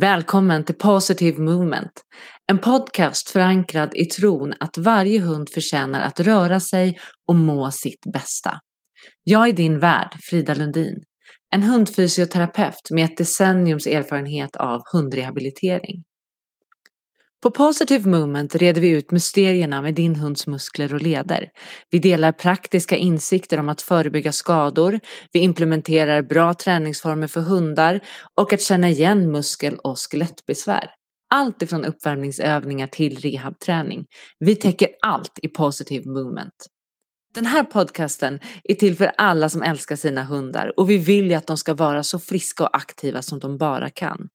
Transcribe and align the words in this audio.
Välkommen 0.00 0.64
till 0.64 0.74
Positive 0.74 1.42
Movement, 1.42 1.92
en 2.46 2.58
podcast 2.58 3.30
förankrad 3.30 3.94
i 3.94 4.04
tron 4.04 4.54
att 4.60 4.78
varje 4.78 5.20
hund 5.20 5.48
förtjänar 5.48 6.00
att 6.00 6.20
röra 6.20 6.60
sig 6.60 6.98
och 7.28 7.34
må 7.34 7.70
sitt 7.70 8.04
bästa. 8.12 8.60
Jag 9.24 9.48
är 9.48 9.52
din 9.52 9.78
värd, 9.78 10.16
Frida 10.30 10.54
Lundin, 10.54 11.02
en 11.54 11.62
hundfysioterapeut 11.62 12.90
med 12.90 13.04
ett 13.04 13.16
decenniums 13.16 13.86
erfarenhet 13.86 14.56
av 14.56 14.80
hundrehabilitering. 14.92 16.04
På 17.42 17.50
Positive 17.50 18.10
Movement 18.10 18.54
reder 18.54 18.80
vi 18.80 18.88
ut 18.88 19.10
mysterierna 19.10 19.82
med 19.82 19.94
din 19.94 20.16
hunds 20.16 20.46
muskler 20.46 20.94
och 20.94 21.02
leder. 21.02 21.50
Vi 21.90 21.98
delar 21.98 22.32
praktiska 22.32 22.96
insikter 22.96 23.58
om 23.58 23.68
att 23.68 23.82
förebygga 23.82 24.32
skador, 24.32 25.00
vi 25.32 25.40
implementerar 25.40 26.22
bra 26.22 26.54
träningsformer 26.54 27.26
för 27.26 27.40
hundar 27.40 28.00
och 28.34 28.52
att 28.52 28.62
känna 28.62 28.88
igen 28.88 29.32
muskel 29.32 29.76
och 29.76 29.98
skelettbesvär. 29.98 30.90
Allt 31.34 31.62
ifrån 31.62 31.84
uppvärmningsövningar 31.84 32.86
till 32.86 33.16
rehabträning. 33.16 34.06
Vi 34.38 34.56
täcker 34.56 34.88
allt 35.02 35.38
i 35.42 35.48
Positive 35.48 36.10
Movement. 36.10 36.66
Den 37.34 37.46
här 37.46 37.64
podcasten 37.64 38.40
är 38.64 38.74
till 38.74 38.96
för 38.96 39.12
alla 39.16 39.48
som 39.48 39.62
älskar 39.62 39.96
sina 39.96 40.24
hundar 40.24 40.72
och 40.80 40.90
vi 40.90 40.98
vill 40.98 41.30
ju 41.30 41.34
att 41.34 41.46
de 41.46 41.56
ska 41.56 41.74
vara 41.74 42.02
så 42.02 42.18
friska 42.18 42.64
och 42.64 42.76
aktiva 42.76 43.22
som 43.22 43.38
de 43.38 43.58
bara 43.58 43.90
kan. 43.90 44.28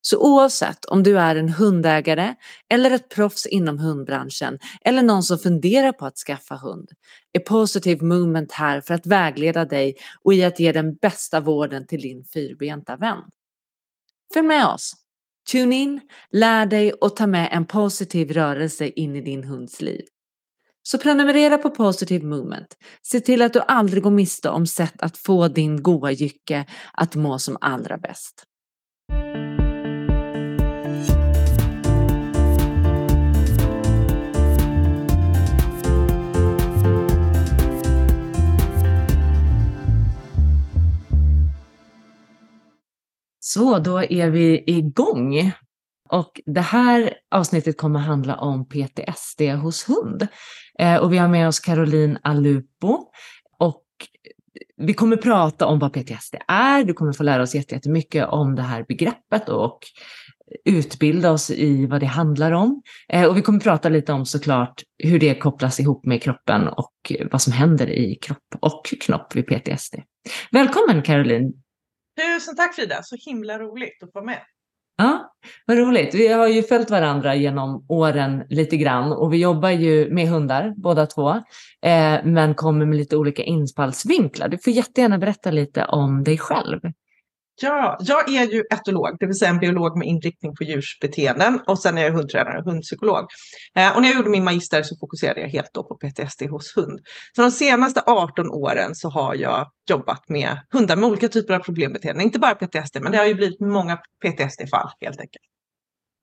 Så 0.00 0.18
oavsett 0.18 0.84
om 0.84 1.02
du 1.02 1.18
är 1.18 1.36
en 1.36 1.48
hundägare 1.48 2.34
eller 2.68 2.90
ett 2.90 3.08
proffs 3.08 3.46
inom 3.46 3.78
hundbranschen 3.78 4.58
eller 4.80 5.02
någon 5.02 5.22
som 5.22 5.38
funderar 5.38 5.92
på 5.92 6.06
att 6.06 6.16
skaffa 6.16 6.56
hund 6.56 6.88
är 7.32 7.40
Positive 7.40 8.04
Movement 8.04 8.52
här 8.52 8.80
för 8.80 8.94
att 8.94 9.06
vägleda 9.06 9.64
dig 9.64 9.96
och 10.22 10.34
i 10.34 10.44
att 10.44 10.60
ge 10.60 10.72
den 10.72 10.94
bästa 10.94 11.40
vården 11.40 11.86
till 11.86 12.00
din 12.00 12.24
fyrbenta 12.24 12.96
vän. 12.96 13.22
Följ 14.34 14.46
med 14.46 14.66
oss! 14.66 14.92
Tune 15.52 15.76
in, 15.76 16.00
lär 16.30 16.66
dig 16.66 16.92
och 16.92 17.16
ta 17.16 17.26
med 17.26 17.48
en 17.52 17.66
positiv 17.66 18.32
rörelse 18.32 18.86
in 18.86 19.16
i 19.16 19.20
din 19.20 19.44
hunds 19.44 19.80
liv. 19.80 20.04
Så 20.82 20.98
prenumerera 20.98 21.58
på 21.58 21.70
Positive 21.70 22.26
Movement. 22.26 22.76
Se 23.02 23.20
till 23.20 23.42
att 23.42 23.52
du 23.52 23.60
aldrig 23.60 24.02
går 24.02 24.10
miste 24.10 24.48
om 24.48 24.66
sätt 24.66 25.02
att 25.02 25.18
få 25.18 25.48
din 25.48 25.82
goa 25.82 26.10
jycke 26.10 26.66
att 26.92 27.14
må 27.14 27.38
som 27.38 27.56
allra 27.60 27.98
bäst. 27.98 28.44
Så, 43.48 43.78
då 43.78 44.02
är 44.02 44.30
vi 44.30 44.64
igång. 44.66 45.52
Och 46.08 46.40
det 46.46 46.60
här 46.60 47.14
avsnittet 47.30 47.76
kommer 47.76 48.00
handla 48.00 48.36
om 48.36 48.68
PTSD 48.68 49.40
hos 49.40 49.88
hund. 49.88 50.26
Eh, 50.78 50.96
och 50.96 51.12
vi 51.12 51.18
har 51.18 51.28
med 51.28 51.48
oss 51.48 51.60
Caroline 51.60 52.18
Alupo. 52.22 52.98
Och 53.58 53.84
vi 54.76 54.94
kommer 54.94 55.16
prata 55.16 55.66
om 55.66 55.78
vad 55.78 55.92
PTSD 55.92 56.34
är. 56.48 56.84
Du 56.84 56.92
kommer 56.92 57.12
få 57.12 57.22
lära 57.22 57.42
oss 57.42 57.54
jättemycket 57.54 58.28
om 58.28 58.54
det 58.54 58.62
här 58.62 58.84
begreppet 58.88 59.48
och 59.48 59.78
utbilda 60.64 61.32
oss 61.32 61.50
i 61.50 61.86
vad 61.86 62.00
det 62.00 62.06
handlar 62.06 62.52
om. 62.52 62.82
Eh, 63.08 63.24
och 63.24 63.36
vi 63.36 63.42
kommer 63.42 63.60
prata 63.60 63.88
lite 63.88 64.12
om 64.12 64.26
såklart 64.26 64.82
hur 64.98 65.18
det 65.18 65.34
kopplas 65.34 65.80
ihop 65.80 66.06
med 66.06 66.22
kroppen 66.22 66.68
och 66.68 67.12
vad 67.30 67.42
som 67.42 67.52
händer 67.52 67.90
i 67.90 68.14
kropp 68.14 68.56
och 68.60 68.94
knopp 69.00 69.36
vid 69.36 69.46
PTSD. 69.46 69.94
Välkommen 70.50 71.02
Caroline! 71.02 71.65
Tusen 72.16 72.56
tack 72.56 72.74
Frida, 72.74 73.02
så 73.02 73.16
himla 73.16 73.58
roligt 73.58 74.02
att 74.02 74.12
få 74.12 74.18
vara 74.18 74.24
med. 74.24 74.40
Ja, 74.98 75.34
vad 75.66 75.78
roligt. 75.78 76.14
Vi 76.14 76.28
har 76.28 76.48
ju 76.48 76.62
följt 76.62 76.90
varandra 76.90 77.34
genom 77.34 77.86
åren 77.88 78.44
lite 78.48 78.76
grann 78.76 79.12
och 79.12 79.32
vi 79.32 79.36
jobbar 79.36 79.70
ju 79.70 80.10
med 80.10 80.28
hundar 80.28 80.74
båda 80.76 81.06
två, 81.06 81.30
eh, 81.82 82.24
men 82.24 82.54
kommer 82.54 82.86
med 82.86 82.98
lite 82.98 83.16
olika 83.16 83.42
infallsvinklar. 83.42 84.48
Du 84.48 84.58
får 84.58 84.72
jättegärna 84.72 85.18
berätta 85.18 85.50
lite 85.50 85.84
om 85.84 86.24
dig 86.24 86.38
själv. 86.38 86.80
Ja, 87.62 87.96
jag 88.00 88.34
är 88.34 88.46
ju 88.46 88.64
etolog, 88.70 89.16
det 89.20 89.26
vill 89.26 89.38
säga 89.38 89.50
en 89.50 89.58
biolog 89.58 89.98
med 89.98 90.08
inriktning 90.08 90.54
på 90.54 90.64
djursbeteenden 90.64 91.60
och 91.66 91.78
sen 91.78 91.98
är 91.98 92.02
jag 92.02 92.12
hundtränare 92.12 92.58
och 92.58 92.64
hundpsykolog. 92.64 93.26
Eh, 93.76 93.96
och 93.96 94.02
när 94.02 94.08
jag 94.08 94.16
gjorde 94.16 94.30
min 94.30 94.44
magister 94.44 94.82
så 94.82 94.96
fokuserade 95.00 95.40
jag 95.40 95.48
helt 95.48 95.70
då 95.74 95.84
på 95.84 95.94
PTSD 95.94 96.42
hos 96.42 96.76
hund. 96.76 97.00
Så 97.36 97.42
de 97.42 97.50
senaste 97.50 98.02
18 98.06 98.50
åren 98.50 98.94
så 98.94 99.08
har 99.08 99.34
jag 99.34 99.70
jobbat 99.90 100.28
med 100.28 100.58
hundar 100.72 100.96
med 100.96 101.08
olika 101.08 101.28
typer 101.28 101.54
av 101.54 101.58
problembeteenden, 101.58 102.24
inte 102.24 102.38
bara 102.38 102.54
PTSD, 102.54 103.00
men 103.00 103.12
det 103.12 103.18
har 103.18 103.26
ju 103.26 103.34
blivit 103.34 103.60
många 103.60 103.96
PTSD-fall 103.96 104.90
helt 105.00 105.20
enkelt. 105.20 105.44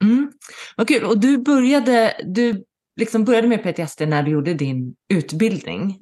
Mm. 0.03 0.31
Vad 0.77 0.88
kul, 0.88 1.03
och 1.03 1.19
du 1.19 1.38
började, 1.38 2.22
du 2.23 2.63
liksom 2.99 3.25
började 3.25 3.47
med 3.47 3.63
PTSD 3.63 4.01
när 4.01 4.23
du 4.23 4.31
gjorde 4.31 4.53
din 4.53 4.95
utbildning 5.13 5.97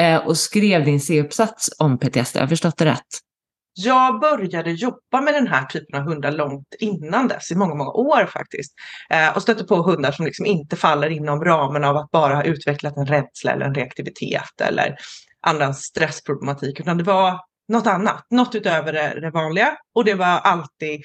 eh, 0.00 0.26
och 0.26 0.38
skrev 0.38 0.84
din 0.84 1.00
C-uppsats 1.00 1.70
om 1.78 1.98
PTSD, 1.98 2.36
har 2.36 2.42
jag 2.42 2.48
förstått 2.48 2.76
det 2.76 2.84
rätt? 2.84 3.31
Jag 3.74 4.20
började 4.20 4.70
jobba 4.70 5.20
med 5.20 5.34
den 5.34 5.46
här 5.46 5.64
typen 5.64 6.00
av 6.00 6.06
hundar 6.06 6.32
långt 6.32 6.74
innan 6.78 7.28
dess, 7.28 7.50
i 7.50 7.54
många, 7.54 7.74
många 7.74 7.90
år 7.90 8.26
faktiskt. 8.26 8.72
Eh, 9.10 9.36
och 9.36 9.42
stötte 9.42 9.64
på 9.64 9.76
hundar 9.76 10.12
som 10.12 10.24
liksom 10.24 10.46
inte 10.46 10.76
faller 10.76 11.10
inom 11.10 11.44
ramen 11.44 11.84
av 11.84 11.96
att 11.96 12.10
bara 12.10 12.34
ha 12.34 12.42
utvecklat 12.42 12.96
en 12.96 13.06
rädsla 13.06 13.52
eller 13.52 13.66
en 13.66 13.74
reaktivitet 13.74 14.60
eller 14.60 14.96
annan 15.40 15.74
stressproblematik, 15.74 16.80
utan 16.80 16.98
det 16.98 17.04
var 17.04 17.40
något 17.68 17.86
annat, 17.86 18.26
något 18.30 18.54
utöver 18.54 18.92
det, 18.92 19.20
det 19.20 19.30
vanliga. 19.30 19.76
Och 19.94 20.04
det 20.04 20.14
var 20.14 20.26
alltid 20.26 21.02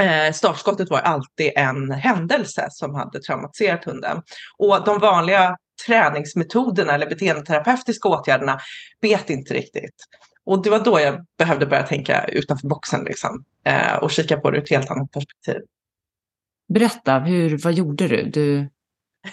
Eh, 0.00 0.32
startskottet 0.32 0.90
var 0.90 0.98
alltid 0.98 1.52
en 1.56 1.90
händelse 1.90 2.66
som 2.70 2.94
hade 2.94 3.20
traumatiserat 3.20 3.84
hunden. 3.84 4.22
Och 4.58 4.84
de 4.84 4.98
vanliga 4.98 5.56
träningsmetoderna 5.86 6.94
eller 6.94 7.06
beteendeterapeutiska 7.06 8.08
åtgärderna 8.08 8.60
bet 9.02 9.30
inte 9.30 9.54
riktigt. 9.54 9.94
Och 10.46 10.62
det 10.62 10.70
var 10.70 10.84
då 10.84 11.00
jag 11.00 11.26
behövde 11.38 11.66
börja 11.66 11.82
tänka 11.82 12.24
utanför 12.24 12.68
boxen 12.68 13.04
liksom, 13.04 13.44
eh, 13.64 13.96
och 13.96 14.10
kika 14.10 14.36
på 14.36 14.50
det 14.50 14.56
ur 14.56 14.62
ett 14.62 14.70
helt 14.70 14.90
annat 14.90 15.12
perspektiv. 15.12 15.62
Berätta, 16.68 17.18
hur, 17.18 17.58
vad 17.58 17.72
gjorde 17.72 18.08
du? 18.08 18.30
du... 18.30 18.68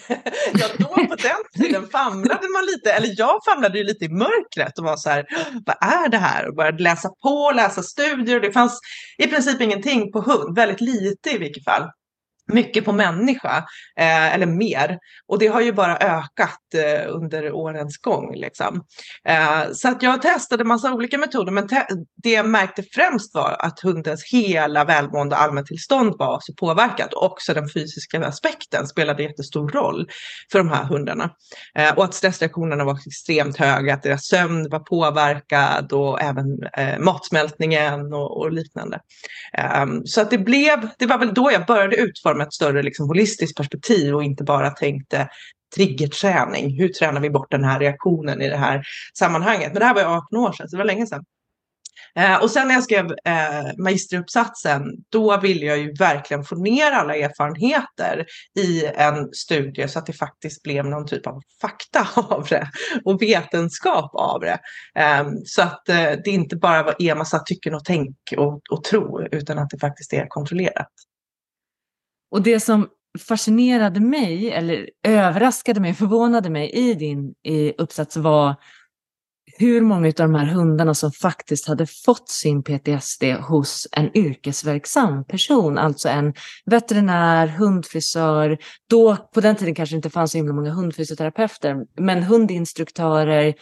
ja, 0.54 0.66
då 0.78 0.84
på 0.86 1.16
den 1.22 1.62
tiden 1.62 1.88
famlade 1.92 2.48
man 2.48 2.66
lite, 2.66 2.92
eller 2.92 3.14
jag 3.16 3.44
famlade 3.44 3.78
ju 3.78 3.84
lite 3.84 4.04
i 4.04 4.08
mörkret 4.08 4.78
och 4.78 4.84
var 4.84 4.96
så 4.96 5.10
här, 5.10 5.26
vad 5.66 5.76
är 5.80 6.08
det 6.08 6.18
här? 6.18 6.48
Och 6.48 6.54
började 6.54 6.82
läsa 6.82 7.08
på, 7.22 7.52
läsa 7.54 7.82
studier. 7.82 8.40
Det 8.40 8.52
fanns 8.52 8.80
i 9.18 9.26
princip 9.26 9.60
ingenting 9.60 10.12
på 10.12 10.20
hund, 10.20 10.56
väldigt 10.56 10.80
lite 10.80 11.30
i 11.30 11.38
vilket 11.38 11.64
fall 11.64 11.90
mycket 12.52 12.84
på 12.84 12.92
människa, 12.92 13.56
eh, 13.98 14.34
eller 14.34 14.46
mer. 14.46 14.98
Och 15.26 15.38
det 15.38 15.46
har 15.46 15.60
ju 15.60 15.72
bara 15.72 15.96
ökat 15.96 16.74
eh, 16.74 17.14
under 17.14 17.52
årens 17.52 17.98
gång. 17.98 18.34
Liksom. 18.34 18.84
Eh, 19.24 19.72
så 19.72 19.88
att 19.88 20.02
jag 20.02 20.22
testade 20.22 20.64
massa 20.64 20.92
olika 20.92 21.18
metoder, 21.18 21.52
men 21.52 21.68
det 22.22 22.30
jag 22.30 22.48
märkte 22.48 22.82
främst 22.82 23.34
var 23.34 23.56
att 23.58 23.80
hundens 23.80 24.24
hela 24.32 24.84
välmående 24.84 25.36
och 25.36 25.42
allmäntillstånd 25.42 26.14
var 26.18 26.38
så 26.42 26.54
påverkat. 26.54 27.14
Och 27.14 27.24
också 27.24 27.54
den 27.54 27.68
fysiska 27.68 28.26
aspekten 28.26 28.86
spelade 28.86 29.22
jättestor 29.22 29.68
roll 29.68 30.08
för 30.52 30.58
de 30.58 30.68
här 30.68 30.84
hundarna. 30.84 31.30
Eh, 31.74 31.94
och 31.94 32.04
att 32.04 32.14
stressreaktionerna 32.14 32.84
var 32.84 32.98
extremt 33.06 33.56
höga, 33.56 33.94
att 33.94 34.02
deras 34.02 34.26
sömn 34.26 34.68
var 34.70 34.80
påverkad 34.80 35.92
och 35.92 36.22
även 36.22 36.62
eh, 36.76 36.98
matsmältningen 36.98 38.12
och, 38.12 38.40
och 38.40 38.52
liknande. 38.52 39.00
Eh, 39.58 39.86
så 40.04 40.20
att 40.20 40.30
det 40.30 40.38
blev, 40.38 40.88
det 40.98 41.06
var 41.06 41.18
väl 41.18 41.34
då 41.34 41.52
jag 41.52 41.66
började 41.66 41.96
utforma 41.96 42.37
med 42.38 42.46
ett 42.46 42.52
större 42.52 42.82
liksom, 42.82 43.08
holistiskt 43.08 43.56
perspektiv 43.56 44.14
och 44.14 44.24
inte 44.24 44.44
bara 44.44 44.70
tänkte 44.70 45.28
triggerträning. 45.76 46.80
Hur 46.80 46.88
tränar 46.88 47.20
vi 47.20 47.30
bort 47.30 47.50
den 47.50 47.64
här 47.64 47.80
reaktionen 47.80 48.42
i 48.42 48.48
det 48.48 48.56
här 48.56 48.82
sammanhanget? 49.18 49.72
Men 49.72 49.80
det 49.80 49.86
här 49.86 49.94
var 49.94 50.00
ju 50.00 50.08
18 50.08 50.38
år 50.38 50.52
sedan, 50.52 50.68
så 50.68 50.76
det 50.76 50.82
var 50.82 50.86
länge 50.86 51.06
sedan. 51.06 51.24
Eh, 52.14 52.42
och 52.42 52.50
sen 52.50 52.68
när 52.68 52.74
jag 52.74 52.84
skrev 52.84 53.04
eh, 53.24 53.76
magisteruppsatsen, 53.78 54.82
då 55.08 55.40
ville 55.40 55.66
jag 55.66 55.78
ju 55.78 55.92
verkligen 55.92 56.44
få 56.44 56.56
ner 56.56 56.92
alla 56.92 57.16
erfarenheter 57.16 58.26
i 58.58 58.86
en 58.86 59.32
studie 59.32 59.88
så 59.88 59.98
att 59.98 60.06
det 60.06 60.12
faktiskt 60.12 60.62
blev 60.62 60.86
någon 60.86 61.06
typ 61.06 61.26
av 61.26 61.42
fakta 61.60 62.08
av 62.20 62.46
det 62.50 62.68
och 63.04 63.22
vetenskap 63.22 64.10
av 64.14 64.40
det. 64.40 64.58
Eh, 64.98 65.28
så 65.44 65.62
att 65.62 65.88
eh, 65.88 66.10
det 66.24 66.30
inte 66.30 66.56
bara 66.56 66.82
var 66.82 66.94
en 66.98 67.18
massa 67.18 67.38
tycken 67.38 67.74
och 67.74 67.84
tänk 67.84 68.16
och, 68.36 68.60
och 68.70 68.84
tro, 68.84 69.22
utan 69.32 69.58
att 69.58 69.70
det 69.70 69.78
faktiskt 69.78 70.12
är 70.12 70.26
kontrollerat. 70.28 70.88
Och 72.30 72.42
det 72.42 72.60
som 72.60 72.88
fascinerade 73.28 74.00
mig, 74.00 74.50
eller 74.50 74.90
överraskade 75.02 75.80
mig, 75.80 75.94
förvånade 75.94 76.50
mig 76.50 76.70
i 76.70 76.94
din 76.94 77.34
i 77.44 77.72
uppsats 77.78 78.16
var 78.16 78.56
hur 79.58 79.80
många 79.80 80.06
av 80.06 80.12
de 80.12 80.34
här 80.34 80.46
hundarna 80.46 80.94
som 80.94 81.12
faktiskt 81.12 81.68
hade 81.68 81.86
fått 81.86 82.28
sin 82.28 82.62
PTSD 82.62 83.24
hos 83.24 83.86
en 83.92 84.16
yrkesverksam 84.16 85.24
person, 85.24 85.78
alltså 85.78 86.08
en 86.08 86.34
veterinär, 86.64 87.46
hundfrisör. 87.46 88.58
Då, 88.90 89.16
på 89.16 89.40
den 89.40 89.56
tiden 89.56 89.74
kanske 89.74 89.94
det 89.94 89.96
inte 89.96 90.10
fanns 90.10 90.32
så 90.32 90.38
himla 90.38 90.54
många 90.54 90.70
hundfysioterapeuter, 90.70 91.76
men 92.00 92.22
hundinstruktörer, 92.22 93.54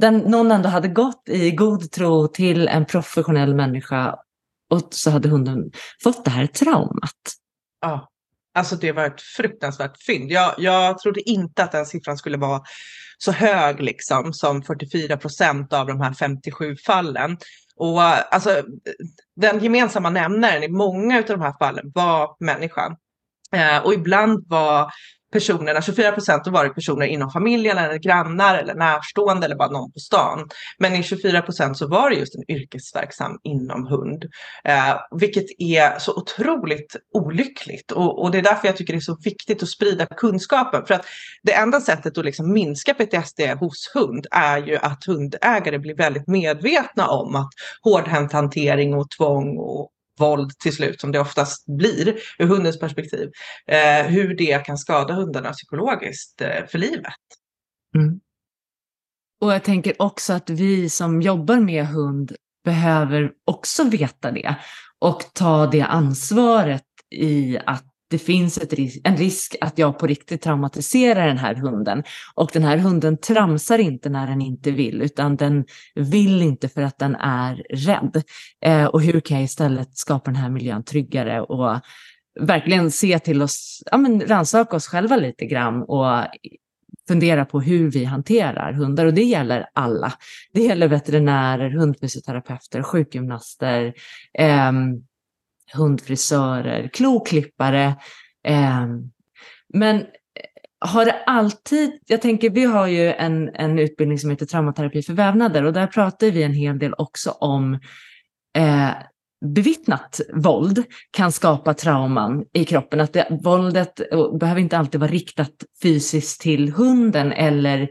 Den, 0.00 0.18
någon 0.18 0.52
ändå 0.52 0.68
hade 0.68 0.88
gått 0.88 1.28
i 1.28 1.50
god 1.50 1.90
tro 1.90 2.28
till 2.28 2.68
en 2.68 2.84
professionell 2.84 3.54
människa 3.54 4.16
och 4.70 4.88
så 4.90 5.10
hade 5.10 5.28
hunden 5.28 5.70
fått 6.02 6.24
det 6.24 6.30
här 6.30 6.46
traumat. 6.46 7.20
Ja, 7.80 8.08
alltså 8.54 8.76
det 8.76 8.92
var 8.92 9.04
ett 9.04 9.20
fruktansvärt 9.20 10.02
fynd. 10.06 10.30
Jag, 10.30 10.54
jag 10.58 10.98
trodde 10.98 11.30
inte 11.30 11.64
att 11.64 11.72
den 11.72 11.86
siffran 11.86 12.16
skulle 12.16 12.36
vara 12.36 12.62
så 13.18 13.32
hög 13.32 13.80
liksom 13.80 14.32
som 14.32 14.62
44 14.62 15.16
procent 15.16 15.72
av 15.72 15.86
de 15.86 16.00
här 16.00 16.14
57 16.14 16.76
fallen. 16.86 17.36
Och 17.76 18.02
alltså 18.34 18.62
den 19.36 19.60
gemensamma 19.60 20.10
nämnaren 20.10 20.62
i 20.62 20.68
många 20.68 21.18
av 21.18 21.24
de 21.24 21.40
här 21.40 21.54
fallen 21.58 21.92
var 21.94 22.36
människan. 22.40 22.96
Eh, 23.52 23.78
och 23.78 23.94
ibland 23.94 24.44
var 24.48 24.90
personerna, 25.34 25.82
24 25.82 26.12
procent, 26.12 26.46
var 26.46 26.64
det 26.64 26.70
personer 26.70 27.06
inom 27.06 27.30
familjen 27.30 27.78
eller 27.78 27.98
grannar 27.98 28.58
eller 28.58 28.74
närstående 28.74 29.46
eller 29.46 29.56
bara 29.56 29.70
någon 29.70 29.92
på 29.92 29.98
stan. 29.98 30.48
Men 30.78 30.94
i 30.94 31.02
24 31.02 31.42
procent 31.42 31.78
så 31.78 31.88
var 31.88 32.10
det 32.10 32.16
just 32.16 32.34
en 32.34 32.50
yrkesverksam 32.50 33.38
inom 33.42 33.86
hund. 33.86 34.24
Eh, 34.64 34.96
vilket 35.20 35.46
är 35.58 35.98
så 35.98 36.12
otroligt 36.16 36.96
olyckligt 37.14 37.92
och, 37.92 38.22
och, 38.22 38.30
det 38.30 38.38
är 38.38 38.42
därför 38.42 38.68
jag 38.68 38.76
tycker 38.76 38.92
det 38.92 38.98
är 38.98 39.00
så 39.14 39.18
viktigt 39.24 39.62
att 39.62 39.68
sprida 39.68 40.06
kunskapen. 40.06 40.86
För 40.86 40.94
att 40.94 41.06
det 41.42 41.52
enda 41.52 41.80
sättet 41.80 42.18
att 42.18 42.24
liksom 42.24 42.52
minska 42.52 42.94
PTSD 42.94 43.40
hos 43.60 43.90
hund 43.94 44.26
är 44.30 44.58
ju 44.58 44.76
att 44.76 45.04
hundägare 45.06 45.78
blir 45.78 45.96
väldigt 45.96 46.28
medvetna 46.28 47.08
om 47.08 47.36
att 47.36 47.50
hårdhänt 47.82 48.32
hantering 48.32 48.94
och 48.94 49.10
tvång 49.10 49.58
och 49.58 49.90
våld 50.18 50.58
till 50.58 50.72
slut, 50.72 51.00
som 51.00 51.12
det 51.12 51.20
oftast 51.20 51.66
blir 51.66 52.18
ur 52.38 52.46
hundens 52.46 52.78
perspektiv, 52.78 53.30
eh, 53.66 54.06
hur 54.06 54.36
det 54.36 54.64
kan 54.64 54.78
skada 54.78 55.14
hundarna 55.14 55.52
psykologiskt 55.52 56.40
eh, 56.40 56.66
för 56.66 56.78
livet. 56.78 57.14
Mm. 57.96 58.20
Och 59.40 59.52
jag 59.52 59.64
tänker 59.64 60.02
också 60.02 60.32
att 60.32 60.50
vi 60.50 60.90
som 60.90 61.22
jobbar 61.22 61.56
med 61.56 61.86
hund 61.86 62.32
behöver 62.64 63.32
också 63.44 63.84
veta 63.84 64.30
det 64.30 64.54
och 64.98 65.22
ta 65.34 65.66
det 65.66 65.82
ansvaret 65.82 66.82
i 67.10 67.58
att 67.66 67.93
det 68.14 68.18
finns 68.18 68.58
ris 68.58 69.00
en 69.04 69.16
risk 69.16 69.56
att 69.60 69.78
jag 69.78 69.98
på 69.98 70.06
riktigt 70.06 70.42
traumatiserar 70.42 71.26
den 71.26 71.38
här 71.38 71.54
hunden. 71.54 72.02
Och 72.34 72.50
den 72.52 72.62
här 72.62 72.76
hunden 72.76 73.18
tramsar 73.18 73.78
inte 73.78 74.08
när 74.08 74.26
den 74.26 74.42
inte 74.42 74.70
vill, 74.70 75.02
utan 75.02 75.36
den 75.36 75.64
vill 75.94 76.42
inte 76.42 76.68
för 76.68 76.82
att 76.82 76.98
den 76.98 77.14
är 77.14 77.54
rädd. 77.70 78.22
Eh, 78.64 78.84
och 78.84 79.02
hur 79.02 79.20
kan 79.20 79.36
jag 79.36 79.44
istället 79.44 79.96
skapa 79.96 80.30
den 80.30 80.40
här 80.40 80.50
miljön 80.50 80.84
tryggare 80.84 81.40
och 81.40 81.80
verkligen 82.40 82.90
se 82.90 83.18
till 83.18 83.42
oss, 83.42 83.82
ja 83.90 83.96
men 83.96 84.20
rannsaka 84.20 84.76
oss 84.76 84.86
själva 84.86 85.16
lite 85.16 85.46
grann 85.46 85.82
och 85.82 86.06
fundera 87.08 87.44
på 87.44 87.60
hur 87.60 87.90
vi 87.90 88.04
hanterar 88.04 88.72
hundar. 88.72 89.06
Och 89.06 89.14
det 89.14 89.24
gäller 89.24 89.66
alla. 89.72 90.12
Det 90.52 90.62
gäller 90.62 90.88
veterinärer, 90.88 91.70
hundfysioterapeuter, 91.70 92.82
sjukgymnaster, 92.82 93.94
eh, 94.38 94.72
hundfrisörer, 95.72 96.88
kloklippare. 96.88 97.94
Ehm, 98.44 98.82
eh, 98.82 98.88
men 99.74 100.04
har 100.80 101.04
det 101.04 101.22
alltid, 101.26 101.98
jag 102.06 102.22
tänker 102.22 102.50
vi 102.50 102.64
har 102.64 102.86
ju 102.86 103.12
en, 103.12 103.48
en 103.54 103.78
utbildning 103.78 104.18
som 104.18 104.30
heter 104.30 104.46
traumaterapi 104.46 105.02
för 105.02 105.12
vävnader 105.12 105.64
och 105.64 105.72
där 105.72 105.86
pratar 105.86 106.30
vi 106.30 106.42
en 106.42 106.54
hel 106.54 106.78
del 106.78 106.94
också 106.98 107.30
om 107.30 107.74
eh, 108.56 108.90
bevittnat 109.44 110.20
våld 110.34 110.84
kan 111.10 111.32
skapa 111.32 111.74
trauman 111.74 112.44
i 112.52 112.64
kroppen. 112.64 113.00
Att 113.00 113.12
det, 113.12 113.38
våldet 113.42 114.12
eh, 114.12 114.36
behöver 114.36 114.60
inte 114.60 114.78
alltid 114.78 115.00
vara 115.00 115.10
riktat 115.10 115.64
fysiskt 115.82 116.40
till 116.40 116.72
hunden 116.72 117.32
eller 117.32 117.88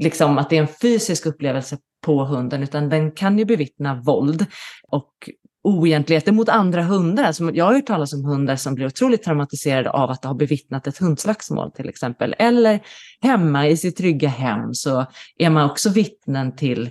liksom 0.00 0.38
att 0.38 0.50
det 0.50 0.56
är 0.56 0.60
en 0.60 0.68
fysisk 0.82 1.26
upplevelse 1.26 1.78
på 2.04 2.24
hunden, 2.24 2.62
utan 2.62 2.88
den 2.88 3.10
kan 3.12 3.38
ju 3.38 3.44
bevittna 3.44 3.94
våld 3.94 4.46
och 4.88 5.30
oegentligheter 5.66 6.32
mot 6.32 6.48
andra 6.48 6.82
hundar. 6.82 7.24
Alltså, 7.24 7.50
jag 7.54 7.64
har 7.64 7.74
hört 7.74 7.86
talas 7.86 8.12
om 8.12 8.24
hundar 8.24 8.56
som 8.56 8.74
blir 8.74 8.86
otroligt 8.86 9.22
traumatiserade 9.22 9.90
av 9.90 10.10
att 10.10 10.24
ha 10.24 10.34
bevittnat 10.34 10.86
ett 10.86 10.98
hundslagsmål 10.98 11.72
till 11.72 11.88
exempel. 11.88 12.34
Eller 12.38 12.80
hemma 13.20 13.68
i 13.68 13.76
sitt 13.76 13.96
trygga 13.96 14.28
hem 14.28 14.74
så 14.74 15.06
är 15.38 15.50
man 15.50 15.70
också 15.70 15.90
vittnen 15.90 16.56
till 16.56 16.90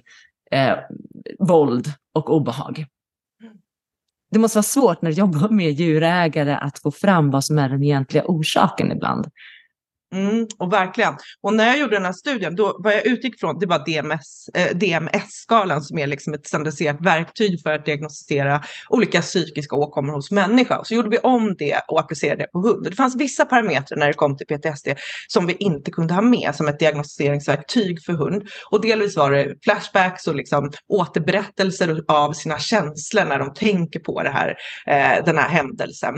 eh, 0.52 0.74
våld 1.40 1.94
och 2.14 2.36
obehag. 2.36 2.86
Det 4.32 4.40
måste 4.40 4.58
vara 4.58 4.64
svårt 4.64 5.02
när 5.02 5.12
du 5.12 5.18
jobbar 5.18 5.50
med 5.50 5.72
djurägare 5.72 6.54
att 6.54 6.80
få 6.80 6.92
fram 6.92 7.32
vad 7.32 7.46
som 7.46 7.60
är 7.60 7.70
den 7.70 7.84
egentliga 7.84 8.24
orsaken 8.26 8.92
ibland. 8.92 9.28
Mm, 10.16 10.48
och 10.58 10.74
verkligen. 10.74 11.14
Och 11.42 11.54
när 11.54 11.68
jag 11.68 11.80
gjorde 11.80 11.96
den 11.96 12.06
här 12.06 12.14
studien, 12.14 12.56
då 12.56 12.76
vad 12.80 12.94
jag 12.94 13.06
utgick 13.06 13.40
från, 13.40 13.60
det 13.60 13.66
var 13.66 13.86
DMS, 13.86 14.50
eh, 14.54 14.78
DMS-skalan 14.78 15.82
som 15.82 15.98
är 15.98 16.08
liksom 16.08 16.34
ett 16.34 16.48
standardiserat 16.48 17.02
verktyg 17.02 17.62
för 17.62 17.74
att 17.74 17.86
diagnostisera 17.86 18.64
olika 18.90 19.22
psykiska 19.22 19.76
åkommor 19.76 20.14
hos 20.14 20.32
människa. 20.32 20.84
Så 20.84 20.94
gjorde 20.94 21.10
vi 21.10 21.18
om 21.18 21.56
det 21.56 21.82
och 21.88 22.00
applicerade 22.00 22.44
det 22.44 22.48
på 22.48 22.60
hund. 22.60 22.84
Det 22.84 22.96
fanns 22.96 23.16
vissa 23.16 23.46
parametrar 23.46 23.98
när 23.98 24.08
det 24.08 24.14
kom 24.14 24.38
till 24.38 24.48
PTSD 24.48 24.88
som 25.28 25.48
vi 25.48 25.54
inte 25.54 25.92
kunde 25.92 26.14
ha 26.14 26.22
med 26.22 26.56
som 26.56 26.68
ett 26.68 26.80
diagnostiseringsverktyg 26.80 28.04
för 28.04 28.14
hund. 28.14 28.48
Och 28.72 28.82
delvis 28.82 29.18
var 29.18 29.32
det 29.32 29.56
flashbacks 29.64 30.28
och 30.28 30.36
liksom 30.36 30.72
återberättelser 30.88 32.04
av 32.08 32.34
sina 32.34 32.60
känslor 32.60 33.26
när 33.26 33.40
de 33.40 33.54
tänker 33.54 34.00
på 34.00 34.24
det 34.24 34.30
här, 34.30 34.56
eh, 34.88 35.26
den 35.26 35.38
här 35.38 35.50
händelsen 35.50 36.16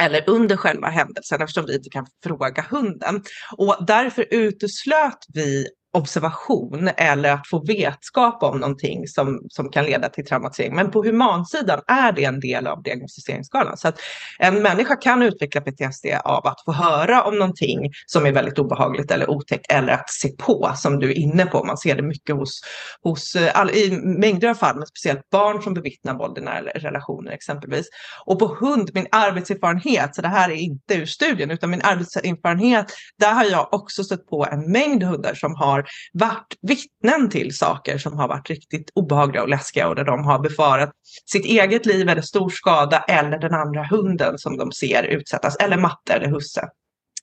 eller 0.00 0.30
under 0.30 0.56
själva 0.56 0.88
händelsen 0.88 1.42
eftersom 1.42 1.66
vi 1.66 1.74
inte 1.74 1.90
kan 1.90 2.06
fråga 2.24 2.66
hunden. 2.70 3.22
Och 3.56 3.76
därför 3.86 4.26
uteslöt 4.30 5.18
vi 5.34 5.66
observation 5.92 6.90
eller 6.96 7.32
att 7.32 7.48
få 7.48 7.64
vetskap 7.64 8.42
om 8.42 8.58
någonting 8.58 9.08
som, 9.08 9.40
som 9.48 9.70
kan 9.70 9.84
leda 9.84 10.08
till 10.08 10.26
traumatisering. 10.26 10.74
Men 10.74 10.90
på 10.90 11.02
humansidan 11.02 11.80
är 11.86 12.12
det 12.12 12.24
en 12.24 12.40
del 12.40 12.66
av 12.66 12.82
diagnostiseringsskalan. 12.82 13.76
Så 13.76 13.88
att 13.88 14.00
en 14.38 14.62
människa 14.62 14.96
kan 14.96 15.22
utveckla 15.22 15.60
PTSD 15.60 16.06
av 16.24 16.46
att 16.46 16.64
få 16.64 16.72
höra 16.72 17.22
om 17.22 17.38
någonting 17.38 17.90
som 18.06 18.26
är 18.26 18.32
väldigt 18.32 18.58
obehagligt 18.58 19.10
eller 19.10 19.30
otäckt 19.30 19.72
eller 19.72 19.92
att 19.92 20.10
se 20.10 20.28
på 20.28 20.72
som 20.76 20.98
du 20.98 21.10
är 21.10 21.18
inne 21.18 21.46
på. 21.46 21.64
Man 21.64 21.78
ser 21.78 21.94
det 21.94 22.02
mycket 22.02 22.36
hos, 22.36 22.60
hos 23.02 23.36
all, 23.54 23.70
i 23.70 23.90
mängder 24.02 24.48
av 24.48 24.54
fall, 24.54 24.76
men 24.76 24.86
speciellt 24.86 25.30
barn 25.30 25.62
som 25.62 25.74
bevittnar 25.74 26.14
våld 26.14 26.38
i 26.38 26.40
nära 26.40 26.70
relationer 26.74 27.32
exempelvis. 27.32 27.86
Och 28.26 28.38
på 28.38 28.46
hund, 28.60 28.90
min 28.94 29.06
arbetserfarenhet, 29.10 30.14
så 30.14 30.22
det 30.22 30.28
här 30.28 30.50
är 30.50 30.54
inte 30.54 30.94
ur 30.94 31.06
studien, 31.06 31.50
utan 31.50 31.70
min 31.70 31.82
arbetserfarenhet, 31.82 32.86
där 33.18 33.32
har 33.32 33.44
jag 33.44 33.74
också 33.74 34.04
stött 34.04 34.26
på 34.26 34.46
en 34.52 34.72
mängd 34.72 35.02
hundar 35.02 35.34
som 35.34 35.54
har 35.54 35.79
har 35.82 36.28
varit 36.28 36.56
vittnen 36.62 37.30
till 37.30 37.56
saker 37.56 37.98
som 37.98 38.18
har 38.18 38.28
varit 38.28 38.50
riktigt 38.50 38.90
obehagliga 38.94 39.42
och 39.42 39.48
läskiga 39.48 39.88
och 39.88 39.94
där 39.94 40.04
de 40.04 40.24
har 40.24 40.38
befarat 40.38 40.90
sitt 41.26 41.44
eget 41.44 41.86
liv 41.86 42.08
eller 42.08 42.22
stor 42.22 42.48
skada 42.50 43.04
eller 43.08 43.38
den 43.38 43.54
andra 43.54 43.86
hunden 43.90 44.38
som 44.38 44.56
de 44.56 44.72
ser 44.72 45.02
utsättas 45.02 45.56
eller 45.56 45.76
matte 45.76 46.12
eller 46.12 46.28
husse. 46.28 46.68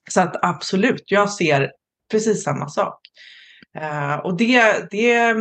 Så 0.10 0.22
att 0.22 0.36
absolut, 0.42 1.04
jag 1.06 1.30
ser 1.30 1.72
precis 2.12 2.44
samma 2.44 2.70
sak. 2.70 3.00
Uh, 3.82 4.16
och 4.16 4.38
det, 4.38 4.88
det, 4.92 5.36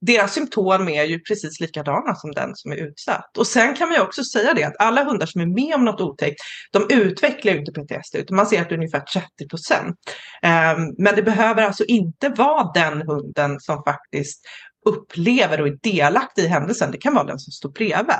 deras 0.00 0.34
symptom 0.34 0.88
är 0.88 1.04
ju 1.04 1.20
precis 1.20 1.60
likadana 1.60 2.14
som 2.14 2.32
den 2.32 2.50
som 2.54 2.72
är 2.72 2.76
utsatt. 2.76 3.38
Och 3.38 3.46
sen 3.46 3.74
kan 3.74 3.88
man 3.88 3.96
ju 3.96 4.02
också 4.02 4.24
säga 4.24 4.54
det 4.54 4.64
att 4.64 4.76
alla 4.78 5.04
hundar 5.04 5.26
som 5.26 5.40
är 5.40 5.46
med 5.46 5.74
om 5.74 5.84
något 5.84 6.00
otäckt, 6.00 6.40
de 6.72 6.86
utvecklar 6.90 7.52
ju 7.52 7.58
inte 7.58 7.72
PTSD, 7.72 8.16
utan 8.16 8.36
man 8.36 8.46
ser 8.46 8.62
att 8.62 8.68
det 8.68 8.74
är 8.74 8.78
ungefär 8.78 9.00
30 9.00 9.48
procent. 9.50 9.96
Um, 10.42 10.94
men 10.98 11.16
det 11.16 11.22
behöver 11.22 11.62
alltså 11.62 11.84
inte 11.84 12.28
vara 12.28 12.72
den 12.74 13.02
hunden 13.02 13.60
som 13.60 13.82
faktiskt 13.84 14.40
upplever 14.86 15.60
och 15.60 15.68
är 15.68 15.78
delaktig 15.82 16.42
i 16.42 16.46
händelsen. 16.46 16.90
Det 16.90 16.98
kan 16.98 17.14
vara 17.14 17.24
den 17.24 17.38
som 17.38 17.52
står 17.52 17.70
bredvid. 17.70 18.14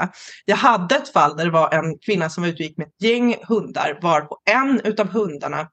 Jag 0.44 0.56
hade 0.56 0.96
ett 0.96 1.12
fall 1.12 1.36
där 1.36 1.44
det 1.44 1.50
var 1.50 1.74
en 1.74 1.98
kvinna 1.98 2.30
som 2.30 2.42
var 2.42 2.48
ute 2.48 2.56
och 2.56 2.60
gick 2.60 2.78
med 2.78 2.86
ett 2.86 3.02
gäng 3.02 3.36
hundar, 3.48 3.98
var 4.02 4.20
på 4.20 4.38
en 4.50 4.80
utav 4.84 5.08
hundarna 5.08 5.68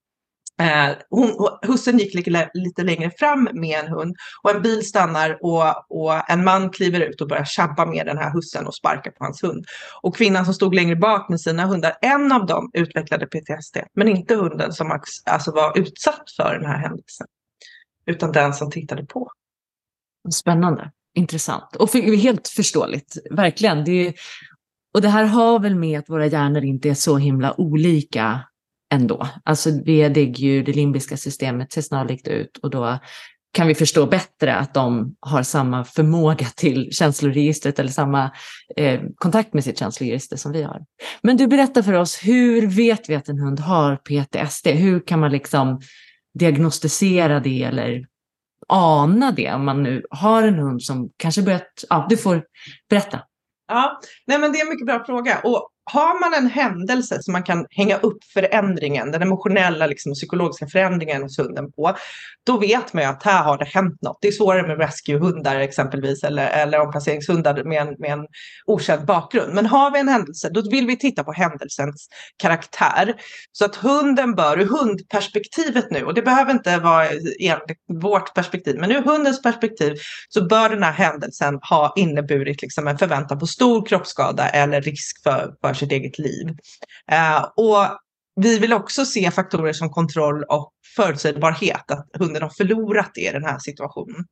Eh, 0.62 0.96
hon, 1.10 1.50
hussen 1.62 1.98
gick 1.98 2.14
lite, 2.14 2.50
lite 2.54 2.84
längre 2.84 3.12
fram 3.20 3.50
med 3.54 3.80
en 3.80 3.88
hund 3.88 4.16
och 4.44 4.52
en 4.52 4.62
bil 4.62 4.86
stannar 4.86 5.38
och, 5.42 5.64
och 5.90 6.30
en 6.30 6.44
man 6.44 6.70
kliver 6.70 7.00
ut 7.00 7.22
och 7.22 7.28
börjar 7.28 7.46
tjabba 7.46 7.86
med 7.86 8.06
den 8.06 8.18
här 8.18 8.34
hussen 8.34 8.68
och 8.68 8.76
sparkar 8.76 9.12
på 9.12 9.24
hans 9.24 9.44
hund. 9.44 9.66
Och 10.02 10.16
kvinnan 10.16 10.46
som 10.46 10.54
stod 10.54 10.76
längre 10.76 10.96
bak 10.96 11.30
med 11.30 11.42
sina 11.42 11.66
hundar, 11.66 11.94
en 12.02 12.32
av 12.32 12.46
dem 12.46 12.70
utvecklade 12.74 13.26
PTSD, 13.26 13.78
men 13.94 14.08
inte 14.08 14.36
hunden 14.36 14.74
som 14.74 15.00
alltså 15.26 15.52
var 15.52 15.78
utsatt 15.78 16.32
för 16.38 16.60
den 16.60 16.66
här 16.66 16.78
händelsen, 16.78 17.28
utan 18.06 18.32
den 18.32 18.54
som 18.54 18.72
tittade 18.72 19.06
på. 19.06 19.32
Spännande, 20.34 20.92
intressant 21.14 21.76
och 21.76 21.90
för, 21.90 22.18
helt 22.18 22.48
förståeligt, 22.48 23.18
verkligen. 23.32 23.84
Det, 23.84 24.14
och 24.94 25.02
det 25.02 25.10
här 25.10 25.26
har 25.26 25.60
väl 25.60 25.76
med 25.76 26.00
att 26.00 26.10
våra 26.10 26.26
hjärnor 26.26 26.64
inte 26.64 26.90
är 26.90 26.94
så 26.94 27.18
himla 27.18 27.60
olika 27.60 28.42
ändå. 28.94 29.28
Alltså 29.44 29.70
via 29.86 30.10
ju 30.10 30.64
det 30.64 30.74
limbiska 30.74 31.18
systemet 31.18 31.74
ser 31.74 31.82
snarlikt 31.82 32.28
ut 32.28 32.58
och 32.58 32.70
då 32.70 33.00
kan 33.56 33.68
vi 33.68 33.76
förstå 33.76 34.06
bättre 34.06 34.56
att 34.56 34.74
de 34.74 35.16
har 35.20 35.44
samma 35.44 35.84
förmåga 35.86 36.46
till 36.46 36.90
känsloregistret 36.92 37.80
eller 37.80 37.90
samma 37.90 38.32
eh, 38.78 39.02
kontakt 39.16 39.54
med 39.54 39.64
sitt 39.64 39.80
känsloregister 39.80 40.38
som 40.38 40.52
vi 40.52 40.64
har. 40.64 40.82
Men 41.22 41.38
du 41.38 41.48
berättar 41.48 41.82
för 41.82 41.94
oss, 41.94 42.20
hur 42.24 42.68
vet 42.68 43.10
vi 43.10 43.16
att 43.16 43.30
en 43.30 43.40
hund 43.40 43.60
har 43.60 43.96
PTSD? 43.96 44.68
Hur 44.68 45.00
kan 45.00 45.20
man 45.20 45.32
liksom 45.32 45.82
diagnostisera 46.40 47.40
det 47.40 47.64
eller 47.64 48.06
ana 48.68 49.32
det 49.32 49.54
om 49.54 49.66
man 49.66 49.84
nu 49.84 50.04
har 50.10 50.44
en 50.44 50.60
hund 50.60 50.84
som 50.84 51.10
kanske 51.18 51.42
börjat, 51.42 51.84
ja 51.90 52.06
du 52.10 52.18
får 52.18 52.44
berätta. 52.90 53.20
Ja, 53.68 54.00
nej 54.28 54.40
men 54.40 54.52
det 54.52 54.60
är 54.60 54.66
en 54.66 54.70
mycket 54.70 54.86
bra 54.86 55.06
fråga. 55.06 55.40
Och 55.44 55.70
har 55.92 56.20
man 56.20 56.44
en 56.44 56.50
händelse 56.50 57.18
som 57.22 57.32
man 57.32 57.44
kan 57.44 57.66
hänga 57.70 57.98
upp 57.98 58.24
förändringen, 58.34 59.12
den 59.12 59.22
emotionella 59.22 59.88
liksom, 59.88 60.14
psykologiska 60.14 60.68
förändringen 60.68 61.22
hos 61.22 61.40
hunden 61.40 61.72
på, 61.72 61.96
då 62.46 62.58
vet 62.58 62.94
man 62.94 63.04
ju 63.04 63.10
att 63.10 63.24
här 63.24 63.44
har 63.44 63.58
det 63.58 63.66
hänt 63.66 64.02
något. 64.02 64.18
Det 64.22 64.28
är 64.28 64.32
svårare 64.32 64.68
med 64.68 64.78
rescuehundar 64.78 65.60
exempelvis 65.60 66.24
eller, 66.24 66.48
eller 66.48 66.80
omplaceringshundar 66.80 67.64
med 67.64 67.82
en, 67.82 67.96
med 68.00 68.12
en 68.12 68.26
okänd 68.66 69.06
bakgrund. 69.06 69.54
Men 69.54 69.66
har 69.66 69.92
vi 69.92 70.00
en 70.00 70.08
händelse, 70.08 70.50
då 70.50 70.70
vill 70.70 70.88
vi 70.88 70.98
titta 70.98 71.24
på 71.24 71.32
händelsens 71.32 72.08
karaktär. 72.38 73.14
Så 73.52 73.66
att 73.66 73.76
hunden 73.76 74.36
bör, 74.36 74.60
ur 74.60 74.66
hundperspektivet 74.66 75.92
nu, 75.92 76.04
och 76.04 76.14
det 76.14 76.22
behöver 76.22 76.52
inte 76.52 76.78
vara 76.78 77.08
enligt 77.40 77.80
vårt 78.02 78.34
perspektiv, 78.34 78.76
men 78.80 78.92
ur 78.92 79.02
hundens 79.02 79.42
perspektiv 79.42 79.94
så 80.30 80.48
bör 80.48 80.70
den 80.70 80.84
här 80.84 80.92
händelsen 80.92 81.60
ha 81.70 81.94
inneburit 81.96 82.62
liksom 82.62 82.88
en 82.88 82.98
förväntan 82.98 83.40
på 83.40 83.48
stor 83.48 83.86
kroppsskada 83.86 84.50
eller 84.50 84.82
risk 84.82 85.24
för, 85.24 85.54
för 85.62 85.75
sitt 85.76 85.92
eget 85.92 86.20
liv. 86.20 86.48
Eh, 87.12 87.44
och 87.56 88.00
vi 88.36 88.60
vill 88.60 88.74
också 88.74 89.06
se 89.06 89.32
faktorer 89.32 89.74
som 89.74 89.90
kontroll 89.90 90.44
och 90.44 90.72
förutsägbarhet, 90.96 91.92
att 91.92 92.08
hunden 92.20 92.42
har 92.42 92.50
förlorat 92.50 93.12
det 93.14 93.22
i 93.22 93.32
den 93.32 93.46
här 93.46 93.60
situationen. 93.60 94.26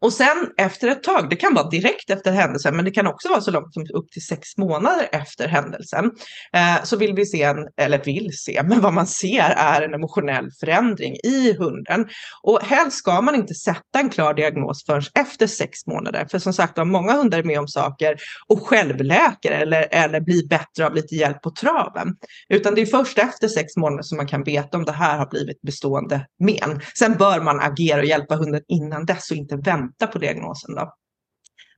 Och 0.00 0.12
sen 0.12 0.50
efter 0.56 0.88
ett 0.88 1.02
tag, 1.02 1.30
det 1.30 1.36
kan 1.36 1.54
vara 1.54 1.68
direkt 1.68 2.10
efter 2.10 2.32
händelsen, 2.32 2.76
men 2.76 2.84
det 2.84 2.90
kan 2.90 3.06
också 3.06 3.28
vara 3.28 3.40
så 3.40 3.50
långt 3.50 3.74
som 3.74 3.86
upp 3.94 4.10
till 4.10 4.26
sex 4.26 4.56
månader 4.56 5.08
efter 5.12 5.48
händelsen, 5.48 6.04
eh, 6.52 6.84
så 6.84 6.96
vill 6.96 7.14
vi 7.14 7.26
se, 7.26 7.42
en, 7.42 7.68
eller 7.76 8.04
vill 8.04 8.30
se, 8.38 8.62
men 8.68 8.80
vad 8.80 8.92
man 8.92 9.06
ser 9.06 9.50
är 9.56 9.82
en 9.82 9.94
emotionell 9.94 10.50
förändring 10.60 11.16
i 11.24 11.52
hunden. 11.58 12.08
Och 12.42 12.60
helst 12.62 12.98
ska 12.98 13.20
man 13.20 13.34
inte 13.34 13.54
sätta 13.54 14.00
en 14.00 14.10
klar 14.10 14.34
diagnos 14.34 14.84
förrän 14.86 15.02
efter 15.14 15.46
sex 15.46 15.86
månader, 15.86 16.26
för 16.30 16.38
som 16.38 16.52
sagt 16.52 16.76
många 16.76 17.12
hundar 17.12 17.38
är 17.38 17.42
med 17.42 17.58
om 17.58 17.68
saker 17.68 18.16
och 18.46 18.66
självläker 18.66 19.52
eller, 19.52 19.88
eller 19.90 20.20
blir 20.20 20.48
bättre 20.48 20.86
av 20.86 20.94
lite 20.94 21.14
hjälp 21.14 21.42
på 21.42 21.50
traven. 21.50 22.16
Utan 22.48 22.74
det 22.74 22.80
är 22.80 22.86
först 22.86 23.18
efter 23.18 23.48
sex 23.48 23.76
månader 23.76 24.02
som 24.02 24.16
man 24.16 24.26
kan 24.26 24.44
veta 24.44 24.76
om 24.76 24.84
det 24.84 24.92
här 24.92 25.18
har 25.18 25.26
blivit 25.26 25.62
bestående 25.62 26.26
men. 26.38 26.80
Sen 26.98 27.12
bör 27.12 27.40
man 27.40 27.60
agera 27.60 28.00
och 28.00 28.06
hjälpa 28.06 28.36
hunden 28.36 28.62
innan 28.68 29.06
dess 29.06 29.30
och 29.30 29.36
inte 29.36 29.55
vänta 29.56 30.06
på 30.06 30.18
diagnosen. 30.18 30.74
Då. 30.74 30.94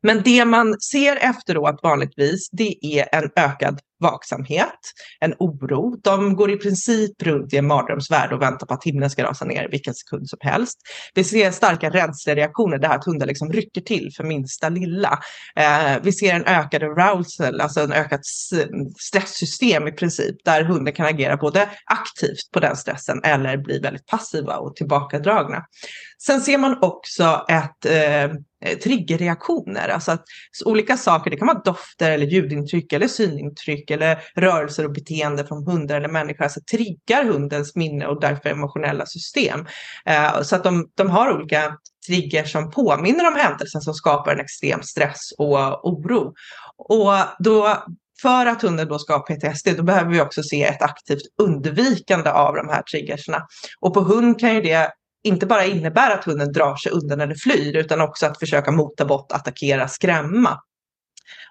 Men 0.02 0.22
det 0.22 0.44
man 0.44 0.80
ser 0.80 1.16
efteråt 1.16 1.80
vanligtvis, 1.82 2.48
det 2.50 2.84
är 2.84 3.08
en 3.12 3.30
ökad 3.36 3.80
vaksamhet, 4.00 4.78
en 5.20 5.34
oro. 5.38 5.96
De 6.02 6.36
går 6.36 6.50
i 6.50 6.56
princip 6.56 7.22
runt 7.22 7.52
i 7.52 7.56
en 7.56 7.66
mardrömsvärld 7.66 8.32
och 8.32 8.42
väntar 8.42 8.66
på 8.66 8.74
att 8.74 8.84
himlen 8.84 9.10
ska 9.10 9.24
rasa 9.24 9.44
ner 9.44 9.68
vilken 9.70 9.94
sekund 9.94 10.28
som 10.28 10.38
helst. 10.42 10.78
Vi 11.14 11.24
ser 11.24 11.50
starka 11.50 11.90
rädslereaktioner, 11.90 12.78
det 12.78 12.88
här 12.88 12.96
att 12.96 13.04
hundar 13.04 13.26
liksom 13.26 13.52
rycker 13.52 13.80
till 13.80 14.10
för 14.16 14.24
minsta 14.24 14.68
lilla. 14.68 15.18
Eh, 15.56 16.02
vi 16.02 16.12
ser 16.12 16.34
en 16.34 16.44
ökad 16.44 16.82
arousal, 16.82 17.60
alltså 17.60 17.80
en 17.80 17.92
ökat 17.92 18.20
stresssystem 18.98 19.88
i 19.88 19.92
princip, 19.92 20.36
där 20.44 20.64
hunden 20.64 20.94
kan 20.94 21.06
agera 21.06 21.36
både 21.36 21.68
aktivt 21.84 22.50
på 22.52 22.60
den 22.60 22.76
stressen 22.76 23.20
eller 23.24 23.56
bli 23.56 23.78
väldigt 23.78 24.06
passiva 24.06 24.56
och 24.56 24.76
tillbakadragna. 24.76 25.64
Sen 26.26 26.40
ser 26.40 26.58
man 26.58 26.78
också 26.82 27.44
ett 27.48 27.86
eh, 27.86 28.30
triggerreaktioner, 28.82 29.88
alltså 29.88 30.12
att 30.12 30.24
olika 30.64 30.96
saker, 30.96 31.30
det 31.30 31.36
kan 31.36 31.46
vara 31.48 31.62
dofter 31.64 32.10
eller 32.10 32.26
ljudintryck 32.26 32.92
eller 32.92 33.08
synintryck 33.08 33.87
uttryck 33.88 33.90
eller 33.90 34.18
rörelser 34.34 34.84
och 34.84 34.92
beteende 34.92 35.46
från 35.46 35.66
hundar 35.66 35.96
eller 35.96 36.08
människa, 36.08 36.44
alltså 36.44 36.60
triggar 36.70 37.24
hundens 37.24 37.76
minne 37.76 38.06
och 38.06 38.20
därför 38.20 38.50
emotionella 38.50 39.06
system. 39.06 39.66
Eh, 40.06 40.42
så 40.42 40.56
att 40.56 40.64
de, 40.64 40.88
de 40.96 41.10
har 41.10 41.32
olika 41.32 41.76
triggers 42.06 42.52
som 42.52 42.70
påminner 42.70 43.28
om 43.28 43.34
händelsen 43.34 43.80
som 43.80 43.94
skapar 43.94 44.32
en 44.32 44.40
extrem 44.40 44.82
stress 44.82 45.32
och 45.38 45.88
oro. 45.88 46.32
Och 46.78 47.14
då 47.38 47.76
för 48.22 48.46
att 48.46 48.62
hunden 48.62 48.88
då 48.88 48.98
ska 48.98 49.12
ha 49.12 49.20
PTSD, 49.20 49.76
då 49.76 49.82
behöver 49.82 50.10
vi 50.10 50.20
också 50.20 50.42
se 50.42 50.64
ett 50.64 50.82
aktivt 50.82 51.22
undvikande 51.42 52.30
av 52.30 52.54
de 52.54 52.68
här 52.68 52.82
triggerserna. 52.82 53.46
Och 53.80 53.94
på 53.94 54.00
hund 54.00 54.40
kan 54.40 54.54
ju 54.54 54.60
det 54.60 54.90
inte 55.24 55.46
bara 55.46 55.64
innebära 55.64 56.14
att 56.14 56.24
hunden 56.24 56.52
drar 56.52 56.76
sig 56.76 56.92
undan 56.92 57.20
eller 57.20 57.34
flyr, 57.34 57.76
utan 57.76 58.00
också 58.00 58.26
att 58.26 58.38
försöka 58.38 58.70
mota 58.70 59.04
bort, 59.04 59.32
attackera, 59.32 59.88
skrämma. 59.88 60.58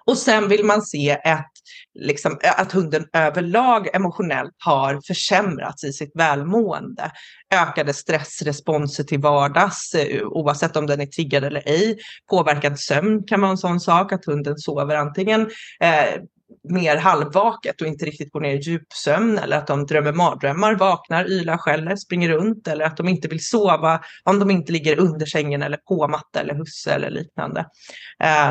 Och 0.04 0.18
sen 0.18 0.48
vill 0.48 0.64
man 0.64 0.82
se 0.82 1.10
ett, 1.10 1.46
liksom, 1.94 2.38
att 2.56 2.72
hunden 2.72 3.06
överlag 3.12 3.88
emotionellt 3.94 4.54
har 4.58 5.00
försämrats 5.06 5.84
i 5.84 5.92
sitt 5.92 6.12
välmående. 6.14 7.12
Ökade 7.54 7.94
stressresponser 7.94 9.04
till 9.04 9.20
vardags, 9.20 9.94
eh, 9.94 10.26
oavsett 10.26 10.76
om 10.76 10.86
den 10.86 11.00
är 11.00 11.06
triggad 11.06 11.44
eller 11.44 11.62
ej. 11.66 11.98
Påverkad 12.30 12.80
sömn 12.80 13.22
kan 13.26 13.40
vara 13.40 13.50
en 13.50 13.58
sån 13.58 13.80
sak, 13.80 14.12
att 14.12 14.24
hunden 14.24 14.58
sover 14.58 14.96
antingen 14.96 15.50
eh, 15.80 16.20
mer 16.68 16.96
halvvaket 16.96 17.80
och 17.80 17.86
inte 17.86 18.04
riktigt 18.04 18.32
går 18.32 18.40
ner 18.40 18.54
i 18.54 18.58
djupsömn 18.58 19.38
eller 19.38 19.56
att 19.56 19.66
de 19.66 19.86
drömmer 19.86 20.12
mardrömmar, 20.12 20.74
vaknar, 20.74 21.30
ylar, 21.30 21.56
skäller, 21.56 21.96
springer 21.96 22.28
runt 22.28 22.68
eller 22.68 22.84
att 22.84 22.96
de 22.96 23.08
inte 23.08 23.28
vill 23.28 23.46
sova 23.46 24.00
om 24.24 24.38
de 24.38 24.50
inte 24.50 24.72
ligger 24.72 24.98
under 24.98 25.26
sängen 25.26 25.62
eller 25.62 25.76
på 25.76 26.08
matta 26.08 26.40
eller 26.40 26.54
husse 26.54 26.92
eller 26.92 27.10
liknande. 27.10 27.60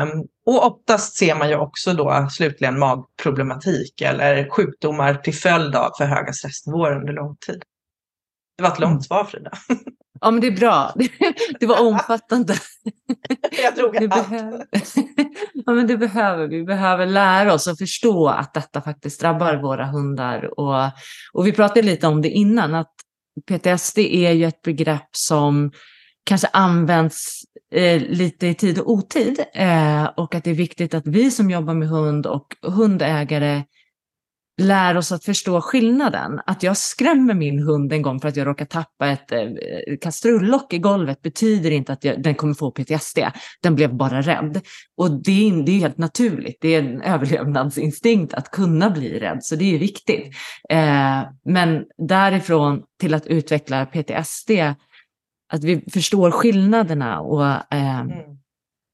Um, 0.02 0.26
och 0.46 0.66
oftast 0.66 1.16
ser 1.16 1.34
man 1.34 1.48
ju 1.48 1.56
också 1.56 1.92
då 1.92 2.28
slutligen 2.30 2.78
magproblematik 2.78 4.00
eller 4.00 4.48
sjukdomar 4.50 5.14
till 5.14 5.34
följd 5.34 5.76
av 5.76 5.90
för 5.98 6.04
höga 6.04 6.32
stressnivåer 6.32 6.96
under 6.96 7.12
lång 7.12 7.36
tid. 7.36 7.62
Det 8.56 8.62
var 8.62 8.72
ett 8.72 8.78
långt 8.78 8.92
mm. 8.92 9.02
svar 9.02 9.24
Frida. 9.24 9.50
Ja, 10.20 10.30
men 10.30 10.40
det 10.40 10.46
är 10.46 10.56
bra. 10.56 10.94
Det 11.60 11.66
var 11.66 11.86
omfattande. 11.86 12.54
Jag 13.62 13.74
drog 13.74 13.96
allt. 13.96 14.10
Behöver... 14.10 14.64
Ja, 15.52 15.72
men 15.72 15.86
det 15.86 15.96
behöver 15.96 16.46
vi. 16.46 16.64
Behöver 16.64 17.06
lära 17.06 17.54
oss 17.54 17.68
att 17.68 17.78
förstå 17.78 18.28
att 18.28 18.54
detta 18.54 18.82
faktiskt 18.82 19.20
drabbar 19.20 19.56
våra 19.56 19.86
hundar. 19.86 20.60
Och, 20.60 20.90
och 21.32 21.46
vi 21.46 21.52
pratade 21.52 21.82
lite 21.82 22.06
om 22.06 22.22
det 22.22 22.30
innan, 22.30 22.74
att 22.74 22.92
PTSD 23.46 23.98
är 23.98 24.32
ju 24.32 24.44
ett 24.44 24.62
begrepp 24.62 25.08
som 25.12 25.72
kanske 26.24 26.48
används 26.52 27.42
eh, 27.74 28.02
lite 28.02 28.46
i 28.46 28.54
tid 28.54 28.78
och 28.78 28.90
otid. 28.90 29.44
Eh, 29.54 30.04
och 30.16 30.34
att 30.34 30.44
det 30.44 30.50
är 30.50 30.54
viktigt 30.54 30.94
att 30.94 31.06
vi 31.06 31.30
som 31.30 31.50
jobbar 31.50 31.74
med 31.74 31.88
hund 31.88 32.26
och 32.26 32.46
hundägare 32.62 33.62
lär 34.58 34.96
oss 34.96 35.12
att 35.12 35.24
förstå 35.24 35.60
skillnaden. 35.60 36.40
Att 36.46 36.62
jag 36.62 36.76
skrämmer 36.76 37.34
min 37.34 37.58
hund 37.58 37.92
en 37.92 38.02
gång 38.02 38.20
för 38.20 38.28
att 38.28 38.36
jag 38.36 38.46
råkar 38.46 38.64
tappa 38.64 39.08
ett 39.08 39.32
eh, 39.32 39.48
kastrullock 40.00 40.72
i 40.72 40.78
golvet 40.78 41.22
betyder 41.22 41.70
inte 41.70 41.92
att 41.92 42.04
jag, 42.04 42.22
den 42.22 42.34
kommer 42.34 42.54
få 42.54 42.70
PTSD. 42.70 43.18
Den 43.62 43.74
blev 43.74 43.94
bara 43.94 44.22
rädd. 44.22 44.60
Och 44.96 45.10
det 45.10 45.48
är, 45.48 45.62
det 45.62 45.72
är 45.72 45.78
helt 45.78 45.98
naturligt. 45.98 46.58
Det 46.60 46.74
är 46.74 46.82
en 46.82 47.02
överlevnadsinstinkt 47.02 48.34
att 48.34 48.50
kunna 48.50 48.90
bli 48.90 49.20
rädd, 49.20 49.38
så 49.44 49.56
det 49.56 49.74
är 49.74 49.78
viktigt. 49.78 50.26
Eh, 50.70 51.22
men 51.44 51.84
därifrån 52.08 52.82
till 53.00 53.14
att 53.14 53.26
utveckla 53.26 53.86
PTSD, 53.86 54.50
att 55.52 55.64
vi 55.64 55.84
förstår 55.92 56.30
skillnaderna 56.30 57.20
och, 57.20 57.44
eh, 57.44 58.00
mm. 58.00 58.12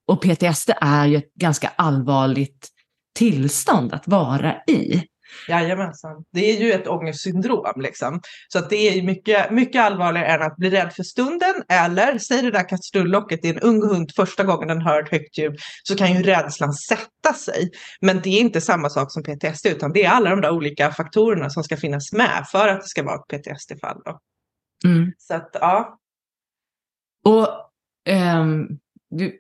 och 0.09 0.23
PTSD 0.23 0.71
är 0.80 1.06
ju 1.06 1.16
ett 1.16 1.35
ganska 1.35 1.68
allvarligt 1.76 2.68
tillstånd 3.14 3.92
att 3.92 4.09
vara 4.09 4.56
i. 4.66 5.02
Jajamensan. 5.48 6.24
Det 6.32 6.50
är 6.50 6.60
ju 6.60 6.72
ett 6.72 6.88
ångestsyndrom 6.88 7.80
liksom. 7.80 8.20
Så 8.48 8.58
att 8.58 8.70
det 8.70 8.76
är 8.76 9.02
mycket, 9.02 9.50
mycket 9.50 9.82
allvarligare 9.82 10.26
än 10.26 10.42
att 10.42 10.56
bli 10.56 10.70
rädd 10.70 10.92
för 10.92 11.02
stunden 11.02 11.54
eller 11.68 12.18
säg 12.18 12.42
det 12.42 12.50
där 12.50 12.68
kastrullocket, 12.68 13.44
är 13.44 13.54
en 13.54 13.60
ung 13.60 13.82
hund 13.82 14.12
första 14.16 14.44
gången 14.44 14.68
den 14.68 14.80
hör 14.80 15.02
ett 15.02 15.10
högt 15.10 15.38
ljud 15.38 15.56
så 15.82 15.96
kan 15.96 16.12
ju 16.12 16.22
rädslan 16.22 16.72
sätta 16.72 17.32
sig. 17.36 17.70
Men 18.00 18.20
det 18.20 18.30
är 18.30 18.40
inte 18.40 18.60
samma 18.60 18.90
sak 18.90 19.12
som 19.12 19.22
PTSD 19.22 19.66
utan 19.66 19.92
det 19.92 20.04
är 20.04 20.10
alla 20.10 20.30
de 20.30 20.40
där 20.40 20.50
olika 20.50 20.90
faktorerna 20.90 21.50
som 21.50 21.64
ska 21.64 21.76
finnas 21.76 22.12
med 22.12 22.46
för 22.52 22.68
att 22.68 22.80
det 22.80 22.88
ska 22.88 23.02
vara 23.02 23.16
ett 23.16 23.28
PTSD-fall. 23.28 24.02
Mm. 24.84 25.12
Så 25.18 25.34
att 25.34 25.50
ja. 25.52 25.98
Och 27.24 27.48
um 28.38 28.78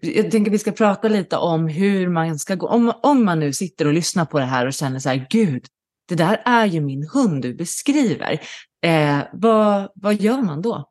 jag 0.00 0.30
tänker 0.30 0.50
vi 0.50 0.58
ska 0.58 0.72
prata 0.72 1.08
lite 1.08 1.36
om 1.36 1.68
hur 1.68 2.08
man 2.08 2.38
ska 2.38 2.54
gå, 2.54 2.68
om, 2.68 2.92
om 3.02 3.24
man 3.24 3.40
nu 3.40 3.52
sitter 3.52 3.86
och 3.86 3.92
lyssnar 3.92 4.24
på 4.24 4.38
det 4.38 4.44
här 4.44 4.66
och 4.66 4.72
känner 4.72 4.98
så 4.98 5.08
här, 5.08 5.26
gud, 5.30 5.66
det 6.08 6.14
där 6.14 6.42
är 6.44 6.66
ju 6.66 6.80
min 6.80 7.08
hund 7.12 7.42
du 7.42 7.54
beskriver. 7.54 8.40
Eh, 8.84 9.18
vad, 9.32 9.88
vad 9.94 10.14
gör 10.14 10.42
man 10.42 10.62
då? 10.62 10.90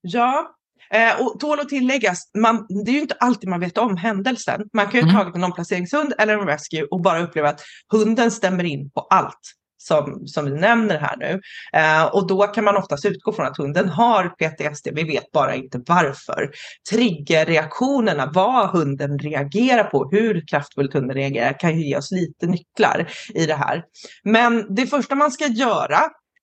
Ja, 0.00 0.56
Eh, 0.90 1.20
och 1.20 1.40
tål 1.40 1.60
att 1.60 1.68
tilläggas, 1.68 2.30
man, 2.38 2.66
det 2.84 2.90
är 2.90 2.94
ju 2.94 3.00
inte 3.00 3.16
alltid 3.20 3.48
man 3.48 3.60
vet 3.60 3.78
om 3.78 3.96
händelsen. 3.96 4.68
Man 4.72 4.86
kan 4.86 5.00
ju 5.00 5.02
ha 5.02 5.10
mm. 5.10 5.22
tagit 5.22 5.36
en 5.36 5.44
omplaceringshund 5.44 6.12
eller 6.18 6.38
en 6.38 6.46
rescue 6.46 6.84
och 6.90 7.00
bara 7.00 7.22
uppleva 7.22 7.48
att 7.48 7.60
hunden 7.92 8.30
stämmer 8.30 8.64
in 8.64 8.90
på 8.90 9.00
allt 9.00 9.40
som, 9.86 10.26
som 10.26 10.44
vi 10.44 10.50
nämner 10.50 10.98
här 10.98 11.16
nu. 11.16 11.40
Eh, 11.72 12.04
och 12.04 12.26
då 12.26 12.46
kan 12.46 12.64
man 12.64 12.76
oftast 12.76 13.04
utgå 13.04 13.32
från 13.32 13.46
att 13.46 13.56
hunden 13.56 13.88
har 13.88 14.28
PTSD. 14.28 14.88
Vi 14.92 15.04
vet 15.04 15.32
bara 15.32 15.54
inte 15.54 15.80
varför. 15.86 16.50
Triggerreaktionerna, 16.90 18.30
vad 18.34 18.70
hunden 18.70 19.18
reagerar 19.18 19.84
på, 19.84 20.08
hur 20.10 20.46
kraftfullt 20.46 20.92
hunden 20.92 21.16
reagerar 21.16 21.58
kan 21.58 21.78
ju 21.78 21.86
ge 21.86 21.96
oss 21.96 22.10
lite 22.10 22.46
nycklar 22.46 23.08
i 23.34 23.46
det 23.46 23.54
här. 23.54 23.84
Men 24.24 24.74
det 24.74 24.86
första 24.86 25.14
man 25.14 25.32
ska 25.32 25.46
göra, 25.46 26.00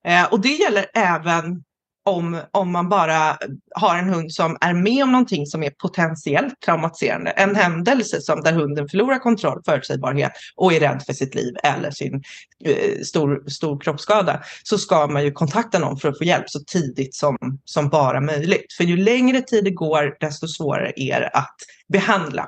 eh, 0.07 0.25
och 0.31 0.41
det 0.41 0.49
gäller 0.49 0.85
även 0.93 1.63
om, 2.05 2.41
om 2.51 2.71
man 2.71 2.89
bara 2.89 3.37
har 3.75 3.97
en 3.97 4.09
hund 4.09 4.33
som 4.33 4.57
är 4.61 4.73
med 4.73 5.03
om 5.03 5.11
någonting 5.11 5.45
som 5.45 5.63
är 5.63 5.69
potentiellt 5.69 6.61
traumatiserande. 6.65 7.31
En 7.31 7.55
händelse 7.55 8.21
som 8.21 8.41
där 8.41 8.53
hunden 8.53 8.89
förlorar 8.89 9.19
kontroll, 9.19 9.61
förutsägbarhet 9.65 10.31
och 10.55 10.73
är 10.73 10.79
rädd 10.79 11.03
för 11.05 11.13
sitt 11.13 11.35
liv 11.35 11.53
eller 11.63 11.91
sin 11.91 12.23
eh, 12.65 13.01
stor, 13.01 13.49
stor 13.49 13.79
kroppsskada 13.79 14.43
så 14.63 14.77
ska 14.77 15.07
man 15.07 15.23
ju 15.23 15.31
kontakta 15.31 15.79
någon 15.79 15.97
för 15.97 16.09
att 16.09 16.17
få 16.17 16.23
hjälp 16.23 16.49
så 16.49 16.59
tidigt 16.59 17.15
som, 17.15 17.37
som 17.65 17.89
bara 17.89 18.21
möjligt. 18.21 18.73
För 18.77 18.83
ju 18.83 18.97
längre 18.97 19.41
tid 19.41 19.63
det 19.63 19.71
går 19.71 20.17
desto 20.19 20.47
svårare 20.47 20.93
är 20.95 21.19
det 21.19 21.27
att 21.27 21.55
behandla 21.87 22.47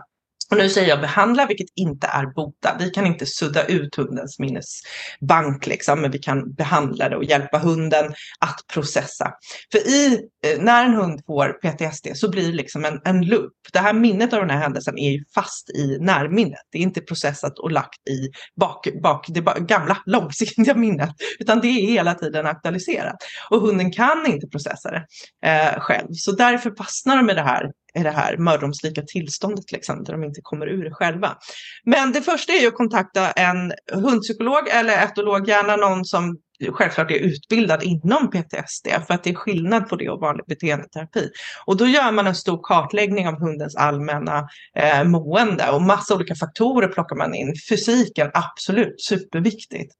och 0.52 0.58
nu 0.58 0.70
säger 0.70 0.90
jag 0.90 1.02
behandla, 1.02 1.46
vilket 1.46 1.68
inte 1.76 2.08
är 2.08 2.26
bota. 2.26 2.76
Vi 2.80 2.90
kan 2.90 3.06
inte 3.06 3.26
sudda 3.26 3.66
ut 3.66 3.96
hundens 3.96 4.40
minnesbank, 4.40 5.68
liksom, 5.68 6.02
men 6.02 6.12
vi 6.12 6.18
kan 6.20 6.54
behandla 6.54 7.10
det 7.10 7.16
och 7.16 7.24
hjälpa 7.24 7.58
hunden 7.58 8.14
att 8.40 8.62
processa. 8.74 9.34
För 9.72 9.88
i, 9.88 10.22
eh, 10.46 10.62
när 10.62 10.86
en 10.86 10.94
hund 10.94 11.22
får 11.26 11.50
PTSD 11.50 12.08
så 12.16 12.30
blir 12.30 12.48
det 12.48 12.54
liksom 12.54 12.86
en, 12.86 13.02
en 13.06 13.22
loop. 13.26 13.54
Det 13.74 13.80
här 13.80 13.94
minnet 13.94 14.34
av 14.34 14.40
den 14.40 14.50
här 14.50 14.62
händelsen 14.62 14.98
är 14.98 15.12
ju 15.12 15.24
fast 15.36 15.70
i 15.70 15.98
närminnet. 16.00 16.60
Det 16.72 16.78
är 16.78 16.82
inte 16.82 17.02
processat 17.02 17.60
och 17.60 17.72
lagt 17.72 18.08
i 18.10 18.30
bak, 18.60 18.88
bak 19.04 19.26
det 19.30 19.42
gamla 19.60 19.98
långsiktiga 20.06 20.74
minnet, 20.76 21.10
utan 21.40 21.60
det 21.60 21.68
är 21.68 21.88
hela 21.88 22.14
tiden 22.14 22.46
aktualiserat. 22.46 23.16
Och 23.50 23.62
hunden 23.62 23.92
kan 23.92 24.26
inte 24.26 24.48
processa 24.48 24.92
det 24.92 25.06
eh, 25.46 25.80
själv, 25.80 26.08
så 26.12 26.32
därför 26.32 26.74
fastnar 26.78 27.18
de 27.18 27.26
med 27.26 27.36
det 27.36 27.42
här 27.42 27.72
i 27.96 28.04
det 28.04 28.12
här 28.12 28.38
mördomslika 28.38 29.02
tillståndet 29.02 29.68
till 29.68 29.78
exempel, 29.78 30.06
där 30.06 30.14
de 30.14 30.24
inte 30.24 30.42
kommer 30.44 30.68
ur 30.68 30.84
det 30.84 30.92
själva. 30.92 31.38
Men 31.84 32.12
det 32.12 32.22
första 32.22 32.54
är 32.54 32.62
ju 32.62 32.68
att 32.68 32.76
kontakta 32.76 33.32
en 33.32 33.74
hundpsykolog 33.94 34.68
eller 34.68 35.04
etolog, 35.04 35.48
gärna 35.48 35.76
någon 35.76 36.06
som 36.06 36.38
självklart 36.72 37.12
är 37.12 37.16
utbildad 37.16 37.84
inom 37.84 38.30
PTSD 38.30 38.88
för 39.08 39.14
att 39.14 39.24
det 39.24 39.30
är 39.30 39.34
skillnad 39.34 39.90
på 39.90 39.96
det 39.96 40.10
och 40.10 40.20
vanlig 40.20 40.46
beteendeterapi. 40.48 41.30
Och 41.66 41.78
då 41.78 41.88
gör 41.88 42.12
man 42.12 42.28
en 42.28 42.36
stor 42.36 42.60
kartläggning 42.64 43.28
av 43.28 43.40
hundens 43.40 43.76
allmänna 43.76 44.48
eh, 44.76 45.04
mående 45.04 45.70
och 45.72 45.82
massa 45.82 46.16
olika 46.16 46.36
faktorer 46.36 46.88
plockar 46.88 47.16
man 47.16 47.36
in. 47.36 47.54
Fysiken, 47.70 48.32
absolut, 48.34 49.02
superviktigt. 49.02 49.94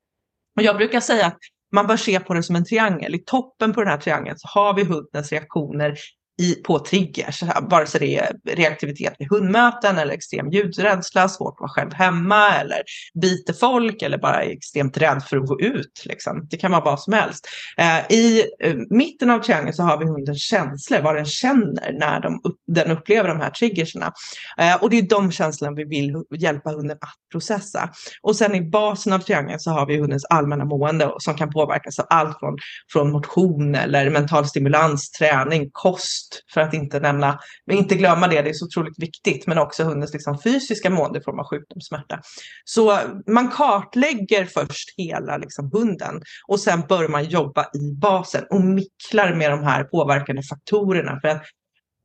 Och 0.56 0.64
jag 0.64 0.78
brukar 0.78 1.00
säga 1.00 1.26
att 1.26 1.38
man 1.72 1.88
bör 1.88 1.98
se 1.98 2.20
på 2.20 2.34
det 2.34 2.44
som 2.44 2.56
en 2.56 2.66
triangel. 2.66 3.16
I 3.16 3.20
toppen 3.20 3.74
på 3.74 3.82
den 3.82 3.90
här 3.90 3.98
triangeln 3.98 4.38
så 4.38 4.48
har 4.48 4.74
vi 4.74 4.84
hundens 4.84 5.32
reaktioner 5.32 5.98
i, 6.42 6.56
på 6.56 6.80
triggers, 6.80 7.44
vare 7.62 7.88
sig 7.88 8.00
det 8.00 8.18
är 8.18 8.56
reaktivitet 8.56 9.16
vid 9.20 9.30
hundmöten 9.30 9.98
eller 9.98 10.14
extrem 10.14 10.50
ljudrädsla, 10.50 11.30
svårt 11.30 11.54
att 11.54 11.60
vara 11.60 11.70
själv 11.70 11.94
hemma 11.94 12.56
eller 12.56 12.82
biter 13.22 13.54
folk 13.54 14.02
eller 14.02 14.18
bara 14.18 14.44
är 14.44 14.50
extremt 14.50 14.98
rädd 14.98 15.24
för 15.24 15.38
att 15.38 15.48
gå 15.48 15.60
ut. 15.60 16.04
Liksom. 16.06 16.48
Det 16.50 16.58
kan 16.58 16.72
vara 16.72 16.84
vad 16.84 17.00
som 17.00 17.14
helst. 17.14 17.48
Eh, 17.78 18.18
I 18.18 18.46
eh, 18.60 18.76
mitten 18.90 19.30
av 19.30 19.40
triangeln 19.40 19.74
så 19.74 19.84
har 19.84 19.98
vi 19.98 20.06
hundens 20.06 20.42
känslor, 20.42 21.02
vad 21.02 21.16
den 21.16 21.26
känner 21.26 21.94
när 22.00 22.20
de 22.20 22.42
upp, 22.44 22.58
den 22.68 22.92
upplever 22.92 23.30
de 23.30 23.40
här 23.40 23.50
triggerserna. 23.50 24.14
Eh, 24.58 24.76
och 24.84 24.90
det 24.90 24.98
är 24.98 25.10
de 25.10 25.32
känslorna 25.32 25.76
vi 25.76 25.84
vill 25.84 26.24
hjälpa 26.40 26.70
hunden 26.70 26.98
att 27.02 27.16
processa. 27.32 27.90
Och 28.22 28.36
sen 28.36 28.56
i 28.56 28.62
basen 28.62 29.14
av 29.14 29.20
triangeln 29.20 29.60
så 29.60 29.72
har 29.72 29.86
vi 29.86 29.98
hundens 29.98 30.26
allmänna 30.26 30.66
mående 30.66 31.12
som 31.18 31.36
kan 31.36 31.52
påverkas 31.52 32.00
av 32.00 32.06
allt 32.10 32.40
från, 32.40 32.58
från 32.92 33.12
motion 33.12 33.76
eller 33.76 34.10
mental 34.10 34.46
stimulans, 34.46 35.12
träning, 35.12 35.70
kost, 35.72 36.25
för 36.54 36.62
att 36.62 36.74
inte 36.74 37.00
nämna, 37.00 37.40
men 37.66 37.78
inte 37.78 37.96
glömma 37.96 38.28
det, 38.28 38.42
det 38.42 38.50
är 38.50 38.54
så 38.54 38.66
otroligt 38.66 39.00
viktigt, 39.00 39.48
men 39.48 39.58
också 39.58 39.84
hundens 39.84 40.14
liksom 40.14 40.40
fysiska 40.44 40.90
mående 40.90 41.20
i 41.20 41.22
form 41.22 41.40
av 41.40 41.46
sjukdom, 41.46 41.82
smärta. 41.82 42.20
Så 42.64 43.00
man 43.28 43.52
kartlägger 43.52 44.46
först 44.46 44.90
hela 44.98 45.38
liksom 45.38 45.70
hunden 45.74 46.22
och 46.48 46.60
sen 46.60 46.82
börjar 46.90 47.10
man 47.10 47.26
jobba 47.26 47.64
i 47.64 47.92
basen 47.94 48.44
och 48.50 48.62
micklar 48.62 49.36
med 49.36 49.52
de 49.52 49.64
här 49.64 49.84
påverkande 49.84 50.42
faktorerna 50.44 51.20
för 51.22 51.28
att 51.28 51.44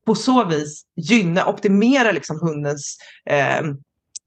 på 0.06 0.14
så 0.14 0.44
vis 0.44 0.82
gynna, 0.96 1.46
optimera 1.46 2.12
liksom 2.12 2.40
hundens 2.40 2.96
eh, 3.30 3.62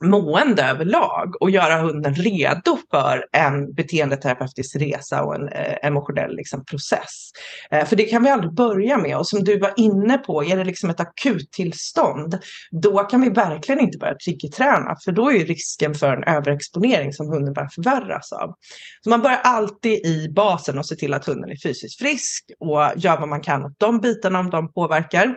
mående 0.03 0.63
överlag 0.63 1.41
och 1.41 1.49
göra 1.49 1.81
hunden 1.81 2.15
redo 2.15 2.77
för 2.91 3.25
en 3.31 3.73
beteendeterapeutisk 3.73 4.75
resa 4.75 5.23
och 5.23 5.35
en 5.35 5.49
eh, 5.49 5.77
emotionell 5.81 6.35
liksom, 6.35 6.65
process. 6.65 7.31
Eh, 7.71 7.85
för 7.85 7.95
det 7.95 8.03
kan 8.03 8.23
vi 8.23 8.29
aldrig 8.29 8.53
börja 8.53 8.97
med 8.97 9.17
och 9.17 9.27
som 9.27 9.43
du 9.43 9.59
var 9.59 9.73
inne 9.77 10.17
på, 10.17 10.43
är 10.43 10.57
det 10.57 10.63
liksom 10.63 10.89
ett 10.89 10.99
akuttillstånd, 10.99 12.39
då 12.71 13.03
kan 13.03 13.21
vi 13.21 13.29
verkligen 13.29 13.81
inte 13.81 13.97
börja 13.97 14.15
triggerträna 14.15 14.95
för 15.05 15.11
då 15.11 15.31
är 15.31 15.45
risken 15.45 15.93
för 15.93 16.13
en 16.13 16.23
överexponering 16.23 17.13
som 17.13 17.29
hunden 17.29 17.53
bara 17.53 17.69
förvärras 17.69 18.31
av. 18.31 18.55
Så 19.03 19.09
man 19.09 19.21
börjar 19.21 19.39
alltid 19.43 20.05
i 20.05 20.29
basen 20.35 20.79
och 20.79 20.85
ser 20.85 20.95
till 20.95 21.13
att 21.13 21.25
hunden 21.25 21.51
är 21.51 21.57
fysiskt 21.63 21.99
frisk 21.99 22.51
och 22.59 22.91
gör 22.95 23.19
vad 23.19 23.29
man 23.29 23.41
kan 23.41 23.65
åt 23.65 23.79
de 23.79 23.99
bitarna 23.99 24.39
om 24.39 24.49
de 24.49 24.73
påverkar 24.73 25.35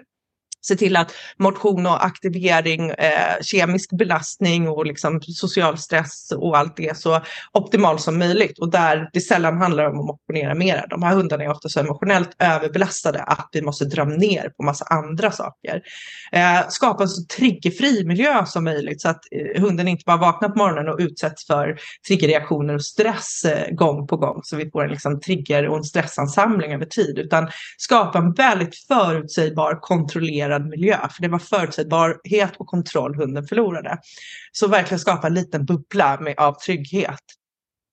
se 0.68 0.76
till 0.76 0.96
att 0.96 1.12
motion 1.38 1.86
och 1.86 2.04
aktivering, 2.04 2.90
eh, 2.90 3.42
kemisk 3.42 3.90
belastning 3.92 4.68
och 4.68 4.86
liksom 4.86 5.20
social 5.22 5.78
stress 5.78 6.32
och 6.36 6.58
allt 6.58 6.76
det 6.76 6.88
är 6.88 6.94
så 6.94 7.20
optimalt 7.52 8.00
som 8.00 8.18
möjligt. 8.18 8.58
Och 8.58 8.70
där 8.70 9.10
det 9.12 9.20
sällan 9.20 9.58
handlar 9.58 9.84
om 9.84 10.00
att 10.00 10.06
motionera 10.06 10.54
mera. 10.54 10.86
De 10.86 11.02
här 11.02 11.14
hundarna 11.14 11.44
är 11.44 11.50
ofta 11.50 11.68
så 11.68 11.80
emotionellt 11.80 12.30
överbelastade 12.38 13.22
att 13.22 13.48
vi 13.52 13.62
måste 13.62 13.84
dra 13.84 14.04
ner 14.04 14.48
på 14.56 14.62
massa 14.62 14.84
andra 14.84 15.30
saker. 15.30 15.82
Eh, 16.32 16.68
skapa 16.68 17.02
en 17.02 17.08
så 17.08 17.24
triggerfri 17.24 18.04
miljö 18.04 18.46
som 18.46 18.64
möjligt 18.64 19.00
så 19.00 19.08
att 19.08 19.20
eh, 19.30 19.62
hunden 19.62 19.88
inte 19.88 20.02
bara 20.06 20.16
vaknar 20.16 20.48
på 20.48 20.58
morgonen 20.58 20.88
och 20.88 20.98
utsätts 20.98 21.46
för 21.46 21.78
triggerreaktioner 22.08 22.74
och 22.74 22.84
stress 22.84 23.44
eh, 23.44 23.74
gång 23.74 24.06
på 24.06 24.16
gång 24.16 24.40
så 24.44 24.56
vi 24.56 24.70
får 24.70 24.84
en 24.84 24.90
liksom, 24.90 25.20
trigger 25.20 25.68
och 25.68 25.76
en 25.76 25.84
stressansamling 25.84 26.72
över 26.72 26.84
tid 26.84 27.18
utan 27.18 27.48
skapa 27.78 28.18
en 28.18 28.32
väldigt 28.32 28.76
förutsägbar, 28.88 29.78
kontrollerad 29.80 30.55
kontrollerad 30.56 30.66
miljö. 30.66 31.08
För 31.10 31.22
det 31.22 31.28
var 31.28 31.38
förutsägbarhet 31.38 32.56
och 32.56 32.66
kontroll 32.66 33.14
hunden 33.14 33.46
förlorade. 33.46 33.98
Så 34.52 34.68
verkligen 34.68 34.98
skapa 34.98 35.26
en 35.26 35.34
liten 35.34 35.64
bubbla 35.64 36.20
med, 36.20 36.34
av 36.38 36.54
trygghet. 36.54 37.20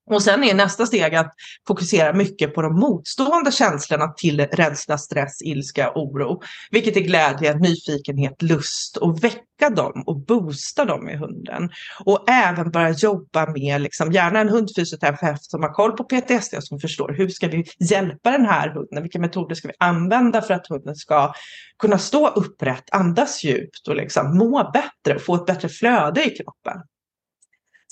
Och 0.09 0.23
sen 0.23 0.43
är 0.43 0.53
nästa 0.53 0.85
steg 0.85 1.15
att 1.15 1.33
fokusera 1.67 2.13
mycket 2.13 2.55
på 2.55 2.61
de 2.61 2.79
motstående 2.79 3.51
känslorna 3.51 4.07
till 4.07 4.39
rädsla, 4.39 4.97
stress, 4.97 5.41
ilska, 5.41 5.91
oro. 5.95 6.41
Vilket 6.71 6.97
är 6.97 7.01
glädje, 7.01 7.53
nyfikenhet, 7.53 8.41
lust 8.41 8.97
och 8.97 9.23
väcka 9.23 9.69
dem 9.75 10.03
och 10.05 10.19
boosta 10.19 10.85
dem 10.85 11.09
i 11.09 11.15
hunden. 11.15 11.69
Och 12.05 12.29
även 12.29 12.71
börja 12.71 12.89
jobba 12.89 13.51
med, 13.51 13.81
liksom, 13.81 14.11
gärna 14.11 14.39
en 14.39 14.49
hundfysioterapeut 14.49 15.43
som 15.43 15.63
har 15.63 15.73
koll 15.73 15.91
på 15.91 16.03
PTSD 16.03 16.53
och 16.57 16.63
som 16.63 16.79
förstår 16.79 17.13
hur 17.17 17.29
ska 17.29 17.47
vi 17.47 17.65
hjälpa 17.79 18.31
den 18.31 18.45
här 18.45 18.69
hunden? 18.69 19.03
Vilka 19.03 19.19
metoder 19.19 19.55
ska 19.55 19.67
vi 19.67 19.73
använda 19.79 20.41
för 20.41 20.53
att 20.53 20.67
hunden 20.67 20.95
ska 20.95 21.33
kunna 21.79 21.97
stå 21.97 22.27
upprätt, 22.27 22.83
andas 22.91 23.43
djupt 23.43 23.87
och 23.87 23.95
liksom 23.95 24.37
må 24.37 24.71
bättre 24.73 25.15
och 25.15 25.21
få 25.21 25.35
ett 25.35 25.45
bättre 25.45 25.69
flöde 25.69 26.25
i 26.25 26.29
kroppen. 26.29 26.81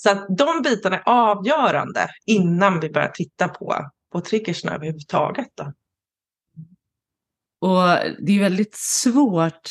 Så 0.02 0.10
att 0.10 0.26
de 0.28 0.62
bitarna 0.62 0.96
är 0.96 1.02
avgörande 1.06 2.08
innan 2.26 2.80
vi 2.80 2.90
börjar 2.90 3.08
titta 3.08 3.48
på, 3.48 3.90
på 4.12 4.20
triggersna 4.20 4.74
överhuvudtaget. 4.74 5.48
Då. 5.54 5.72
Och 7.68 7.82
det 8.26 8.32
är 8.32 8.40
väldigt 8.40 8.74
svårt 8.74 9.70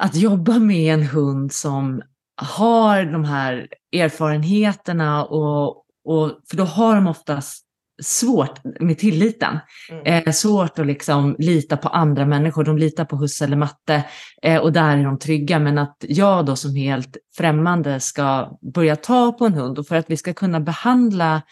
att 0.00 0.16
jobba 0.16 0.58
med 0.58 0.94
en 0.94 1.02
hund 1.02 1.52
som 1.52 2.02
har 2.36 3.04
de 3.04 3.24
här 3.24 3.68
erfarenheterna 3.92 5.24
och, 5.24 5.68
och 6.04 6.40
för 6.50 6.56
då 6.56 6.64
har 6.64 6.94
de 6.94 7.06
oftast 7.06 7.67
svårt 8.02 8.60
med 8.80 8.98
tilliten. 8.98 9.58
Mm. 9.90 10.24
Eh, 10.26 10.32
svårt 10.32 10.78
att 10.78 10.86
liksom 10.86 11.36
lita 11.38 11.76
på 11.76 11.88
andra 11.88 12.26
människor. 12.26 12.64
De 12.64 12.78
litar 12.78 13.04
på 13.04 13.16
husse 13.16 13.44
eller 13.44 13.56
matte 13.56 14.04
eh, 14.42 14.60
och 14.60 14.72
där 14.72 14.96
är 14.96 15.04
de 15.04 15.18
trygga. 15.18 15.58
Men 15.58 15.78
att 15.78 15.96
jag 16.00 16.46
då 16.46 16.56
som 16.56 16.76
helt 16.76 17.16
främmande 17.36 18.00
ska 18.00 18.58
börja 18.74 18.96
ta 18.96 19.32
på 19.32 19.46
en 19.46 19.54
hund 19.54 19.78
och 19.78 19.86
för 19.86 19.96
att 19.96 20.10
vi 20.10 20.16
ska 20.16 20.34
kunna 20.34 20.60
behandla 20.60 21.42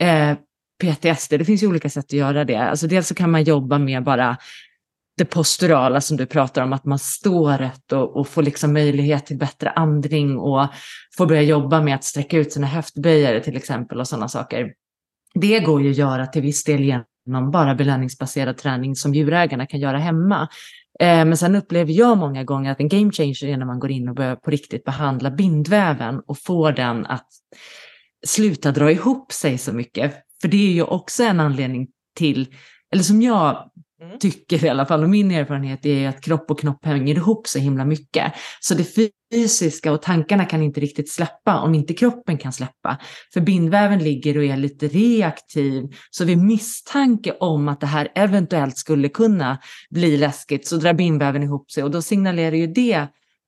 eh, 0.00 0.34
PTSD, 0.82 1.30
det 1.30 1.44
finns 1.44 1.62
ju 1.62 1.66
olika 1.66 1.90
sätt 1.90 2.04
att 2.04 2.12
göra 2.12 2.44
det. 2.44 2.56
Alltså 2.56 2.86
dels 2.86 3.08
så 3.08 3.14
kan 3.14 3.30
man 3.30 3.44
jobba 3.44 3.78
med 3.78 4.04
bara 4.04 4.36
det 5.16 5.24
posturala 5.24 6.00
som 6.00 6.16
du 6.16 6.26
pratar 6.26 6.62
om, 6.62 6.72
att 6.72 6.84
man 6.84 6.98
står 6.98 7.58
rätt 7.58 7.92
och, 7.92 8.16
och 8.16 8.28
får 8.28 8.42
liksom 8.42 8.72
möjlighet 8.72 9.26
till 9.26 9.38
bättre 9.38 9.70
andning 9.70 10.38
och 10.38 10.66
får 11.16 11.26
börja 11.26 11.42
jobba 11.42 11.80
med 11.80 11.94
att 11.94 12.04
sträcka 12.04 12.36
ut 12.36 12.52
sina 12.52 12.66
höftböjare 12.66 13.40
till 13.40 13.56
exempel 13.56 14.00
och 14.00 14.08
sådana 14.08 14.28
saker. 14.28 14.72
Det 15.34 15.60
går 15.60 15.82
ju 15.82 15.90
att 15.90 15.96
göra 15.96 16.26
till 16.26 16.42
viss 16.42 16.64
del 16.64 16.82
genom 16.82 17.50
bara 17.50 17.74
belöningsbaserad 17.74 18.56
träning 18.56 18.96
som 18.96 19.14
djurägarna 19.14 19.66
kan 19.66 19.80
göra 19.80 19.98
hemma. 19.98 20.48
Eh, 21.00 21.24
men 21.24 21.36
sen 21.36 21.54
upplever 21.54 21.92
jag 21.92 22.18
många 22.18 22.44
gånger 22.44 22.72
att 22.72 22.80
en 22.80 22.88
game 22.88 23.12
changer 23.12 23.44
är 23.44 23.56
när 23.56 23.66
man 23.66 23.78
går 23.78 23.90
in 23.90 24.08
och 24.08 24.14
börjar 24.14 24.36
på 24.36 24.50
riktigt 24.50 24.84
behandla 24.84 25.30
bindväven 25.30 26.20
och 26.26 26.38
får 26.38 26.72
den 26.72 27.06
att 27.06 27.28
sluta 28.26 28.72
dra 28.72 28.90
ihop 28.90 29.32
sig 29.32 29.58
så 29.58 29.72
mycket. 29.72 30.14
För 30.40 30.48
det 30.48 30.68
är 30.68 30.72
ju 30.72 30.82
också 30.82 31.22
en 31.22 31.40
anledning 31.40 31.88
till, 32.16 32.54
eller 32.92 33.02
som 33.02 33.22
jag 33.22 33.70
mm. 34.04 34.18
tycker 34.18 34.64
i 34.64 34.68
alla 34.68 34.86
fall, 34.86 35.02
och 35.02 35.10
min 35.10 35.30
erfarenhet 35.30 35.86
är 35.86 36.08
att 36.08 36.20
kropp 36.20 36.50
och 36.50 36.60
knopp 36.60 36.84
hänger 36.84 37.14
ihop 37.14 37.46
så 37.46 37.58
himla 37.58 37.84
mycket. 37.84 38.32
Så 38.60 38.74
det 38.74 38.96
fysiska 39.32 39.92
och 39.92 40.02
tankarna 40.02 40.44
kan 40.44 40.62
inte 40.62 40.80
riktigt 40.80 41.10
släppa 41.10 41.60
om 41.60 41.74
inte 41.74 41.94
kroppen 41.94 42.38
kan 42.38 42.52
släppa. 42.52 42.98
För 43.32 43.40
bindväven 43.40 43.98
ligger 43.98 44.36
och 44.38 44.44
är 44.44 44.56
lite 44.56 44.88
reaktiv. 44.88 45.84
Så 46.10 46.24
vid 46.24 46.38
misstanke 46.38 47.32
om 47.40 47.68
att 47.68 47.80
det 47.80 47.86
här 47.86 48.08
eventuellt 48.14 48.78
skulle 48.78 49.08
kunna 49.08 49.58
bli 49.90 50.16
läskigt 50.16 50.66
så 50.66 50.76
drar 50.76 50.92
bindväven 50.92 51.42
ihop 51.42 51.70
sig 51.70 51.82
och 51.82 51.90
då 51.90 52.02
signalerar 52.02 52.56
ju 52.56 52.66
det 52.66 53.06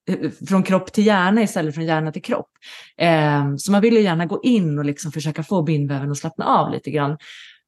eh, 0.09 0.31
från 0.49 0.63
kropp 0.63 0.93
till 0.93 1.07
hjärna 1.07 1.43
istället 1.43 1.75
från 1.75 1.85
hjärna 1.85 2.13
till 2.13 2.23
kropp. 2.23 2.51
Ehm, 2.99 3.59
så 3.59 3.73
man 3.73 3.81
vill 3.81 3.95
ju 3.95 4.01
gärna 4.01 4.27
gå 4.27 4.41
in 4.43 4.79
och 4.79 4.85
liksom 4.85 5.13
försöka 5.13 5.43
få 5.43 5.63
bindväven 5.63 6.11
att 6.11 6.19
slappna 6.19 6.45
av 6.45 6.71
lite 6.71 6.91
grann. 6.91 7.17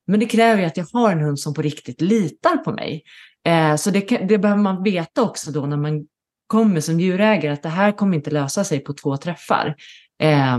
Men 0.09 0.21
det 0.21 0.27
kräver 0.27 0.61
ju 0.61 0.67
att 0.67 0.77
jag 0.77 0.87
har 0.93 1.13
en 1.13 1.21
hund 1.21 1.41
som 1.41 1.55
på 1.55 1.63
riktigt 1.63 2.01
litar 2.01 2.57
på 2.57 2.73
mig. 2.73 3.03
Eh, 3.47 3.77
så 3.77 3.91
det, 3.91 4.01
det, 4.29 4.39
behöver 4.39 4.63
man 4.63 4.83
veta 4.83 5.23
också 5.23 5.51
då 5.51 5.67
när 5.67 5.77
man 5.77 6.07
kommer 6.47 6.81
som 6.81 7.01
djurägare 7.01 7.53
att 7.53 7.63
det 7.63 7.69
här 7.69 7.93
kommer 7.93 8.17
inte 8.17 8.31
lösa 8.31 8.65
sig 8.65 8.81
på 8.81 8.93
två 8.93 9.17
träffar. 9.17 9.75
Eh, 10.23 10.59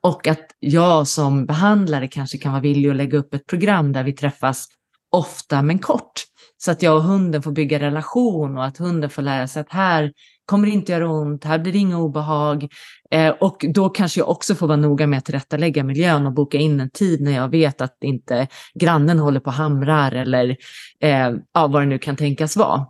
och 0.00 0.26
att 0.26 0.46
jag 0.58 1.08
som 1.08 1.46
behandlare 1.46 2.08
kanske 2.08 2.38
kan 2.38 2.52
vara 2.52 2.62
villig 2.62 2.90
att 2.90 2.96
lägga 2.96 3.18
upp 3.18 3.34
ett 3.34 3.46
program 3.46 3.92
där 3.92 4.04
vi 4.04 4.12
träffas 4.12 4.66
ofta 5.10 5.62
men 5.62 5.78
kort. 5.78 6.12
Så 6.56 6.70
att 6.70 6.82
jag 6.82 6.96
och 6.96 7.02
hunden 7.02 7.42
får 7.42 7.52
bygga 7.52 7.80
relation 7.80 8.58
och 8.58 8.64
att 8.64 8.78
hunden 8.78 9.10
får 9.10 9.22
lära 9.22 9.48
sig 9.48 9.60
att 9.60 9.72
här 9.72 10.12
kommer 10.48 10.68
inte 10.68 10.92
göra 10.92 11.10
ont, 11.10 11.44
här 11.44 11.58
blir 11.58 11.72
det 11.72 11.78
inga 11.78 11.98
obehag. 11.98 12.68
Eh, 13.10 13.28
och 13.28 13.64
då 13.74 13.88
kanske 13.88 14.20
jag 14.20 14.28
också 14.28 14.54
får 14.54 14.66
vara 14.66 14.76
noga 14.76 15.06
med 15.06 15.18
att 15.18 15.24
tillrättalägga 15.24 15.84
miljön 15.84 16.26
och 16.26 16.32
boka 16.32 16.58
in 16.58 16.80
en 16.80 16.90
tid 16.90 17.20
när 17.20 17.32
jag 17.32 17.48
vet 17.48 17.80
att 17.80 17.96
inte 18.00 18.46
grannen 18.74 19.18
håller 19.18 19.40
på 19.40 19.46
och 19.46 19.52
hamrar 19.52 20.12
eller 20.12 20.56
eh, 21.00 21.30
ja, 21.52 21.66
vad 21.66 21.82
det 21.82 21.86
nu 21.86 21.98
kan 21.98 22.16
tänkas 22.16 22.56
vara. 22.56 22.86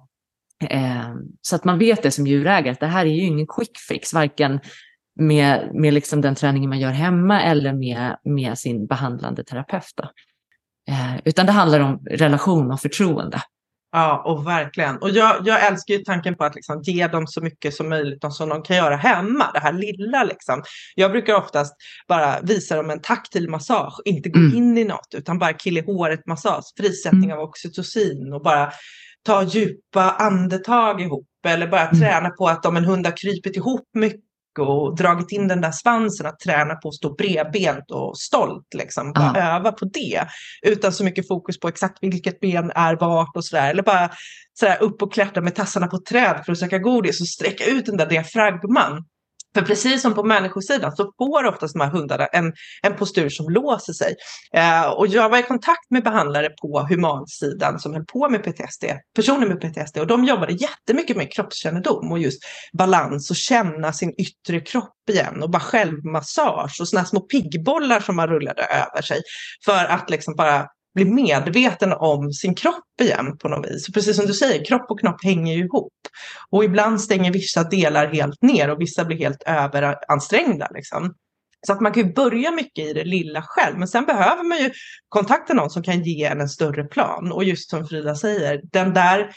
Eh, 0.70 1.14
så 1.42 1.56
att 1.56 1.64
man 1.64 1.78
vet 1.78 2.02
det 2.02 2.10
som 2.10 2.26
djurägare, 2.26 2.70
att 2.70 2.80
det 2.80 2.86
här 2.86 3.06
är 3.06 3.10
ju 3.10 3.22
ingen 3.22 3.46
quick 3.46 3.78
fix, 3.88 4.14
varken 4.14 4.60
med, 5.20 5.70
med 5.74 5.94
liksom 5.94 6.20
den 6.20 6.34
träningen 6.34 6.70
man 6.70 6.80
gör 6.80 6.90
hemma 6.90 7.42
eller 7.42 7.72
med, 7.72 8.16
med 8.24 8.58
sin 8.58 8.86
behandlande 8.86 9.44
terapeut. 9.44 10.00
Eh, 10.88 11.20
utan 11.24 11.46
det 11.46 11.52
handlar 11.52 11.80
om 11.80 12.06
relation 12.10 12.70
och 12.70 12.80
förtroende. 12.80 13.40
Ja, 13.92 14.22
och 14.24 14.46
verkligen. 14.46 14.96
Och 14.96 15.10
jag, 15.10 15.36
jag 15.44 15.66
älskar 15.66 15.94
ju 15.94 16.00
tanken 16.00 16.34
på 16.34 16.44
att 16.44 16.54
liksom 16.54 16.82
ge 16.82 17.06
dem 17.06 17.26
så 17.26 17.40
mycket 17.40 17.74
som 17.74 17.88
möjligt 17.88 18.24
som 18.30 18.48
de 18.48 18.62
kan 18.62 18.76
göra 18.76 18.96
hemma, 18.96 19.50
det 19.54 19.60
här 19.60 19.72
lilla 19.72 20.24
liksom. 20.24 20.62
Jag 20.94 21.10
brukar 21.10 21.34
oftast 21.34 21.74
bara 22.08 22.40
visa 22.40 22.76
dem 22.76 22.90
en 22.90 23.00
taktil 23.00 23.50
massage, 23.50 24.00
inte 24.04 24.28
gå 24.28 24.38
mm. 24.38 24.56
in 24.56 24.78
i 24.78 24.84
något, 24.84 25.14
utan 25.14 25.38
bara 25.38 25.52
kill 25.52 25.78
i 25.78 25.84
håret 25.86 26.26
massage, 26.26 26.64
frisättning 26.76 27.30
mm. 27.30 27.38
av 27.38 27.44
oxytocin 27.44 28.32
och 28.32 28.42
bara 28.42 28.72
ta 29.22 29.42
djupa 29.42 30.10
andetag 30.10 31.00
ihop 31.00 31.28
eller 31.46 31.66
bara 31.66 31.88
mm. 31.88 32.00
träna 32.00 32.30
på 32.30 32.48
att 32.48 32.66
om 32.66 32.76
en 32.76 32.84
hund 32.84 33.06
har 33.06 33.16
krypit 33.16 33.56
ihop 33.56 33.88
mycket 33.94 34.27
och 34.60 34.96
dragit 34.96 35.32
in 35.32 35.48
den 35.48 35.60
där 35.60 35.72
svansen 35.72 36.26
att 36.26 36.38
träna 36.38 36.74
på 36.74 36.88
att 36.88 36.94
stå 36.94 37.14
bredbent 37.14 37.90
och 37.90 38.18
stolt. 38.18 38.74
Liksom. 38.74 39.12
Bara 39.12 39.32
ah. 39.32 39.56
öva 39.56 39.72
på 39.72 39.84
det. 39.84 40.26
Utan 40.62 40.92
så 40.92 41.04
mycket 41.04 41.28
fokus 41.28 41.60
på 41.60 41.68
exakt 41.68 41.98
vilket 42.00 42.40
ben 42.40 42.72
är 42.74 42.96
vart 42.96 43.36
och 43.36 43.44
sådär. 43.44 43.70
Eller 43.70 43.82
bara 43.82 44.10
sådär 44.60 44.76
upp 44.80 45.02
och 45.02 45.12
klättra 45.12 45.42
med 45.42 45.54
tassarna 45.54 45.86
på 45.86 45.98
träd 45.98 46.42
för 46.44 46.52
att 46.52 46.58
söka 46.58 46.78
godis 46.78 47.20
och 47.20 47.28
sträcka 47.28 47.64
ut 47.64 47.86
den 47.86 47.96
där 47.96 48.06
diafragman. 48.06 49.04
För 49.54 49.62
precis 49.62 50.02
som 50.02 50.14
på 50.14 50.22
människosidan 50.22 50.96
så 50.96 51.12
får 51.18 51.44
oftast 51.44 51.74
de 51.74 51.80
här 51.80 51.90
hundarna 51.90 52.26
en, 52.26 52.52
en 52.82 52.96
postur 52.96 53.28
som 53.28 53.48
låser 53.48 53.92
sig. 53.92 54.14
Eh, 54.54 54.90
och 54.90 55.06
jag 55.06 55.28
var 55.28 55.38
i 55.38 55.42
kontakt 55.42 55.90
med 55.90 56.04
behandlare 56.04 56.48
på 56.50 56.86
humansidan 56.88 57.80
som 57.80 57.94
höll 57.94 58.04
på 58.04 58.28
med 58.28 58.42
PTSD, 58.42 58.84
personer 59.16 59.46
med 59.46 59.60
PTSD 59.60 59.98
och 59.98 60.06
de 60.06 60.24
jobbade 60.24 60.52
jättemycket 60.52 61.16
med 61.16 61.32
kroppskännedom 61.32 62.12
och 62.12 62.18
just 62.18 62.42
balans 62.72 63.30
och 63.30 63.36
känna 63.36 63.92
sin 63.92 64.14
yttre 64.18 64.60
kropp 64.60 64.94
igen 65.10 65.42
och 65.42 65.50
bara 65.50 65.62
självmassage 65.62 66.80
och 66.80 66.88
sådana 66.88 67.06
små 67.06 67.20
piggbollar 67.20 68.00
som 68.00 68.16
man 68.16 68.28
rullade 68.28 68.62
över 68.62 69.02
sig 69.02 69.20
för 69.64 69.84
att 69.84 70.10
liksom 70.10 70.34
bara 70.36 70.66
bli 71.04 71.04
medveten 71.04 71.92
om 71.92 72.32
sin 72.32 72.54
kropp 72.54 73.00
igen 73.00 73.38
på 73.38 73.48
något 73.48 73.70
vis. 73.70 73.86
Så 73.86 73.92
precis 73.92 74.16
som 74.16 74.26
du 74.26 74.34
säger, 74.34 74.64
kropp 74.64 74.90
och 74.90 75.00
knopp 75.00 75.24
hänger 75.24 75.54
ju 75.54 75.64
ihop. 75.64 75.92
Och 76.50 76.64
ibland 76.64 77.00
stänger 77.00 77.32
vissa 77.32 77.64
delar 77.64 78.06
helt 78.06 78.42
ner 78.42 78.70
och 78.70 78.80
vissa 78.80 79.04
blir 79.04 79.18
helt 79.18 79.42
överansträngda. 79.46 80.68
Liksom. 80.74 81.14
Så 81.66 81.72
att 81.72 81.80
man 81.80 81.92
kan 81.92 82.02
ju 82.02 82.12
börja 82.12 82.50
mycket 82.50 82.84
i 82.84 82.92
det 82.92 83.04
lilla 83.04 83.42
själv, 83.42 83.78
men 83.78 83.88
sen 83.88 84.04
behöver 84.04 84.44
man 84.44 84.58
ju 84.58 84.70
kontakta 85.08 85.54
någon 85.54 85.70
som 85.70 85.82
kan 85.82 86.02
ge 86.02 86.24
en 86.24 86.40
en 86.40 86.48
större 86.48 86.84
plan. 86.84 87.32
Och 87.32 87.44
just 87.44 87.70
som 87.70 87.86
Frida 87.86 88.14
säger, 88.14 88.60
den 88.72 88.94
där 88.94 89.30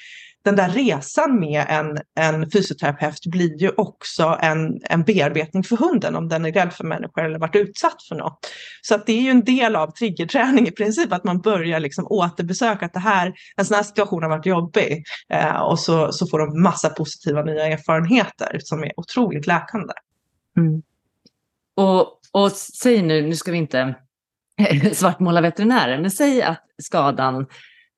den 0.44 0.56
där 0.56 0.70
resan 0.70 1.40
med 1.40 1.66
en, 1.70 1.98
en 2.16 2.52
fysioterapeut 2.52 3.26
blir 3.26 3.58
ju 3.58 3.70
också 3.70 4.38
en, 4.42 4.82
en 4.84 5.04
bearbetning 5.04 5.64
för 5.64 5.78
hunden 5.78 6.16
om 6.16 6.28
den 6.28 6.46
är 6.46 6.52
rädd 6.52 6.74
för 6.74 6.84
människor 6.84 7.26
eller 7.26 7.40
varit 7.40 7.56
utsatt 7.56 8.04
för 8.10 8.16
något. 8.16 8.48
Så 8.82 8.96
att 8.96 9.06
det 9.06 9.14
är 9.14 9.22
ju 9.22 9.30
en 9.30 9.44
del 9.44 9.76
av 9.76 9.92
triggerträning 9.92 10.68
i 10.68 10.72
princip, 10.72 11.14
att 11.14 11.24
man 11.24 11.42
börjar 11.42 11.80
liksom 11.80 12.08
återbesöka 12.08 12.86
att 12.86 12.94
det 12.94 13.00
här, 13.00 13.34
en 13.56 13.66
sån 13.66 13.76
här 13.76 13.84
situation 13.84 14.24
har 14.24 14.30
varit 14.30 14.46
jobbig 14.46 15.04
eh, 15.30 15.62
och 15.62 15.80
så, 15.80 16.12
så 16.12 16.28
får 16.28 16.40
de 16.40 16.62
massa 16.62 16.90
positiva 16.90 17.44
nya 17.44 17.68
erfarenheter 17.68 18.60
som 18.60 18.84
är 18.84 18.92
otroligt 19.00 19.48
läkande. 19.48 19.94
Mm. 20.58 20.82
Och, 21.76 22.20
och 22.32 22.52
säg 22.52 23.02
nu, 23.02 23.22
nu 23.22 23.36
ska 23.36 23.52
vi 23.52 23.58
inte 23.58 23.96
svartmåla 24.94 25.42
veterinärer, 25.42 26.02
men 26.02 26.12
säg 26.12 26.42
att 26.42 26.64
skadan 26.84 27.46
Eh, 27.46 27.48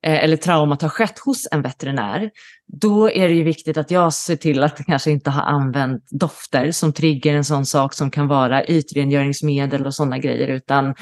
eller 0.03 0.37
traumat 0.37 0.81
har 0.81 0.89
skett 0.89 1.19
hos 1.19 1.47
en 1.51 1.61
veterinär, 1.61 2.29
då 2.67 3.11
är 3.11 3.27
det 3.27 3.33
ju 3.33 3.43
viktigt 3.43 3.77
att 3.77 3.91
jag 3.91 4.13
ser 4.13 4.35
till 4.35 4.63
att 4.63 4.85
kanske 4.85 5.11
inte 5.11 5.29
ha 5.29 5.41
använt 5.41 6.03
dofter 6.11 6.71
som 6.71 6.93
trigger 6.93 7.35
en 7.35 7.45
sån 7.45 7.65
sak 7.65 7.93
som 7.93 8.11
kan 8.11 8.27
vara 8.27 8.65
ytrengöringsmedel 8.65 9.85
och 9.85 9.93
sådana 9.93 10.17
grejer, 10.17 10.47
utan 10.47 10.95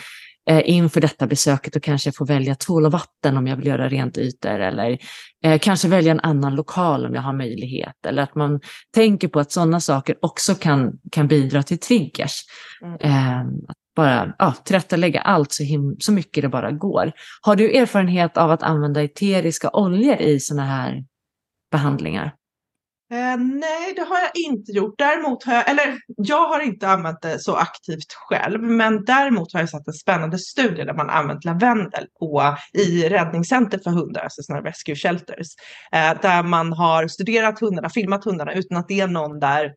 eh, 0.50 0.62
inför 0.66 1.02
detta 1.02 1.28
besöket 1.28 1.76
och 1.76 1.84
kanske 1.84 2.12
få 2.12 2.26
välja 2.26 2.56
tvål 2.56 2.86
och 2.86 2.92
vatten 2.92 3.38
om 3.38 3.48
jag 3.48 3.56
vill 3.56 3.68
göra 3.68 3.90
rent 3.90 4.18
ytor 4.18 4.60
eller 4.60 4.98
eh, 5.44 5.60
kanske 5.60 5.88
välja 5.88 6.12
en 6.12 6.20
annan 6.20 6.56
lokal 6.56 7.06
om 7.06 7.16
jag 7.16 7.22
har 7.22 7.34
möjlighet. 7.34 8.06
Eller 8.08 8.24
att 8.24 8.36
man 8.36 8.60
tänker 8.94 9.28
på 9.28 9.40
att 9.40 9.52
sådana 9.52 9.80
saker 9.80 10.16
också 10.22 10.56
kan, 10.56 10.92
kan 11.12 11.28
bidra 11.28 11.64
till 11.64 11.80
triggers. 11.80 12.42
Mm. 12.82 12.96
Eh, 13.00 13.46
bara 13.96 14.34
ja, 14.40 14.54
tillrättalägga 14.66 15.22
allt 15.22 15.52
så, 15.52 15.64
him- 15.64 15.96
så 16.00 16.12
mycket 16.12 16.42
det 16.42 16.50
bara 16.50 16.72
går. 16.72 17.12
Har 17.42 17.56
du 17.56 17.78
erfarenhet 17.78 18.38
av 18.38 18.52
att 18.52 18.64
använda 18.64 19.04
eteriska 19.04 19.70
oljor 19.70 20.16
i 20.16 20.40
sådana 20.40 20.66
här 20.66 21.04
behandlingar? 21.72 22.36
Eh, 23.12 23.38
nej, 23.38 23.94
det 23.96 24.02
har 24.02 24.20
jag 24.20 24.32
inte 24.52 24.72
gjort. 24.72 24.96
Däremot 24.98 25.44
har 25.44 25.54
jag, 25.54 25.70
eller 25.70 25.98
jag 26.18 26.48
har 26.48 26.60
inte 26.60 26.88
använt 26.88 27.22
det 27.22 27.40
så 27.40 27.56
aktivt 27.56 28.14
själv, 28.30 28.62
men 28.62 29.06
däremot 29.06 29.54
har 29.54 29.60
jag 29.60 29.70
sett 29.70 29.88
en 29.88 29.94
spännande 29.94 30.40
studie 30.40 30.84
där 30.84 30.94
man 30.94 31.10
använt 31.10 31.46
lavendel 31.46 32.06
på, 32.20 32.56
i 32.74 33.10
räddningscenter 33.10 33.80
för 33.84 33.92
hundar, 33.92 34.22
alltså 34.22 34.44
sådana 34.44 34.70
rescue 34.70 34.96
shelters, 34.96 35.48
eh, 35.92 36.22
där 36.22 36.44
man 36.44 36.74
har 36.74 37.08
studerat 37.08 37.60
hundarna, 37.60 37.90
filmat 37.90 38.26
hundarna 38.26 38.54
utan 38.54 38.78
att 38.78 38.88
det 38.88 39.00
är 39.00 39.08
någon 39.08 39.40
där 39.40 39.74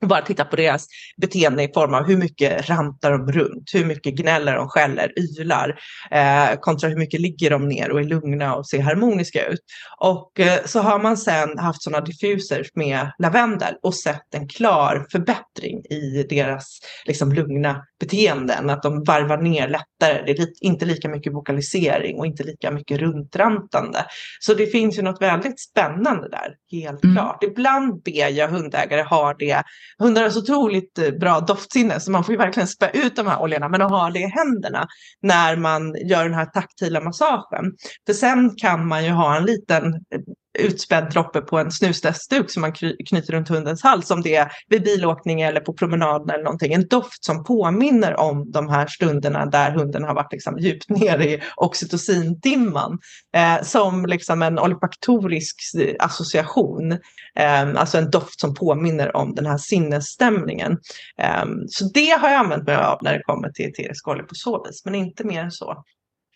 bara 0.00 0.22
titta 0.22 0.44
på 0.44 0.56
deras 0.56 0.86
beteende 1.16 1.62
i 1.62 1.72
form 1.74 1.94
av 1.94 2.04
hur 2.04 2.16
mycket 2.16 2.68
rantar 2.68 3.10
de 3.10 3.32
runt, 3.32 3.70
hur 3.74 3.84
mycket 3.84 4.14
gnäller 4.14 4.54
de, 4.54 4.68
skäller, 4.68 5.12
ylar, 5.18 5.78
eh, 6.10 6.58
kontra 6.60 6.88
hur 6.88 6.96
mycket 6.96 7.20
ligger 7.20 7.50
de 7.50 7.68
ner 7.68 7.90
och 7.90 8.00
är 8.00 8.04
lugna 8.04 8.54
och 8.54 8.68
ser 8.68 8.80
harmoniska 8.80 9.46
ut. 9.46 9.60
Och 9.98 10.40
eh, 10.40 10.64
så 10.64 10.80
har 10.80 10.98
man 10.98 11.16
sen 11.16 11.58
haft 11.58 11.82
sådana 11.82 12.04
diffuser 12.04 12.66
med 12.74 13.12
lavendel 13.18 13.74
och 13.82 13.94
sett 13.94 14.34
en 14.34 14.48
klar 14.48 15.06
förbättring 15.12 15.84
i 15.90 16.26
deras 16.30 16.80
liksom, 17.06 17.32
lugna 17.32 17.84
beteenden, 18.00 18.70
att 18.70 18.82
de 18.82 19.04
varvar 19.04 19.38
ner 19.38 19.68
lättare. 19.68 20.22
Det 20.26 20.42
är 20.42 20.48
inte 20.60 20.84
lika 20.84 21.08
mycket 21.08 21.32
vokalisering 21.32 22.18
och 22.18 22.26
inte 22.26 22.42
lika 22.42 22.70
mycket 22.70 23.00
runtrantande. 23.00 24.04
Så 24.40 24.54
det 24.54 24.66
finns 24.66 24.98
ju 24.98 25.02
något 25.02 25.22
väldigt 25.22 25.60
spännande 25.60 26.28
där, 26.28 26.54
helt 26.70 27.04
mm. 27.04 27.16
klart. 27.16 27.44
Ibland 27.44 28.02
ber 28.02 28.28
jag 28.28 28.48
hundägare 28.48 29.02
ha 29.02 29.34
det 29.34 29.62
hundar 29.98 30.22
har 30.22 30.30
så 30.30 30.38
otroligt 30.38 30.98
eh, 30.98 31.10
bra 31.10 31.40
doftsinne 31.40 32.00
så 32.00 32.10
man 32.10 32.24
får 32.24 32.32
ju 32.32 32.38
verkligen 32.38 32.68
spä 32.68 32.90
ut 32.94 33.16
de 33.16 33.26
här 33.26 33.42
oljorna 33.42 33.68
men 33.68 33.82
att 33.82 33.90
ha 33.90 34.10
det 34.10 34.18
i 34.18 34.26
händerna 34.26 34.86
när 35.22 35.56
man 35.56 35.94
gör 36.08 36.24
den 36.24 36.34
här 36.34 36.46
taktila 36.46 37.00
massagen. 37.00 37.64
För 38.06 38.12
sen 38.12 38.56
kan 38.56 38.88
man 38.88 39.04
ju 39.04 39.10
ha 39.10 39.36
en 39.36 39.44
liten 39.44 39.84
eh, 39.94 40.20
utspädd 40.58 41.10
droppe 41.10 41.40
på 41.40 41.58
en 41.58 41.70
snusdästsduk 41.70 42.50
som 42.50 42.60
man 42.60 42.72
knyter 43.08 43.32
runt 43.32 43.48
hundens 43.48 43.82
hals 43.82 44.10
om 44.10 44.22
det 44.22 44.36
är 44.36 44.52
vid 44.68 44.82
bilåkning 44.82 45.40
eller 45.40 45.60
på 45.60 45.72
promenaden 45.72 46.30
eller 46.30 46.44
någonting. 46.44 46.72
En 46.72 46.88
doft 46.88 47.24
som 47.24 47.44
påminner 47.44 48.16
om 48.16 48.50
de 48.50 48.68
här 48.68 48.86
stunderna 48.86 49.46
där 49.46 49.70
hunden 49.70 50.04
har 50.04 50.14
varit 50.14 50.32
liksom 50.32 50.58
djupt 50.58 50.88
nere 50.88 51.24
i 51.24 51.42
oxytocindimman. 51.56 52.98
Eh, 53.36 53.62
som 53.62 54.06
liksom 54.06 54.42
en 54.42 54.58
olfaktorisk 54.58 55.56
eh, 55.78 55.94
association. 55.98 56.92
Eh, 57.38 57.74
alltså 57.76 57.98
en 57.98 58.10
doft 58.10 58.40
som 58.40 58.54
påminner 58.54 59.16
om 59.16 59.34
den 59.34 59.46
här 59.46 59.58
sinnesstämningen. 59.58 60.72
Eh, 61.18 61.44
så 61.68 61.84
det 61.84 62.10
har 62.10 62.28
jag 62.28 62.38
använt 62.38 62.66
mig 62.66 62.76
av 62.76 62.98
när 63.02 63.12
det 63.12 63.22
kommer 63.22 63.48
till 63.50 63.68
eterisk 63.68 64.08
olja 64.08 64.22
på 64.22 64.34
så 64.34 64.64
vis, 64.64 64.84
men 64.84 64.94
inte 64.94 65.24
mer 65.24 65.42
än 65.42 65.50
så. 65.50 65.84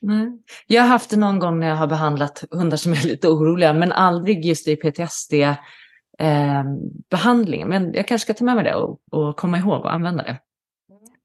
Nej. 0.00 0.28
Jag 0.66 0.82
har 0.82 0.88
haft 0.88 1.10
det 1.10 1.16
någon 1.16 1.38
gång 1.38 1.60
när 1.60 1.68
jag 1.68 1.76
har 1.76 1.86
behandlat 1.86 2.44
hundar 2.50 2.76
som 2.76 2.92
är 2.92 3.02
lite 3.06 3.28
oroliga, 3.28 3.72
men 3.72 3.92
aldrig 3.92 4.44
just 4.44 4.68
i 4.68 4.76
PTSD-behandlingen. 4.76 7.72
Eh, 7.72 7.80
men 7.80 7.94
jag 7.94 8.08
kanske 8.08 8.24
ska 8.24 8.34
ta 8.34 8.44
med 8.44 8.54
mig 8.54 8.64
det 8.64 8.74
och, 8.74 9.00
och 9.10 9.36
komma 9.36 9.58
ihåg 9.58 9.80
och 9.80 9.92
använda 9.92 10.22
det. 10.22 10.38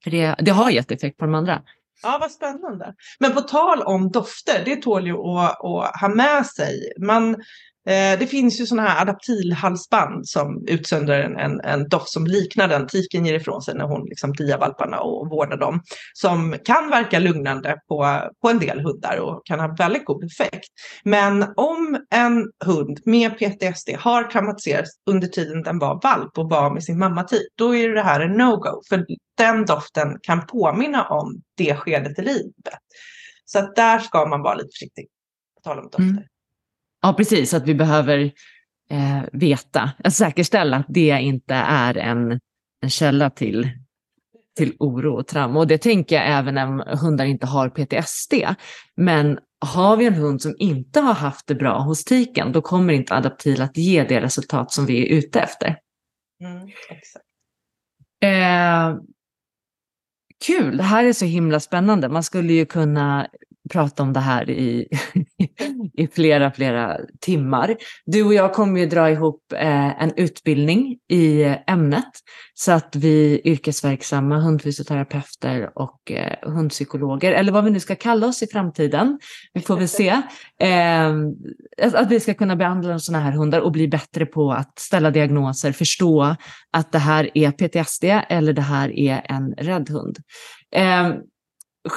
För 0.03 0.11
det, 0.11 0.35
det 0.39 0.51
har 0.51 0.69
gett 0.69 0.91
effekt 0.91 1.17
på 1.17 1.25
de 1.25 1.35
andra. 1.35 1.61
Ja, 2.03 2.17
vad 2.21 2.31
spännande. 2.31 2.93
Men 3.19 3.33
på 3.33 3.41
tal 3.41 3.81
om 3.81 4.11
dofter, 4.11 4.61
det 4.65 4.75
tål 4.75 5.07
ju 5.07 5.17
att, 5.17 5.65
att 5.65 6.01
ha 6.01 6.09
med 6.15 6.45
sig. 6.45 6.93
Man 6.99 7.35
Eh, 7.85 8.19
det 8.19 8.27
finns 8.27 8.61
ju 8.61 8.65
sådana 8.65 8.89
här 8.89 9.01
adaptilhalsband 9.01 10.27
som 10.27 10.65
utsöndrar 10.67 11.19
en, 11.19 11.37
en, 11.37 11.61
en, 11.61 11.89
doft 11.89 12.09
som 12.09 12.27
liknar 12.27 12.67
den 12.67 12.87
tiken 12.87 13.25
ger 13.25 13.33
ifrån 13.33 13.61
sig 13.61 13.75
när 13.75 13.85
hon 13.85 14.05
liksom 14.05 14.33
diar 14.33 14.57
valparna 14.57 14.99
och 14.99 15.29
vårdar 15.29 15.57
dem. 15.57 15.81
Som 16.13 16.55
kan 16.65 16.89
verka 16.89 17.19
lugnande 17.19 17.77
på, 17.87 18.19
på 18.41 18.49
en 18.49 18.59
del 18.59 18.79
hundar 18.79 19.17
och 19.17 19.45
kan 19.45 19.59
ha 19.59 19.75
väldigt 19.77 20.05
god 20.05 20.23
effekt. 20.23 20.69
Men 21.03 21.53
om 21.55 22.05
en 22.09 22.51
hund 22.65 22.99
med 23.05 23.31
PTSD 23.37 23.89
har 23.99 24.23
traumatiserats 24.23 24.91
under 25.09 25.27
tiden 25.27 25.63
den 25.63 25.79
var 25.79 25.99
valp 26.03 26.37
och 26.37 26.49
var 26.49 26.73
med 26.73 26.83
sin 26.83 26.99
mamma 26.99 27.23
tid, 27.23 27.47
då 27.55 27.75
är 27.75 27.89
det 27.89 28.01
här 28.01 28.19
en 28.19 28.41
no-go. 28.41 28.81
För 28.89 29.05
den 29.37 29.65
doften 29.65 30.17
kan 30.21 30.47
påminna 30.47 31.07
om 31.07 31.41
det 31.57 31.75
skedet 31.75 32.19
i 32.19 32.21
livet. 32.21 32.53
Så 33.45 33.59
att 33.59 33.75
där 33.75 33.99
ska 33.99 34.25
man 34.25 34.41
vara 34.41 34.55
lite 34.55 34.69
försiktig. 34.73 35.07
På 35.55 35.61
tal 35.69 35.79
om 35.79 35.83
dofter. 35.83 36.03
Mm. 36.03 36.23
Ja, 37.03 37.13
precis. 37.13 37.53
Att 37.53 37.67
vi 37.67 37.75
behöver 37.75 38.31
eh, 38.89 39.23
veta, 39.31 39.91
att 40.03 40.13
säkerställa 40.13 40.77
att 40.77 40.85
det 40.89 41.19
inte 41.21 41.53
är 41.55 41.97
en, 41.97 42.39
en 42.81 42.89
källa 42.89 43.29
till, 43.29 43.69
till 44.57 44.75
oro 44.79 45.13
och 45.19 45.27
trauma. 45.27 45.59
Och 45.59 45.67
det 45.67 45.77
tänker 45.77 46.15
jag 46.15 46.27
även 46.27 46.57
om 46.57 46.83
hundar 47.01 47.25
inte 47.25 47.45
har 47.45 47.69
PTSD. 47.69 48.33
Men 48.95 49.39
har 49.65 49.97
vi 49.97 50.05
en 50.05 50.13
hund 50.13 50.41
som 50.41 50.55
inte 50.57 50.99
har 50.99 51.13
haft 51.13 51.47
det 51.47 51.55
bra 51.55 51.79
hos 51.79 52.03
tiken, 52.03 52.51
då 52.51 52.61
kommer 52.61 52.93
inte 52.93 53.15
Adaptil 53.15 53.61
att 53.61 53.77
ge 53.77 54.03
det 54.03 54.21
resultat 54.21 54.71
som 54.71 54.85
vi 54.85 55.01
är 55.01 55.17
ute 55.17 55.39
efter. 55.39 55.77
Mm, 56.43 56.67
exakt. 56.89 57.25
Eh, 58.23 58.97
kul, 60.45 60.77
det 60.77 60.83
här 60.83 61.03
är 61.03 61.13
så 61.13 61.25
himla 61.25 61.59
spännande. 61.59 62.09
Man 62.09 62.23
skulle 62.23 62.53
ju 62.53 62.65
kunna 62.65 63.27
prata 63.69 64.03
om 64.03 64.13
det 64.13 64.19
här 64.19 64.49
i, 64.49 64.87
i 65.93 66.07
flera, 66.07 66.51
flera 66.51 66.97
timmar. 67.19 67.75
Du 68.05 68.23
och 68.23 68.33
jag 68.33 68.53
kommer 68.53 68.79
ju 68.79 68.85
dra 68.85 69.11
ihop 69.11 69.53
eh, 69.53 70.03
en 70.03 70.13
utbildning 70.15 70.97
i 71.09 71.43
ämnet 71.67 72.11
så 72.53 72.71
att 72.71 72.95
vi 72.95 73.41
yrkesverksamma 73.45 74.39
hundfysioterapeuter 74.39 75.71
och 75.75 76.11
eh, 76.11 76.49
hundpsykologer, 76.49 77.31
eller 77.31 77.51
vad 77.51 77.63
vi 77.63 77.71
nu 77.71 77.79
ska 77.79 77.95
kalla 77.95 78.27
oss 78.27 78.43
i 78.43 78.47
framtiden, 78.47 79.19
vi 79.53 79.61
får 79.61 79.77
väl 79.77 79.87
se, 79.87 80.09
eh, 80.59 81.13
att 81.93 82.11
vi 82.11 82.19
ska 82.19 82.33
kunna 82.33 82.55
behandla 82.55 82.99
sådana 82.99 83.23
här 83.23 83.31
hundar 83.31 83.59
och 83.59 83.71
bli 83.71 83.87
bättre 83.87 84.25
på 84.25 84.51
att 84.51 84.79
ställa 84.79 85.11
diagnoser, 85.11 85.71
förstå 85.71 86.35
att 86.71 86.91
det 86.91 86.99
här 86.99 87.29
är 87.33 87.51
PTSD 87.51 88.03
eller 88.29 88.53
det 88.53 88.61
här 88.61 88.99
är 88.99 89.21
en 89.25 89.53
rädd 89.53 89.89
hund. 89.89 90.17
Eh, 90.75 91.13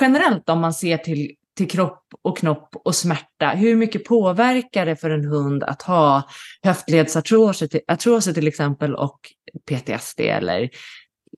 generellt 0.00 0.48
om 0.48 0.60
man 0.60 0.72
ser 0.72 0.98
till 0.98 1.34
till 1.56 1.70
kropp 1.70 2.02
och 2.22 2.38
knopp 2.38 2.76
och 2.84 2.94
smärta. 2.94 3.48
Hur 3.48 3.76
mycket 3.76 4.04
påverkar 4.04 4.86
det 4.86 4.96
för 4.96 5.10
en 5.10 5.24
hund 5.24 5.62
att 5.62 5.82
ha 5.82 6.22
höftledsartroser 6.62 8.32
till 8.32 8.48
exempel 8.48 8.94
och 8.94 9.20
PTSD 9.68 10.20
eller 10.20 10.70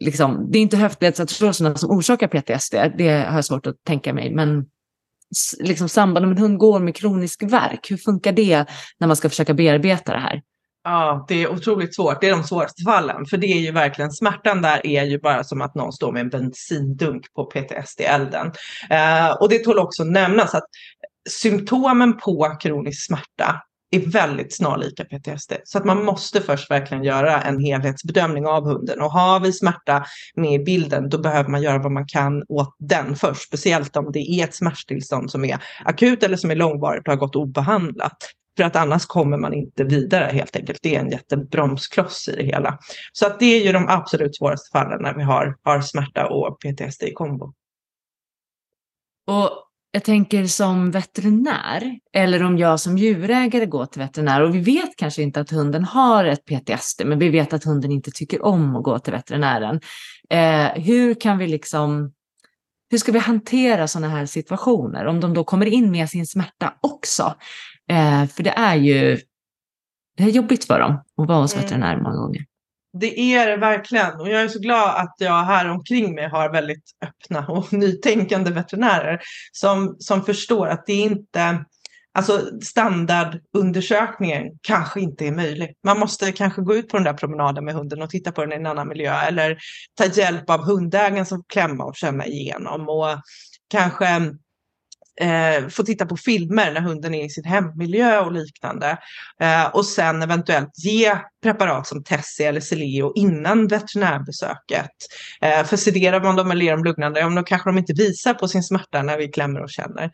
liksom, 0.00 0.48
det 0.50 0.58
är 0.58 0.62
inte 0.62 0.76
höftledsartroserna 0.76 1.74
som 1.74 1.90
orsakar 1.90 2.28
PTSD, 2.28 2.74
det 2.98 3.08
har 3.08 3.34
jag 3.34 3.44
svårt 3.44 3.66
att 3.66 3.84
tänka 3.84 4.12
mig, 4.12 4.34
men 4.34 4.66
liksom 5.58 5.88
sambandet 5.88 6.28
med 6.28 6.38
en 6.38 6.42
hund 6.42 6.58
går 6.58 6.80
med 6.80 6.96
kronisk 6.96 7.42
värk, 7.42 7.90
hur 7.90 7.96
funkar 7.96 8.32
det 8.32 8.64
när 8.98 9.06
man 9.06 9.16
ska 9.16 9.28
försöka 9.28 9.54
bearbeta 9.54 10.12
det 10.12 10.18
här? 10.18 10.42
Ja, 10.90 11.24
det 11.28 11.42
är 11.42 11.48
otroligt 11.48 11.94
svårt. 11.94 12.20
Det 12.20 12.28
är 12.28 12.30
de 12.30 12.44
svåraste 12.44 12.82
fallen. 12.82 13.26
För 13.26 13.36
det 13.36 13.46
är 13.46 13.60
ju 13.60 13.72
verkligen, 13.72 14.10
smärtan 14.10 14.62
där 14.62 14.86
är 14.86 15.04
ju 15.04 15.20
bara 15.20 15.44
som 15.44 15.62
att 15.62 15.74
någon 15.74 15.92
står 15.92 16.12
med 16.12 16.20
en 16.20 16.28
bensindunk 16.28 17.34
på 17.34 17.44
PTSD-elden. 17.44 18.52
Eh, 18.90 19.30
och 19.30 19.48
det 19.48 19.58
tål 19.58 19.78
också 19.78 20.04
nämnas 20.04 20.54
att 20.54 20.64
symptomen 21.30 22.16
på 22.16 22.56
kronisk 22.60 23.06
smärta 23.06 23.62
är 23.90 24.10
väldigt 24.10 24.56
snarlika 24.56 25.04
PTSD. 25.04 25.52
Så 25.64 25.78
att 25.78 25.84
man 25.84 26.04
måste 26.04 26.40
först 26.40 26.70
verkligen 26.70 27.04
göra 27.04 27.42
en 27.42 27.64
helhetsbedömning 27.64 28.46
av 28.46 28.64
hunden. 28.64 29.00
Och 29.00 29.12
har 29.12 29.40
vi 29.40 29.52
smärta 29.52 30.04
med 30.34 30.60
i 30.60 30.64
bilden, 30.64 31.08
då 31.08 31.18
behöver 31.18 31.50
man 31.50 31.62
göra 31.62 31.78
vad 31.78 31.92
man 31.92 32.06
kan 32.06 32.42
åt 32.48 32.76
den 32.78 33.16
först. 33.16 33.42
Speciellt 33.42 33.96
om 33.96 34.12
det 34.12 34.30
är 34.30 34.44
ett 34.44 34.54
smärtstillstånd 34.54 35.30
som 35.30 35.44
är 35.44 35.58
akut 35.84 36.22
eller 36.22 36.36
som 36.36 36.50
är 36.50 36.56
långvarigt 36.56 37.08
och 37.08 37.12
har 37.12 37.18
gått 37.18 37.36
obehandlat. 37.36 38.16
För 38.58 38.64
att 38.64 38.76
annars 38.76 39.06
kommer 39.06 39.38
man 39.38 39.54
inte 39.54 39.84
vidare 39.84 40.30
helt 40.32 40.56
enkelt. 40.56 40.78
Det 40.82 40.96
är 40.96 41.00
en 41.00 41.10
jättebromskloss 41.10 42.28
i 42.28 42.36
det 42.36 42.44
hela. 42.44 42.78
Så 43.12 43.26
att 43.26 43.38
det 43.38 43.46
är 43.46 43.66
ju 43.66 43.72
de 43.72 43.88
absolut 43.88 44.36
svåraste 44.36 44.78
fallen 44.78 45.02
när 45.02 45.14
vi 45.14 45.22
har, 45.22 45.56
har 45.62 45.80
smärta 45.80 46.26
och 46.26 46.60
PTSD 46.60 47.02
i 47.02 47.12
kombo. 47.12 47.52
Och 49.26 49.50
jag 49.90 50.04
tänker 50.04 50.46
som 50.46 50.90
veterinär, 50.90 51.98
eller 52.12 52.42
om 52.42 52.58
jag 52.58 52.80
som 52.80 52.98
djurägare 52.98 53.66
går 53.66 53.86
till 53.86 54.00
veterinär 54.00 54.42
och 54.42 54.54
vi 54.54 54.60
vet 54.60 54.96
kanske 54.96 55.22
inte 55.22 55.40
att 55.40 55.50
hunden 55.50 55.84
har 55.84 56.24
ett 56.24 56.44
PTSD, 56.44 57.02
men 57.06 57.18
vi 57.18 57.28
vet 57.28 57.52
att 57.52 57.64
hunden 57.64 57.92
inte 57.92 58.10
tycker 58.10 58.44
om 58.44 58.76
att 58.76 58.82
gå 58.82 58.98
till 58.98 59.12
veterinären. 59.12 59.80
Eh, 60.30 60.82
hur 60.82 61.14
kan 61.14 61.38
vi 61.38 61.46
liksom, 61.46 62.12
hur 62.90 62.98
ska 62.98 63.12
vi 63.12 63.18
hantera 63.18 63.88
sådana 63.88 64.08
här 64.08 64.26
situationer 64.26 65.06
om 65.06 65.20
de 65.20 65.34
då 65.34 65.44
kommer 65.44 65.66
in 65.66 65.90
med 65.90 66.10
sin 66.10 66.26
smärta 66.26 66.74
också? 66.80 67.34
Eh, 67.88 68.26
för 68.26 68.42
det 68.42 68.50
är 68.50 68.74
ju 68.74 69.20
det 70.16 70.24
är 70.24 70.28
jobbigt 70.28 70.64
för 70.64 70.80
dem 70.80 70.92
att 70.92 71.28
vara 71.28 71.38
hos 71.38 71.54
mm. 71.54 71.64
veterinär 71.64 71.96
många 71.96 72.16
gånger. 72.16 72.44
Det 72.92 73.20
är 73.20 73.46
det 73.46 73.56
verkligen 73.56 74.20
och 74.20 74.28
jag 74.28 74.42
är 74.42 74.48
så 74.48 74.58
glad 74.58 75.00
att 75.00 75.14
jag 75.18 75.44
här 75.44 75.68
omkring 75.68 76.14
mig 76.14 76.28
har 76.28 76.52
väldigt 76.52 76.84
öppna 77.04 77.46
och 77.46 77.72
nytänkande 77.72 78.50
veterinärer 78.50 79.20
som, 79.52 79.96
som 79.98 80.24
förstår 80.24 80.68
att 80.68 80.86
det 80.86 80.92
inte 80.92 81.64
Alltså 82.12 82.60
standardundersökningen 82.62 84.46
kanske 84.62 85.00
inte 85.00 85.26
är 85.26 85.32
möjlig. 85.32 85.74
Man 85.84 85.98
måste 85.98 86.32
kanske 86.32 86.62
gå 86.62 86.74
ut 86.74 86.88
på 86.88 86.96
den 86.96 87.04
där 87.04 87.12
promenaden 87.12 87.64
med 87.64 87.74
hunden 87.74 88.02
och 88.02 88.10
titta 88.10 88.32
på 88.32 88.40
den 88.40 88.52
i 88.52 88.56
en 88.56 88.66
annan 88.66 88.88
miljö 88.88 89.20
eller 89.20 89.58
ta 89.94 90.04
hjälp 90.04 90.50
av 90.50 90.64
hundägaren 90.64 91.26
som 91.26 91.44
klämma 91.48 91.84
och 91.84 91.96
känna 91.96 92.26
igenom 92.26 92.88
och 92.88 93.20
kanske 93.70 94.06
eh, 95.20 95.68
få 95.68 95.82
titta 95.82 96.06
på 96.06 96.16
filmer 96.16 96.72
när 96.72 96.80
hunden 96.80 97.14
är 97.14 97.24
i 97.24 97.30
sin 97.30 97.44
hemmiljö 97.44 98.20
och 98.20 98.32
liknande. 98.32 98.98
Eh, 99.40 99.66
och 99.66 99.84
sen 99.84 100.22
eventuellt 100.22 100.72
ge 100.84 101.18
preparat 101.42 101.86
som 101.86 102.04
Tessie 102.04 102.48
eller 102.48 102.60
Celeo 102.60 103.12
innan 103.14 103.66
veterinärbesöket. 103.66 104.90
Eh, 105.40 105.64
för 105.64 105.76
sederar 105.76 106.22
man 106.22 106.36
dem 106.36 106.50
eller 106.50 106.64
ger 106.64 106.72
dem 106.72 106.84
lugnande, 106.84 107.20
ja, 107.20 107.28
då 107.28 107.42
kanske 107.42 107.70
de 107.70 107.78
inte 107.78 107.92
visar 107.92 108.34
på 108.34 108.48
sin 108.48 108.62
smärta 108.62 109.02
när 109.02 109.18
vi 109.18 109.28
klämmer 109.28 109.62
och 109.62 109.70
känner. 109.70 110.10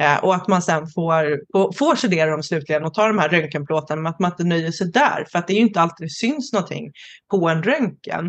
Eh, 0.00 0.24
och 0.24 0.34
att 0.34 0.48
man 0.48 0.62
sen 0.62 0.86
får, 0.86 1.40
får 1.78 1.96
sedera 1.96 2.30
dem 2.30 2.42
slutligen 2.42 2.84
och 2.84 2.94
ta 2.94 3.06
de 3.06 3.18
här 3.18 3.28
röntgenplåtarna 3.28 4.02
men 4.02 4.12
att 4.12 4.18
man 4.18 4.30
inte 4.30 4.44
nöjer 4.44 4.70
sig 4.70 4.90
där. 4.90 5.26
För 5.32 5.38
att 5.38 5.46
det 5.46 5.52
är 5.52 5.56
ju 5.56 5.60
inte 5.60 5.80
alltid 5.80 6.06
det 6.06 6.10
syns 6.10 6.52
någonting 6.52 6.92
på 7.30 7.48
en 7.48 7.62
röntgen. 7.62 8.26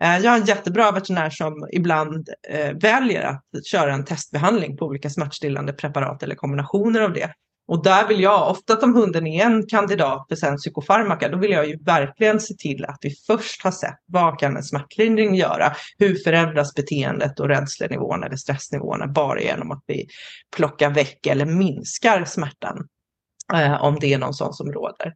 Eh, 0.00 0.18
jag 0.18 0.30
har 0.30 0.38
en 0.38 0.44
jättebra 0.44 0.92
veterinär 0.92 1.30
som 1.30 1.68
ibland 1.72 2.28
eh, 2.48 2.72
väljer 2.72 3.22
att 3.22 3.66
köra 3.66 3.94
en 3.94 4.04
testbehandling 4.04 4.76
på 4.76 4.84
olika 4.84 5.10
smärtstillande 5.10 5.72
preparat 5.72 6.22
eller 6.22 6.34
kombinationer 6.34 7.00
av 7.00 7.12
det. 7.12 7.30
Och 7.68 7.82
där 7.82 8.08
vill 8.08 8.20
jag, 8.20 8.50
ofta 8.50 8.78
om 8.78 8.94
hunden 8.94 9.26
är 9.26 9.44
en 9.44 9.66
kandidat 9.66 10.26
för 10.28 10.36
sen 10.36 10.56
psykofarmaka, 10.56 11.28
då 11.28 11.38
vill 11.38 11.50
jag 11.50 11.68
ju 11.68 11.78
verkligen 11.84 12.40
se 12.40 12.54
till 12.54 12.84
att 12.84 12.98
vi 13.00 13.14
först 13.26 13.64
har 13.64 13.70
sett 13.70 13.98
vad 14.06 14.38
kan 14.38 14.56
en 14.56 14.62
smärtlindring 14.62 15.34
göra? 15.34 15.72
Hur 15.98 16.14
förändras 16.14 16.74
beteendet 16.74 17.40
och 17.40 17.48
rädslenivån 17.48 18.24
eller 18.24 18.36
stressnivåerna 18.36 19.06
bara 19.06 19.40
genom 19.40 19.70
att 19.70 19.82
vi 19.86 20.06
plockar 20.56 20.90
väck 20.90 21.26
eller 21.26 21.46
minskar 21.46 22.24
smärtan? 22.24 22.88
Eh, 23.54 23.84
om 23.84 23.98
det 24.00 24.14
är 24.14 24.18
någon 24.18 24.34
sån 24.34 24.52
som 24.52 24.72
råder. 24.72 25.14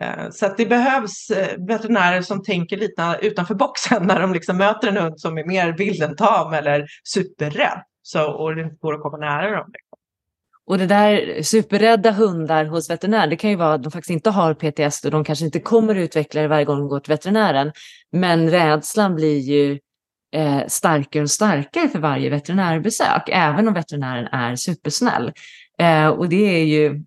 Eh, 0.00 0.30
så 0.30 0.46
att 0.46 0.56
det 0.56 0.66
behövs 0.66 1.30
eh, 1.30 1.66
veterinärer 1.68 2.22
som 2.22 2.42
tänker 2.42 2.76
lite 2.76 3.18
utanför 3.22 3.54
boxen 3.54 4.06
när 4.06 4.20
de 4.20 4.32
liksom 4.32 4.56
möter 4.56 4.88
en 4.88 4.96
hund 4.96 5.20
som 5.20 5.38
är 5.38 5.44
mer 5.44 5.72
vild 5.72 6.02
än 6.02 6.16
tam 6.16 6.52
eller 6.52 6.86
superrädd. 7.04 7.82
Så, 8.02 8.32
och 8.32 8.56
det 8.56 8.62
inte 8.62 8.76
går 8.76 8.94
att 8.94 9.02
komma 9.02 9.16
nära 9.16 9.50
dem. 9.50 9.72
Och 10.66 10.78
det 10.78 10.86
där 10.86 11.42
superrädda 11.42 12.10
hundar 12.10 12.64
hos 12.64 12.90
veterinär, 12.90 13.26
det 13.26 13.36
kan 13.36 13.50
ju 13.50 13.56
vara 13.56 13.74
att 13.74 13.82
de 13.82 13.92
faktiskt 13.92 14.10
inte 14.10 14.30
har 14.30 14.54
PTS 14.54 15.04
och 15.04 15.10
de 15.10 15.24
kanske 15.24 15.44
inte 15.44 15.60
kommer 15.60 15.94
utveckla 15.94 16.42
det 16.42 16.48
varje 16.48 16.64
gång 16.64 16.78
de 16.78 16.88
går 16.88 17.00
till 17.00 17.12
veterinären. 17.12 17.72
Men 18.12 18.50
rädslan 18.50 19.14
blir 19.14 19.38
ju 19.38 19.78
eh, 20.34 20.66
starkare 20.68 21.22
och 21.22 21.30
starkare 21.30 21.88
för 21.88 21.98
varje 21.98 22.30
veterinärbesök, 22.30 23.28
även 23.28 23.68
om 23.68 23.74
veterinären 23.74 24.26
är 24.26 24.56
supersnäll. 24.56 25.32
Eh, 25.78 26.08
och 26.08 26.28
det 26.28 26.60
är 26.60 26.64
ju 26.64 27.04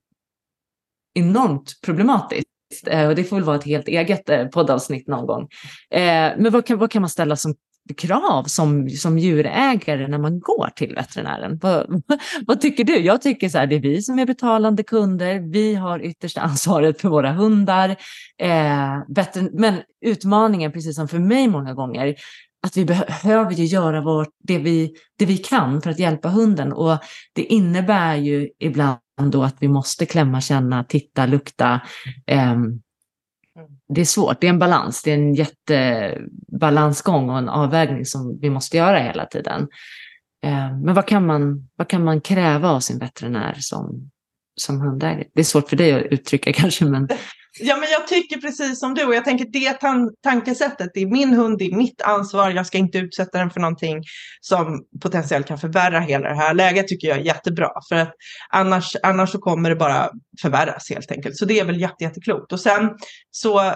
enormt 1.13 1.81
problematiskt. 1.85 2.47
Eh, 2.87 3.07
och 3.07 3.15
det 3.15 3.23
får 3.23 3.35
väl 3.35 3.45
vara 3.45 3.55
ett 3.55 3.65
helt 3.65 3.87
eget 3.87 4.29
eh, 4.29 4.47
poddavsnitt 4.47 5.07
någon 5.07 5.25
gång. 5.25 5.41
Eh, 5.91 6.31
men 6.37 6.51
vad 6.51 6.65
kan, 6.65 6.77
vad 6.77 6.91
kan 6.91 7.01
man 7.01 7.09
ställa 7.09 7.35
som 7.35 7.55
krav 7.93 8.43
som, 8.43 8.89
som 8.89 9.19
djurägare 9.19 10.07
när 10.07 10.17
man 10.17 10.39
går 10.39 10.69
till 10.75 10.95
veterinären? 10.95 11.59
Vad, 11.61 12.03
vad 12.47 12.61
tycker 12.61 12.83
du? 12.83 12.99
Jag 12.99 13.21
tycker 13.21 13.49
så 13.49 13.57
här, 13.57 13.67
det 13.67 13.75
är 13.75 13.79
vi 13.79 14.01
som 14.01 14.19
är 14.19 14.25
betalande 14.25 14.83
kunder. 14.83 15.39
Vi 15.51 15.75
har 15.75 15.99
yttersta 16.05 16.41
ansvaret 16.41 17.01
för 17.01 17.09
våra 17.09 17.31
hundar. 17.31 17.89
Eh, 18.41 18.97
men 19.51 19.75
utmaningen, 20.05 20.71
precis 20.71 20.95
som 20.95 21.07
för 21.07 21.19
mig 21.19 21.47
många 21.47 21.73
gånger, 21.73 22.15
att 22.67 22.77
vi 22.77 22.85
behöver 22.85 23.51
ju 23.51 23.65
göra 23.65 24.01
vårt, 24.01 24.29
det, 24.43 24.57
vi, 24.57 24.93
det 25.17 25.25
vi 25.25 25.37
kan 25.37 25.81
för 25.81 25.89
att 25.89 25.99
hjälpa 25.99 26.29
hunden. 26.29 26.73
Och 26.73 26.97
det 27.33 27.43
innebär 27.43 28.15
ju 28.15 28.49
ibland 28.59 28.99
då 29.31 29.43
att 29.43 29.55
vi 29.59 29.67
måste 29.67 30.05
klämma, 30.05 30.41
känna, 30.41 30.83
titta, 30.83 31.25
lukta. 31.25 31.81
Eh, 32.27 32.55
det 33.93 34.01
är 34.01 34.05
svårt, 34.05 34.41
det 34.41 34.47
är 34.47 34.49
en 34.49 34.59
balans, 34.59 35.03
det 35.03 35.11
är 35.11 35.15
en 35.15 35.35
jättebalansgång 35.35 37.29
och 37.29 37.37
en 37.37 37.49
avvägning 37.49 38.05
som 38.05 38.39
vi 38.41 38.49
måste 38.49 38.77
göra 38.77 38.99
hela 38.99 39.25
tiden. 39.25 39.67
Eh, 40.43 40.77
men 40.77 40.93
vad 40.93 41.07
kan 41.07 41.25
man, 41.25 41.69
vad 41.75 41.87
kan 41.87 42.03
man 42.03 42.21
kräva 42.21 42.69
av 42.69 42.79
sin 42.79 42.99
veterinär 42.99 43.55
som, 43.59 44.11
som 44.61 44.81
hundägare? 44.81 45.27
Det 45.33 45.39
är 45.39 45.45
svårt 45.45 45.69
för 45.69 45.75
dig 45.75 45.93
att 45.93 46.03
uttrycka 46.03 46.53
kanske, 46.55 46.85
men 46.85 47.07
Ja, 47.59 47.77
men 47.77 47.89
jag 47.91 48.07
tycker 48.07 48.37
precis 48.37 48.79
som 48.79 48.93
du 48.93 49.05
och 49.05 49.15
jag 49.15 49.25
tänker 49.25 49.45
det 49.45 49.73
tan 49.73 50.11
tankesättet, 50.23 50.91
det 50.93 51.01
är 51.01 51.07
min 51.07 51.33
hund, 51.33 51.57
det 51.57 51.65
är 51.65 51.75
mitt 51.75 52.01
ansvar, 52.01 52.51
jag 52.51 52.67
ska 52.67 52.77
inte 52.77 52.97
utsätta 52.97 53.37
den 53.37 53.49
för 53.49 53.59
någonting 53.59 54.03
som 54.41 54.85
potentiellt 55.01 55.47
kan 55.47 55.57
förvärra 55.57 55.99
hela 55.99 56.29
det 56.29 56.35
här 56.35 56.53
läget 56.53 56.87
tycker 56.87 57.07
jag 57.07 57.17
är 57.17 57.21
jättebra. 57.21 57.69
För 57.89 57.95
att 57.95 58.13
annars, 58.49 58.95
annars 59.03 59.29
så 59.29 59.39
kommer 59.39 59.69
det 59.69 59.75
bara 59.75 60.09
förvärras 60.41 60.89
helt 60.89 61.11
enkelt. 61.11 61.37
Så 61.37 61.45
det 61.45 61.59
är 61.59 61.65
väl 61.65 61.81
jätte, 61.81 62.03
jätteklokt. 62.03 62.53
Och 62.53 62.59
sen 62.59 62.89
så 63.31 63.73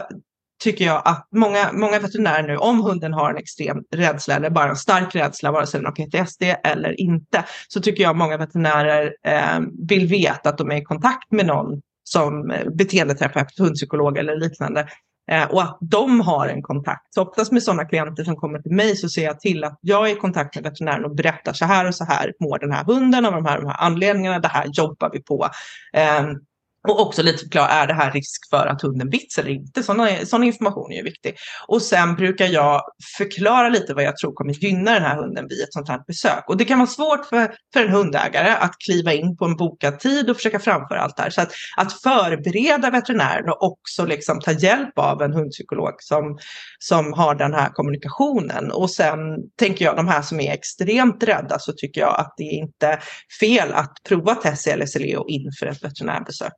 tycker 0.64 0.86
jag 0.86 1.02
att 1.06 1.28
många, 1.36 1.72
många 1.74 2.00
veterinärer 2.00 2.48
nu, 2.48 2.58
om 2.58 2.82
hunden 2.82 3.14
har 3.14 3.30
en 3.30 3.38
extrem 3.38 3.78
rädsla 3.96 4.36
eller 4.36 4.50
bara 4.50 4.70
en 4.70 4.76
stark 4.76 5.16
rädsla, 5.16 5.52
vare 5.52 5.68
sig 5.68 5.80
den 5.80 5.86
har 5.86 6.24
PTSD 6.24 6.44
eller 6.64 7.02
inte, 7.02 7.44
så 7.68 7.82
tycker 7.82 8.04
jag 8.04 8.16
många 8.16 8.38
veterinärer 8.38 9.16
eh, 9.28 9.60
vill 9.88 10.08
veta 10.08 10.50
att 10.50 10.58
de 10.58 10.72
är 10.72 10.76
i 10.76 10.84
kontakt 10.84 11.32
med 11.32 11.46
någon 11.46 11.82
som 12.04 12.52
eh, 12.52 12.70
beteendeterapeut, 12.70 13.60
hundpsykolog 13.60 14.18
eller 14.18 14.36
liknande. 14.36 14.88
Eh, 15.32 15.44
och 15.44 15.62
att 15.62 15.78
de 15.82 16.22
har 16.22 16.48
en 16.48 16.62
kontakt. 16.62 17.13
Så 17.13 17.22
oftast 17.22 17.52
med 17.52 17.63
sådana 17.63 17.86
klienter 17.86 18.24
som 18.24 18.36
kommer 18.36 18.60
till 18.60 18.72
mig 18.72 18.96
så 18.96 19.10
ser 19.10 19.24
jag 19.24 19.39
till 19.39 19.63
att 19.63 19.80
jag 19.82 20.10
är 20.10 20.13
i 20.13 20.20
kontakt 20.20 20.56
med 20.56 20.63
veterinären 20.63 21.06
och 21.06 21.16
berättar 21.16 21.54
så 21.54 21.66
här 21.66 21.88
och 21.88 21.96
så 21.96 22.06
här 22.06 22.34
mår 22.39 22.60
den 22.60 22.72
här 22.72 22.84
hunden 22.84 23.26
av 23.26 23.32
de 23.32 23.46
här, 23.46 23.62
de 23.62 23.68
här 23.68 23.78
anledningarna. 23.80 24.39
Det 24.39 24.48
här 24.48 24.66
jobbar 24.74 25.10
vi 25.13 25.20
på. 25.20 25.50
Ehm, 25.94 26.39
och 26.88 27.02
också 27.02 27.24
lite 27.24 27.39
förklara, 27.39 27.67
är 27.67 27.88
det 27.88 27.93
här 27.93 28.12
risk 28.12 28.50
för 28.50 28.67
att 28.67 28.82
hunden 28.82 29.10
bits 29.10 29.38
eller 29.38 29.50
inte? 29.50 29.84
Sån 30.26 30.43
information 30.43 30.91
är 30.91 30.96
ju 30.96 31.04
viktig. 31.04 31.36
Och 31.67 31.82
sen 31.82 32.15
brukar 32.15 32.46
jag 32.46 32.82
förklara 33.17 33.69
lite 33.69 33.93
vad 33.93 34.04
jag 34.04 34.17
tror 34.17 34.34
kommer 34.34 34.54
gynna 34.54 34.93
den 34.93 35.04
här 35.04 35.15
hunden 35.15 35.48
vid 35.50 35.62
ett 35.62 35.74
sånt 35.74 35.89
här 35.89 36.00
besök. 36.08 36.43
Och 36.48 36.58
det 36.58 36.65
kan 36.65 36.80
vara 36.80 36.88
svårt 36.88 37.26
för, 37.26 37.56
för 37.74 37.86
en 37.86 37.89
hundägare 37.89 38.50
att 38.50 38.76
kliva 38.86 39.13
in 39.13 39.38
på 39.38 39.46
en 39.46 39.56
bokad 39.56 40.00
tid 40.00 40.30
och 40.30 40.36
försöka 40.36 40.60
framföra 40.60 41.02
allt 41.02 41.17
det 41.17 41.24
här. 41.24 41.30
Så 41.30 41.41
att, 41.41 41.52
att 41.78 42.02
förbereda 42.02 42.89
veterinären 42.89 43.50
och 43.50 43.63
också 43.63 44.06
liksom 44.06 44.39
ta 44.39 44.52
hjälp 44.52 45.00
av 45.00 45.22
en 45.22 45.34
hundpsykolog 45.34 45.93
som, 46.00 46.38
som 46.80 47.13
har 47.13 47.36
den 47.36 47.54
här 47.54 47.69
kommunikationen. 47.69 48.72
Och 48.72 48.89
sen 48.89 49.17
tänker 49.60 49.86
jag, 49.86 49.96
de 49.96 50.08
här 50.08 50.22
som 50.22 50.39
är 50.39 50.54
extremt 50.54 51.24
rädda 51.24 51.60
så 51.60 51.74
tycker 51.74 52.02
jag 52.02 52.19
att 52.19 52.34
det 52.38 52.43
är 52.43 52.58
inte 52.58 53.00
fel 53.39 53.74
att 53.74 53.93
prova 54.08 54.36
Tessie 54.36 54.74
eller 54.74 54.86
Celeo 54.86 55.28
inför 55.28 55.65
ett 55.65 55.84
veterinärbesök. 55.84 56.54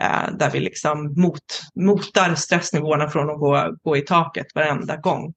Eh, 0.00 0.36
där 0.38 0.50
vi 0.50 0.60
liksom 0.60 1.14
mot, 1.16 1.62
motar 1.74 2.34
stressnivåerna 2.34 3.10
från 3.10 3.30
att 3.30 3.38
gå, 3.38 3.76
gå 3.82 3.96
i 3.96 4.00
taket 4.00 4.46
varenda 4.54 4.96
gång. 4.96 5.34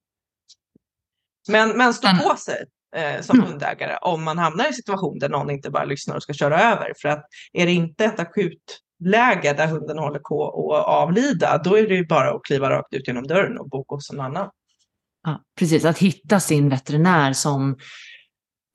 Men, 1.48 1.76
men 1.78 1.94
stå 1.94 2.08
på 2.08 2.36
sig 2.36 2.64
eh, 2.96 3.20
som 3.20 3.38
mm. 3.38 3.50
hundägare 3.50 3.96
om 4.02 4.24
man 4.24 4.38
hamnar 4.38 4.64
i 4.64 4.68
en 4.68 4.74
situation 4.74 5.18
där 5.18 5.28
någon 5.28 5.50
inte 5.50 5.70
bara 5.70 5.84
lyssnar 5.84 6.16
och 6.16 6.22
ska 6.22 6.32
köra 6.32 6.62
över. 6.62 6.92
För 7.02 7.08
att 7.08 7.24
är 7.52 7.66
det 7.66 7.72
inte 7.72 8.04
ett 8.04 8.20
akutläge 8.20 9.52
där 9.52 9.66
hunden 9.66 9.98
håller 9.98 10.18
på 10.18 10.74
att 10.76 10.86
avlida, 10.86 11.58
då 11.64 11.78
är 11.78 11.88
det 11.88 11.94
ju 11.94 12.06
bara 12.06 12.30
att 12.30 12.44
kliva 12.44 12.70
rakt 12.70 12.94
ut 12.94 13.08
genom 13.08 13.26
dörren 13.26 13.58
och 13.58 13.68
boka 13.68 13.94
hos 13.94 14.12
någon 14.12 14.26
annan. 14.26 14.50
Ja, 15.22 15.42
precis, 15.58 15.84
att 15.84 15.98
hitta 15.98 16.40
sin 16.40 16.68
veterinär 16.68 17.32
som 17.32 17.76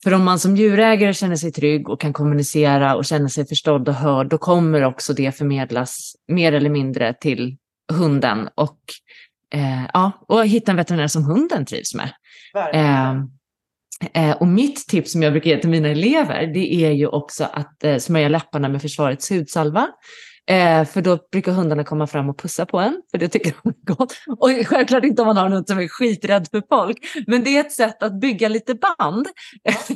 för 0.04 0.14
om 0.14 0.24
man 0.24 0.38
som 0.38 0.56
djurägare 0.56 1.14
känner 1.14 1.36
sig 1.36 1.52
trygg 1.52 1.88
och 1.88 2.00
kan 2.00 2.12
kommunicera 2.12 2.96
och 2.96 3.04
känner 3.04 3.28
sig 3.28 3.46
förstådd 3.46 3.88
och 3.88 3.94
hörd, 3.94 4.28
då 4.28 4.38
kommer 4.38 4.84
också 4.84 5.12
det 5.12 5.36
förmedlas 5.36 6.16
mer 6.28 6.52
eller 6.52 6.70
mindre 6.70 7.14
till 7.14 7.56
hunden 7.92 8.48
och, 8.54 8.78
eh, 9.54 9.84
ja, 9.92 10.12
och 10.28 10.46
hitta 10.46 10.70
en 10.70 10.76
veterinär 10.76 11.06
som 11.06 11.24
hunden 11.24 11.66
trivs 11.66 11.94
med. 11.94 12.10
Eh, 12.72 13.10
eh, 14.14 14.36
och 14.36 14.46
mitt 14.46 14.88
tips 14.88 15.12
som 15.12 15.22
jag 15.22 15.32
brukar 15.32 15.50
ge 15.50 15.58
till 15.58 15.70
mina 15.70 15.88
elever, 15.88 16.46
det 16.46 16.74
är 16.74 16.90
ju 16.90 17.06
också 17.06 17.44
att 17.44 17.84
eh, 17.84 17.98
smörja 17.98 18.28
läpparna 18.28 18.68
med 18.68 18.82
försvarets 18.82 19.30
hudsalva. 19.30 19.88
Eh, 20.46 20.84
för 20.84 21.02
då 21.02 21.18
brukar 21.32 21.52
hundarna 21.52 21.84
komma 21.84 22.06
fram 22.06 22.28
och 22.28 22.38
pussa 22.38 22.66
på 22.66 22.78
en, 22.78 23.02
för 23.10 23.18
det 23.18 23.28
tycker 23.28 23.54
de 23.62 23.68
är 23.68 23.94
gott. 23.94 24.14
Och 24.26 24.50
självklart 24.66 25.04
inte 25.04 25.22
om 25.22 25.26
man 25.26 25.36
har 25.36 25.46
en 25.46 25.52
hund 25.52 25.68
som 25.68 25.78
är 25.78 25.88
skiträdd 25.88 26.48
för 26.50 26.62
folk, 26.68 26.98
men 27.26 27.44
det 27.44 27.56
är 27.56 27.60
ett 27.60 27.72
sätt 27.72 28.02
att 28.02 28.20
bygga 28.20 28.48
lite 28.48 28.74
band 28.74 29.26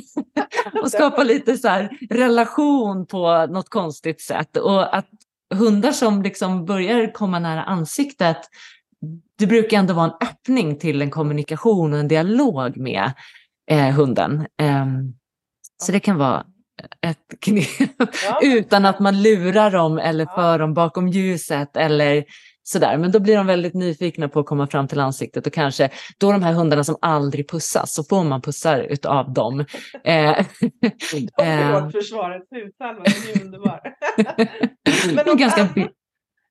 och 0.81 0.91
skapa 0.91 1.23
lite 1.23 1.57
så 1.57 1.87
relation 2.09 3.05
på 3.05 3.45
något 3.45 3.69
konstigt 3.69 4.21
sätt. 4.21 4.57
Och 4.57 4.97
att 4.97 5.09
hundar 5.53 5.91
som 5.91 6.21
liksom 6.21 6.65
börjar 6.65 7.13
komma 7.13 7.39
nära 7.39 7.63
ansiktet, 7.63 8.37
det 9.37 9.47
brukar 9.47 9.77
ändå 9.77 9.93
vara 9.93 10.05
en 10.05 10.27
öppning 10.27 10.79
till 10.79 11.01
en 11.01 11.11
kommunikation 11.11 11.93
och 11.93 11.99
en 11.99 12.07
dialog 12.07 12.77
med 12.77 13.11
eh, 13.71 13.89
hunden. 13.89 14.47
Eh, 14.61 14.85
så 15.83 15.91
det 15.91 15.99
kan 15.99 16.17
vara 16.17 16.45
ett 17.01 17.39
knep 17.41 17.67
ja. 18.25 18.39
utan 18.41 18.85
att 18.85 18.99
man 18.99 19.21
lurar 19.21 19.71
dem 19.71 19.97
eller 19.97 20.25
ja. 20.25 20.35
för 20.35 20.59
dem 20.59 20.73
bakom 20.73 21.07
ljuset 21.07 21.77
eller 21.77 22.25
sådär. 22.63 22.97
Men 22.97 23.11
då 23.11 23.19
blir 23.19 23.37
de 23.37 23.47
väldigt 23.47 23.73
nyfikna 23.73 24.29
på 24.29 24.39
att 24.39 24.45
komma 24.45 24.67
fram 24.67 24.87
till 24.87 24.99
ansiktet 24.99 25.47
och 25.47 25.53
kanske 25.53 25.89
då 26.17 26.31
de 26.31 26.43
här 26.43 26.53
hundarna 26.53 26.83
som 26.83 26.97
aldrig 27.01 27.49
pussas 27.49 27.93
så 27.93 28.03
får 28.03 28.23
man 28.23 28.41
pussar 28.41 28.79
utav 28.79 29.33
dem. 29.33 29.59
eh, 30.03 30.39
eh. 31.37 31.89
försvaret 31.89 32.43
hudsalva, 32.51 33.03
det 33.03 33.31
är 33.31 33.45
underbar. 33.45 33.81
Men 35.25 35.37
ganska... 35.37 35.61
annat, 35.61 35.75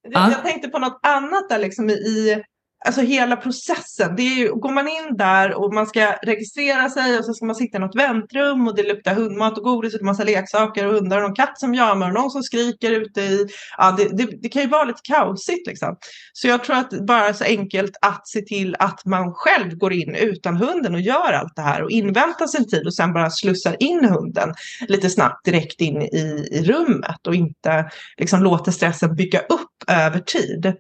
jag, 0.02 0.30
jag 0.30 0.44
tänkte 0.44 0.68
på 0.68 0.78
något 0.78 1.00
annat 1.02 1.48
där 1.48 1.58
liksom 1.58 1.90
i 1.90 2.42
Alltså 2.84 3.00
hela 3.00 3.36
processen. 3.36 4.16
Det 4.16 4.22
är 4.22 4.34
ju, 4.34 4.54
går 4.54 4.72
man 4.72 4.88
in 4.88 5.16
där 5.16 5.54
och 5.54 5.74
man 5.74 5.86
ska 5.86 6.12
registrera 6.22 6.90
sig 6.90 7.18
och 7.18 7.24
så 7.24 7.34
ska 7.34 7.46
man 7.46 7.54
sitta 7.54 7.78
i 7.78 7.80
något 7.80 7.96
väntrum 7.96 8.68
och 8.68 8.76
det 8.76 8.82
luktar 8.82 9.14
hundmat 9.14 9.58
och 9.58 9.64
godis 9.64 9.94
och 9.94 10.02
massa 10.02 10.24
leksaker 10.24 10.86
och 10.86 10.92
hundar 10.92 11.16
och 11.16 11.22
någon 11.22 11.34
katt 11.34 11.60
som 11.60 11.74
jamar 11.74 12.08
och 12.08 12.14
någon 12.14 12.30
som 12.30 12.42
skriker 12.42 12.90
ute 12.90 13.20
i... 13.20 13.46
Ja, 13.76 13.94
det, 13.98 14.16
det, 14.16 14.28
det, 14.42 14.48
kan 14.48 14.62
ju 14.62 14.68
vara 14.68 14.84
lite 14.84 15.00
kaosigt 15.02 15.66
liksom. 15.66 15.96
Så 16.32 16.48
jag 16.48 16.64
tror 16.64 16.76
att 16.76 17.06
bara 17.06 17.34
så 17.34 17.44
enkelt 17.44 17.96
att 18.00 18.28
se 18.28 18.42
till 18.42 18.76
att 18.78 19.04
man 19.04 19.34
själv 19.34 19.76
går 19.76 19.92
in 19.92 20.14
utan 20.14 20.56
hunden 20.56 20.94
och 20.94 21.00
gör 21.00 21.32
allt 21.32 21.56
det 21.56 21.62
här 21.62 21.82
och 21.82 21.90
inväntar 21.90 22.46
sin 22.46 22.68
tid 22.68 22.86
och 22.86 22.94
sen 22.94 23.12
bara 23.12 23.30
slussar 23.30 23.76
in 23.78 24.04
hunden 24.04 24.54
lite 24.88 25.10
snabbt 25.10 25.44
direkt 25.44 25.80
in 25.80 26.02
i, 26.02 26.48
i 26.52 26.62
rummet 26.64 27.26
och 27.26 27.34
inte 27.34 27.90
liksom 28.18 28.42
låter 28.42 28.72
stressen 28.72 29.14
bygga 29.14 29.38
upp 29.38 29.90
över 29.90 30.18
tid. 30.20 30.74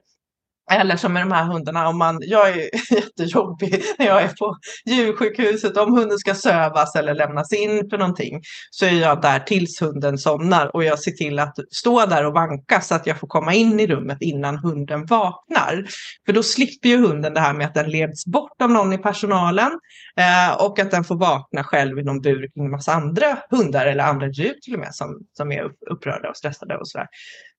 Eller 0.70 0.96
som 0.96 1.12
med 1.12 1.22
de 1.22 1.32
här 1.32 1.44
hundarna, 1.44 1.88
om 1.88 1.98
man, 1.98 2.18
jag 2.20 2.48
är 2.48 2.70
jättejobbig 2.94 3.82
när 3.98 4.06
jag 4.06 4.22
är 4.22 4.28
på 4.28 4.56
djursjukhuset. 4.86 5.76
Om 5.76 5.92
hunden 5.92 6.18
ska 6.18 6.34
sövas 6.34 6.96
eller 6.96 7.14
lämnas 7.14 7.52
in 7.52 7.90
för 7.90 7.98
någonting 7.98 8.40
så 8.70 8.86
är 8.86 8.92
jag 8.92 9.22
där 9.22 9.38
tills 9.38 9.82
hunden 9.82 10.18
somnar 10.18 10.76
och 10.76 10.84
jag 10.84 10.98
ser 10.98 11.10
till 11.10 11.38
att 11.38 11.54
stå 11.70 12.06
där 12.06 12.26
och 12.26 12.32
vanka 12.32 12.80
så 12.80 12.94
att 12.94 13.06
jag 13.06 13.20
får 13.20 13.28
komma 13.28 13.54
in 13.54 13.80
i 13.80 13.86
rummet 13.86 14.18
innan 14.20 14.56
hunden 14.58 15.06
vaknar. 15.06 15.86
För 16.26 16.32
då 16.32 16.42
slipper 16.42 16.88
ju 16.88 16.96
hunden 16.96 17.34
det 17.34 17.40
här 17.40 17.54
med 17.54 17.66
att 17.66 17.74
den 17.74 17.90
leds 17.90 18.26
bort 18.26 18.62
av 18.62 18.70
någon 18.70 18.92
i 18.92 18.98
personalen 18.98 19.80
eh, 20.16 20.64
och 20.64 20.78
att 20.78 20.90
den 20.90 21.04
får 21.04 21.16
vakna 21.16 21.64
själv 21.64 21.98
i 21.98 22.02
någon 22.02 22.20
bur 22.20 22.48
kring 22.54 22.64
en 22.64 22.70
massa 22.70 22.92
andra 22.92 23.38
hundar 23.50 23.86
eller 23.86 24.04
andra 24.04 24.28
djur 24.28 24.54
till 24.62 24.74
och 24.74 24.80
med 24.80 24.94
som, 24.94 25.18
som 25.36 25.52
är 25.52 25.64
upprörda 25.90 26.28
och 26.28 26.36
stressade 26.36 26.76
och 26.76 26.88
sådär. 26.88 27.06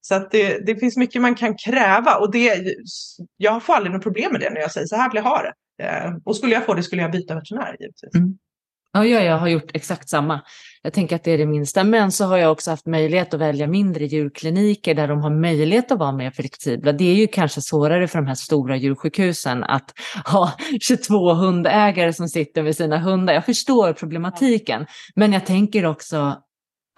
Så 0.02 0.16
att 0.16 0.32
det, 0.32 0.66
det 0.66 0.76
finns 0.76 0.98
mycket 0.98 1.22
man 1.22 1.36
kan 1.36 1.58
kräva 1.58 2.16
och 2.16 2.32
det, 2.32 2.64
jag 3.38 3.64
får 3.64 3.74
aldrig 3.74 3.94
något 3.94 4.04
problem 4.04 4.32
med 4.32 4.42
det 4.42 4.50
när 4.50 4.62
jag 4.62 4.72
säger 4.72 4.88
så 4.88 4.96
här 4.96 5.10
vill 5.10 5.16
jag 5.16 5.24
ha 5.24 5.42
det. 5.42 5.54
Eh, 5.84 6.14
och 6.26 6.36
skulle 6.36 6.54
jag 6.54 6.66
få 6.66 6.74
det 6.74 6.84
skulle 6.84 7.02
jag 7.02 7.12
byta 7.12 7.36
veterinär 7.36 7.76
givetvis. 7.80 8.16
Mm. 8.16 8.38
Ja, 8.92 9.06
jag 9.06 9.38
har 9.38 9.48
gjort 9.48 9.72
exakt 9.74 10.10
samma. 10.10 10.42
Jag 10.82 10.94
tänker 10.94 11.16
att 11.16 11.24
det 11.24 11.32
är 11.32 11.38
det 11.38 11.46
minsta. 11.46 11.84
Men 11.84 12.12
så 12.12 12.26
har 12.26 12.38
jag 12.38 12.52
också 12.52 12.72
haft 12.72 12.86
möjlighet 12.86 13.34
att 13.34 13.40
välja 13.40 13.68
mindre 13.68 14.06
djurkliniker 14.06 14.96
där 14.96 15.08
de 15.08 15.22
har 15.22 15.30
möjlighet 15.30 15.92
att 15.92 16.00
vara 16.00 16.12
mer 16.12 16.32
flexibla. 16.32 16.92
Det 16.92 17.04
är 17.04 17.16
ju 17.16 17.28
kanske 17.28 17.62
svårare 17.62 18.08
för 18.08 18.20
de 18.20 18.28
här 18.28 18.36
stora 18.36 18.78
djursjukhusen 18.78 19.64
att 19.64 19.94
ha 20.26 20.52
22 20.82 21.34
hundägare 21.34 22.14
som 22.14 22.28
sitter 22.28 22.64
med 22.64 22.76
sina 22.76 22.98
hundar. 22.98 23.34
Jag 23.34 23.46
förstår 23.46 23.94
problematiken, 23.94 24.86
men 25.16 25.34
jag 25.34 25.46
tänker 25.46 25.86
också 25.86 26.38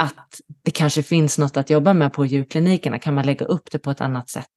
att 0.02 0.42
det 0.64 0.72
kanske 0.72 1.04
finns 1.04 1.38
något 1.38 1.58
att 1.58 1.70
jobba 1.70 1.94
med 1.94 2.14
på 2.14 2.26
djurklinikerna. 2.26 3.00
Kan 3.00 3.14
man 3.14 3.26
lägga 3.26 3.46
upp 3.46 3.72
det 3.72 3.80
på 3.80 3.92
ett 3.92 4.02
annat 4.02 4.30
sätt? 4.30 4.48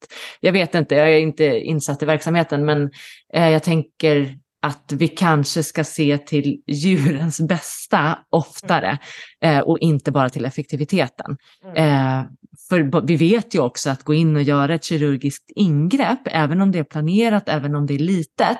Jag 0.41 0.53
vet 0.53 0.75
inte, 0.75 0.95
jag 0.95 1.09
är 1.15 1.19
inte 1.19 1.45
insatt 1.45 2.03
i 2.03 2.07
verksamheten, 2.07 2.65
men 2.65 2.91
eh, 3.35 3.49
jag 3.49 3.63
tänker 3.63 4.39
att 4.63 4.93
vi 4.93 5.09
kanske 5.09 5.63
ska 5.63 5.85
se 5.85 6.19
till 6.19 6.63
djurens 6.67 7.41
bästa 7.41 8.19
oftare 8.31 8.99
eh, 9.41 9.59
och 9.59 9.79
inte 9.79 10.13
bara 10.13 10.29
till 10.29 10.45
effektiviteten. 10.45 11.37
Mm. 11.65 11.77
Eh, 11.77 12.25
för 12.69 13.07
vi 13.07 13.17
vet 13.17 13.55
ju 13.55 13.61
också 13.61 13.91
att 13.91 14.03
gå 14.03 14.15
in 14.15 14.37
och 14.37 14.43
göra 14.43 14.75
ett 14.75 14.85
kirurgiskt 14.85 15.51
ingrepp, 15.57 16.21
även 16.25 16.61
om 16.61 16.73
det 16.73 16.79
är 16.79 16.85
planerat, 16.85 17.49
även 17.49 17.75
om 17.75 17.87
det 17.87 17.95
är 17.95 17.99
litet. 17.99 18.59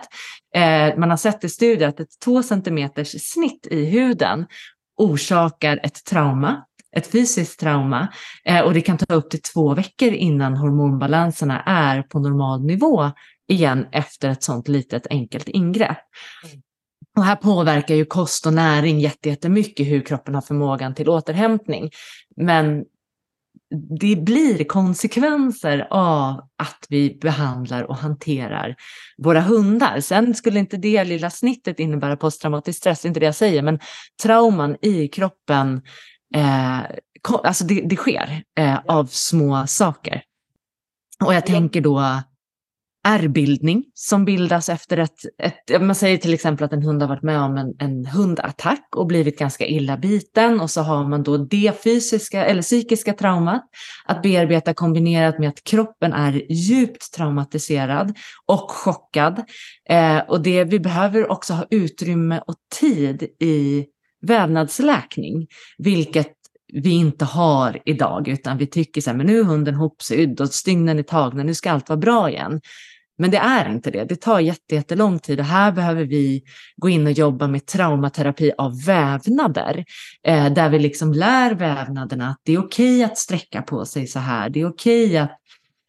Man 0.97 1.11
har 1.11 1.17
sett 1.17 1.45
i 1.45 1.49
studier 1.49 1.89
att 1.89 2.01
ett 2.01 2.21
två 2.25 2.43
centimeters 2.43 3.23
snitt 3.23 3.67
i 3.71 3.85
huden 3.85 4.47
orsakar 4.97 5.81
ett 5.83 6.05
trauma, 6.05 6.65
ett 6.97 7.07
fysiskt 7.07 7.61
trauma. 7.61 8.09
Eh, 8.45 8.61
och 8.61 8.75
det 8.75 8.81
kan 8.81 8.99
ta 8.99 9.15
upp 9.15 9.31
till 9.31 9.43
två 9.43 9.75
veckor 9.75 10.09
innan 10.09 10.57
hormonbalanserna 10.57 11.63
är 11.63 12.03
på 12.03 12.19
normal 12.19 12.65
nivå 12.65 13.11
igen 13.49 13.87
efter 13.93 14.29
ett 14.29 14.43
sånt 14.43 14.69
litet 14.69 15.07
enkelt 15.11 15.49
ingrepp. 15.49 15.99
Mm. 16.45 16.63
Och 17.17 17.25
här 17.25 17.37
påverkar 17.37 17.95
ju 17.95 18.05
kost 18.05 18.47
och 18.47 18.55
näring 18.55 19.01
jättemycket 19.01 19.87
hur 19.87 20.01
kroppen 20.01 20.35
har 20.35 20.43
förmågan 20.43 20.95
till 20.95 21.09
återhämtning. 21.09 21.91
Men 22.37 22.85
det 24.01 24.17
blir 24.17 24.65
konsekvenser 24.65 25.87
av 25.91 26.41
att 26.59 26.87
vi 26.89 27.19
behandlar 27.21 27.83
och 27.83 27.97
hanterar 27.97 28.77
våra 29.19 29.41
hundar. 29.41 30.01
Sen 30.01 30.35
skulle 30.35 30.59
inte 30.59 30.77
det 30.77 31.05
lilla 31.05 31.31
snittet 31.31 31.81
innebära 31.81 32.17
posttraumatisk 32.17 32.79
stress, 32.79 33.05
inte 33.05 33.21
det 33.21 33.27
jag 33.27 33.35
säger, 33.35 33.63
men 33.63 33.79
trauman 34.23 34.77
i 34.83 35.09
kroppen, 35.09 35.83
eh, 36.35 36.81
alltså 37.43 37.65
det, 37.65 37.81
det 37.81 37.97
sker 37.97 38.43
eh, 38.59 38.79
av 38.87 39.07
små 39.07 39.67
saker. 39.67 40.23
Och 41.25 41.35
jag 41.35 41.47
tänker 41.47 41.81
då 41.81 42.23
ärrbildning 43.07 43.85
som 43.95 44.25
bildas 44.25 44.69
efter 44.69 44.97
ett, 44.97 45.19
ett, 45.43 45.83
man 45.83 45.95
säger 45.95 46.17
till 46.17 46.35
exempel 46.35 46.65
att 46.65 46.73
en 46.73 46.83
hund 46.83 47.03
har 47.03 47.09
varit 47.09 47.23
med 47.23 47.41
om 47.41 47.57
en, 47.57 47.75
en 47.79 48.07
hundattack 48.07 48.89
och 48.97 49.07
blivit 49.07 49.39
ganska 49.39 49.67
illa 49.67 49.97
biten 49.97 50.61
och 50.61 50.71
så 50.71 50.81
har 50.81 51.09
man 51.09 51.23
då 51.23 51.37
det 51.37 51.83
fysiska 51.85 52.45
eller 52.45 52.63
psykiska 52.63 53.13
traumat 53.13 53.63
att 54.05 54.23
bearbeta 54.23 54.75
kombinerat 54.75 55.39
med 55.39 55.49
att 55.49 55.65
kroppen 55.65 56.13
är 56.13 56.53
djupt 56.53 57.13
traumatiserad 57.15 58.17
och 58.47 58.71
chockad. 58.71 59.43
Eh, 59.89 60.19
och 60.19 60.43
det, 60.43 60.65
vi 60.65 60.81
behöver 60.81 61.31
också 61.31 61.53
ha 61.53 61.65
utrymme 61.71 62.41
och 62.47 62.57
tid 62.81 63.23
i 63.23 63.87
vävnadsläkning, 64.25 65.47
vilket 65.79 66.33
vi 66.73 66.91
inte 66.91 67.25
har 67.25 67.81
idag, 67.85 68.29
utan 68.29 68.59
vi 68.59 68.67
tycker 68.67 69.01
så 69.01 69.11
här, 69.11 69.17
men 69.17 69.27
nu 69.27 69.39
är 69.39 69.45
hunden 69.45 69.75
hopsydd 69.75 70.41
och 70.41 70.49
stygnen 70.49 70.99
är 70.99 71.03
tagna, 71.03 71.43
nu 71.43 71.55
ska 71.55 71.71
allt 71.71 71.89
vara 71.89 71.97
bra 71.97 72.31
igen. 72.31 72.61
Men 73.19 73.31
det 73.31 73.37
är 73.37 73.71
inte 73.71 73.91
det. 73.91 74.05
Det 74.05 74.17
tar 74.17 74.41
jättelång 74.41 75.19
tid 75.19 75.41
och 75.41 75.47
här 75.47 75.73
behöver 75.73 76.05
vi 76.05 76.43
gå 76.77 76.89
in 76.89 77.07
och 77.07 77.13
jobba 77.13 77.47
med 77.47 77.67
traumaterapi 77.67 78.53
av 78.59 78.85
vävnader. 78.85 79.85
Eh, 80.27 80.53
där 80.53 80.69
vi 80.69 80.79
liksom 80.79 81.13
lär 81.13 81.55
vävnaderna 81.55 82.29
att 82.29 82.41
det 82.43 82.53
är 82.53 82.59
okej 82.59 82.97
okay 82.97 83.05
att 83.05 83.19
sträcka 83.19 83.63
på 83.63 83.85
sig 83.85 84.07
så 84.07 84.19
här. 84.19 84.49
Det 84.49 84.61
är 84.61 84.69
okej 84.69 85.07
okay 85.07 85.17
att, 85.17 85.39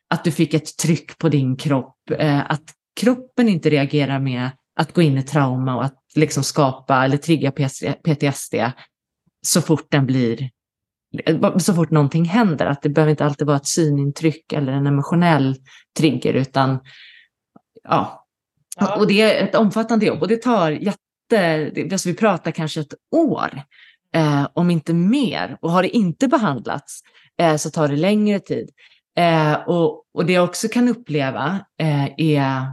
att 0.10 0.24
du 0.24 0.32
fick 0.32 0.54
ett 0.54 0.78
tryck 0.78 1.18
på 1.18 1.30
din 1.30 1.56
kropp. 1.58 1.96
Eh, 2.20 2.52
att 2.52 2.64
kroppen 3.00 3.50
inte 3.50 3.70
reagerar 3.70 4.20
med 4.20 4.50
att 4.76 4.94
gå 4.94 5.02
in 5.02 5.18
i 5.18 5.24
trauma 5.24 5.76
och 5.76 5.86
att 5.86 6.02
liksom 6.16 6.44
skapa 6.44 7.06
eller 7.06 7.18
trigga 7.18 7.52
PTSD 8.04 8.56
så 9.48 9.62
fort 9.62 9.88
den 9.90 10.06
blir 10.06 10.50
så 11.58 11.74
fort 11.74 11.92
någonting 11.92 12.26
händer, 12.26 12.66
att 12.66 12.82
det 12.82 12.90
behöver 12.90 13.12
inte 13.12 13.26
alltid 13.26 13.48
vara 13.48 13.58
ett 13.58 13.68
synintryck 13.68 14.54
eller 14.54 14.72
en 14.72 14.88
emotionell 14.88 15.56
trigger, 15.98 16.34
utan 16.34 16.80
ja. 17.84 18.28
ja. 18.80 18.96
Och 18.96 19.08
det 19.08 19.22
är 19.22 19.44
ett 19.44 19.56
omfattande 19.56 20.06
jobb 20.06 20.22
och 20.22 20.28
det 20.28 20.42
tar 20.42 20.72
jätte, 20.72 21.72
alltså 21.92 22.10
vi 22.10 22.16
pratar 22.16 22.52
kanske 22.52 22.80
ett 22.80 22.94
år, 23.16 23.62
eh, 24.16 24.48
om 24.54 24.72
inte 24.72 24.94
mer. 24.94 25.58
Och 25.62 25.72
har 25.72 25.84
det 25.84 25.90
inte 25.90 26.28
behandlats 26.28 27.02
eh, 27.40 27.56
så 27.56 27.70
tar 27.70 27.88
det 27.88 27.96
längre 27.96 28.40
tid. 28.40 28.70
Eh, 29.18 29.54
och, 29.54 30.04
och 30.14 30.26
det 30.26 30.34
jag 30.34 30.44
också 30.44 30.68
kan 30.68 30.88
uppleva 30.88 31.60
eh, 31.82 32.06
är 32.18 32.66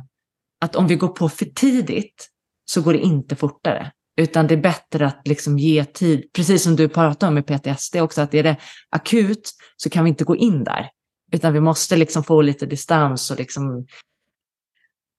att 0.62 0.76
om 0.76 0.86
vi 0.86 0.96
går 0.96 1.08
på 1.08 1.28
för 1.28 1.44
tidigt 1.44 2.28
så 2.64 2.82
går 2.82 2.92
det 2.92 2.98
inte 2.98 3.36
fortare. 3.36 3.92
Utan 4.16 4.46
det 4.46 4.54
är 4.54 4.62
bättre 4.62 5.06
att 5.06 5.28
liksom 5.28 5.58
ge 5.58 5.84
tid, 5.84 6.32
precis 6.32 6.62
som 6.62 6.76
du 6.76 6.88
pratade 6.88 7.28
om 7.28 7.34
med 7.34 7.46
PTSD 7.46 7.96
också, 7.96 8.20
att 8.20 8.34
är 8.34 8.42
det 8.42 8.56
akut 8.90 9.50
så 9.76 9.90
kan 9.90 10.04
vi 10.04 10.10
inte 10.10 10.24
gå 10.24 10.36
in 10.36 10.64
där. 10.64 10.90
Utan 11.32 11.52
vi 11.52 11.60
måste 11.60 11.96
liksom 11.96 12.24
få 12.24 12.42
lite 12.42 12.66
distans 12.66 13.30
och 13.30 13.38
liksom 13.38 13.86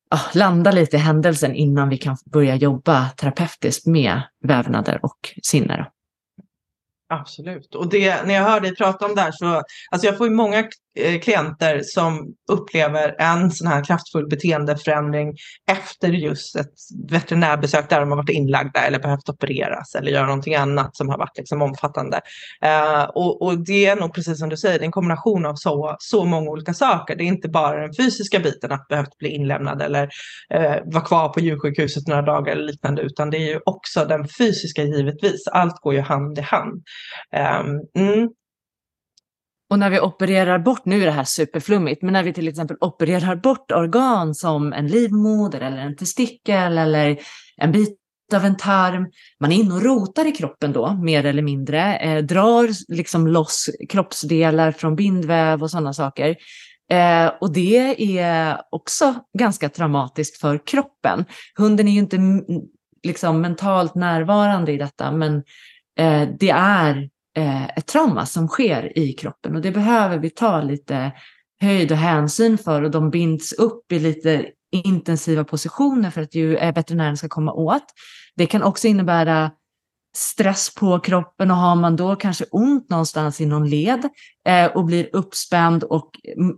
ja, 0.10 0.20
landa 0.34 0.72
lite 0.72 0.96
i 0.96 1.00
händelsen 1.00 1.56
innan 1.56 1.90
vi 1.90 1.98
kan 1.98 2.18
börja 2.26 2.56
jobba 2.56 3.10
terapeutiskt 3.10 3.86
med 3.86 4.22
vävnader 4.44 5.00
och 5.06 5.34
sinne. 5.44 5.92
Absolut. 7.10 7.76
Och 7.76 7.90
det, 7.90 8.24
när 8.26 8.34
jag 8.34 8.44
hör 8.44 8.62
dig 8.62 8.76
prata 8.76 9.06
om 9.06 9.16
det 9.16 9.22
här 9.22 9.32
så, 9.32 9.62
alltså 9.92 10.08
jag 10.08 10.18
får 10.18 10.28
ju 10.28 10.34
många 10.34 10.70
Eh, 10.96 11.20
klienter 11.20 11.82
som 11.84 12.34
upplever 12.52 13.16
en 13.20 13.52
sån 13.52 13.68
här 13.68 13.84
kraftfull 13.84 14.28
beteendeförändring 14.30 15.34
efter 15.72 16.10
just 16.10 16.56
ett 16.56 16.74
veterinärbesök 17.10 17.90
där 17.90 18.00
de 18.00 18.10
har 18.10 18.18
varit 18.18 18.30
inlagda 18.30 18.80
eller 18.80 19.00
behövt 19.00 19.30
opereras 19.30 19.96
eller 19.96 20.12
göra 20.12 20.26
någonting 20.26 20.56
annat 20.56 20.96
som 20.96 21.10
har 21.10 21.18
varit 21.18 21.38
liksom 21.38 21.62
omfattande. 21.62 22.22
Eh, 22.62 23.04
och, 23.04 23.42
och, 23.42 23.66
det 23.66 23.86
är 23.86 23.96
nog 23.96 24.14
precis 24.14 24.40
som 24.40 24.50
du 24.50 24.58
säger, 24.58 24.80
det 24.80 24.84
är 24.84 24.86
en 24.86 24.92
kombination 24.92 25.46
av 25.46 25.56
så, 25.56 25.96
så 26.00 26.26
många 26.26 26.50
olika 26.50 26.74
saker. 26.74 27.16
Det 27.16 27.24
är 27.24 27.28
inte 27.28 27.50
bara 27.50 27.82
den 27.82 27.94
fysiska 27.94 28.40
biten 28.40 28.72
att 28.72 28.88
behövt 28.88 29.18
bli 29.18 29.30
inlämnad 29.30 29.82
eller 29.82 30.10
eh, 30.54 30.76
vara 30.86 31.04
kvar 31.04 31.30
på 31.30 31.40
djursjukhuset 31.40 32.08
några 32.08 32.22
dagar 32.22 32.52
eller 32.52 32.64
liknande, 32.64 33.02
utan 33.02 33.30
det 33.30 33.38
är 33.38 33.50
ju 33.50 33.60
också 33.66 34.06
den 34.06 34.28
fysiska 34.28 34.84
givetvis. 34.84 35.48
Allt 35.48 35.76
går 35.82 35.94
ju 35.94 36.02
hand 36.02 36.38
i 36.40 36.42
hand. 36.42 36.84
Eh, 37.36 37.60
mm. 37.96 38.30
Och 39.74 39.80
när 39.80 39.90
vi 39.90 40.00
opererar 40.00 40.60
bort, 40.60 40.86
nu 40.86 41.02
är 41.02 41.06
det 41.06 41.12
här 41.12 41.24
superflummigt, 41.24 42.02
men 42.02 42.14
när 42.14 42.24
vi 42.24 42.34
till 42.34 42.48
exempel 42.48 42.78
opererar 42.80 43.36
bort 43.36 43.72
organ 43.72 44.36
som 44.36 44.74
en 44.74 44.88
livmoder 44.88 45.62
eller 45.62 45.78
en 45.78 45.96
testikel 45.96 46.78
eller 46.78 47.20
en 47.58 47.72
bit 47.72 47.98
av 48.36 48.46
en 48.46 48.58
tarm, 48.58 49.08
man 49.40 49.52
är 49.52 49.56
inne 49.56 49.74
och 49.74 49.82
rotar 49.82 50.26
i 50.26 50.32
kroppen 50.32 50.74
då, 50.74 50.94
mer 50.94 51.26
eller 51.26 51.42
mindre, 51.42 51.98
eh, 51.98 52.24
drar 52.24 52.70
liksom 52.94 53.28
loss 53.28 53.70
kroppsdelar 53.90 54.72
från 54.72 54.96
bindväv 54.96 55.64
och 55.64 55.72
sådana 55.72 55.94
saker. 55.94 56.36
Eh, 56.92 57.28
och 57.42 57.54
det 57.54 58.18
är 58.20 58.62
också 58.72 59.16
ganska 59.38 59.70
traumatiskt 59.70 60.42
för 60.42 60.68
kroppen. 60.68 61.26
Hunden 61.58 61.88
är 61.88 61.92
ju 61.92 62.00
inte 62.00 62.18
liksom 63.04 63.42
mentalt 63.42 63.96
närvarande 63.96 64.72
i 64.72 64.78
detta, 64.78 65.12
men 65.12 65.36
eh, 66.00 66.30
det 66.40 66.50
är 66.50 67.10
ett 67.76 67.88
trauma 67.88 68.26
som 68.26 68.48
sker 68.48 69.00
i 69.00 69.14
kroppen 69.14 69.56
och 69.56 69.62
det 69.62 69.72
behöver 69.72 70.18
vi 70.18 70.30
ta 70.30 70.62
lite 70.62 71.12
höjd 71.62 71.92
och 71.92 71.98
hänsyn 71.98 72.58
för 72.58 72.82
och 72.82 72.92
de 72.92 73.10
binds 73.10 73.54
upp 73.54 73.92
i 73.92 74.00
lite 74.00 74.46
intensiva 74.72 75.44
positioner 75.44 76.12
för 76.12 76.22
att 76.22 76.36
ju 76.36 76.58
eh, 76.58 76.76
veterinären 76.76 77.18
ska 77.18 77.30
komma 77.30 77.54
åt. 77.54 77.86
Det 78.36 78.46
kan 78.46 78.64
också 78.64 78.88
innebära 78.88 79.52
stress 80.16 80.76
på 80.76 81.00
kroppen 81.00 81.52
och 81.52 81.58
har 81.58 81.76
man 81.76 81.96
då 81.96 82.16
kanske 82.16 82.46
ont 82.52 82.90
någonstans 82.90 83.42
i 83.42 83.46
någon 83.46 83.70
led 83.70 84.10
eh, 84.48 84.66
och 84.66 84.86
blir 84.86 85.10
uppspänd 85.14 85.84
och 85.84 86.12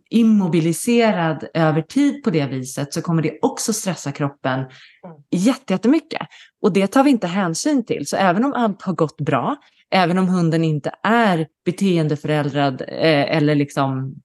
immobiliserad 0.09 1.45
över 1.53 1.81
tid 1.81 2.23
på 2.23 2.29
det 2.29 2.45
viset 2.45 2.93
så 2.93 3.01
kommer 3.01 3.21
det 3.21 3.39
också 3.41 3.73
stressa 3.73 4.11
kroppen 4.11 4.59
mm. 4.59 4.69
jättemycket. 5.67 6.27
Och 6.61 6.73
det 6.73 6.87
tar 6.87 7.03
vi 7.03 7.09
inte 7.09 7.27
hänsyn 7.27 7.85
till. 7.85 8.07
Så 8.07 8.15
även 8.15 8.45
om 8.45 8.53
allt 8.53 8.81
har 8.81 8.93
gått 8.93 9.17
bra 9.17 9.55
även 9.95 10.17
om 10.17 10.27
hunden 10.27 10.63
inte 10.63 10.91
är 11.03 11.47
beteendeföräldrad 11.65 12.81
eh, 12.81 13.35
eller 13.37 13.55
liksom 13.55 14.15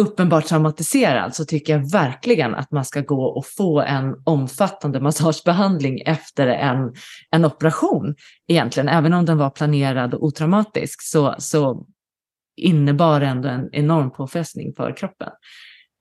uppenbart 0.00 0.46
traumatiserad 0.46 1.34
så 1.34 1.44
tycker 1.44 1.72
jag 1.72 1.90
verkligen 1.90 2.54
att 2.54 2.72
man 2.72 2.84
ska 2.84 3.00
gå 3.00 3.24
och 3.24 3.46
få 3.46 3.80
en 3.80 4.14
omfattande 4.24 5.00
massagebehandling 5.00 6.00
efter 6.00 6.46
en, 6.46 6.94
en 7.30 7.44
operation 7.44 8.14
egentligen. 8.48 8.88
Även 8.88 9.12
om 9.14 9.24
den 9.24 9.38
var 9.38 9.50
planerad 9.50 10.14
och 10.14 10.24
otraumatisk 10.24 11.02
så, 11.02 11.34
så 11.38 11.86
innebar 12.56 13.20
ändå 13.20 13.48
en 13.48 13.68
enorm 13.72 14.10
påfrestning 14.10 14.74
för 14.76 14.96
kroppen. 14.96 15.30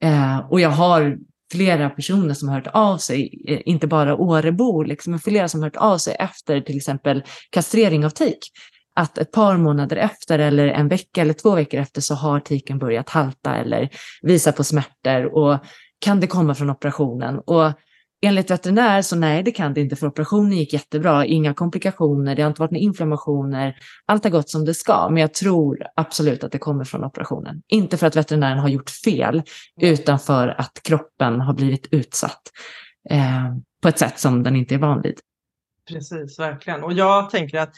Eh, 0.04 0.38
och 0.52 0.60
jag 0.60 0.70
har 0.70 1.18
flera 1.52 1.90
personer 1.90 2.34
som 2.34 2.50
har 2.50 2.56
hört 2.56 2.68
av 2.74 2.98
sig, 2.98 3.46
eh, 3.48 3.62
inte 3.66 3.88
bara 3.88 4.16
Årebor, 4.16 4.86
liksom, 4.86 5.12
men 5.12 5.20
flera 5.20 5.48
som 5.48 5.62
har 5.62 5.66
hört 5.66 5.76
av 5.76 5.98
sig 5.98 6.16
efter 6.20 6.62
till 6.62 6.78
exempel 6.78 7.24
kastrering 7.50 8.06
av 8.06 8.10
tik. 8.10 8.40
Att 8.96 9.18
ett 9.18 9.32
par 9.32 9.58
månader 9.58 9.96
efter 9.98 10.40
eller 10.40 10.68
en 10.68 10.88
vecka 10.88 11.22
eller 11.22 11.34
två 11.34 11.56
veckor 11.56 11.80
efter 11.80 12.02
så 12.02 12.16
har 12.16 12.40
tiken 12.40 12.80
börjat 12.80 13.10
halta 13.10 13.56
eller 13.56 13.90
visa 14.22 14.52
på 14.52 14.64
smärtor 14.64 15.26
och 15.26 15.60
kan 16.00 16.20
det 16.20 16.28
komma 16.28 16.56
från 16.56 16.70
operationen? 16.70 17.40
Och 17.40 17.72
Enligt 18.22 18.52
veterinär 18.52 19.02
så 19.02 19.16
nej, 19.16 19.44
det 19.44 19.52
kan 19.52 19.74
det 19.74 19.82
inte 19.82 19.96
för 19.96 20.08
operationen 20.08 20.52
gick 20.52 20.74
jättebra, 20.74 21.26
inga 21.26 21.54
komplikationer, 21.54 22.36
det 22.36 22.42
har 22.42 22.50
inte 22.50 22.62
varit 22.62 22.72
några 22.72 22.84
inflammationer, 22.84 23.76
allt 24.06 24.24
har 24.24 24.32
gått 24.32 24.50
som 24.50 24.66
det 24.66 24.74
ska, 24.74 25.10
men 25.10 25.22
jag 25.22 25.34
tror 25.34 25.84
absolut 25.96 26.44
att 26.44 26.52
det 26.52 26.58
kommer 26.58 26.84
från 26.84 27.04
operationen. 27.04 27.62
Inte 27.68 27.98
för 27.98 28.08
att 28.08 28.16
veterinären 28.16 28.60
har 28.60 28.70
gjort 28.70 28.90
fel, 28.90 29.44
utan 29.82 30.20
för 30.20 30.48
att 30.48 30.82
kroppen 30.84 31.42
har 31.42 31.54
blivit 31.54 31.88
utsatt. 31.92 32.42
eh, 33.10 33.56
på 33.82 33.88
ett 33.88 34.00
sätt 34.00 34.20
som 34.20 34.44
den 34.44 34.56
inte 34.56 34.76
är 34.76 34.80
van 34.80 35.02
vid. 35.02 35.20
Precis, 35.90 36.40
verkligen. 36.40 36.84
Och 36.84 36.94
jag 36.94 37.30
tänker 37.30 37.60
att 37.60 37.74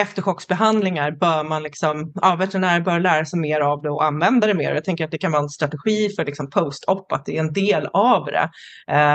efterchocksbehandlingar 0.00 1.10
bör 1.10 1.44
man 1.44 1.62
liksom, 1.62 2.12
ja, 2.14 2.36
veterinärer 2.36 2.80
bör 2.80 3.00
lära 3.00 3.24
sig 3.24 3.38
mer 3.38 3.60
av 3.60 3.82
det 3.82 3.90
och 3.90 4.04
använda 4.04 4.46
det 4.46 4.54
mer. 4.54 4.74
Jag 4.74 4.84
tänker 4.84 5.04
att 5.04 5.10
det 5.10 5.18
kan 5.18 5.32
vara 5.32 5.42
en 5.42 5.48
strategi 5.48 6.10
för 6.16 6.24
liksom 6.24 6.50
post-op, 6.50 7.12
att 7.12 7.26
det 7.26 7.36
är 7.36 7.40
en 7.40 7.52
del 7.52 7.86
av 7.92 8.26
det. 8.26 8.50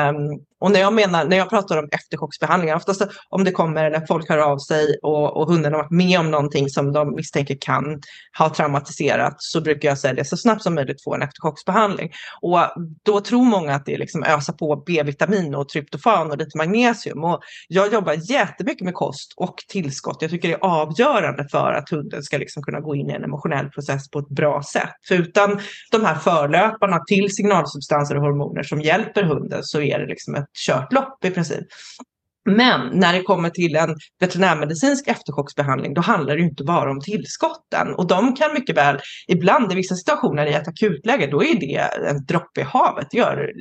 Um, 0.09 0.45
och 0.59 0.71
när 0.71 0.79
jag 0.79 0.93
menar, 0.93 1.25
när 1.25 1.37
jag 1.37 1.49
pratar 1.49 1.77
om 1.77 1.89
efterchocksbehandlingar, 1.91 2.75
oftast 2.75 3.01
om 3.29 3.43
det 3.43 3.51
kommer 3.51 3.85
eller 3.85 4.05
folk 4.07 4.29
hör 4.29 4.37
av 4.37 4.57
sig 4.57 4.95
och, 5.01 5.37
och 5.37 5.47
hunden 5.47 5.73
har 5.73 5.79
varit 5.79 5.91
med 5.91 6.19
om 6.19 6.31
någonting 6.31 6.69
som 6.69 6.93
de 6.93 7.15
misstänker 7.15 7.57
kan 7.61 8.01
ha 8.37 8.49
traumatiserat, 8.49 9.35
så 9.37 9.61
brukar 9.61 9.89
jag 9.89 9.97
säga 9.97 10.13
det 10.13 10.25
så 10.25 10.37
snabbt 10.37 10.63
som 10.63 10.75
möjligt 10.75 11.03
få 11.03 11.15
en 11.15 11.21
efterchocksbehandling. 11.21 12.11
Och 12.41 12.59
då 13.03 13.21
tror 13.21 13.45
många 13.45 13.75
att 13.75 13.85
det 13.85 13.93
är 13.93 13.97
liksom 13.97 14.23
ösa 14.23 14.53
på 14.53 14.83
B-vitamin 14.85 15.55
och 15.55 15.69
tryptofan 15.69 16.31
och 16.31 16.37
lite 16.37 16.57
magnesium. 16.57 17.23
Och 17.23 17.39
jag 17.67 17.93
jobbar 17.93 18.31
jättemycket 18.31 18.85
med 18.85 18.93
kost 18.93 19.33
och 19.37 19.55
tillskott. 19.67 20.17
Jag 20.21 20.31
tycker 20.31 20.47
det 20.47 20.53
är 20.53 20.65
avgörande 20.65 21.47
för 21.51 21.73
att 21.73 21.89
hunden 21.89 22.23
ska 22.23 22.37
liksom 22.37 22.63
kunna 22.63 22.79
gå 22.79 22.95
in 22.95 23.09
i 23.09 23.13
en 23.13 23.23
emotionell 23.23 23.69
process 23.69 24.09
på 24.09 24.19
ett 24.19 24.29
bra 24.29 24.63
sätt. 24.63 24.89
För 25.07 25.15
utan 25.15 25.59
de 25.91 26.05
här 26.05 26.15
förlöparna 26.15 26.99
till 27.07 27.35
signalsubstanser 27.35 28.15
och 28.15 28.21
hormoner 28.21 28.63
som 28.63 28.81
hjälper 28.81 29.23
hunden 29.23 29.59
så 29.63 29.81
är 29.81 29.99
det 29.99 30.05
liksom 30.05 30.35
ett 30.35 30.48
kört 30.65 30.93
lopp 30.93 31.25
i 31.25 31.29
princip. 31.29 31.67
Men 32.45 32.99
när 32.99 33.13
det 33.13 33.21
kommer 33.21 33.49
till 33.49 33.75
en 33.75 33.95
veterinärmedicinsk 34.19 35.07
efterchocksbehandling, 35.07 35.93
då 35.93 36.01
handlar 36.01 36.35
det 36.35 36.41
ju 36.41 36.49
inte 36.49 36.63
bara 36.63 36.91
om 36.91 37.01
tillskotten. 37.01 37.93
Och 37.93 38.07
de 38.07 38.35
kan 38.35 38.53
mycket 38.53 38.77
väl, 38.77 38.99
ibland 39.27 39.71
i 39.71 39.75
vissa 39.75 39.95
situationer 39.95 40.45
i 40.45 40.53
ett 40.53 40.67
akutläge, 40.67 41.27
då 41.27 41.43
är 41.43 41.59
det 41.59 42.09
en 42.09 42.25
droppe 42.25 42.61
i 42.61 42.63
havet. 42.63 43.07
Det 43.11 43.17
gör 43.17 43.51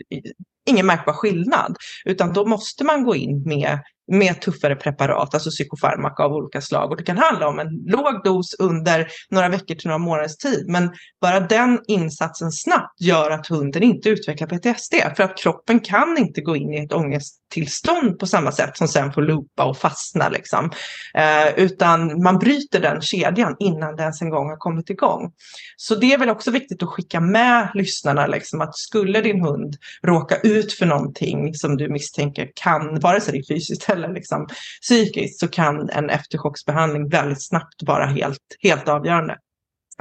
ingen 0.68 0.86
märkbar 0.86 1.12
skillnad. 1.12 1.76
Utan 2.04 2.32
då 2.32 2.46
måste 2.46 2.84
man 2.84 3.04
gå 3.04 3.14
in 3.14 3.42
med 3.46 3.78
med 4.08 4.40
tuffare 4.40 4.76
preparat, 4.76 5.34
alltså 5.34 5.50
psykofarmaka 5.50 6.22
av 6.22 6.32
olika 6.32 6.60
slag. 6.60 6.90
Och 6.90 6.96
det 6.96 7.02
kan 7.02 7.18
handla 7.18 7.48
om 7.48 7.58
en 7.58 7.68
låg 7.86 8.24
dos 8.24 8.54
under 8.58 9.08
några 9.30 9.48
veckor 9.48 9.74
till 9.74 9.86
några 9.88 9.98
månaders 9.98 10.36
tid. 10.36 10.64
Men 10.68 10.90
bara 11.20 11.40
den 11.40 11.80
insatsen 11.88 12.52
snabbt 12.52 13.00
gör 13.00 13.30
att 13.30 13.46
hunden 13.46 13.82
inte 13.82 14.08
utvecklar 14.08 14.48
PTSD. 14.48 14.94
För 15.16 15.22
att 15.22 15.38
kroppen 15.38 15.80
kan 15.80 16.18
inte 16.18 16.40
gå 16.40 16.56
in 16.56 16.74
i 16.74 16.84
ett 16.84 16.92
ångesttillstånd 16.92 18.18
på 18.18 18.26
samma 18.26 18.52
sätt 18.52 18.76
som 18.76 18.88
sen 18.88 19.12
får 19.12 19.22
loopa 19.22 19.64
och 19.64 19.76
fastna. 19.76 20.28
Liksom. 20.28 20.70
Eh, 21.14 21.64
utan 21.64 22.22
man 22.22 22.38
bryter 22.38 22.80
den 22.80 23.00
kedjan 23.00 23.56
innan 23.58 23.96
det 23.96 24.02
ens 24.02 24.22
en 24.22 24.30
gång 24.30 24.48
har 24.48 24.56
kommit 24.56 24.90
igång. 24.90 25.32
Så 25.76 25.94
det 25.94 26.12
är 26.12 26.18
väl 26.18 26.30
också 26.30 26.50
viktigt 26.50 26.82
att 26.82 26.88
skicka 26.88 27.20
med 27.20 27.70
lyssnarna 27.74 28.26
liksom, 28.26 28.60
att 28.60 28.76
skulle 28.76 29.20
din 29.20 29.40
hund 29.40 29.76
råka 30.02 30.36
ut 30.36 30.72
för 30.72 30.86
någonting 30.86 31.54
som 31.54 31.76
du 31.76 31.88
misstänker 31.88 32.50
kan, 32.54 33.00
vare 33.00 33.20
sig 33.20 33.32
det 33.32 33.38
är 33.38 33.54
fysiskt 33.54 33.84
eller 33.98 34.14
liksom 34.14 34.48
psykiskt 34.82 35.40
så 35.40 35.48
kan 35.48 35.90
en 35.90 36.10
efterchocksbehandling 36.10 37.08
väldigt 37.08 37.46
snabbt 37.46 37.82
vara 37.82 38.06
helt, 38.06 38.56
helt 38.62 38.88
avgörande. 38.88 39.36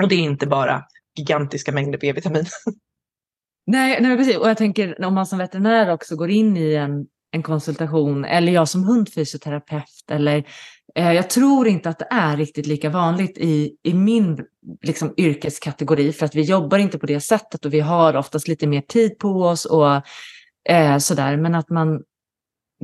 Och 0.01 0.09
det 0.09 0.15
är 0.15 0.19
inte 0.19 0.47
bara 0.47 0.83
gigantiska 1.17 1.71
mängder 1.71 1.99
B-vitamin. 2.01 2.45
Nej, 3.67 4.01
nej 4.01 4.17
precis. 4.17 4.37
Och 4.37 4.49
jag 4.49 4.57
tänker 4.57 5.05
om 5.05 5.13
man 5.13 5.25
som 5.25 5.39
veterinär 5.39 5.93
också 5.93 6.15
går 6.15 6.29
in 6.29 6.57
i 6.57 6.73
en, 6.73 7.05
en 7.31 7.43
konsultation 7.43 8.25
eller 8.25 8.51
jag 8.51 8.69
som 8.69 8.83
hundfysioterapeut 8.83 10.11
eller 10.11 10.43
eh, 10.95 11.11
jag 11.11 11.29
tror 11.29 11.67
inte 11.67 11.89
att 11.89 11.99
det 11.99 12.07
är 12.11 12.37
riktigt 12.37 12.67
lika 12.67 12.89
vanligt 12.89 13.37
i, 13.37 13.75
i 13.83 13.93
min 13.93 14.45
liksom, 14.81 15.13
yrkeskategori 15.17 16.13
för 16.13 16.25
att 16.25 16.35
vi 16.35 16.41
jobbar 16.41 16.77
inte 16.77 16.99
på 16.99 17.05
det 17.05 17.21
sättet 17.21 17.65
och 17.65 17.73
vi 17.73 17.79
har 17.79 18.15
oftast 18.15 18.47
lite 18.47 18.67
mer 18.67 18.81
tid 18.81 19.19
på 19.19 19.43
oss 19.43 19.65
och 19.65 20.01
eh, 20.69 20.97
sådär. 20.97 21.37
Men 21.37 21.55
att 21.55 21.69
man 21.69 22.03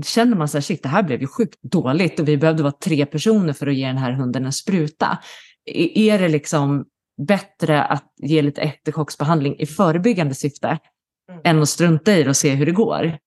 känner 0.02 0.38
man 0.38 0.48
så 0.48 0.58
här, 0.58 0.62
shit, 0.62 0.84
det 0.84 0.90
här 0.90 1.04
blev 1.04 1.22
ju 1.22 1.28
sjukt 1.28 1.62
dåligt 1.62 2.20
och 2.20 2.28
vi 2.28 2.38
behövde 2.38 2.64
vara 2.64 2.74
tre 2.84 3.06
personer 3.06 3.54
för 3.54 3.68
att 3.68 3.76
ge 3.76 3.88
den 3.88 3.98
här 3.98 4.12
hunden 4.12 4.46
en 4.46 4.54
spruta. 4.54 5.18
Är 5.96 6.20
det 6.20 6.28
liksom 6.28 6.86
bättre 7.28 7.84
att 7.84 8.14
ge 8.22 8.42
lite 8.42 8.62
efterchocksbehandling 8.62 9.60
i 9.60 9.66
förebyggande 9.66 10.36
syfte 10.36 10.68
mm. 11.30 11.42
än 11.44 11.62
att 11.62 11.70
strunta 11.70 12.14
i 12.14 12.24
det 12.24 12.30
och 12.30 12.38
se 12.38 12.54
hur 12.54 12.66
det 12.66 12.72
går? 12.72 13.18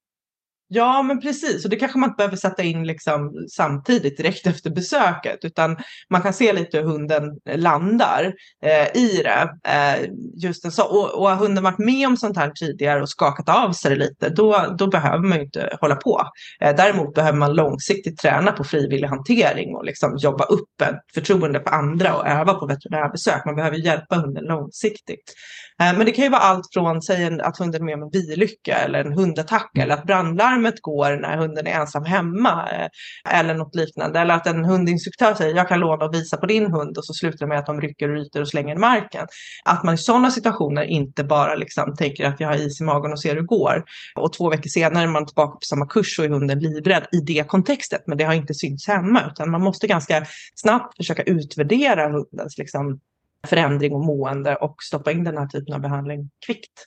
Ja, 0.69 1.03
men 1.03 1.21
precis. 1.21 1.65
Och 1.65 1.71
det 1.71 1.77
kanske 1.77 1.99
man 1.99 2.09
inte 2.09 2.17
behöver 2.17 2.37
sätta 2.37 2.63
in 2.63 2.87
liksom 2.87 3.47
samtidigt 3.51 4.17
direkt 4.17 4.47
efter 4.47 4.71
besöket, 4.71 5.45
utan 5.45 5.77
man 6.11 6.23
kan 6.23 6.33
se 6.33 6.53
lite 6.53 6.79
hur 6.79 6.85
hunden 6.85 7.25
eh, 7.49 7.59
landar 7.59 8.35
eh, 8.65 9.03
i 9.03 9.23
det. 9.23 9.51
Eh, 9.69 10.11
just 10.43 10.65
en 10.65 10.73
så. 10.73 10.85
Och, 10.85 11.15
och 11.15 11.29
har 11.31 11.37
hunden 11.37 11.65
varit 11.65 11.79
med 11.79 12.09
om 12.09 12.17
sånt 12.17 12.37
här 12.37 12.51
tidigare 12.51 13.03
och 13.03 13.09
skakat 13.09 13.49
av 13.49 13.73
sig 13.73 13.91
det 13.91 13.97
lite, 13.97 14.29
då, 14.29 14.75
då 14.79 14.87
behöver 14.87 15.29
man 15.29 15.39
ju 15.39 15.45
inte 15.45 15.77
hålla 15.81 15.97
på. 15.97 16.23
Eh, 16.61 16.77
däremot 16.77 17.15
behöver 17.15 17.39
man 17.39 17.55
långsiktigt 17.55 18.19
träna 18.19 18.53
på 18.53 18.65
frivillig 18.65 19.09
hantering 19.09 19.77
och 19.77 19.85
liksom 19.85 20.17
jobba 20.19 20.45
upp 20.45 20.81
ett 20.83 21.15
förtroende 21.15 21.61
för 21.61 21.71
andra 21.71 22.17
och 22.17 22.27
öva 22.27 22.55
på 22.55 22.67
veterinärbesök. 22.67 23.45
Man 23.45 23.57
behöver 23.57 23.77
hjälpa 23.77 24.17
hunden 24.17 24.45
långsiktigt. 24.45 25.35
Eh, 25.83 25.97
men 25.97 26.07
det 26.07 26.13
kan 26.13 26.25
ju 26.25 26.31
vara 26.31 26.41
allt 26.41 26.67
från 26.73 27.03
säg 27.03 27.41
att 27.41 27.59
hunden 27.59 27.83
är 27.83 27.85
med 27.85 27.95
om 27.95 28.03
en 28.03 28.11
bilycka 28.11 28.77
eller 28.79 29.05
en 29.05 29.13
hundattack 29.13 29.71
eller 29.79 29.95
att 29.95 30.05
brandlarmet 30.05 30.81
går 30.81 31.17
när 31.21 31.37
hunden 31.37 31.67
är 31.67 31.81
ensam 31.81 32.05
hemma 32.05 32.69
eh, 32.73 33.39
eller 33.39 33.55
något 33.55 33.75
liknande. 33.75 34.21
Eller 34.21 34.35
att 34.35 34.47
en 34.47 34.65
hundinstruktör 34.65 35.35
säger 35.35 35.57
jag 35.57 35.69
kan 35.69 35.81
låna 35.81 36.05
och 36.05 36.15
visa 36.15 36.37
på 36.37 36.47
din 36.47 36.73
hund 36.73 36.99
och 36.99 37.05
så 37.05 37.15
slutar 37.15 37.39
det 37.39 37.47
med 37.47 37.59
att 37.59 37.67
de 37.67 37.81
rycker 37.81 38.09
och 38.09 38.15
ryter 38.15 38.41
och 38.41 38.49
slänger 38.49 38.75
i 38.75 38.79
marken. 38.79 39.27
Att 39.65 39.85
man 39.85 39.95
i 39.95 39.99
sådana 39.99 40.31
situationer 40.31 40.83
inte 40.83 41.25
bara 41.25 41.55
liksom 41.55 41.97
tänker 41.97 42.25
att 42.25 42.41
jag 42.41 42.49
har 42.49 42.57
is 42.57 42.81
i 42.81 42.85
magen 42.85 43.13
och 43.13 43.21
ser 43.21 43.29
hur 43.29 43.41
det 43.41 43.47
går. 43.47 43.85
Och 44.17 44.33
två 44.33 44.51
veckor 44.51 44.69
senare 44.69 45.05
är 45.05 45.09
man 45.09 45.27
tillbaka 45.27 45.53
på 45.53 45.65
samma 45.65 45.87
kurs 45.87 46.19
och 46.19 46.25
är 46.25 46.29
hunden 46.29 46.59
livrädd 46.59 47.07
i 47.13 47.21
det 47.21 47.49
kontextet. 47.49 48.03
Men 48.07 48.19
det 48.19 48.25
har 48.25 48.35
inte 48.35 48.55
synts 48.55 48.89
hemma 48.89 49.23
utan 49.31 49.51
man 49.51 49.63
måste 49.63 49.87
ganska 49.87 50.27
snabbt 50.55 50.97
försöka 50.97 51.23
utvärdera 51.23 52.13
hundens 52.13 52.59
liksom, 52.59 53.01
förändring 53.47 53.93
och 53.93 54.05
mående 54.05 54.57
och 54.57 54.77
stoppa 54.83 55.13
in 55.13 55.25
den 55.25 55.37
här 55.37 55.47
typen 55.47 55.75
av 55.75 55.81
behandling 55.81 56.31
kvickt. 56.47 56.87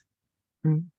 Mm. 0.66 0.90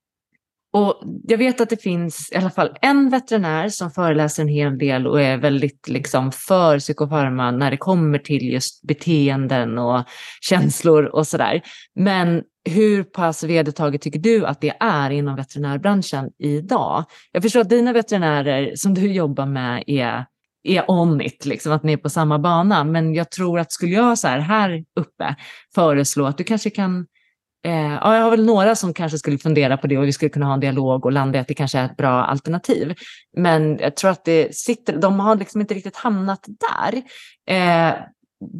Och 0.73 1.01
jag 1.27 1.37
vet 1.37 1.61
att 1.61 1.69
det 1.69 1.81
finns 1.81 2.31
i 2.31 2.35
alla 2.35 2.49
fall 2.49 2.77
en 2.81 3.09
veterinär 3.09 3.69
som 3.69 3.91
föreläser 3.91 4.43
en 4.43 4.49
hel 4.49 4.77
del 4.77 5.07
och 5.07 5.21
är 5.21 5.37
väldigt 5.37 5.87
liksom 5.87 6.31
för 6.31 6.79
psykofarma 6.79 7.51
när 7.51 7.71
det 7.71 7.77
kommer 7.77 8.19
till 8.19 8.53
just 8.53 8.81
beteenden 8.81 9.77
och 9.77 10.03
känslor 10.41 11.05
och 11.05 11.27
sådär. 11.27 11.61
Men 11.95 12.43
hur 12.69 13.03
pass 13.03 13.43
vedertaget 13.43 14.01
tycker 14.01 14.19
du 14.19 14.45
att 14.45 14.61
det 14.61 14.73
är 14.79 15.09
inom 15.09 15.35
veterinärbranschen 15.35 16.29
idag? 16.39 17.05
Jag 17.31 17.43
förstår 17.43 17.61
att 17.61 17.69
dina 17.69 17.93
veterinärer 17.93 18.75
som 18.75 18.93
du 18.93 19.13
jobbar 19.13 19.45
med 19.45 19.83
är 19.87 20.25
är 20.63 20.91
on 20.91 21.21
it, 21.21 21.45
liksom, 21.45 21.71
att 21.71 21.83
ni 21.83 21.93
är 21.93 21.97
på 21.97 22.09
samma 22.09 22.39
bana. 22.39 22.83
Men 22.83 23.13
jag 23.13 23.31
tror 23.31 23.59
att 23.59 23.71
skulle 23.71 23.95
jag 23.95 24.19
så 24.19 24.27
här, 24.27 24.39
här 24.39 24.83
uppe 24.99 25.35
föreslå 25.75 26.25
att 26.25 26.37
du 26.37 26.43
kanske 26.43 26.69
kan 26.69 27.05
Eh, 27.65 27.93
ja, 28.01 28.15
jag 28.15 28.23
har 28.23 28.31
väl 28.31 28.45
några 28.45 28.75
som 28.75 28.93
kanske 28.93 29.17
skulle 29.17 29.37
fundera 29.37 29.77
på 29.77 29.87
det 29.87 29.97
och 29.97 30.03
vi 30.03 30.13
skulle 30.13 30.29
kunna 30.29 30.45
ha 30.45 30.53
en 30.53 30.59
dialog 30.59 31.05
och 31.05 31.11
landa 31.11 31.37
i 31.37 31.41
att 31.41 31.47
det 31.47 31.53
kanske 31.53 31.79
är 31.79 31.85
ett 31.85 31.97
bra 31.97 32.23
alternativ. 32.23 32.93
Men 33.37 33.77
jag 33.77 33.95
tror 33.95 34.11
att 34.11 34.25
det 34.25 34.55
sitter, 34.55 34.97
de 34.97 35.19
har 35.19 35.35
liksom 35.35 35.61
inte 35.61 35.73
riktigt 35.73 35.97
hamnat 35.97 36.45
där. 36.45 37.01
Eh, 37.55 37.93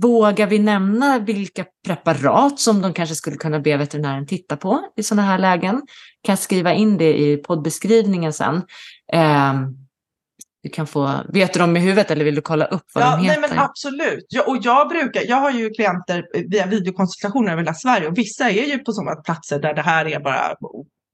vågar 0.02 0.48
vi 0.48 0.60
nämna 0.60 1.20
vilka 1.20 1.66
preparat 1.86 2.60
som 2.60 2.82
de 2.82 2.94
kanske 2.94 3.16
skulle 3.16 3.36
kunna 3.36 3.60
be 3.60 3.78
veterinären 3.78 4.28
titta 4.28 4.58
på 4.58 4.82
i 4.96 5.04
sådana 5.04 5.28
här 5.28 5.40
lägen? 5.40 5.82
Kan 6.24 6.34
jag 6.34 6.40
skriva 6.40 6.74
in 6.74 6.98
det 6.98 7.20
i 7.20 7.38
poddbeskrivningen 7.38 8.34
sen. 8.34 8.56
Eh, 9.14 9.54
du 10.64 10.70
kan 10.70 10.88
få, 10.88 11.24
vet 11.34 11.54
du 11.54 11.60
dem 11.60 11.78
i 11.78 11.80
huvudet 11.80 12.12
eller 12.12 12.26
vill 12.26 12.36
du 12.36 12.42
kolla 12.42 12.66
upp 12.66 12.86
vad 12.94 13.04
ja, 13.04 13.16
de 13.16 13.24
heter? 13.24 13.42
Nej, 13.42 13.50
men 13.50 13.60
absolut. 13.60 14.26
Jag, 14.30 14.50
och 14.50 14.58
jag, 14.62 14.90
brukar, 14.90 15.22
jag 15.28 15.36
har 15.36 15.52
ju 15.52 15.70
klienter 15.70 16.24
via 16.50 16.66
videokonsultationer 16.66 17.52
över 17.52 17.62
hela 17.62 17.74
Sverige 17.74 18.08
och 18.08 18.18
vissa 18.18 18.50
är 18.50 18.66
ju 18.66 18.80
på 18.80 18.92
sådana 18.92 19.22
platser 19.22 19.60
där 19.60 19.74
det 19.74 19.82
här 19.82 20.06
är 20.06 20.20
bara 20.20 20.56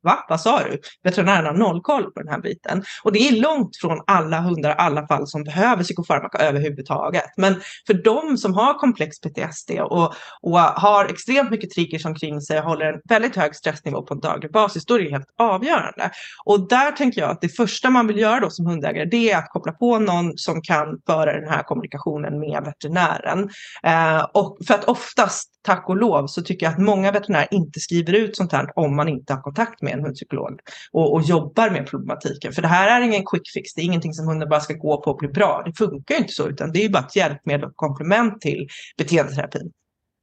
Va? 0.07 0.25
Vad 0.29 0.41
sa 0.41 0.63
du? 0.63 0.79
Veterinären 1.03 1.45
har 1.45 1.53
noll 1.53 1.81
koll 1.81 2.03
på 2.11 2.19
den 2.19 2.27
här 2.27 2.39
biten. 2.39 2.83
Och 3.03 3.11
det 3.11 3.19
är 3.19 3.41
långt 3.41 3.77
från 3.81 4.01
alla 4.07 4.39
hundar, 4.39 4.71
alla 4.71 5.07
fall 5.07 5.27
som 5.27 5.43
behöver 5.43 5.83
psykofarmaka 5.83 6.37
överhuvudtaget. 6.37 7.31
Men 7.37 7.61
för 7.87 7.93
de 7.93 8.37
som 8.37 8.53
har 8.53 8.73
komplex 8.73 9.19
PTSD 9.21 9.71
och, 9.81 10.13
och 10.41 10.59
har 10.59 11.05
extremt 11.05 11.51
mycket 11.51 11.69
triggers 11.69 12.05
omkring 12.05 12.41
sig 12.41 12.59
och 12.59 12.65
håller 12.65 12.85
en 12.85 13.01
väldigt 13.09 13.35
hög 13.35 13.55
stressnivå 13.55 14.01
på 14.01 14.13
en 14.13 14.19
daglig 14.19 14.51
basis, 14.51 14.85
då 14.85 14.93
är 14.93 14.99
det 14.99 15.09
helt 15.09 15.33
avgörande. 15.37 16.11
Och 16.45 16.67
där 16.67 16.91
tänker 16.91 17.21
jag 17.21 17.29
att 17.29 17.41
det 17.41 17.49
första 17.49 17.89
man 17.89 18.07
vill 18.07 18.19
göra 18.19 18.39
då 18.39 18.49
som 18.49 18.65
hundägare, 18.65 19.05
det 19.05 19.31
är 19.31 19.37
att 19.37 19.49
koppla 19.49 19.71
på 19.71 19.99
någon 19.99 20.37
som 20.37 20.61
kan 20.61 21.01
föra 21.05 21.39
den 21.39 21.49
här 21.49 21.63
kommunikationen 21.63 22.39
med 22.39 22.63
veterinären. 22.65 23.49
Eh, 23.83 24.25
och 24.33 24.57
för 24.67 24.73
att 24.73 24.83
oftast 24.85 25.56
tack 25.67 25.89
och 25.89 25.97
lov 25.97 26.27
så 26.27 26.41
tycker 26.41 26.65
jag 26.65 26.73
att 26.73 26.79
många 26.79 27.11
veterinärer 27.11 27.47
inte 27.51 27.79
skriver 27.79 28.13
ut 28.13 28.37
sånt 28.37 28.51
här 28.51 28.67
om 28.75 28.95
man 28.95 29.09
inte 29.09 29.33
har 29.33 29.41
kontakt 29.41 29.81
med 29.81 29.93
en 29.93 30.03
hundpsykolog 30.03 30.59
och, 30.91 31.13
och 31.13 31.21
jobbar 31.21 31.69
med 31.69 31.87
problematiken. 31.87 32.51
För 32.53 32.61
det 32.61 32.67
här 32.67 33.01
är 33.01 33.05
ingen 33.05 33.25
quick 33.25 33.51
fix, 33.53 33.73
det 33.73 33.81
är 33.81 33.85
ingenting 33.85 34.13
som 34.13 34.27
hunden 34.27 34.49
bara 34.49 34.59
ska 34.59 34.73
gå 34.73 35.01
på 35.01 35.11
och 35.11 35.17
bli 35.17 35.27
bra. 35.27 35.63
Det 35.65 35.73
funkar 35.77 36.15
ju 36.15 36.21
inte 36.21 36.33
så, 36.33 36.47
utan 36.47 36.71
det 36.71 36.79
är 36.79 36.83
ju 36.83 36.89
bara 36.89 37.03
ett 37.03 37.15
hjälpmedel 37.15 37.65
och 37.65 37.75
komplement 37.75 38.41
till 38.41 38.67
beteendeterapin 38.97 39.71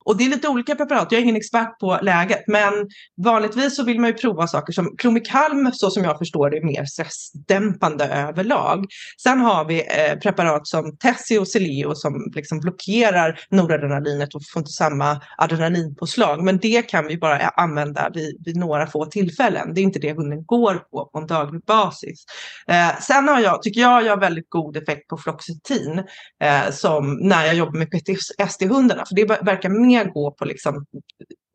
och 0.05 0.17
det 0.17 0.25
är 0.25 0.29
lite 0.29 0.49
olika 0.49 0.75
preparat, 0.75 1.09
jag 1.11 1.19
är 1.19 1.23
ingen 1.23 1.37
expert 1.37 1.79
på 1.81 1.99
läget, 2.03 2.45
men 2.47 2.73
vanligtvis 3.25 3.77
så 3.77 3.85
vill 3.85 4.01
man 4.01 4.11
ju 4.11 4.15
prova 4.15 4.47
saker 4.47 4.73
som 4.73 4.97
Klomikalm, 4.97 5.71
så 5.73 5.91
som 5.91 6.05
jag 6.05 6.19
förstår 6.19 6.51
det, 6.51 6.57
är 6.57 6.65
mer 6.65 6.85
stressdämpande 6.85 8.05
överlag. 8.05 8.87
Sen 9.23 9.41
har 9.41 9.65
vi 9.65 9.81
eh, 9.81 10.19
preparat 10.19 10.67
som 10.67 10.97
Tessie 10.97 11.39
och 11.39 11.49
Celio 11.49 11.95
som 11.95 12.33
liksom 12.35 12.61
blockerar 12.61 13.41
noradrenalinet 13.51 14.35
och 14.35 14.43
får 14.53 14.61
inte 14.61 14.73
samma 14.73 15.21
adrenalinpåslag, 15.39 16.45
men 16.45 16.59
det 16.59 16.83
kan 16.83 17.07
vi 17.07 17.19
bara 17.19 17.49
använda 17.49 18.11
vid, 18.15 18.43
vid 18.45 18.57
några 18.57 18.87
få 18.87 19.07
tillfällen. 19.07 19.75
Det 19.75 19.81
är 19.81 19.83
inte 19.83 19.99
det 19.99 20.13
hunden 20.13 20.45
går 20.45 20.75
på 20.75 21.05
på 21.13 21.19
en 21.19 21.27
daglig 21.27 21.65
basis. 21.65 22.25
Eh, 22.69 23.01
sen 23.01 23.29
har 23.29 23.41
jag, 23.41 23.63
tycker 23.63 23.81
jag, 23.81 24.05
jag 24.05 24.11
har 24.11 24.21
väldigt 24.21 24.51
god 24.51 24.77
effekt 24.77 25.09
på 25.09 25.17
Floxetin 25.17 26.03
eh, 26.45 26.71
som 26.71 27.19
när 27.21 27.45
jag 27.45 27.55
jobbar 27.55 27.79
med 27.79 27.91
PTSD-hundarna, 27.91 29.05
för 29.09 29.15
det 29.15 29.25
verkar 29.25 29.69
mer 29.69 29.94
gå 30.03 30.31
på 30.31 30.45
liksom 30.45 30.87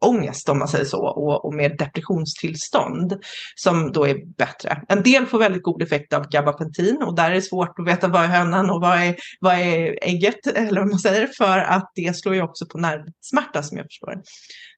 ångest 0.05 0.49
om 0.49 0.59
man 0.59 0.67
säger 0.67 0.85
så 0.85 1.05
och, 1.07 1.45
och 1.45 1.53
med 1.53 1.77
depressionstillstånd 1.77 3.17
som 3.55 3.91
då 3.91 4.07
är 4.07 4.35
bättre. 4.37 4.81
En 4.87 5.03
del 5.03 5.25
får 5.25 5.39
väldigt 5.39 5.63
god 5.63 5.81
effekt 5.81 6.13
av 6.13 6.29
gabapentin 6.29 7.03
och 7.03 7.15
där 7.15 7.31
är 7.31 7.35
det 7.35 7.41
svårt 7.41 7.79
att 7.79 7.87
veta 7.87 8.07
vad 8.07 8.23
är 8.23 8.27
hönan 8.27 8.69
och 8.69 8.81
vad 8.81 8.97
är, 8.97 9.15
vad 9.39 9.53
är 9.53 9.99
ägget 10.01 10.47
eller 10.55 10.81
vad 10.81 10.89
man 10.89 10.99
säger 10.99 11.29
för 11.37 11.57
att 11.59 11.91
det 11.95 12.17
slår 12.17 12.35
ju 12.35 12.41
också 12.41 12.65
på 12.65 12.77
nervsmärta 12.77 13.63
som 13.63 13.77
jag 13.77 13.85
förstår 13.85 14.21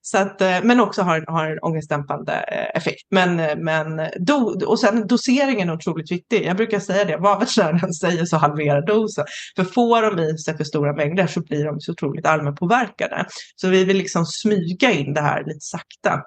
så 0.02 0.18
att, 0.18 0.42
eh, 0.42 0.58
men 0.64 0.80
också 0.80 1.02
har, 1.02 1.26
har 1.28 1.48
en 1.48 1.60
ångestdämpande 1.60 2.34
eh, 2.34 2.78
effekt. 2.78 3.08
Men, 3.12 3.40
eh, 3.40 3.56
men 3.58 4.10
do, 4.20 4.66
och 4.66 4.80
sen 4.80 5.08
doseringen 5.08 5.70
är 5.70 5.74
otroligt 5.74 6.12
viktig. 6.12 6.46
Jag 6.46 6.58
brukar 6.58 6.80
säga 6.80 7.06
det, 7.06 7.18
vad 7.18 7.40
veterinären 7.56 7.94
säger 7.94 8.26
så 8.26 8.38
halverar 8.38 8.88
dosen. 8.88 9.26
För 9.56 9.64
får 9.64 10.02
de 10.02 10.24
i 10.24 10.38
sig 10.38 10.58
för 10.58 10.64
stora 10.64 10.94
mängder 10.94 11.28
så 11.28 11.42
blir 11.42 11.66
de 11.66 11.80
så 11.80 11.92
otroligt 11.92 12.26
allmänpåverkade. 12.26 13.26
Så 13.56 13.68
vi 13.68 13.84
vill 13.84 13.98
liksom 13.98 14.26
smyga 14.26 14.92
in 14.92 15.11
det 15.14 15.22
här 15.22 15.44
lite 15.46 15.60
sakta. 15.60 16.22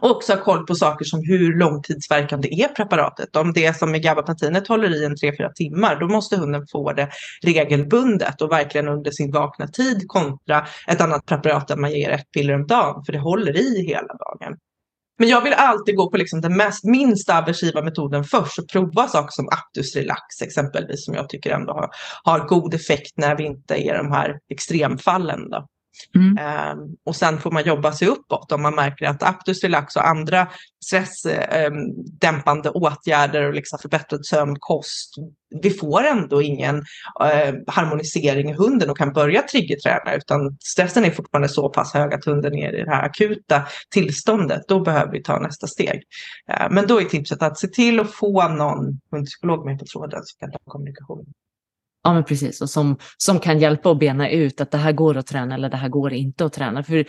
Och 0.00 0.10
också 0.10 0.34
ha 0.34 0.44
koll 0.44 0.66
på 0.66 0.74
saker 0.74 1.04
som 1.04 1.20
hur 1.24 1.58
långtidsverkande 1.58 2.62
är 2.62 2.68
preparatet. 2.68 3.36
Om 3.36 3.52
det 3.52 3.76
som 3.76 3.90
med 3.90 4.02
gabapentinet 4.02 4.68
håller 4.68 5.02
i 5.02 5.04
en 5.04 5.16
3-4 5.16 5.52
timmar, 5.54 6.00
då 6.00 6.08
måste 6.08 6.36
hunden 6.36 6.66
få 6.72 6.92
det 6.92 7.08
regelbundet 7.42 8.42
och 8.42 8.52
verkligen 8.52 8.88
under 8.88 9.10
sin 9.10 9.32
vakna 9.32 9.68
tid 9.68 10.04
kontra 10.08 10.66
ett 10.86 11.00
annat 11.00 11.26
preparat 11.26 11.68
där 11.68 11.76
man 11.76 11.92
ger 11.92 12.10
ett 12.10 12.30
piller 12.34 12.54
om 12.54 12.66
dagen, 12.66 13.04
för 13.04 13.12
det 13.12 13.18
håller 13.18 13.56
i 13.56 13.86
hela 13.86 14.14
dagen. 14.14 14.56
Men 15.18 15.28
jag 15.28 15.40
vill 15.40 15.52
alltid 15.52 15.96
gå 15.96 16.10
på 16.10 16.16
liksom 16.16 16.40
den 16.40 16.56
mest, 16.56 16.84
minst 16.84 17.30
aversiva 17.30 17.82
metoden 17.82 18.24
först 18.24 18.58
och 18.58 18.68
prova 18.68 19.08
saker 19.08 19.30
som 19.30 19.48
Aptus 19.48 19.96
Relax 19.96 20.42
exempelvis 20.42 21.04
som 21.04 21.14
jag 21.14 21.28
tycker 21.28 21.50
ändå 21.50 21.72
har, 21.72 21.90
har 22.24 22.48
god 22.48 22.74
effekt 22.74 23.12
när 23.16 23.36
vi 23.36 23.44
inte 23.44 23.74
är 23.88 23.98
de 23.98 24.12
här 24.12 24.38
extremfallen. 24.52 25.50
Då. 25.50 25.66
Mm. 26.14 26.78
Um, 26.78 26.96
och 27.06 27.16
sen 27.16 27.38
får 27.38 27.50
man 27.50 27.64
jobba 27.64 27.92
sig 27.92 28.08
uppåt 28.08 28.52
om 28.52 28.62
man 28.62 28.74
märker 28.74 29.06
att 29.06 29.22
Aptus 29.22 29.62
Relax 29.62 29.96
och 29.96 30.08
andra 30.08 30.48
stressdämpande 30.84 32.68
ehm, 32.68 32.74
um, 32.74 32.82
åtgärder 32.82 33.42
och 33.42 33.54
liksom 33.54 33.78
förbättrad 33.78 34.26
sömn, 34.26 34.56
kost. 34.58 35.14
Vi 35.62 35.70
får 35.70 36.04
ändå 36.04 36.42
ingen 36.42 36.76
uh, 36.76 37.54
harmonisering 37.66 38.50
i 38.50 38.52
hunden 38.52 38.90
och 38.90 38.98
kan 38.98 39.12
börja 39.12 39.42
triggerträna 39.42 40.14
utan 40.14 40.56
stressen 40.60 41.04
är 41.04 41.10
fortfarande 41.10 41.48
så 41.48 41.68
pass 41.68 41.94
hög 41.94 42.14
att 42.14 42.24
hunden 42.24 42.54
är 42.54 42.74
i 42.74 42.84
det 42.84 42.90
här 42.90 43.02
akuta 43.02 43.62
tillståndet. 43.90 44.62
Då 44.68 44.80
behöver 44.80 45.12
vi 45.12 45.22
ta 45.22 45.38
nästa 45.38 45.66
steg. 45.66 46.02
Uh, 46.50 46.66
men 46.70 46.86
då 46.86 47.00
är 47.00 47.04
tipset 47.04 47.42
att 47.42 47.58
se 47.58 47.68
till 47.68 48.00
att 48.00 48.10
få 48.10 48.48
någon 48.48 49.00
hundpsykolog 49.10 49.66
med 49.66 49.78
på 49.78 49.84
tråden 49.84 50.20
som 50.24 50.38
kan 50.38 50.52
ta 50.52 50.58
kommunikation. 50.64 51.26
Ja, 52.02 52.12
men 52.12 52.24
precis. 52.24 52.60
Och 52.60 52.70
som, 52.70 52.98
som 53.16 53.38
kan 53.38 53.58
hjälpa 53.58 53.90
att 53.90 53.98
bena 53.98 54.30
ut 54.30 54.60
att 54.60 54.70
det 54.70 54.78
här 54.78 54.92
går 54.92 55.16
att 55.16 55.26
träna 55.26 55.54
eller 55.54 55.68
det 55.68 55.76
här 55.76 55.88
går 55.88 56.12
inte 56.12 56.44
att 56.44 56.52
träna. 56.52 56.82
För 56.82 57.04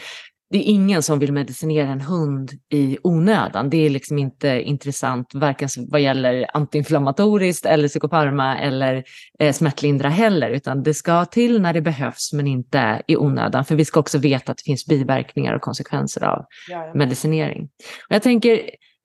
det 0.53 0.59
är 0.59 0.71
ingen 0.71 1.03
som 1.03 1.19
vill 1.19 1.33
medicinera 1.33 1.87
en 1.87 2.01
hund 2.01 2.51
i 2.69 2.97
onödan. 3.03 3.69
Det 3.69 3.85
är 3.85 3.89
liksom 3.89 4.17
inte 4.17 4.61
intressant, 4.61 5.33
varken 5.33 5.69
vad 5.87 6.01
gäller 6.01 6.45
antiinflammatoriskt 6.53 7.65
eller 7.65 7.87
psykofarma 7.87 8.57
eller 8.57 9.03
eh, 9.39 9.53
smärtlindra 9.53 10.09
heller, 10.09 10.49
utan 10.49 10.83
det 10.83 10.93
ska 10.93 11.25
till 11.25 11.61
när 11.61 11.73
det 11.73 11.81
behövs, 11.81 12.33
men 12.33 12.47
inte 12.47 13.01
i 13.07 13.17
onödan. 13.17 13.65
För 13.65 13.75
vi 13.75 13.85
ska 13.85 13.99
också 13.99 14.17
veta 14.17 14.51
att 14.51 14.57
det 14.57 14.63
finns 14.65 14.85
biverkningar 14.85 15.53
och 15.53 15.61
konsekvenser 15.61 16.23
av 16.23 16.45
ja, 16.69 16.85
ja. 16.85 16.93
medicinering. 16.93 17.63
Och 18.09 18.15
jag 18.15 18.23
tänker, 18.23 18.61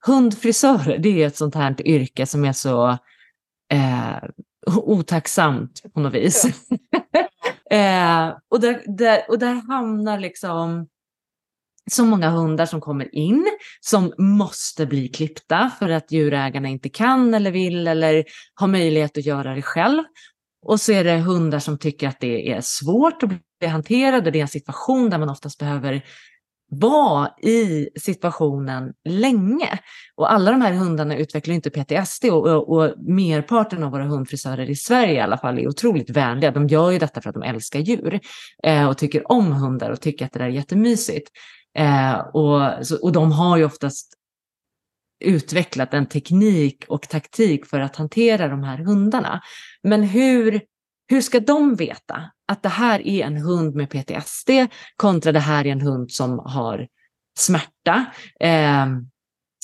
hundfrisörer, 0.07 0.99
det 0.99 1.23
är 1.23 1.27
ett 1.27 1.37
sånt 1.37 1.55
här 1.55 1.87
yrke 1.87 2.27
som 2.27 2.45
är 2.45 2.53
så 2.53 2.99
eh, 3.73 4.19
otacksamt 4.67 5.83
på 5.95 6.01
något 6.01 6.15
vis. 6.15 6.45
eh, 7.71 8.29
och, 8.49 8.61
där, 8.61 8.97
där, 8.97 9.23
och 9.29 9.39
där 9.39 9.55
hamnar 9.55 10.19
liksom 10.19 10.89
så 11.91 12.05
många 12.05 12.31
hundar 12.31 12.67
som 12.67 12.81
kommer 12.81 13.15
in 13.15 13.47
som 13.81 14.13
måste 14.19 14.87
bli 14.87 15.09
klippta 15.09 15.71
för 15.79 15.89
att 15.89 16.13
djurägarna 16.13 16.69
inte 16.69 16.89
kan 16.89 17.35
eller 17.35 17.51
vill 17.51 17.87
eller 17.87 18.25
har 18.55 18.67
möjlighet 18.67 19.19
att 19.19 19.27
göra 19.27 19.55
det 19.55 19.63
själv. 19.63 20.03
Och 20.63 20.81
så 20.81 20.93
är 20.93 21.05
det 21.05 21.17
hundar 21.19 21.59
som 21.59 21.79
tycker 21.79 22.09
att 22.09 22.21
det 22.21 22.53
är 22.53 22.61
svårt 22.61 23.23
att 23.23 23.29
bli 23.29 23.69
hanterad 23.69 24.27
och 24.27 24.33
det 24.33 24.39
är 24.39 24.43
en 24.43 24.49
situation 24.49 25.11
där 25.11 25.19
man 25.19 25.29
oftast 25.29 25.59
behöver 25.59 26.05
var 26.71 27.35
i 27.43 27.89
situationen 28.01 28.93
länge. 29.09 29.79
Och 30.15 30.33
alla 30.33 30.51
de 30.51 30.61
här 30.61 30.73
hundarna 30.73 31.17
utvecklar 31.17 31.55
inte 31.55 31.71
PTSD 31.71 32.25
och, 32.25 32.47
och, 32.47 32.77
och, 32.77 32.95
merparten 32.99 33.83
av 33.83 33.93
våra 33.93 34.05
hundfrisörer 34.05 34.71
i 34.71 34.77
Sverige 34.77 35.13
i 35.13 35.21
alla 35.21 35.39
fall 35.39 35.59
är 35.59 35.69
otroligt 35.69 36.11
vänliga. 36.11 36.51
De 36.51 36.67
gör 36.67 36.91
ju 36.91 36.99
detta 36.99 37.21
för 37.21 37.29
att 37.29 37.35
de 37.35 37.43
älskar 37.43 37.81
djur 37.81 38.21
eh, 38.65 38.89
och 38.89 38.99
tycker 38.99 39.33
om 39.33 39.53
hundar 39.53 39.91
och 39.91 40.01
tycker 40.01 40.25
att 40.25 40.33
det 40.33 40.39
där 40.39 40.47
är 40.47 40.51
jättemysigt. 40.51 41.31
Eh, 41.79 42.19
och, 42.19 42.87
så, 42.87 43.03
och 43.03 43.13
de 43.13 43.33
har 43.33 43.57
ju 43.57 43.65
oftast 43.65 44.15
utvecklat 45.25 45.95
en 45.95 46.07
teknik 46.07 46.85
och 46.89 47.09
taktik 47.09 47.67
för 47.67 47.81
att 47.81 47.97
hantera 47.97 48.49
de 48.49 48.63
här 48.63 48.79
hundarna. 48.79 49.41
Men 49.83 50.03
hur 50.03 50.61
hur 51.09 51.21
ska 51.21 51.41
de 51.41 51.75
veta 51.75 52.31
att 52.49 52.63
det 52.63 52.69
här 52.69 53.07
är 53.07 53.27
en 53.27 53.37
hund 53.37 53.75
med 53.75 53.91
PTSD 53.91 54.51
kontra 54.97 55.33
det 55.33 55.41
här 55.41 55.67
är 55.67 55.73
en 55.73 55.81
hund 55.81 56.11
som 56.11 56.39
har 56.39 56.89
smärta? 57.39 58.05
Eh, 58.41 58.87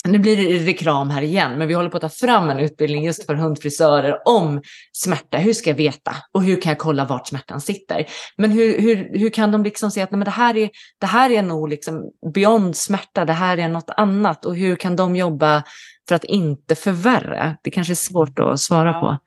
nu 0.08 0.18
blir 0.18 0.36
det 0.36 0.66
reklam 0.66 1.10
här 1.10 1.22
igen, 1.22 1.58
men 1.58 1.68
vi 1.68 1.74
håller 1.74 1.90
på 1.90 1.96
att 1.96 2.00
ta 2.00 2.08
fram 2.08 2.50
en 2.50 2.58
utbildning 2.58 3.04
just 3.04 3.26
för 3.26 3.34
hundfrisörer 3.34 4.28
om 4.28 4.62
smärta. 4.92 5.38
Hur 5.38 5.52
ska 5.52 5.70
jag 5.70 5.76
veta? 5.76 6.16
Och 6.32 6.42
hur 6.42 6.60
kan 6.60 6.70
jag 6.70 6.78
kolla 6.78 7.04
vart 7.04 7.28
smärtan 7.28 7.60
sitter? 7.60 8.06
Men 8.36 8.50
hur, 8.50 8.80
hur, 8.80 9.18
hur 9.18 9.30
kan 9.30 9.50
de 9.50 9.64
liksom 9.64 9.90
se 9.90 10.02
att 10.02 10.10
nej, 10.10 10.18
men 10.18 10.24
det, 10.24 10.30
här 10.30 10.56
är, 10.56 10.70
det 11.00 11.06
här 11.06 11.30
är 11.30 11.42
nog 11.42 11.68
liksom 11.68 12.10
beyond 12.34 12.76
smärta, 12.76 13.24
det 13.24 13.32
här 13.32 13.58
är 13.58 13.68
något 13.68 13.90
annat. 13.96 14.44
Och 14.44 14.56
hur 14.56 14.76
kan 14.76 14.96
de 14.96 15.16
jobba 15.16 15.62
för 16.08 16.14
att 16.14 16.24
inte 16.24 16.74
förvärra? 16.74 17.56
Det 17.62 17.70
kanske 17.70 17.92
är 17.92 17.94
svårt 17.94 18.38
att 18.38 18.60
svara 18.60 18.88
ja. 18.88 19.00
på. 19.00 19.18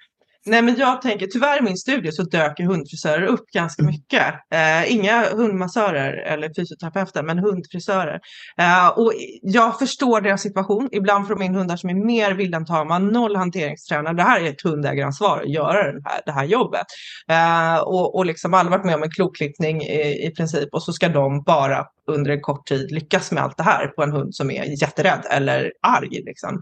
Nej 0.48 0.62
men 0.62 0.76
jag 0.76 1.02
tänker 1.02 1.28
tyvärr 1.28 1.60
i 1.60 1.62
min 1.62 1.78
studie 1.78 2.12
så 2.12 2.24
dök 2.24 2.60
hundfrisörer 2.60 3.26
upp 3.26 3.46
ganska 3.54 3.82
mm. 3.82 3.92
mycket. 3.92 4.34
Eh, 4.54 4.94
inga 4.94 5.26
hundmassörer 5.30 6.14
eller 6.14 6.54
fysioterapeuter 6.54 7.24
men 7.24 7.40
hundfrisörer. 7.40 8.20
Eh, 8.58 8.88
och 8.88 9.14
jag 9.42 9.80
förstår 9.80 10.22
deras 10.22 10.42
situation. 10.42 10.90
Ibland 10.92 11.28
får 11.28 11.36
de 11.36 11.44
in 11.44 11.56
hundar 11.56 11.78
som 11.78 11.90
är 11.90 12.06
mer 12.06 12.32
vildantama, 12.32 13.00
noll 13.00 13.36
hanteringstränare. 13.36 14.14
Det 14.14 14.24
här 14.24 14.42
är 14.42 14.50
ett 14.50 14.62
hundägaransvar 14.62 15.42
att 15.42 15.50
göra 15.50 15.92
den 15.92 16.02
här, 16.06 16.22
det 16.26 16.32
här 16.32 16.46
jobbet. 16.46 16.86
Eh, 17.30 17.78
och, 17.78 18.16
och 18.16 18.26
liksom 18.26 18.54
alla 18.54 18.70
varit 18.70 18.86
med 18.86 18.96
om 18.96 19.04
en 19.04 19.12
klokklippning 19.12 19.82
i, 19.82 20.28
i 20.28 20.32
princip 20.38 20.70
och 20.72 20.84
så 20.84 20.94
ska 20.94 21.10
de 21.10 21.44
bara 21.44 21.86
under 22.08 22.32
en 22.32 22.42
kort 22.42 22.68
tid 22.68 22.92
lyckas 22.92 23.32
med 23.32 23.44
allt 23.44 23.58
det 23.58 23.64
här 23.64 23.88
på 23.88 24.04
en 24.04 24.12
hund 24.12 24.36
som 24.36 24.52
är 24.52 24.82
jätterädd 24.82 25.26
eller 25.30 25.74
arg. 25.82 26.22
Liksom. 26.26 26.62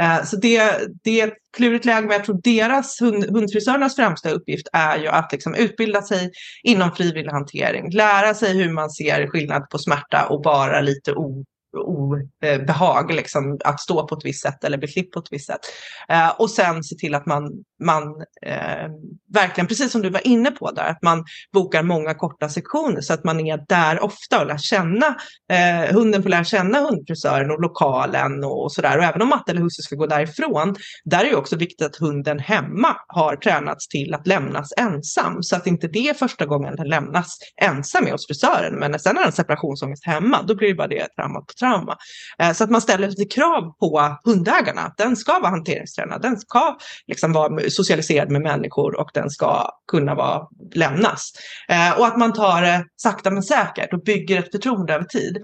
Eh, 0.00 0.24
så 0.24 0.36
det, 0.36 0.78
det 1.04 1.32
klurigt 1.56 1.84
läge, 1.84 2.00
men 2.00 2.10
jag 2.10 2.24
tror 2.24 2.40
deras 2.42 3.00
hund, 3.00 3.24
hundfrisörernas 3.24 3.96
främsta 3.96 4.30
uppgift 4.30 4.68
är 4.72 4.98
ju 4.98 5.08
att 5.08 5.32
liksom 5.32 5.54
utbilda 5.54 6.02
sig 6.02 6.30
inom 6.62 6.92
frivillig 6.92 7.30
hantering, 7.30 7.90
lära 7.90 8.34
sig 8.34 8.58
hur 8.58 8.72
man 8.72 8.90
ser 8.90 9.26
skillnad 9.26 9.70
på 9.70 9.78
smärta 9.78 10.26
och 10.26 10.44
vara 10.44 10.80
lite 10.80 11.12
o 11.12 11.44
obehag, 11.76 13.14
liksom, 13.14 13.58
att 13.64 13.80
stå 13.80 14.06
på 14.06 14.14
ett 14.14 14.24
visst 14.24 14.42
sätt 14.42 14.64
eller 14.64 14.78
bli 14.78 14.88
klippt 14.88 15.14
på 15.14 15.20
ett 15.20 15.32
visst 15.32 15.46
sätt. 15.46 15.60
Eh, 16.08 16.28
och 16.28 16.50
sen 16.50 16.84
se 16.84 16.96
till 16.96 17.14
att 17.14 17.26
man, 17.26 17.50
man 17.84 18.02
eh, 18.46 18.88
verkligen, 19.34 19.66
precis 19.66 19.92
som 19.92 20.02
du 20.02 20.10
var 20.10 20.26
inne 20.26 20.50
på 20.50 20.70
där, 20.70 20.84
att 20.84 21.02
man 21.02 21.24
bokar 21.52 21.82
många 21.82 22.14
korta 22.14 22.48
sektioner 22.48 23.00
så 23.00 23.12
att 23.12 23.24
man 23.24 23.40
är 23.40 23.64
där 23.68 24.04
ofta 24.04 24.40
och 24.40 24.46
lär 24.46 24.58
känna, 24.58 25.06
eh, 25.52 25.94
hunden 25.94 26.22
får 26.22 26.30
lära 26.30 26.44
känna 26.44 26.80
hundfrisören 26.80 27.50
och 27.50 27.60
lokalen 27.60 28.44
och, 28.44 28.64
och 28.64 28.72
sådär. 28.72 28.98
Och 28.98 29.04
även 29.04 29.22
om 29.22 29.28
matte 29.28 29.52
eller 29.52 29.62
husse 29.62 29.82
ska 29.82 29.96
gå 29.96 30.06
därifrån, 30.06 30.74
där 31.04 31.24
är 31.24 31.30
det 31.30 31.36
också 31.36 31.56
viktigt 31.56 31.86
att 31.86 31.96
hunden 31.96 32.38
hemma 32.38 32.96
har 33.06 33.36
tränats 33.36 33.88
till 33.88 34.14
att 34.14 34.26
lämnas 34.26 34.72
ensam 34.76 35.42
så 35.42 35.56
att 35.56 35.66
inte 35.66 35.88
det 35.88 36.08
är 36.08 36.14
första 36.14 36.46
gången 36.46 36.76
den 36.76 36.88
lämnas 36.88 37.38
ensam 37.62 38.04
med 38.04 38.12
hos 38.12 38.26
frisören. 38.26 38.74
Men 38.78 38.98
sen 38.98 39.16
har 39.16 39.24
den 39.24 39.32
separationsångest 39.32 40.06
hemma, 40.06 40.42
då 40.42 40.54
blir 40.54 40.68
det 40.68 40.74
bara 40.74 40.88
det 40.88 41.08
traumat 41.16 41.46
på 41.46 41.52
trauma. 41.62 41.96
Eh, 42.38 42.52
så 42.52 42.64
att 42.64 42.70
man 42.70 42.80
ställer 42.80 43.08
lite 43.08 43.24
krav 43.24 43.72
på 43.80 44.16
hundägarna. 44.24 44.94
Den 44.96 45.16
ska 45.16 45.38
vara 45.38 45.50
hanteringstränad, 45.50 46.22
den 46.22 46.40
ska 46.40 46.76
liksom 47.06 47.32
vara 47.32 47.70
socialiserad 47.70 48.30
med 48.30 48.42
människor 48.42 49.00
och 49.00 49.10
den 49.14 49.30
ska 49.30 49.68
kunna 49.90 50.14
vara 50.14 50.48
lämnas. 50.74 51.32
Eh, 51.68 51.98
och 51.98 52.06
att 52.06 52.18
man 52.18 52.32
tar 52.32 52.62
det 52.62 52.84
sakta 52.96 53.30
men 53.30 53.42
säkert 53.42 53.92
och 53.92 54.02
bygger 54.02 54.38
ett 54.38 54.50
förtroende 54.52 54.94
över 54.94 55.04
tid. 55.04 55.42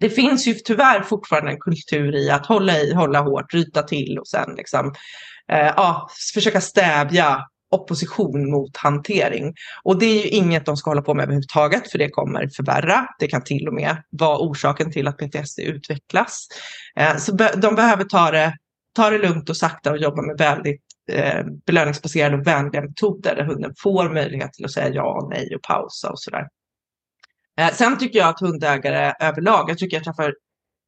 Det 0.00 0.10
finns 0.10 0.46
ju 0.46 0.54
tyvärr 0.54 1.02
fortfarande 1.02 1.50
en 1.50 1.60
kultur 1.60 2.14
i 2.14 2.30
att 2.30 2.46
hålla 2.46 2.78
i, 2.78 2.94
hålla 2.94 3.20
hårt, 3.20 3.54
ryta 3.54 3.82
till 3.82 4.18
och 4.18 4.28
sen 4.28 4.54
liksom, 4.56 4.94
eh, 5.52 5.72
ja, 5.76 6.08
försöka 6.34 6.60
stävja 6.60 7.46
opposition 7.72 8.50
mot 8.50 8.76
hantering. 8.76 9.54
Och 9.82 9.98
det 9.98 10.06
är 10.06 10.22
ju 10.22 10.28
inget 10.28 10.66
de 10.66 10.76
ska 10.76 10.90
hålla 10.90 11.02
på 11.02 11.14
med 11.14 11.22
överhuvudtaget 11.22 11.90
för 11.90 11.98
det 11.98 12.08
kommer 12.08 12.48
förvärra. 12.48 13.06
Det 13.18 13.26
kan 13.26 13.44
till 13.44 13.68
och 13.68 13.74
med 13.74 13.96
vara 14.10 14.38
orsaken 14.38 14.92
till 14.92 15.08
att 15.08 15.18
PTSD 15.18 15.58
utvecklas. 15.58 16.48
Eh, 16.96 17.16
så 17.16 17.32
de 17.56 17.74
behöver 17.74 18.04
ta 18.04 18.30
det, 18.30 18.56
ta 18.96 19.10
det 19.10 19.18
lugnt 19.18 19.50
och 19.50 19.56
sakta 19.56 19.90
och 19.90 19.98
jobba 19.98 20.22
med 20.22 20.38
väldigt 20.38 20.82
eh, 21.12 21.44
belöningsbaserade 21.66 22.36
och 22.36 22.46
vänliga 22.46 22.82
metoder 22.82 23.36
där 23.36 23.44
hunden 23.44 23.74
får 23.78 24.10
möjlighet 24.10 24.52
till 24.52 24.64
att 24.64 24.72
säga 24.72 24.88
ja 24.88 25.20
och 25.22 25.30
nej 25.30 25.54
och 25.54 25.62
pausa 25.62 26.10
och 26.10 26.20
sådär. 26.20 26.46
Eh, 27.60 27.72
sen 27.72 27.98
tycker 27.98 28.18
jag 28.18 28.28
att 28.28 28.40
hundägare 28.40 29.14
överlag, 29.20 29.70
jag 29.70 29.78
tycker 29.78 29.96
jag 29.96 30.04
träffar 30.04 30.34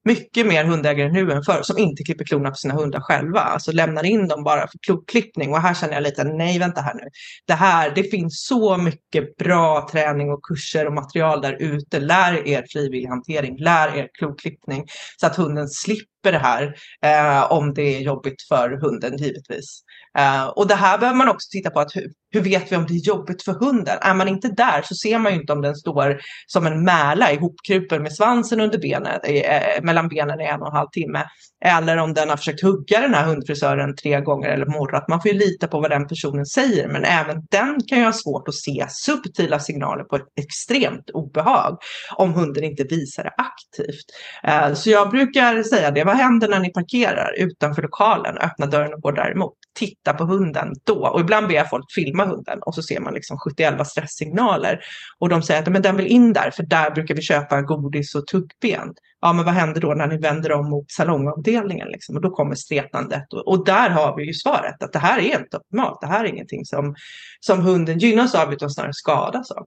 mycket 0.04 0.46
mer 0.46 0.64
hundägare 0.64 1.12
nu 1.12 1.32
än 1.32 1.42
förr 1.42 1.62
som 1.62 1.78
inte 1.78 2.04
klipper 2.04 2.24
klorna 2.24 2.50
på 2.50 2.56
sina 2.56 2.74
hundar 2.74 3.00
själva. 3.00 3.40
Alltså 3.40 3.72
lämnar 3.72 4.04
in 4.04 4.28
dem 4.28 4.44
bara 4.44 4.60
för 4.60 4.78
kloklippning. 4.78 5.52
Och 5.52 5.60
här 5.60 5.74
känner 5.74 5.94
jag 5.94 6.02
lite, 6.02 6.24
nej 6.24 6.58
vänta 6.58 6.80
här 6.80 6.94
nu. 6.94 7.08
Det 7.46 7.54
här, 7.54 7.92
det 7.94 8.02
finns 8.02 8.46
så 8.46 8.76
mycket 8.76 9.36
bra 9.36 9.88
träning 9.92 10.30
och 10.30 10.42
kurser 10.42 10.86
och 10.86 10.92
material 10.92 11.40
där 11.40 11.56
ute. 11.62 12.00
Lär 12.00 12.48
er 12.48 12.64
frivillig 12.72 13.08
hantering, 13.08 13.56
lär 13.58 13.96
er 13.96 14.08
kloklippning. 14.18 14.84
så 15.20 15.26
att 15.26 15.36
hunden 15.36 15.68
slipper 15.68 16.32
det 16.32 16.38
här 16.38 16.74
eh, 17.02 17.52
om 17.52 17.74
det 17.74 17.96
är 17.96 18.00
jobbigt 18.00 18.42
för 18.48 18.70
hunden 18.70 19.16
givetvis. 19.16 19.84
Uh, 20.18 20.46
och 20.46 20.68
det 20.68 20.74
här 20.74 20.98
behöver 20.98 21.18
man 21.18 21.28
också 21.28 21.48
titta 21.50 21.70
på. 21.70 21.80
Att 21.80 21.92
hur, 22.34 22.40
vet 22.40 22.72
vi 22.72 22.76
om 22.76 22.86
det 22.86 22.94
är 22.94 23.08
jobbigt 23.08 23.42
för 23.42 23.52
hunden? 23.52 23.98
Är 24.00 24.14
man 24.14 24.28
inte 24.28 24.48
där 24.48 24.82
så 24.82 24.94
ser 24.94 25.18
man 25.18 25.32
ju 25.32 25.40
inte 25.40 25.52
om 25.52 25.62
den 25.62 25.74
står 25.74 26.20
som 26.46 26.66
en 26.66 26.84
mäla 26.84 27.32
ihopkrupen 27.32 28.02
med 28.02 28.12
svansen 28.12 28.60
under 28.60 28.78
benet, 28.78 29.20
eh, 29.24 29.34
eh, 29.34 29.82
mellan 29.82 30.08
benen 30.08 30.40
i 30.40 30.44
en 30.44 30.60
och 30.60 30.66
en 30.66 30.76
halv 30.76 30.88
timme. 30.88 31.24
Eller 31.64 31.96
om 31.96 32.14
den 32.14 32.28
har 32.28 32.36
försökt 32.36 32.62
hugga 32.62 33.00
den 33.00 33.14
här 33.14 33.24
hundfrisören 33.24 33.96
tre 33.96 34.20
gånger 34.20 34.48
eller 34.48 34.66
morrat. 34.66 35.08
Man 35.08 35.22
får 35.22 35.30
ju 35.30 35.38
lita 35.38 35.66
på 35.68 35.80
vad 35.80 35.90
den 35.90 36.06
personen 36.06 36.46
säger. 36.46 36.88
Men 36.88 37.04
även 37.04 37.42
den 37.50 37.80
kan 37.86 37.98
ju 37.98 38.04
ha 38.04 38.12
svårt 38.12 38.48
att 38.48 38.54
se 38.54 38.86
subtila 38.88 39.58
signaler 39.58 40.04
på 40.04 40.16
ett 40.16 40.26
extremt 40.40 41.10
obehag. 41.10 41.78
Om 42.16 42.34
hunden 42.34 42.64
inte 42.64 42.84
visar 42.84 43.22
det 43.24 43.32
aktivt. 43.36 44.06
Eh, 44.44 44.74
så 44.74 44.90
jag 44.90 45.10
brukar 45.10 45.62
säga 45.62 45.90
det. 45.90 46.04
Vad 46.04 46.16
händer 46.16 46.48
när 46.48 46.60
ni 46.60 46.72
parkerar 46.72 47.34
utanför 47.38 47.82
lokalen? 47.82 48.38
Öppna 48.38 48.66
dörren 48.66 48.94
och 48.94 49.00
går 49.00 49.12
däremot 49.12 49.52
titta 49.74 50.12
på 50.12 50.24
hunden 50.24 50.68
då. 50.84 51.08
Och 51.08 51.20
ibland 51.20 51.48
ber 51.48 51.54
jag 51.54 51.70
folk 51.70 51.84
filma 51.94 52.23
hunden 52.26 52.58
och 52.62 52.74
så 52.74 52.82
ser 52.82 53.00
man 53.00 53.14
liksom 53.14 53.38
71 53.38 53.86
stresssignaler. 53.86 54.80
Och 55.18 55.28
de 55.28 55.42
säger 55.42 55.62
att 55.62 55.72
men 55.72 55.82
den 55.82 55.96
vill 55.96 56.06
in 56.06 56.32
där 56.32 56.50
för 56.50 56.62
där 56.62 56.90
brukar 56.90 57.14
vi 57.14 57.22
köpa 57.22 57.62
godis 57.62 58.14
och 58.14 58.26
tuggben. 58.26 58.94
Ja 59.20 59.32
men 59.32 59.44
vad 59.44 59.54
händer 59.54 59.80
då 59.80 59.94
när 59.94 60.06
ni 60.06 60.18
vänder 60.18 60.52
om 60.52 60.70
mot 60.70 60.90
salongavdelningen 60.90 61.88
liksom? 61.88 62.16
Och 62.16 62.22
då 62.22 62.30
kommer 62.30 62.54
stretandet. 62.54 63.32
Och, 63.32 63.48
och, 63.48 63.64
där 63.64 63.90
har 63.90 64.16
vi 64.16 64.26
ju 64.26 64.32
svaret 64.32 64.82
att 64.82 64.92
det 64.92 64.98
här 64.98 65.18
är 65.18 65.40
inte 65.40 65.56
optimalt. 65.56 66.00
Det 66.00 66.06
här 66.06 66.24
är 66.24 66.28
ingenting 66.28 66.64
som, 66.64 66.94
som 67.40 67.60
hunden 67.60 67.98
gynnas 67.98 68.34
av 68.34 68.52
utan 68.52 68.70
snarare 68.70 68.92
skadas 68.92 69.50
av. 69.50 69.66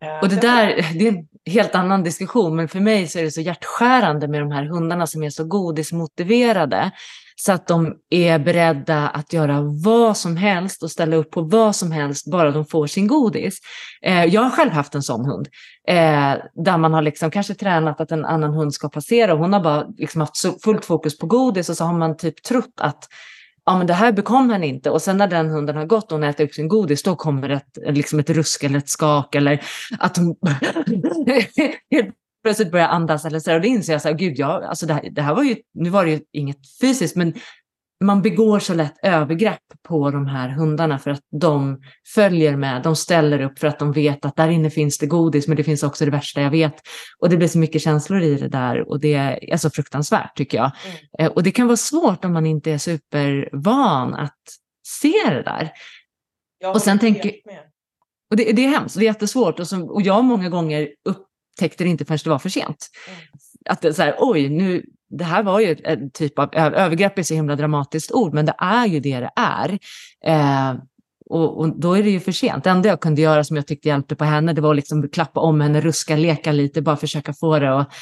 Eh, 0.00 0.18
och 0.22 0.28
det 0.28 0.40
där, 0.40 0.66
det 0.98 1.08
är 1.08 1.12
en 1.12 1.28
helt 1.46 1.74
annan 1.74 2.02
diskussion, 2.02 2.56
men 2.56 2.68
för 2.68 2.80
mig 2.80 3.08
så 3.08 3.18
är 3.18 3.22
det 3.22 3.30
så 3.30 3.40
hjärtskärande 3.40 4.28
med 4.28 4.40
de 4.40 4.50
här 4.50 4.64
hundarna 4.64 5.06
som 5.06 5.22
är 5.22 5.30
så 5.30 5.44
godismotiverade. 5.44 6.90
Så 7.38 7.52
att 7.52 7.66
de 7.66 7.94
är 8.10 8.38
beredda 8.38 9.08
att 9.08 9.32
göra 9.32 9.60
vad 9.84 10.16
som 10.16 10.36
helst 10.36 10.82
och 10.82 10.90
ställa 10.90 11.16
upp 11.16 11.30
på 11.30 11.42
vad 11.42 11.76
som 11.76 11.92
helst 11.92 12.30
bara 12.30 12.50
de 12.50 12.66
får 12.66 12.86
sin 12.86 13.06
godis. 13.06 13.58
Eh, 14.02 14.24
jag 14.24 14.40
har 14.40 14.50
själv 14.50 14.70
haft 14.70 14.94
en 14.94 15.02
sån 15.02 15.24
hund. 15.24 15.48
Eh, 15.88 16.34
där 16.64 16.78
man 16.78 16.94
har 16.94 17.02
liksom 17.02 17.30
kanske 17.30 17.54
tränat 17.54 18.00
att 18.00 18.12
en 18.12 18.24
annan 18.24 18.54
hund 18.54 18.74
ska 18.74 18.88
passera 18.88 19.32
och 19.32 19.38
hon 19.38 19.52
har 19.52 19.60
bara 19.60 19.86
liksom 19.96 20.20
haft 20.20 20.62
fullt 20.64 20.84
fokus 20.84 21.18
på 21.18 21.26
godis 21.26 21.68
och 21.68 21.76
så 21.76 21.84
har 21.84 21.98
man 21.98 22.16
typ 22.16 22.42
trott 22.42 22.74
att 22.80 23.08
ja 23.66 23.78
men 23.78 23.86
det 23.86 23.94
här 23.94 24.12
bekom 24.12 24.50
henne 24.50 24.66
inte. 24.66 24.90
Och 24.90 25.02
sen 25.02 25.16
när 25.16 25.28
den 25.28 25.50
hunden 25.50 25.76
har 25.76 25.86
gått 25.86 26.12
och 26.12 26.18
hon 26.18 26.24
äter 26.24 26.44
upp 26.44 26.54
sin 26.54 26.68
godis, 26.68 27.02
då 27.02 27.16
kommer 27.16 27.48
det 27.48 27.54
ett, 27.54 27.96
liksom 27.96 28.18
ett 28.18 28.30
rusk 28.30 28.64
eller 28.64 28.78
ett 28.78 28.88
skak 28.88 29.34
eller 29.34 29.62
att 29.98 30.16
hon 30.16 30.36
plötsligt 32.46 32.72
börjar 32.72 32.88
andas 32.88 33.24
eller 33.24 33.40
så. 33.40 33.54
Och 33.54 33.60
då 33.60 33.66
inser 33.66 33.92
jag 33.92 34.02
så 34.02 34.08
här, 34.08 34.14
gud, 34.14 34.38
ja, 34.38 34.66
alltså 34.68 34.86
det, 34.86 34.94
här, 34.94 35.10
det 35.10 35.22
här 35.22 35.34
var 35.34 35.42
ju, 35.42 35.56
nu 35.74 35.90
var 35.90 36.04
det 36.04 36.10
ju 36.10 36.20
inget 36.32 36.56
fysiskt, 36.80 37.16
men 37.16 37.34
man 38.04 38.22
begår 38.22 38.58
så 38.58 38.74
lätt 38.74 38.94
övergrepp 39.02 39.62
på 39.88 40.10
de 40.10 40.26
här 40.26 40.48
hundarna 40.48 40.98
för 40.98 41.10
att 41.10 41.20
de 41.40 41.80
följer 42.14 42.56
med, 42.56 42.82
de 42.82 42.96
ställer 42.96 43.40
upp 43.40 43.58
för 43.58 43.66
att 43.66 43.78
de 43.78 43.92
vet 43.92 44.24
att 44.24 44.36
där 44.36 44.48
inne 44.48 44.70
finns 44.70 44.98
det 44.98 45.06
godis, 45.06 45.48
men 45.48 45.56
det 45.56 45.64
finns 45.64 45.82
också 45.82 46.04
det 46.04 46.10
värsta 46.10 46.40
jag 46.40 46.50
vet. 46.50 46.74
Och 47.18 47.28
det 47.28 47.36
blir 47.36 47.48
så 47.48 47.58
mycket 47.58 47.82
känslor 47.82 48.22
i 48.22 48.34
det 48.34 48.48
där 48.48 48.88
och 48.88 49.00
det 49.00 49.14
är 49.52 49.56
så 49.56 49.70
fruktansvärt 49.70 50.36
tycker 50.36 50.58
jag. 50.58 50.70
Mm. 50.84 50.96
Eh, 51.18 51.32
och 51.32 51.42
det 51.42 51.50
kan 51.50 51.66
vara 51.66 51.76
svårt 51.76 52.24
om 52.24 52.32
man 52.32 52.46
inte 52.46 52.72
är 52.72 52.78
supervan 52.78 54.14
att 54.14 54.38
se 54.86 55.30
det 55.30 55.42
där. 55.42 55.70
Jag 56.58 56.74
och 56.74 56.82
sen 56.82 56.98
tänker 56.98 57.32
och 58.30 58.36
det, 58.36 58.52
det, 58.52 58.64
är 58.64 58.68
hemskt, 58.68 58.98
det 58.98 59.02
är 59.02 59.06
jättesvårt. 59.06 59.60
Och, 59.60 59.68
som, 59.68 59.90
och 59.90 60.02
jag 60.02 60.24
många 60.24 60.48
gånger 60.48 60.88
upptäckte 61.56 61.84
det 61.84 61.90
inte 61.90 62.04
förrän 62.04 62.18
det 62.24 62.30
var 62.30 62.38
för 62.38 62.48
sent. 62.48 62.86
Mm. 63.08 63.20
Att 63.70 63.80
det 63.80 63.88
är 63.88 63.92
så 63.92 64.02
här, 64.02 64.14
oj, 64.18 64.48
nu, 64.48 64.84
det 65.10 65.24
här 65.24 65.42
var 65.42 65.60
ju 65.60 65.76
en 65.84 66.10
typ 66.10 66.38
av 66.38 66.54
övergrepp, 66.54 67.18
är 67.18 67.22
så 67.22 67.34
himla 67.34 67.56
dramatiskt 67.56 68.12
ord, 68.12 68.34
men 68.34 68.46
det 68.46 68.54
är 68.58 68.86
ju 68.86 69.00
det 69.00 69.20
det 69.20 69.30
är. 69.36 69.78
Eh, 70.24 70.74
och, 71.30 71.58
och, 71.58 71.80
då 71.80 71.94
är 71.94 72.02
det 72.02 72.10
ju 72.10 72.20
för 72.20 72.32
sent. 72.32 72.64
Det 72.64 72.70
enda 72.70 72.88
jag 72.88 73.00
kunde 73.00 73.22
göra 73.22 73.44
som 73.44 73.56
jag 73.56 73.66
tyckte 73.66 73.88
hjälpte 73.88 74.16
på 74.16 74.24
henne, 74.24 74.52
det 74.52 74.60
var 74.60 74.70
att 74.70 74.76
liksom 74.76 75.08
klappa 75.08 75.40
om 75.40 75.60
henne, 75.60 75.80
ruska, 75.80 76.16
leka 76.16 76.52
lite, 76.52 76.82
bara 76.82 76.96
försöka 76.96 77.32
få 77.32 77.58
det 77.58 77.78
att, 77.78 77.94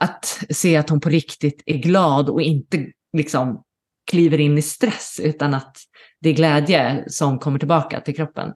att 0.00 0.42
se 0.50 0.76
att 0.76 0.90
hon 0.90 1.00
på 1.00 1.08
riktigt 1.08 1.62
är 1.66 1.76
glad 1.76 2.28
och 2.28 2.42
inte 2.42 2.86
liksom 3.16 3.62
kliver 4.10 4.40
in 4.40 4.58
i 4.58 4.62
stress, 4.62 5.20
utan 5.22 5.54
att 5.54 5.76
det 6.20 6.28
är 6.28 6.34
glädje 6.34 7.04
som 7.06 7.38
kommer 7.38 7.58
tillbaka 7.58 8.00
till 8.00 8.16
kroppen. 8.16 8.52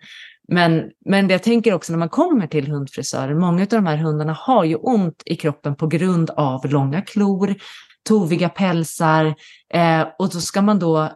Men, 0.48 0.90
men 1.04 1.28
jag 1.28 1.42
tänker 1.42 1.74
också 1.74 1.92
när 1.92 1.98
man 1.98 2.08
kommer 2.08 2.46
till 2.46 2.68
hundfrisören, 2.68 3.38
många 3.38 3.62
av 3.62 3.68
de 3.68 3.86
här 3.86 3.96
hundarna 3.96 4.32
har 4.32 4.64
ju 4.64 4.74
ont 4.74 5.22
i 5.26 5.36
kroppen 5.36 5.76
på 5.76 5.86
grund 5.86 6.30
av 6.30 6.66
långa 6.66 7.02
klor, 7.02 7.54
toviga 8.08 8.48
pälsar 8.48 9.34
eh, 9.74 10.06
och 10.18 10.30
då 10.32 10.40
ska 10.40 10.62
man 10.62 10.78
då 10.78 11.10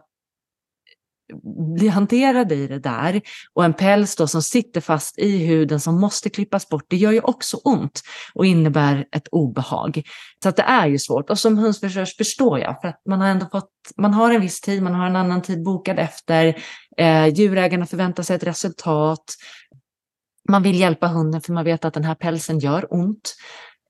bli 1.75 1.87
hanterade 1.87 2.55
i 2.55 2.67
det 2.67 2.79
där 2.79 3.21
och 3.53 3.65
en 3.65 3.73
päls 3.73 4.15
då 4.15 4.27
som 4.27 4.41
sitter 4.41 4.81
fast 4.81 5.19
i 5.19 5.45
huden 5.45 5.79
som 5.79 5.99
måste 5.99 6.29
klippas 6.29 6.69
bort, 6.69 6.85
det 6.87 6.97
gör 6.97 7.11
ju 7.11 7.21
också 7.21 7.57
ont 7.57 8.01
och 8.33 8.45
innebär 8.45 9.05
ett 9.15 9.27
obehag. 9.31 10.03
Så 10.43 10.49
att 10.49 10.55
det 10.55 10.63
är 10.63 10.87
ju 10.87 10.99
svårt 10.99 11.29
och 11.29 11.39
som 11.39 11.57
hönsförsörjare 11.57 12.09
förstår 12.17 12.59
jag 12.59 12.81
för 12.81 12.87
att 12.87 13.01
man 13.09 13.21
har 13.21 13.27
ändå 13.27 13.45
fått, 13.51 13.71
man 13.97 14.13
har 14.13 14.31
en 14.33 14.41
viss 14.41 14.61
tid, 14.61 14.83
man 14.83 14.95
har 14.95 15.07
en 15.07 15.15
annan 15.15 15.41
tid 15.41 15.63
bokad 15.63 15.99
efter, 15.99 16.57
eh, 16.97 17.27
djurägarna 17.27 17.85
förväntar 17.85 18.23
sig 18.23 18.35
ett 18.35 18.43
resultat, 18.43 19.35
man 20.49 20.63
vill 20.63 20.79
hjälpa 20.79 21.07
hunden 21.07 21.41
för 21.41 21.53
man 21.53 21.65
vet 21.65 21.85
att 21.85 21.93
den 21.93 22.03
här 22.03 22.15
pälsen 22.15 22.59
gör 22.59 22.93
ont. 22.93 23.35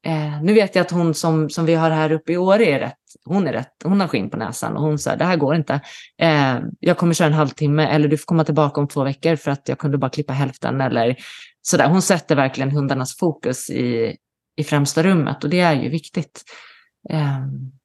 Eh, 0.05 0.41
nu 0.41 0.53
vet 0.53 0.75
jag 0.75 0.81
att 0.81 0.91
hon 0.91 1.13
som, 1.13 1.49
som 1.49 1.65
vi 1.65 1.75
har 1.75 1.89
här 1.89 2.11
uppe 2.11 2.33
i 2.33 2.38
Åre 2.38 2.65
är 2.65 2.79
rätt, 2.79 2.97
hon 3.26 3.47
är 3.47 3.53
rätt, 3.53 3.74
hon 3.84 4.01
har 4.01 4.07
skinn 4.07 4.30
på 4.30 4.38
näsan 4.38 4.78
och 4.78 4.84
hon 4.84 4.99
säger 4.99 5.18
det 5.18 5.26
här 5.26 5.38
går 5.38 5.55
inte. 5.55 5.82
Eh, 6.22 6.59
jag 6.80 6.97
kommer 6.97 7.13
köra 7.13 7.28
en 7.28 7.34
halvtimme 7.34 7.86
eller 7.86 8.07
du 8.07 8.18
får 8.18 8.26
komma 8.26 8.43
tillbaka 8.43 8.82
om 8.82 8.88
två 8.88 9.03
veckor 9.03 9.36
för 9.36 9.51
att 9.51 9.70
jag 9.70 9.78
kunde 9.78 9.97
bara 9.97 10.09
klippa 10.09 10.34
hälften 10.34 10.82
eller 10.82 11.15
sådär. 11.61 11.88
Hon 11.88 12.01
sätter 12.01 12.36
verkligen 12.36 12.72
hundarnas 12.72 13.18
fokus 13.18 13.70
i, 13.70 14.15
i 14.57 14.63
främsta 14.63 15.03
rummet 15.03 15.43
och 15.43 15.49
det 15.49 15.59
är 15.59 15.74
ju 15.74 15.89
viktigt. 15.89 16.43
Eh, 17.09 17.39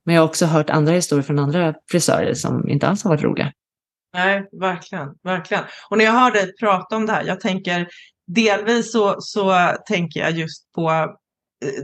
men 0.05 0.15
jag 0.15 0.23
har 0.23 0.29
också 0.29 0.47
hört 0.47 0.71
andra 0.71 0.93
historier 0.93 1.23
från 1.23 1.39
andra 1.39 1.75
frisörer 1.91 2.35
som 2.35 2.69
inte 2.69 2.89
alls 2.89 3.05
har 3.05 3.11
varit 3.11 3.25
roliga. 3.25 3.53
Nej, 4.15 4.49
verkligen, 4.61 5.09
verkligen. 5.23 5.65
Och 5.91 5.99
när 5.99 6.05
jag 6.05 6.13
hör 6.13 6.31
dig 6.31 6.57
prata 6.61 6.97
om 6.97 7.07
det 7.07 7.13
här, 7.13 7.25
jag 7.25 7.41
tänker 7.41 7.89
delvis 8.27 8.93
så, 8.93 9.17
så 9.19 9.73
tänker 9.89 10.21
jag 10.21 10.31
just 10.31 10.73
på 10.73 11.17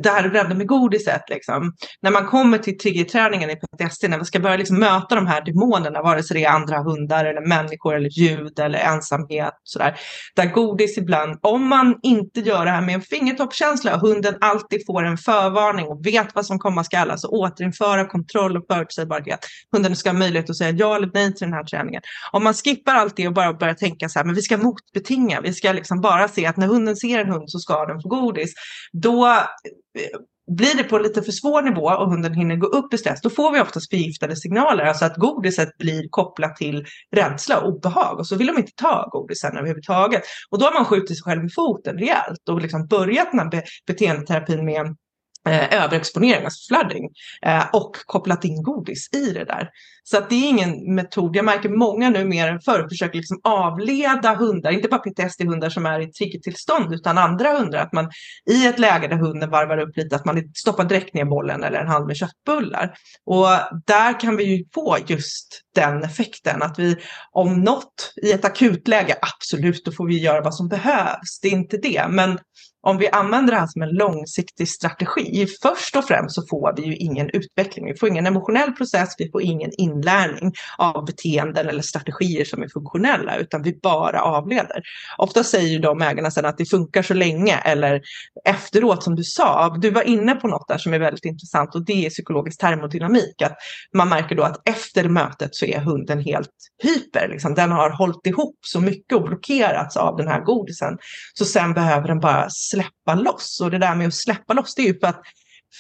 det 0.03 0.11
här 0.11 0.49
du 0.49 0.55
med 0.55 0.66
godiset, 0.66 1.22
liksom. 1.29 1.72
när 2.03 2.11
man 2.11 2.26
kommer 2.26 2.59
till 2.59 2.79
triggerträningen 2.79 3.51
i 3.51 3.57
PTSD, 3.57 4.09
när 4.09 4.16
man 4.16 4.26
ska 4.26 4.41
börja 4.41 4.57
liksom 4.57 4.79
möta 4.79 5.14
de 5.14 5.26
här 5.26 5.45
demonerna, 5.45 6.03
vare 6.03 6.22
sig 6.22 6.37
det 6.37 6.45
är 6.45 6.51
andra 6.51 6.83
hundar 6.83 7.24
eller 7.24 7.47
människor 7.47 7.95
eller 7.95 8.09
ljud 8.18 8.59
eller 8.59 8.79
ensamhet, 8.79 9.55
sådär. 9.62 9.97
där 10.37 10.47
godis 10.47 10.99
ibland, 10.99 11.39
om 11.43 11.68
man 11.68 11.99
inte 12.03 12.41
gör 12.41 12.64
det 12.64 12.70
här 12.70 12.83
med 12.83 12.95
en 12.95 13.01
fingertoppskänsla 13.01 13.95
och 13.95 14.01
hunden 14.01 14.35
alltid 14.41 14.87
får 14.87 15.05
en 15.05 15.16
förvarning 15.16 15.87
och 15.87 16.07
vet 16.07 16.35
vad 16.35 16.47
som 16.47 16.59
komma 16.59 16.85
skall, 16.85 17.11
alltså 17.11 17.29
återinföra 17.29 18.05
kontroll 18.05 18.57
och 18.57 18.64
förutsägbarhet. 18.70 19.41
Hunden 19.72 19.97
ska 19.97 20.09
ha 20.09 20.18
möjlighet 20.18 20.51
att 20.51 20.57
säga 20.57 20.70
ja 20.70 20.97
eller 20.97 21.11
nej 21.14 21.35
till 21.35 21.47
den 21.47 21.53
här 21.53 21.64
träningen. 21.64 22.03
Om 22.33 22.45
man 22.45 22.55
skippar 22.55 22.95
allt 22.95 23.16
det 23.16 23.26
och 23.26 23.35
bara 23.35 23.53
börjar 23.53 23.74
tänka 23.74 24.09
så 24.09 24.18
här, 24.18 24.26
men 24.26 24.35
vi 24.35 24.43
ska 24.43 24.57
motbetinga, 24.57 25.41
vi 25.41 25.55
ska 25.55 25.72
liksom 25.72 26.01
bara 26.01 26.29
se 26.29 26.47
att 26.47 26.57
när 26.57 26.66
hunden 26.66 26.97
ser 26.97 27.18
en 27.18 27.33
hund 27.33 27.51
så 27.51 27.59
ska 27.59 27.87
den 27.87 28.03
få 28.03 28.09
godis, 28.09 28.55
då 28.93 29.35
blir 30.56 30.76
det 30.76 30.84
på 30.84 30.98
lite 30.98 31.22
för 31.22 31.32
svår 31.32 31.62
nivå 31.62 31.82
och 31.82 32.10
hunden 32.10 32.34
hinner 32.34 32.56
gå 32.56 32.66
upp 32.66 32.94
i 32.94 32.98
stress, 32.98 33.20
då 33.20 33.30
får 33.30 33.52
vi 33.52 33.60
oftast 33.60 33.90
förgiftade 33.90 34.36
signaler, 34.36 34.84
alltså 34.84 35.04
att 35.04 35.16
godiset 35.16 35.78
blir 35.78 36.08
kopplat 36.10 36.56
till 36.56 36.86
rädsla 37.16 37.60
och 37.60 37.68
obehag 37.68 38.18
och 38.18 38.26
så 38.26 38.36
vill 38.36 38.46
de 38.46 38.58
inte 38.58 38.72
ta 38.76 39.08
godisen 39.12 39.56
överhuvudtaget. 39.56 40.22
Och 40.50 40.58
då 40.58 40.64
har 40.64 40.72
man 40.72 40.84
skjutit 40.84 41.08
sig 41.16 41.22
själv 41.22 41.44
i 41.44 41.50
foten 41.50 41.98
rejält 41.98 42.48
och 42.50 42.60
liksom 42.60 42.86
börjat 42.86 43.30
den 43.30 43.40
här 43.40 43.50
be 43.50 43.62
beteendeterapin 43.86 44.64
med 44.64 44.96
eh, 45.49 45.82
överexponering, 45.84 46.44
alltså 46.44 46.74
flooding, 46.74 47.11
eh, 47.46 47.66
och 47.72 47.96
kopplat 48.07 48.44
in 48.44 48.62
godis 48.62 49.09
i 49.14 49.32
det 49.32 49.44
där. 49.44 49.70
Så 50.11 50.18
att 50.18 50.30
det 50.30 50.34
är 50.34 50.49
ingen 50.49 50.94
metod. 50.94 51.36
Jag 51.36 51.44
märker 51.44 51.68
många 51.68 52.11
nu 52.11 52.24
mer 52.24 52.49
än 52.49 52.61
förr 52.61 52.88
försöker 52.88 53.16
liksom 53.16 53.40
avleda 53.44 54.34
hundar, 54.34 54.70
inte 54.70 54.88
bara 54.88 55.01
PTSD-hundar 55.01 55.70
som 55.70 55.86
är 55.86 56.01
i 56.01 56.12
triggertillstånd 56.12 56.94
utan 56.94 57.18
andra 57.18 57.59
hundar. 57.59 57.78
Att 57.78 57.92
man 57.92 58.11
i 58.51 58.66
ett 58.66 58.78
läge 58.78 59.09
där 59.09 59.16
hunden 59.16 59.51
varvar 59.51 59.78
upp 59.78 59.96
lite, 59.96 60.16
att 60.16 60.24
man 60.24 60.42
stoppar 60.55 60.84
direkt 60.84 61.14
ner 61.14 61.24
bollen 61.24 61.64
eller 61.64 61.80
en 61.80 61.88
hand 61.88 62.07
med 62.07 62.16
köttbullar. 62.16 62.94
Och 63.26 63.46
där 63.86 64.20
kan 64.20 64.36
vi 64.36 64.44
ju 64.44 64.64
få 64.74 64.96
just 65.07 65.61
den 65.74 66.03
effekten 66.03 66.62
att 66.62 66.78
vi 66.78 66.96
om 67.32 67.61
något 67.61 68.12
i 68.22 68.32
ett 68.32 68.44
akutläge, 68.44 69.16
absolut, 69.22 69.84
då 69.84 69.92
får 69.92 70.07
vi 70.07 70.18
göra 70.18 70.40
vad 70.40 70.55
som 70.55 70.68
behövs. 70.68 71.40
Det 71.42 71.49
är 71.49 71.53
inte 71.53 71.76
det, 71.76 72.07
men 72.09 72.38
om 72.89 72.99
vi 72.99 73.09
använder 73.09 73.53
det 73.53 73.59
här 73.59 73.66
som 73.66 73.82
en 73.82 73.95
långsiktig 73.95 74.68
strategi, 74.68 75.47
först 75.62 75.97
och 75.97 76.05
främst 76.05 76.34
så 76.34 76.43
får 76.51 76.74
vi 76.76 76.82
ju 76.82 76.97
ingen 76.97 77.30
utveckling. 77.30 77.86
Vi 77.86 77.97
får 77.99 78.09
ingen 78.09 78.26
emotionell 78.26 78.72
process, 78.72 79.14
vi 79.18 79.30
får 79.30 79.43
ingen 79.43 79.70
inlärning 79.78 80.53
av 80.78 81.05
beteenden 81.05 81.68
eller 81.68 81.82
strategier 81.82 82.45
som 82.45 82.62
är 82.62 82.68
funktionella, 82.68 83.36
utan 83.36 83.62
vi 83.62 83.78
bara 83.82 84.22
avleder. 84.22 84.82
Ofta 85.18 85.45
säger 85.45 85.68
ju 85.68 85.78
de 85.78 86.03
ägarna 86.03 86.30
sen 86.30 86.45
att 86.45 86.59
det 86.59 86.70
funkar 86.70 87.03
så 87.03 87.14
länge 87.14 87.57
eller 87.57 88.01
efteråt 88.45 89.03
som 89.03 89.14
du 89.14 89.24
sa. 89.24 89.76
Du 89.80 89.91
var 89.91 90.03
inne 90.03 90.34
på 90.34 90.49
något 90.49 90.68
där 90.68 90.78
som 90.78 90.95
är 90.95 90.99
väldigt 90.99 91.24
intressant 91.24 91.74
och 91.74 91.84
det 91.84 92.07
är 92.07 92.11
psykologisk 92.11 92.61
termodynamik. 92.61 93.43
Att 93.43 93.57
man 93.97 94.09
märker 94.09 94.36
då 94.36 94.43
att 94.43 94.68
efter 94.68 95.09
mötet 95.09 95.55
så 95.55 95.64
är 95.64 95.80
hunden 95.80 96.20
helt 96.20 96.51
hyper. 96.82 97.28
Liksom. 97.28 97.55
Den 97.55 97.72
har 97.72 97.91
hållit 97.91 98.26
ihop 98.26 98.59
så 98.66 98.80
mycket 98.80 99.12
och 99.12 99.24
blockerats 99.24 99.97
av 99.97 100.16
den 100.16 100.28
här 100.28 100.41
godisen. 100.41 100.99
Så 101.34 101.45
sen 101.45 101.74
behöver 101.74 102.09
den 102.09 102.20
bara 102.20 102.51
släppa 102.79 103.14
loss. 103.14 103.61
Och 103.61 103.70
det 103.70 103.79
där 103.79 103.95
med 103.95 104.07
att 104.07 104.14
släppa 104.14 104.55
loss, 104.55 104.74
det 104.74 104.83
är 104.83 104.87
ju 104.87 104.99
för 105.01 105.07
att 105.07 105.22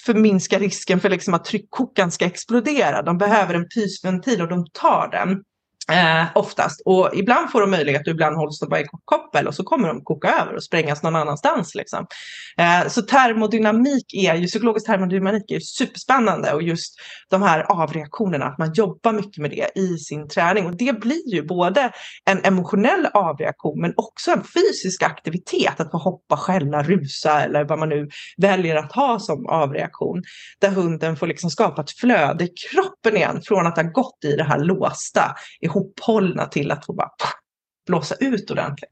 förminska 0.04 0.58
risken 0.58 1.00
för 1.00 1.08
liksom 1.08 1.34
att 1.34 1.44
tryckkokan 1.44 2.10
ska 2.10 2.24
explodera. 2.24 3.02
De 3.02 3.18
behöver 3.18 3.54
en 3.54 3.68
pysventil 3.68 4.42
och 4.42 4.48
de 4.48 4.66
tar 4.72 5.08
den. 5.10 5.42
Eh, 5.92 6.26
oftast. 6.34 6.82
Och 6.84 7.10
ibland 7.14 7.50
får 7.50 7.60
de 7.60 7.70
möjlighet 7.70 8.06
och 8.06 8.12
ibland 8.12 8.36
hålls 8.36 8.60
de 8.60 8.68
bara 8.68 8.80
i 8.80 8.86
koppel 9.04 9.46
och 9.46 9.54
så 9.54 9.64
kommer 9.64 9.88
de 9.88 10.04
koka 10.04 10.28
över 10.28 10.54
och 10.54 10.64
sprängas 10.64 11.02
någon 11.02 11.16
annanstans. 11.16 11.74
Liksom. 11.74 12.06
Eh, 12.58 12.88
så 12.88 13.02
termodynamik 13.02 14.14
är 14.14 14.34
ju, 14.34 14.46
psykologisk 14.46 14.86
termodynamik 14.86 15.50
är 15.50 15.54
ju 15.54 15.60
superspännande 15.60 16.52
och 16.52 16.62
just 16.62 16.94
de 17.30 17.42
här 17.42 17.60
avreaktionerna, 17.60 18.44
att 18.44 18.58
man 18.58 18.72
jobbar 18.74 19.12
mycket 19.12 19.42
med 19.42 19.50
det 19.50 19.80
i 19.80 19.98
sin 19.98 20.28
träning. 20.28 20.66
Och 20.66 20.76
det 20.76 21.00
blir 21.00 21.34
ju 21.34 21.42
både 21.42 21.92
en 22.24 22.44
emotionell 22.44 23.06
avreaktion 23.14 23.80
men 23.80 23.92
också 23.96 24.30
en 24.30 24.44
fysisk 24.44 25.02
aktivitet, 25.02 25.80
att 25.80 25.90
få 25.90 25.98
hoppa, 25.98 26.36
skälla, 26.36 26.82
rusa 26.82 27.42
eller 27.42 27.64
vad 27.64 27.78
man 27.78 27.88
nu 27.88 28.08
väljer 28.36 28.76
att 28.76 28.92
ha 28.92 29.18
som 29.18 29.46
avreaktion. 29.46 30.22
Där 30.60 30.70
hunden 30.70 31.16
får 31.16 31.26
liksom 31.26 31.50
skapa 31.50 31.82
ett 31.82 31.90
flöde 31.90 32.44
i 32.44 32.48
kroppen 32.48 33.16
igen 33.16 33.40
från 33.44 33.66
att 33.66 33.76
ha 33.76 33.82
gått 33.82 34.24
i 34.24 34.36
det 34.36 34.44
här 34.44 34.58
låsta 34.58 35.34
i 35.60 35.68
ihophållna 35.78 36.46
till 36.46 36.70
att 36.70 36.86
få 36.86 36.92
bara 36.92 37.10
blåsa 37.86 38.14
ut 38.14 38.50
ordentligt. 38.50 38.90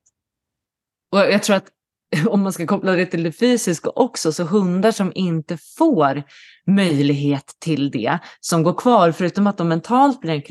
Och 1.12 1.18
jag 1.18 1.42
tror 1.42 1.56
att 1.56 1.68
om 2.28 2.42
man 2.42 2.52
ska 2.52 2.66
koppla 2.66 2.92
det 2.92 3.06
till 3.06 3.22
det 3.22 3.32
fysiska 3.32 3.90
också, 3.90 4.32
så 4.32 4.44
hundar 4.44 4.90
som 4.90 5.12
inte 5.14 5.58
får 5.78 6.22
möjlighet 6.66 7.56
till 7.58 7.90
det, 7.90 8.18
som 8.40 8.62
går 8.62 8.74
kvar, 8.74 9.12
förutom 9.12 9.46
att 9.46 9.58
de 9.58 9.68
mentalt 9.68 10.20
blir 10.20 10.32
en 10.32 10.42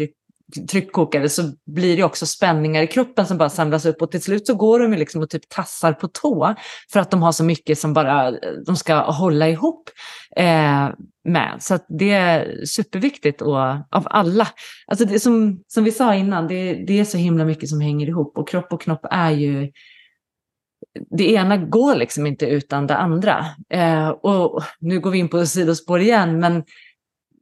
tryckkokare 0.72 1.30
så 1.30 1.42
blir 1.66 1.98
det 1.98 2.04
också 2.04 2.26
spänningar 2.26 2.84
i 2.84 2.88
kroppen 2.88 3.26
som 3.26 3.38
bara 3.38 3.50
samlas 3.50 3.86
upp 3.86 4.02
och 4.02 4.12
till 4.12 4.22
slut 4.22 4.48
så 4.48 4.56
går 4.56 4.80
de 4.80 4.92
liksom 4.92 5.22
och 5.22 5.30
typ 5.30 5.50
tassar 5.50 5.94
på 5.94 6.08
tå 6.08 6.56
för 6.94 7.00
att 7.00 7.12
de 7.12 7.22
har 7.22 7.32
så 7.32 7.44
mycket 7.44 7.80
som 7.80 7.94
bara 7.94 8.32
de 8.66 8.76
ska 8.76 8.96
hålla 8.96 9.50
ihop 9.50 9.90
eh, 10.36 10.90
med. 11.24 11.58
Så 11.60 11.80
det 12.00 12.12
är 12.12 12.66
superviktigt 12.66 13.42
och 13.42 13.60
av 13.92 14.06
alla. 14.06 14.48
Alltså 14.88 15.06
det 15.06 15.20
som, 15.20 15.64
som 15.68 15.84
vi 15.84 15.92
sa 15.92 16.16
innan, 16.16 16.48
det, 16.48 16.74
det 16.74 17.00
är 17.00 17.06
så 17.06 17.18
himla 17.18 17.46
mycket 17.46 17.70
som 17.70 17.82
hänger 17.82 18.08
ihop 18.08 18.38
och 18.38 18.50
kropp 18.50 18.74
och 18.74 18.82
knopp 18.82 19.06
är 19.12 19.32
ju 19.32 19.72
det 21.10 21.32
ena 21.32 21.58
går 21.58 21.96
liksom 21.96 22.26
inte 22.26 22.46
utan 22.46 22.88
det 22.88 22.98
andra. 22.98 23.46
Eh, 23.70 24.10
och 24.10 24.64
nu 24.80 25.00
går 25.00 25.12
vi 25.12 25.18
in 25.18 25.30
på 25.30 25.46
sidospår 25.46 26.00
igen, 26.00 26.40
men, 26.40 26.64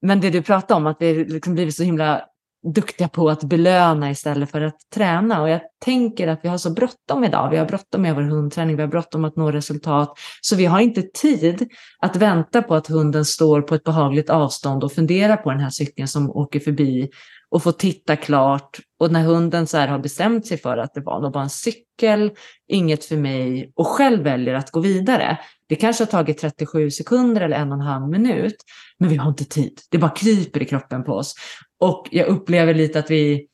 men 0.01 0.21
det 0.21 0.29
du 0.29 0.41
pratade 0.41 0.73
om, 0.73 0.87
att 0.87 0.99
det 0.99 1.13
liksom 1.13 1.53
blivit 1.53 1.75
så 1.75 1.83
himla 1.83 2.21
duktiga 2.64 3.07
på 3.07 3.30
att 3.30 3.43
belöna 3.43 4.11
istället 4.11 4.51
för 4.51 4.61
att 4.61 4.78
träna. 4.93 5.41
Och 5.41 5.49
jag 5.49 5.61
tänker 5.86 6.28
att 6.28 6.39
vi 6.43 6.49
har 6.49 6.57
så 6.57 6.70
bråttom 6.70 7.24
idag. 7.24 7.49
Vi 7.49 7.57
har 7.57 7.66
bråttom 7.66 8.01
med 8.01 8.16
vår 8.16 8.22
hundträning, 8.22 8.76
vi 8.76 8.82
har 8.82 8.89
bråttom 8.89 9.26
att 9.26 9.36
nå 9.36 9.51
resultat. 9.51 10.14
Så 10.41 10.55
vi 10.55 10.66
har 10.66 10.80
inte 10.80 11.01
tid 11.01 11.70
att 11.99 12.16
vänta 12.16 12.61
på 12.61 12.76
att 12.76 12.88
hunden 12.88 13.26
står 13.26 13.61
på 13.61 13.76
ett 13.76 13.84
behagligt 13.84 14.30
avstånd 14.30 14.84
och 14.84 14.91
funderar 14.91 15.38
på 15.38 15.51
den 15.51 15.59
här 15.59 15.70
cykeln 15.70 16.07
som 16.07 16.30
åker 16.32 16.59
förbi 16.59 17.09
och 17.53 17.63
få 17.63 17.71
titta 17.71 18.15
klart. 18.15 18.79
Och 18.99 19.11
när 19.11 19.23
hunden 19.23 19.67
så 19.67 19.77
har 19.77 19.99
bestämt 19.99 20.45
sig 20.47 20.57
för 20.57 20.77
att 20.77 20.93
det 20.93 21.01
var 21.01 21.21
nog 21.21 21.31
bara 21.31 21.43
en 21.43 21.49
cykel, 21.49 22.31
inget 22.67 23.05
för 23.05 23.17
mig 23.17 23.71
och 23.75 23.87
själv 23.87 24.23
väljer 24.23 24.53
att 24.53 24.71
gå 24.71 24.79
vidare. 24.79 25.37
Det 25.69 25.75
kanske 25.75 26.03
har 26.03 26.11
tagit 26.11 26.37
37 26.37 26.91
sekunder 26.91 27.41
eller 27.41 27.57
en 27.57 27.71
och 27.71 27.77
en 27.77 27.85
halv 27.85 28.07
minut, 28.07 28.55
men 28.99 29.09
vi 29.09 29.15
har 29.15 29.29
inte 29.29 29.45
tid. 29.45 29.79
Det 29.91 29.97
bara 29.97 30.11
kryper 30.11 30.61
i 30.61 30.65
kroppen 30.65 31.03
på 31.03 31.13
oss. 31.13 31.35
Och 31.79 32.07
jag 32.11 32.27
upplever 32.27 32.73
lite 32.73 32.99
att 32.99 33.11
vi 33.11 33.47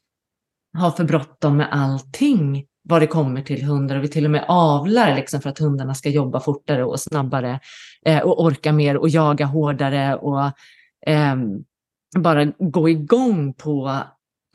har 0.77 0.91
för 0.91 1.03
bråttom 1.03 1.57
med 1.57 1.67
allting 1.71 2.65
vad 2.83 3.01
det 3.01 3.07
kommer 3.07 3.41
till 3.41 3.63
hundar 3.63 3.95
och 3.95 4.03
vi 4.03 4.07
till 4.07 4.25
och 4.25 4.31
med 4.31 4.45
avlar 4.47 5.15
liksom 5.15 5.41
för 5.41 5.49
att 5.49 5.59
hundarna 5.59 5.95
ska 5.95 6.09
jobba 6.09 6.39
fortare 6.39 6.85
och 6.85 6.99
snabbare 6.99 7.59
eh, 8.05 8.19
och 8.19 8.43
orka 8.43 8.73
mer 8.73 8.97
och 8.97 9.09
jaga 9.09 9.45
hårdare 9.45 10.15
och 10.15 10.43
eh, 11.07 11.35
bara 12.17 12.45
gå 12.59 12.89
igång 12.89 13.53
på 13.53 14.03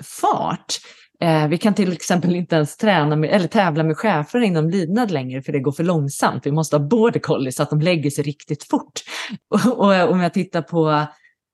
fart. 0.03 0.75
Eh, 1.21 1.49
vi 1.49 1.59
kan 1.59 1.75
till 1.75 1.93
exempel 1.93 2.37
inte 2.37 2.57
ens 2.57 2.77
träna 2.77 3.17
med, 3.17 3.31
eller 3.31 3.49
tävla 3.49 3.85
med 3.85 3.97
chefer 3.97 4.41
inom 4.41 4.71
lydnad 4.71 5.11
längre 5.11 5.43
för 5.43 5.53
det 5.53 5.61
går 5.61 5.73
för 5.73 5.85
långsamt. 5.85 6.47
Vi 6.47 6.53
måste 6.53 6.77
ha 6.77 6.85
border 6.85 7.21
collie 7.21 7.53
så 7.53 7.63
att 7.63 7.71
de 7.71 7.81
lägger 7.81 8.11
sig 8.11 8.25
riktigt 8.25 8.65
fort. 8.65 9.01
Och, 9.49 9.79
och 9.79 10.11
om 10.11 10.21
jag 10.21 10.35
tittar 10.35 10.63
på 10.63 11.07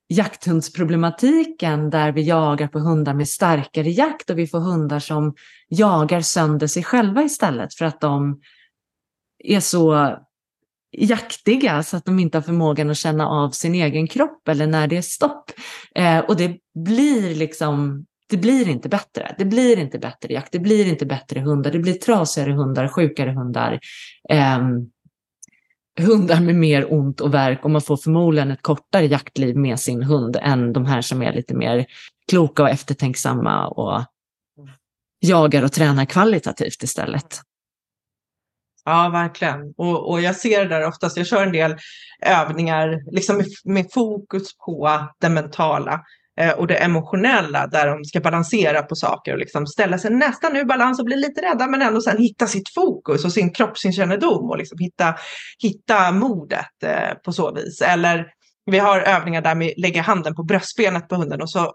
jakthundsproblematiken 0.08 1.90
där 1.90 2.12
vi 2.12 2.22
jagar 2.22 2.68
på 2.68 2.78
hundar 2.78 3.14
med 3.14 3.28
starkare 3.28 3.90
jakt 3.90 4.30
och 4.30 4.38
vi 4.38 4.46
får 4.46 4.60
hundar 4.60 4.98
som 4.98 5.34
jagar 5.68 6.20
sönder 6.20 6.66
sig 6.66 6.84
själva 6.84 7.22
istället 7.22 7.74
för 7.74 7.84
att 7.84 8.00
de 8.00 8.40
är 9.38 9.60
så 9.60 10.16
jaktiga 10.92 11.82
så 11.82 11.96
att 11.96 12.04
de 12.04 12.18
inte 12.18 12.38
har 12.38 12.42
förmågan 12.42 12.90
att 12.90 12.96
känna 12.96 13.28
av 13.28 13.50
sin 13.50 13.74
egen 13.74 14.06
kropp 14.06 14.48
eller 14.48 14.66
när 14.66 14.86
det 14.86 14.96
är 14.96 15.02
stopp. 15.02 15.50
Eh, 15.94 16.18
och 16.18 16.36
det 16.36 16.56
blir 16.84 17.34
liksom, 17.34 18.06
det 18.28 18.36
blir 18.36 18.68
inte 18.68 18.88
bättre. 18.88 19.34
Det 19.38 19.44
blir 19.44 19.78
inte 19.78 19.98
bättre 19.98 20.34
jakt, 20.34 20.52
det 20.52 20.58
blir 20.58 20.86
inte 20.86 21.06
bättre 21.06 21.40
hundar, 21.40 21.70
det 21.70 21.78
blir 21.78 21.94
trasigare 21.94 22.52
hundar, 22.52 22.88
sjukare 22.88 23.30
hundar. 23.30 23.80
Eh, 24.30 24.58
hundar 26.00 26.40
med 26.40 26.54
mer 26.54 26.92
ont 26.92 27.20
och 27.20 27.34
verk 27.34 27.64
och 27.64 27.70
man 27.70 27.80
får 27.80 27.96
förmodligen 27.96 28.50
ett 28.50 28.62
kortare 28.62 29.06
jaktliv 29.06 29.56
med 29.56 29.80
sin 29.80 30.02
hund 30.02 30.36
än 30.42 30.72
de 30.72 30.86
här 30.86 31.00
som 31.00 31.22
är 31.22 31.32
lite 31.32 31.54
mer 31.54 31.86
kloka 32.30 32.62
och 32.62 32.70
eftertänksamma 32.70 33.68
och 33.68 34.04
jagar 35.20 35.62
och 35.62 35.72
tränar 35.72 36.04
kvalitativt 36.04 36.82
istället. 36.82 37.40
Ja, 38.84 39.08
verkligen. 39.12 39.74
Och, 39.76 40.10
och 40.10 40.20
jag 40.20 40.36
ser 40.36 40.64
det 40.64 40.68
där 40.68 40.86
oftast. 40.86 41.16
Jag 41.16 41.26
kör 41.26 41.46
en 41.46 41.52
del 41.52 41.76
övningar 42.26 43.12
liksom 43.12 43.36
med, 43.36 43.46
med 43.64 43.86
fokus 43.92 44.56
på 44.66 45.08
det 45.20 45.28
mentala 45.28 46.00
eh, 46.40 46.52
och 46.52 46.66
det 46.66 46.74
emotionella 46.74 47.66
där 47.66 47.86
de 47.86 48.04
ska 48.04 48.20
balansera 48.20 48.82
på 48.82 48.94
saker 48.96 49.32
och 49.32 49.38
liksom 49.38 49.66
ställa 49.66 49.98
sig 49.98 50.10
nästan 50.10 50.56
ur 50.56 50.64
balans 50.64 50.98
och 50.98 51.04
bli 51.04 51.16
lite 51.16 51.40
rädda 51.40 51.66
men 51.66 51.82
ändå 51.82 52.00
sen 52.00 52.18
hitta 52.18 52.46
sitt 52.46 52.74
fokus 52.74 53.24
och 53.24 53.32
sin 53.32 53.52
kroppskännedom 53.52 54.50
och 54.50 54.58
liksom 54.58 54.78
hitta, 54.78 55.14
hitta 55.58 56.12
modet 56.12 56.82
eh, 56.84 57.14
på 57.24 57.32
så 57.32 57.54
vis. 57.54 57.82
Eller 57.82 58.26
vi 58.66 58.78
har 58.78 59.00
övningar 59.00 59.42
där 59.42 59.54
vi 59.54 59.74
lägger 59.76 60.02
handen 60.02 60.34
på 60.34 60.42
bröstbenet 60.42 61.08
på 61.08 61.14
hunden 61.14 61.42
och 61.42 61.50
så 61.50 61.74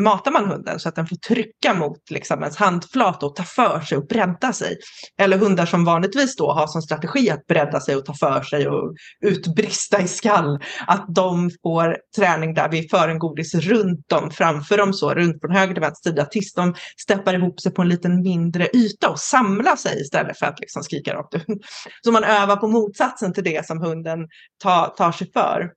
matar 0.00 0.30
man 0.30 0.50
hunden 0.50 0.80
så 0.80 0.88
att 0.88 0.94
den 0.94 1.06
får 1.06 1.16
trycka 1.16 1.74
mot 1.74 2.10
liksom 2.10 2.40
ens 2.40 2.56
handflata 2.56 3.26
och 3.26 3.36
ta 3.36 3.42
för 3.42 3.80
sig 3.80 3.98
och 3.98 4.06
bredda 4.06 4.52
sig. 4.52 4.76
Eller 5.20 5.38
hundar 5.38 5.66
som 5.66 5.84
vanligtvis 5.84 6.36
då 6.36 6.52
har 6.52 6.66
som 6.66 6.82
strategi 6.82 7.30
att 7.30 7.46
bredda 7.46 7.80
sig 7.80 7.96
och 7.96 8.04
ta 8.04 8.14
för 8.14 8.42
sig 8.42 8.68
och 8.68 8.94
utbrista 9.24 10.00
i 10.00 10.08
skall. 10.08 10.58
Att 10.86 11.06
de 11.14 11.50
får 11.62 11.96
träning 12.16 12.54
där 12.54 12.68
vi 12.68 12.88
för 12.88 13.08
en 13.08 13.18
godis 13.18 13.54
runt 13.54 14.08
dem, 14.08 14.30
framför 14.30 14.76
dem 14.76 14.92
så, 14.92 15.14
runt 15.14 15.40
från 15.40 15.56
höger 15.56 15.74
till 15.74 15.80
vänster 15.80 16.10
sida 16.10 16.24
tills 16.24 16.54
de 16.54 16.74
steppar 17.02 17.34
ihop 17.34 17.60
sig 17.60 17.74
på 17.74 17.82
en 17.82 17.88
liten 17.88 18.22
mindre 18.22 18.68
yta 18.74 19.10
och 19.10 19.18
samlar 19.18 19.76
sig 19.76 20.00
istället 20.00 20.38
för 20.38 20.46
att 20.46 20.60
liksom 20.60 20.82
skrika 20.82 21.14
rakt 21.14 21.34
ut. 21.34 21.44
Så 22.04 22.12
man 22.12 22.24
övar 22.24 22.56
på 22.56 22.68
motsatsen 22.68 23.32
till 23.32 23.44
det 23.44 23.66
som 23.66 23.80
hunden 23.80 24.18
tar, 24.62 24.88
tar 24.88 25.12
sig 25.12 25.32
för. 25.32 25.70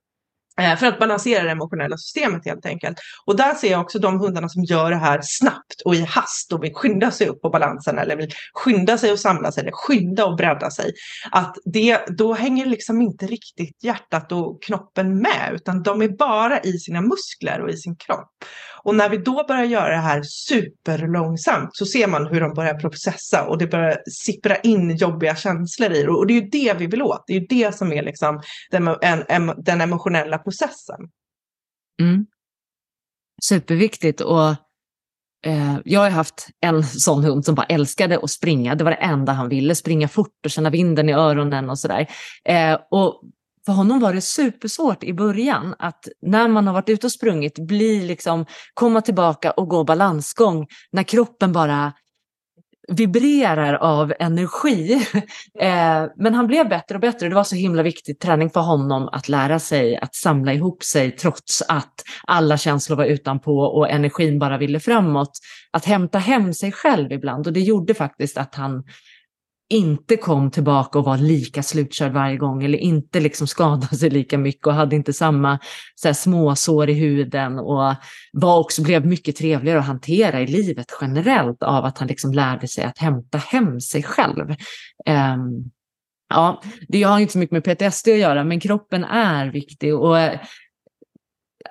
Eh, 0.58 0.76
för 0.76 0.86
att 0.86 0.98
balansera 0.98 1.44
det 1.44 1.50
emotionella 1.50 1.96
systemet 1.96 2.44
helt 2.44 2.66
enkelt. 2.66 2.98
Och 3.24 3.36
där 3.36 3.54
ser 3.54 3.70
jag 3.70 3.80
också 3.80 3.98
de 3.98 4.20
hundarna 4.20 4.48
som 4.48 4.64
gör 4.64 4.90
det 4.90 4.96
här 4.96 5.20
snabbt 5.22 5.80
och 5.84 5.94
i 5.94 6.04
hast 6.04 6.52
och 6.52 6.64
vill 6.64 6.74
skynda 6.74 7.10
sig 7.10 7.28
upp 7.28 7.42
på 7.42 7.50
balansen 7.50 7.98
eller 7.98 8.16
vill 8.16 8.30
skynda 8.54 8.98
sig 8.98 9.12
och 9.12 9.20
samla 9.20 9.52
sig 9.52 9.60
eller 9.60 9.72
skynda 9.72 10.26
och 10.26 10.36
bredda 10.36 10.70
sig. 10.70 10.92
Att 11.30 11.56
det, 11.64 12.00
då 12.08 12.34
hänger 12.34 12.66
liksom 12.66 13.02
inte 13.02 13.26
riktigt 13.26 13.84
hjärtat 13.84 14.32
och 14.32 14.62
knoppen 14.62 15.18
med 15.18 15.50
utan 15.54 15.82
de 15.82 16.02
är 16.02 16.08
bara 16.08 16.60
i 16.60 16.72
sina 16.72 17.00
muskler 17.00 17.60
och 17.60 17.70
i 17.70 17.76
sin 17.76 17.96
kropp. 17.96 18.30
Och 18.82 18.94
när 18.94 19.08
vi 19.08 19.16
då 19.16 19.44
börjar 19.48 19.64
göra 19.64 19.90
det 19.90 20.00
här 20.00 20.22
superlångsamt 20.22 21.70
så 21.72 21.86
ser 21.86 22.06
man 22.06 22.26
hur 22.26 22.40
de 22.40 22.54
börjar 22.54 22.74
processa 22.74 23.44
och 23.44 23.58
det 23.58 23.66
börjar 23.66 23.98
sippra 24.10 24.56
in 24.56 24.96
jobbiga 24.96 25.36
känslor 25.36 25.92
i 25.92 26.02
det. 26.02 26.08
Och 26.08 26.26
det 26.26 26.32
är 26.32 26.42
ju 26.42 26.48
det 26.48 26.74
vi 26.78 26.86
vill 26.86 27.02
åt. 27.02 27.24
Det 27.26 27.32
är 27.32 27.40
ju 27.40 27.46
det 27.46 27.74
som 27.74 27.92
är 27.92 28.02
liksom 28.02 28.42
den, 28.70 28.88
en, 29.28 29.52
den 29.56 29.80
emotionella 29.80 30.38
processen. 30.48 31.00
Mm. 32.00 32.26
Superviktigt. 33.42 34.20
Och 34.20 34.48
eh, 35.46 35.78
jag 35.84 36.00
har 36.00 36.10
haft 36.10 36.48
en 36.60 36.84
sån 36.84 37.24
hund 37.24 37.44
som 37.44 37.54
bara 37.54 37.66
älskade 37.66 38.18
att 38.22 38.30
springa. 38.30 38.74
Det 38.74 38.84
var 38.84 38.90
det 38.90 38.96
enda 38.96 39.32
han 39.32 39.48
ville, 39.48 39.74
springa 39.74 40.08
fort 40.08 40.44
och 40.44 40.50
känna 40.50 40.70
vinden 40.70 41.08
i 41.08 41.12
öronen 41.12 41.70
och 41.70 41.78
sådär. 41.78 42.06
Eh, 42.44 42.78
och 42.90 43.22
för 43.66 43.72
honom 43.72 44.00
var 44.00 44.14
det 44.14 44.20
supersvårt 44.20 45.04
i 45.04 45.12
början 45.12 45.74
att 45.78 46.08
när 46.22 46.48
man 46.48 46.66
har 46.66 46.74
varit 46.74 46.88
ute 46.88 47.06
och 47.06 47.12
sprungit 47.12 47.58
bli 47.58 48.00
liksom, 48.00 48.46
komma 48.74 49.00
tillbaka 49.00 49.50
och 49.50 49.68
gå 49.68 49.84
balansgång 49.84 50.66
när 50.92 51.02
kroppen 51.02 51.52
bara 51.52 51.92
vibrerar 52.88 53.74
av 53.74 54.12
energi. 54.18 54.92
eh, 55.60 56.04
men 56.16 56.34
han 56.34 56.46
blev 56.46 56.68
bättre 56.68 56.94
och 56.94 57.00
bättre. 57.00 57.28
Det 57.28 57.34
var 57.34 57.44
så 57.44 57.56
himla 57.56 57.82
viktig 57.82 58.18
träning 58.18 58.50
för 58.50 58.60
honom 58.60 59.08
att 59.12 59.28
lära 59.28 59.58
sig 59.58 59.96
att 59.96 60.14
samla 60.14 60.52
ihop 60.52 60.82
sig 60.82 61.10
trots 61.10 61.62
att 61.68 62.04
alla 62.26 62.56
känslor 62.56 62.96
var 62.96 63.04
utanpå 63.04 63.58
och 63.60 63.90
energin 63.90 64.38
bara 64.38 64.58
ville 64.58 64.80
framåt. 64.80 65.32
Att 65.70 65.84
hämta 65.84 66.18
hem 66.18 66.54
sig 66.54 66.72
själv 66.72 67.12
ibland 67.12 67.46
och 67.46 67.52
det 67.52 67.60
gjorde 67.60 67.94
faktiskt 67.94 68.38
att 68.38 68.54
han 68.54 68.84
inte 69.70 70.16
kom 70.16 70.50
tillbaka 70.50 70.98
och 70.98 71.04
var 71.04 71.18
lika 71.18 71.62
slutkörd 71.62 72.12
varje 72.12 72.36
gång 72.36 72.64
eller 72.64 72.78
inte 72.78 73.20
liksom 73.20 73.46
skadade 73.46 73.86
sig 73.96 74.10
lika 74.10 74.38
mycket 74.38 74.66
och 74.66 74.74
hade 74.74 74.96
inte 74.96 75.12
samma 75.12 75.58
så 75.94 76.08
här, 76.08 76.12
småsår 76.12 76.90
i 76.90 76.92
huden 76.92 77.58
och 77.58 77.94
var 78.32 78.58
också, 78.58 78.82
blev 78.82 79.06
mycket 79.06 79.36
trevligare 79.36 79.78
att 79.78 79.86
hantera 79.86 80.40
i 80.40 80.46
livet 80.46 80.86
generellt 81.00 81.62
av 81.62 81.84
att 81.84 81.98
han 81.98 82.08
liksom 82.08 82.32
lärde 82.32 82.68
sig 82.68 82.84
att 82.84 82.98
hämta 82.98 83.38
hem 83.38 83.80
sig 83.80 84.02
själv. 84.02 84.50
Um, 85.08 85.70
ja, 86.28 86.62
det 86.88 87.02
har 87.02 87.18
inte 87.18 87.32
så 87.32 87.38
mycket 87.38 87.52
med 87.52 87.64
PTSD 87.64 88.08
att 88.08 88.18
göra, 88.18 88.44
men 88.44 88.60
kroppen 88.60 89.04
är 89.04 89.46
viktig 89.46 89.94
och 89.94 90.18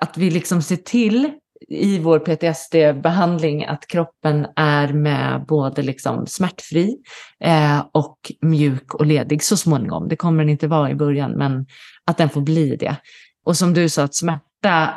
att 0.00 0.16
vi 0.16 0.30
liksom 0.30 0.62
ser 0.62 0.76
till 0.76 1.30
i 1.68 1.98
vår 1.98 2.18
PTSD-behandling 2.18 3.64
att 3.64 3.86
kroppen 3.86 4.46
är 4.56 4.92
med 4.92 5.46
både 5.46 5.82
liksom 5.82 6.26
smärtfri 6.26 6.96
eh, 7.44 7.84
och 7.92 8.32
mjuk 8.40 8.94
och 8.94 9.06
ledig 9.06 9.42
så 9.42 9.56
småningom. 9.56 10.08
Det 10.08 10.16
kommer 10.16 10.38
den 10.38 10.50
inte 10.50 10.68
vara 10.68 10.90
i 10.90 10.94
början, 10.94 11.30
men 11.30 11.66
att 12.04 12.16
den 12.16 12.28
får 12.28 12.40
bli 12.40 12.76
det. 12.76 12.96
Och 13.44 13.56
som 13.56 13.74
du 13.74 13.88
sa, 13.88 14.02
att 14.02 14.14
smärta 14.14 14.94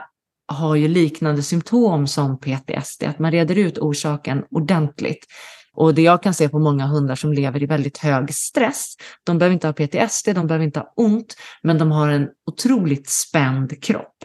har 0.48 0.76
ju 0.76 0.88
liknande 0.88 1.44
symptom 1.44 2.08
som 2.08 2.40
PTSD, 2.40 3.04
att 3.04 3.20
man 3.20 3.32
reder 3.32 3.58
ut 3.58 3.78
orsaken 3.78 4.44
ordentligt. 4.52 5.26
Och 5.76 5.96
det 5.96 6.02
jag 6.02 6.24
kan 6.24 6.34
se 6.34 6.50
på 6.50 6.60
många 6.60 6.86
hundar 6.86 7.16
som 7.16 7.34
lever 7.34 7.64
i 7.64 7.66
väldigt 7.66 7.98
hög 7.98 8.34
stress, 8.34 8.96
de 9.24 9.38
behöver 9.38 9.54
inte 9.54 9.68
ha 9.68 9.74
PTSD, 9.74 10.30
de 10.36 10.48
behöver 10.48 10.66
inte 10.66 10.80
ha 10.80 10.94
ont, 10.96 11.36
men 11.64 11.78
de 11.78 11.92
har 11.92 12.10
en 12.10 12.28
otroligt 12.46 13.10
spänd 13.10 13.84
kropp. 13.84 14.16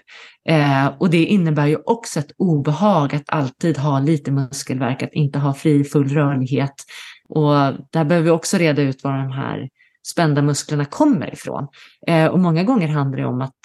Eh, 0.49 0.87
och 0.99 1.11
det 1.11 1.25
innebär 1.25 1.67
ju 1.67 1.77
också 1.77 2.21
ett 2.21 2.33
obehag 2.39 3.15
att 3.15 3.25
alltid 3.27 3.79
ha 3.79 4.01
lite 4.01 4.31
muskelverk, 4.31 5.03
att 5.03 5.13
inte 5.13 5.39
ha 5.39 5.55
fri 5.55 5.85
full 5.85 6.09
rörlighet. 6.09 6.75
Och 7.29 7.55
där 7.93 8.05
behöver 8.05 8.25
vi 8.25 8.31
också 8.31 8.57
reda 8.57 8.83
ut 8.83 9.05
var 9.05 9.19
de 9.19 9.33
här 9.33 9.69
spända 10.07 10.43
musklerna 10.43 10.85
kommer 10.85 11.33
ifrån. 11.33 11.69
Eh, 12.07 12.27
och 12.27 12.39
många 12.39 12.65
gånger 12.65 12.89
handlar 12.89 13.19
det 13.19 13.27
om 13.27 13.41
att 13.41 13.61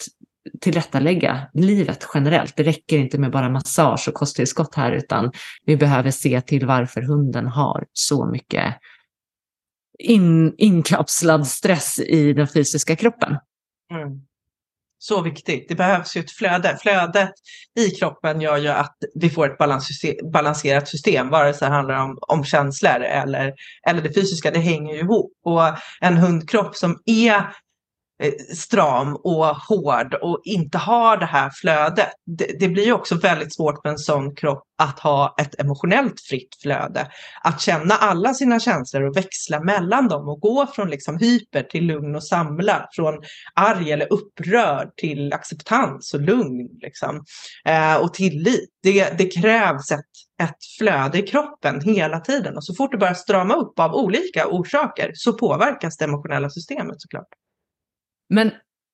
tillrättalägga 0.62 1.48
livet 1.54 2.08
generellt. 2.14 2.54
Det 2.56 2.64
räcker 2.64 2.98
inte 2.98 3.18
med 3.18 3.32
bara 3.32 3.50
massage 3.50 4.08
och 4.08 4.14
kosttillskott 4.14 4.76
här, 4.76 4.92
utan 4.92 5.32
vi 5.66 5.78
behöver 5.78 6.12
se 6.12 6.42
till 6.42 6.66
varför 6.66 7.02
hunden 7.02 7.48
har 7.48 7.86
så 7.94 8.26
mycket 8.26 8.76
in, 10.00 10.56
inkapslad 10.58 11.48
stress 11.48 12.00
i 12.00 12.34
den 12.34 12.48
fysiska 12.48 12.96
kroppen. 12.96 13.38
Mm. 13.92 14.22
Så 15.04 15.22
viktigt. 15.22 15.70
Det 15.70 15.76
behövs 15.76 16.18
ju 16.18 16.22
ett 16.22 16.32
flöde. 16.32 16.78
Flödet 16.82 17.32
i 17.80 17.90
kroppen 17.90 18.42
gör 18.42 18.58
ju 18.58 18.68
att 18.68 18.98
vi 19.16 19.30
får 19.30 19.52
ett 19.52 19.58
balanserat 20.32 20.88
system, 20.88 21.30
vare 21.30 21.54
sig 21.54 21.68
det 21.68 21.76
handlar 21.76 21.96
om, 21.96 22.18
om 22.22 22.44
känslor 22.46 23.02
eller, 23.02 23.54
eller 23.88 24.02
det 24.02 24.14
fysiska. 24.14 24.52
Det 24.52 24.60
hänger 24.60 24.94
ju 24.94 25.00
ihop. 25.00 25.32
Och 25.44 25.62
en 26.02 26.18
hundkropp 26.18 26.76
som 26.76 27.02
är 27.06 27.56
Eh, 28.22 28.34
stram 28.56 29.16
och 29.16 29.46
hård 29.46 30.14
och 30.14 30.42
inte 30.44 30.78
har 30.78 31.18
det 31.18 31.26
här 31.26 31.52
flödet. 31.62 32.10
Det, 32.26 32.60
det 32.60 32.68
blir 32.68 32.86
ju 32.86 32.94
också 32.94 33.16
väldigt 33.16 33.56
svårt 33.56 33.82
för 33.82 33.90
en 33.90 33.98
sån 33.98 34.36
kropp 34.36 34.64
att 34.78 35.00
ha 35.00 35.36
ett 35.42 35.60
emotionellt 35.60 36.22
fritt 36.22 36.56
flöde. 36.62 37.08
Att 37.44 37.62
känna 37.62 37.96
alla 37.96 38.34
sina 38.34 38.60
känslor 38.60 39.04
och 39.04 39.18
växla 39.18 39.60
mellan 39.60 40.08
dem 40.08 40.30
och 40.30 40.40
gå 40.40 40.68
från 40.68 40.90
liksom 40.90 41.18
hyper 41.18 41.64
till 41.64 41.86
lugn 41.86 42.16
och 42.16 42.28
samlad. 42.28 42.88
Från 42.96 43.14
arg 43.56 43.92
eller 43.92 44.14
upprörd 44.14 44.96
till 44.98 45.34
acceptans 45.34 46.14
och 46.14 46.22
lugn 46.22 46.70
liksom. 46.82 47.24
eh, 47.66 47.96
och 47.96 48.14
tillit. 48.14 48.70
Det, 48.84 49.18
det 49.18 49.26
krävs 49.26 49.92
ett, 49.92 50.00
ett 50.44 50.58
flöde 50.80 51.20
i 51.20 51.22
kroppen 51.22 51.82
hela 51.82 52.20
tiden 52.20 52.58
och 52.58 52.66
så 52.66 52.76
fort 52.76 52.92
det 52.92 52.98
börjar 52.98 53.14
strama 53.14 53.56
upp 53.56 53.80
av 53.80 53.96
olika 53.96 54.48
orsaker 54.48 55.12
så 55.14 55.34
påverkas 55.34 55.98
det 55.98 56.06
emotionella 56.06 56.50
systemet 56.50 56.96
såklart. 57.02 57.28
Men 58.32 58.52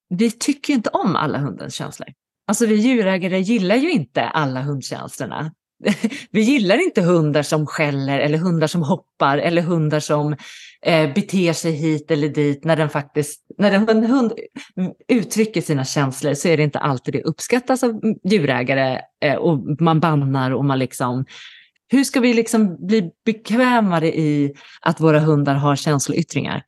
vi 0.10 0.32
tycker 0.32 0.74
inte 0.74 0.90
om 0.90 1.16
alla 1.16 1.38
hundens 1.38 1.76
känslor. 1.76 2.10
Alltså 2.48 2.66
vi 2.66 2.76
djurägare 2.76 3.40
gillar 3.40 3.76
ju 3.76 3.92
inte 3.92 4.24
alla 4.24 4.62
hundkänslorna. 4.62 5.52
Vi 6.32 6.42
gillar 6.42 6.84
inte 6.84 7.02
hundar 7.02 7.44
som 7.44 7.66
skäller 7.66 8.20
eller 8.20 8.38
hundar 8.38 8.68
som 8.68 8.84
hoppar 8.84 9.38
eller 9.38 9.62
hundar 9.62 10.00
som 10.00 10.36
eh, 10.82 11.14
beter 11.14 11.54
sig 11.54 11.72
hit 11.72 12.12
eller 12.12 12.30
dit. 12.30 12.64
När 12.64 12.76
den 12.76 12.90
faktiskt, 12.90 13.46
när 13.58 13.72
en 13.72 14.06
hund 14.06 14.34
uttrycker 15.08 15.62
sina 15.62 15.86
känslor 15.86 16.34
så 16.34 16.48
är 16.48 16.58
det 16.58 16.64
inte 16.64 16.80
alltid 16.80 17.14
det 17.14 17.24
uppskattas 17.24 17.84
av 17.84 18.02
djurägare 18.24 19.02
eh, 19.26 19.36
och 19.36 19.82
man 19.82 20.00
bannar 20.00 20.52
och 20.52 20.66
man 20.66 20.80
liksom 20.80 21.26
hur 21.90 22.04
ska 22.04 22.20
vi 22.20 22.34
liksom 22.34 22.88
bli 22.88 23.12
bekvämare 23.26 24.08
i 24.08 24.54
att 24.82 25.02
våra 25.02 25.20
hundar 25.20 25.56
har 25.56 25.76
känsloyttringar? 25.76 26.64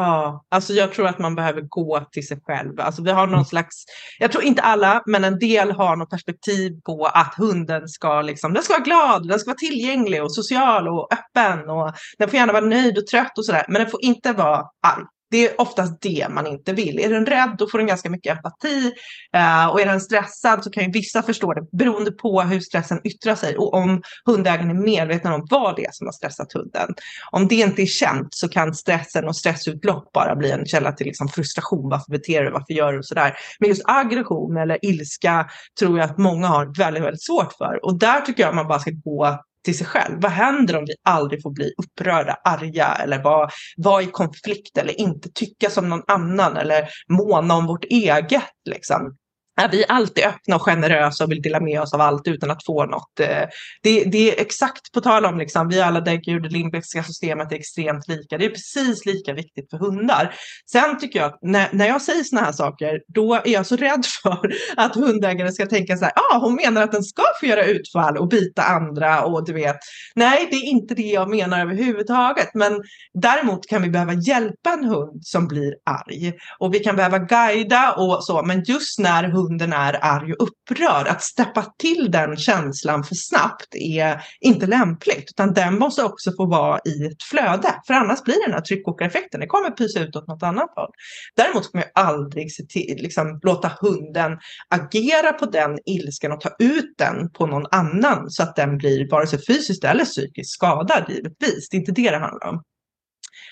Ja, 0.00 0.44
alltså 0.48 0.72
jag 0.72 0.92
tror 0.92 1.06
att 1.06 1.18
man 1.18 1.34
behöver 1.34 1.60
gå 1.60 2.00
till 2.12 2.26
sig 2.26 2.40
själv. 2.44 2.80
Alltså 2.80 3.02
vi 3.02 3.10
har 3.10 3.26
någon 3.26 3.34
mm. 3.34 3.44
slags, 3.44 3.84
jag 4.18 4.32
tror 4.32 4.44
inte 4.44 4.62
alla, 4.62 5.02
men 5.06 5.24
en 5.24 5.38
del 5.38 5.70
har 5.70 5.96
något 5.96 6.10
perspektiv 6.10 6.80
på 6.86 7.06
att 7.06 7.34
hunden 7.36 7.88
ska 7.88 8.22
liksom, 8.22 8.52
den 8.52 8.62
ska 8.62 8.72
vara 8.72 8.82
glad, 8.82 9.28
den 9.28 9.38
ska 9.38 9.50
vara 9.50 9.58
tillgänglig 9.58 10.22
och 10.22 10.34
social 10.34 10.88
och 10.88 11.08
öppen 11.12 11.70
och 11.70 11.92
den 12.18 12.28
får 12.28 12.38
gärna 12.38 12.52
vara 12.52 12.64
nöjd 12.64 12.98
och 12.98 13.06
trött 13.06 13.38
och 13.38 13.44
sådär, 13.44 13.64
men 13.68 13.82
den 13.82 13.90
får 13.90 14.04
inte 14.04 14.32
vara 14.32 14.64
arg. 14.86 15.04
Det 15.30 15.46
är 15.46 15.60
oftast 15.60 16.02
det 16.02 16.26
man 16.30 16.46
inte 16.46 16.72
vill. 16.72 16.98
Är 16.98 17.10
den 17.10 17.26
rädd 17.26 17.54
då 17.58 17.68
får 17.68 17.78
den 17.78 17.86
ganska 17.86 18.10
mycket 18.10 18.36
empati. 18.36 18.92
eh, 19.34 19.66
och 19.66 19.80
är 19.80 19.86
den 19.86 20.00
stressad 20.00 20.64
så 20.64 20.70
kan 20.70 20.84
ju 20.84 20.90
vissa 20.90 21.22
förstå 21.22 21.54
det 21.54 21.66
beroende 21.72 22.12
på 22.12 22.42
hur 22.42 22.60
stressen 22.60 23.00
yttrar 23.04 23.34
sig 23.34 23.56
och 23.56 23.74
om 23.74 24.02
hundägaren 24.24 24.70
är 24.70 24.74
medveten 24.74 25.32
om 25.32 25.46
vad 25.50 25.76
det 25.76 25.84
är 25.84 25.92
som 25.92 26.06
har 26.06 26.12
stressat 26.12 26.52
hunden. 26.52 26.94
Om 27.30 27.48
det 27.48 27.54
inte 27.54 27.82
är 27.82 27.86
känt 27.86 28.28
så 28.30 28.48
kan 28.48 28.74
stressen 28.74 29.28
och 29.28 29.36
stressutlopp 29.36 30.12
bara 30.12 30.36
bli 30.36 30.50
en 30.50 30.66
källa 30.66 30.92
till 30.92 31.06
liksom 31.06 31.28
frustration. 31.28 31.88
Varför 31.88 32.10
beter 32.10 32.44
du? 32.44 32.50
Varför 32.50 32.72
gör 32.72 32.92
du 32.92 33.02
sådär? 33.02 33.36
Men 33.58 33.68
just 33.68 33.82
aggression 33.84 34.56
eller 34.56 34.78
ilska 34.84 35.50
tror 35.78 35.98
jag 35.98 36.10
att 36.10 36.18
många 36.18 36.46
har 36.46 36.78
väldigt, 36.78 37.02
väldigt 37.02 37.22
svårt 37.22 37.52
för. 37.52 37.84
Och 37.84 37.98
där 37.98 38.20
tycker 38.20 38.42
jag 38.42 38.54
man 38.54 38.68
bara 38.68 38.78
ska 38.78 38.90
gå 38.90 39.40
till 39.64 39.78
sig 39.78 39.86
själv. 39.86 40.20
Vad 40.20 40.30
händer 40.30 40.76
om 40.76 40.84
vi 40.84 40.94
aldrig 41.02 41.42
får 41.42 41.50
bli 41.50 41.72
upprörda, 41.82 42.36
arga 42.44 42.86
eller 42.86 43.22
vara, 43.22 43.50
vara 43.76 44.02
i 44.02 44.06
konflikt 44.06 44.78
eller 44.78 45.00
inte 45.00 45.28
tycka 45.34 45.70
som 45.70 45.88
någon 45.88 46.02
annan 46.06 46.56
eller 46.56 46.88
måna 47.08 47.54
om 47.54 47.66
vårt 47.66 47.84
eget? 47.84 48.44
Liksom 48.70 49.16
är 49.64 49.68
vi 49.70 49.84
alltid 49.88 50.24
öppna 50.24 50.56
och 50.56 50.62
generösa 50.62 51.24
och 51.24 51.30
vill 51.30 51.42
dela 51.42 51.60
med 51.60 51.80
oss 51.80 51.94
av 51.94 52.00
allt 52.00 52.28
utan 52.28 52.50
att 52.50 52.64
få 52.64 52.86
något. 52.86 53.20
Eh, 53.20 53.44
det, 53.82 54.04
det 54.04 54.38
är 54.38 54.40
exakt 54.40 54.92
på 54.92 55.00
tal 55.00 55.24
om, 55.24 55.38
liksom, 55.38 55.68
vi 55.68 55.80
alla 55.80 56.00
däggdjur, 56.00 56.40
det 56.40 56.48
limbiska 56.48 57.02
systemet 57.02 57.52
är 57.52 57.56
extremt 57.56 58.08
lika. 58.08 58.38
Det 58.38 58.44
är 58.44 58.50
precis 58.50 59.06
lika 59.06 59.32
viktigt 59.32 59.70
för 59.70 59.78
hundar. 59.78 60.34
Sen 60.72 60.98
tycker 60.98 61.18
jag 61.18 61.26
att 61.26 61.38
när, 61.42 61.68
när 61.72 61.86
jag 61.86 62.02
säger 62.02 62.24
sådana 62.24 62.46
här 62.46 62.52
saker, 62.52 63.00
då 63.14 63.34
är 63.34 63.48
jag 63.48 63.66
så 63.66 63.76
rädd 63.76 64.04
för 64.22 64.52
att 64.76 64.94
hundägare 64.94 65.52
ska 65.52 65.66
tänka 65.66 65.96
så 65.96 66.04
här, 66.04 66.12
ja 66.16 66.22
ah, 66.32 66.38
hon 66.38 66.54
menar 66.54 66.82
att 66.82 66.92
den 66.92 67.02
ska 67.02 67.22
få 67.40 67.46
göra 67.46 67.64
utfall 67.64 68.16
och 68.16 68.28
bita 68.28 68.62
andra 68.62 69.24
och 69.24 69.46
du 69.46 69.52
vet. 69.52 69.76
Nej, 70.14 70.48
det 70.50 70.56
är 70.56 70.64
inte 70.64 70.94
det 70.94 71.02
jag 71.02 71.30
menar 71.30 71.60
överhuvudtaget. 71.60 72.50
Men 72.54 72.82
däremot 73.14 73.66
kan 73.66 73.82
vi 73.82 73.90
behöva 73.90 74.12
hjälpa 74.12 74.72
en 74.72 74.84
hund 74.84 75.20
som 75.24 75.48
blir 75.48 75.74
arg 75.90 76.32
och 76.58 76.74
vi 76.74 76.78
kan 76.78 76.96
behöva 76.96 77.18
guida 77.18 77.92
och 77.92 78.24
så. 78.24 78.42
Men 78.42 78.62
just 78.64 78.98
när 78.98 79.24
hund 79.24 79.49
hunden 79.50 79.72
är 79.72 79.98
arg 80.04 80.32
och 80.32 80.48
upprörd. 80.48 81.08
Att 81.08 81.22
steppa 81.22 81.66
till 81.78 82.10
den 82.10 82.36
känslan 82.36 83.04
för 83.04 83.14
snabbt 83.14 83.74
är 83.74 84.22
inte 84.40 84.66
lämpligt, 84.66 85.30
utan 85.30 85.54
den 85.54 85.78
måste 85.78 86.04
också 86.04 86.32
få 86.36 86.46
vara 86.46 86.78
i 86.84 87.06
ett 87.06 87.22
flöde, 87.22 87.74
för 87.86 87.94
annars 87.94 88.22
blir 88.22 88.34
det 88.34 88.46
den 88.46 88.54
här 88.54 88.60
tryckkokareffekten. 88.60 89.40
Det 89.40 89.46
kommer 89.46 89.70
pysa 89.70 90.00
ut 90.00 90.16
åt 90.16 90.28
något 90.28 90.42
annat 90.42 90.70
håll. 90.76 90.90
Däremot 91.36 91.64
ska 91.64 91.78
man 91.78 91.84
ju 91.84 92.02
aldrig 92.02 92.52
se 92.52 92.62
till, 92.64 92.96
liksom, 93.02 93.40
låta 93.42 93.72
hunden 93.80 94.38
agera 94.68 95.32
på 95.32 95.46
den 95.46 95.78
ilskan 95.86 96.32
och 96.32 96.40
ta 96.40 96.50
ut 96.58 96.94
den 96.98 97.30
på 97.30 97.46
någon 97.46 97.66
annan 97.70 98.30
så 98.30 98.42
att 98.42 98.56
den 98.56 98.78
blir 98.78 99.10
vare 99.10 99.26
sig 99.26 99.46
fysiskt 99.46 99.84
eller 99.84 100.04
psykiskt 100.04 100.50
skadad 100.50 101.04
givetvis. 101.08 101.68
Det 101.68 101.76
är 101.76 101.78
inte 101.78 101.92
det 101.92 102.10
det 102.10 102.18
handlar 102.18 102.48
om. 102.48 102.62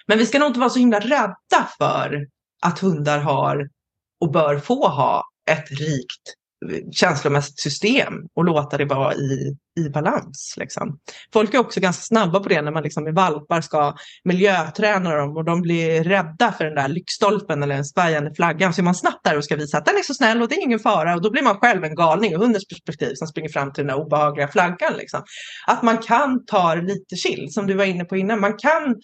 Men 0.07 0.19
vi 0.19 0.27
ska 0.27 0.39
nog 0.39 0.49
inte 0.49 0.61
vara 0.61 0.71
så 0.71 0.79
himla 0.79 1.01
rädda 1.01 1.69
för 1.79 2.27
att 2.63 2.79
hundar 2.79 3.19
har 3.19 3.69
och 4.21 4.33
bör 4.33 4.59
få 4.59 4.89
ha 4.89 5.25
ett 5.49 5.71
rikt 5.71 6.35
eh, 6.71 6.81
känslomässigt 6.93 7.61
system 7.61 8.15
och 8.35 8.45
låta 8.45 8.77
det 8.77 8.85
vara 8.85 9.15
i, 9.15 9.57
i 9.81 9.91
balans. 9.91 10.55
Liksom. 10.57 10.99
Folk 11.33 11.55
är 11.55 11.59
också 11.59 11.81
ganska 11.81 12.03
snabba 12.03 12.41
på 12.41 12.49
det 12.49 12.63
när 12.63 12.73
man 12.73 12.83
liksom 12.83 13.05
med 13.05 13.15
valpar 13.15 13.61
ska 13.61 13.95
miljöträna 14.25 15.15
dem 15.15 15.37
och 15.37 15.45
de 15.45 15.63
blir 15.63 16.05
rädda 16.05 16.53
för 16.53 16.65
den 16.65 16.75
där 16.75 16.89
lyktstolpen 16.89 17.63
eller 17.63 17.75
den 17.75 17.85
svajande 17.85 18.35
flaggan. 18.35 18.75
Så 18.75 18.81
är 18.81 18.85
man 18.85 18.95
snabbt 18.95 19.25
där 19.25 19.37
och 19.37 19.45
ska 19.45 19.57
visa 19.57 19.79
att 19.79 19.87
den 19.87 19.97
är 19.97 20.03
så 20.03 20.15
snäll 20.15 20.43
och 20.43 20.49
det 20.49 20.55
är 20.55 20.63
ingen 20.63 20.79
fara 20.79 21.15
och 21.15 21.23
då 21.23 21.31
blir 21.31 21.43
man 21.43 21.59
själv 21.59 21.85
en 21.85 21.95
galning 21.95 22.33
ur 22.33 22.39
hundens 22.39 22.69
perspektiv 22.69 23.15
som 23.15 23.29
springer 23.29 23.49
fram 23.49 23.73
till 23.73 23.87
den 23.87 23.97
där 23.97 24.05
obehagliga 24.05 24.49
flaggan. 24.49 24.97
Liksom. 24.97 25.23
Att 25.67 25.83
man 25.83 25.99
kan 25.99 26.45
ta 26.47 26.75
det 26.75 26.83
lite 26.83 27.17
chill 27.17 27.47
som 27.51 27.67
du 27.67 27.75
var 27.75 27.85
inne 27.85 28.05
på 28.05 28.17
innan. 28.17 28.41
Man 28.41 28.57
kan 28.57 28.97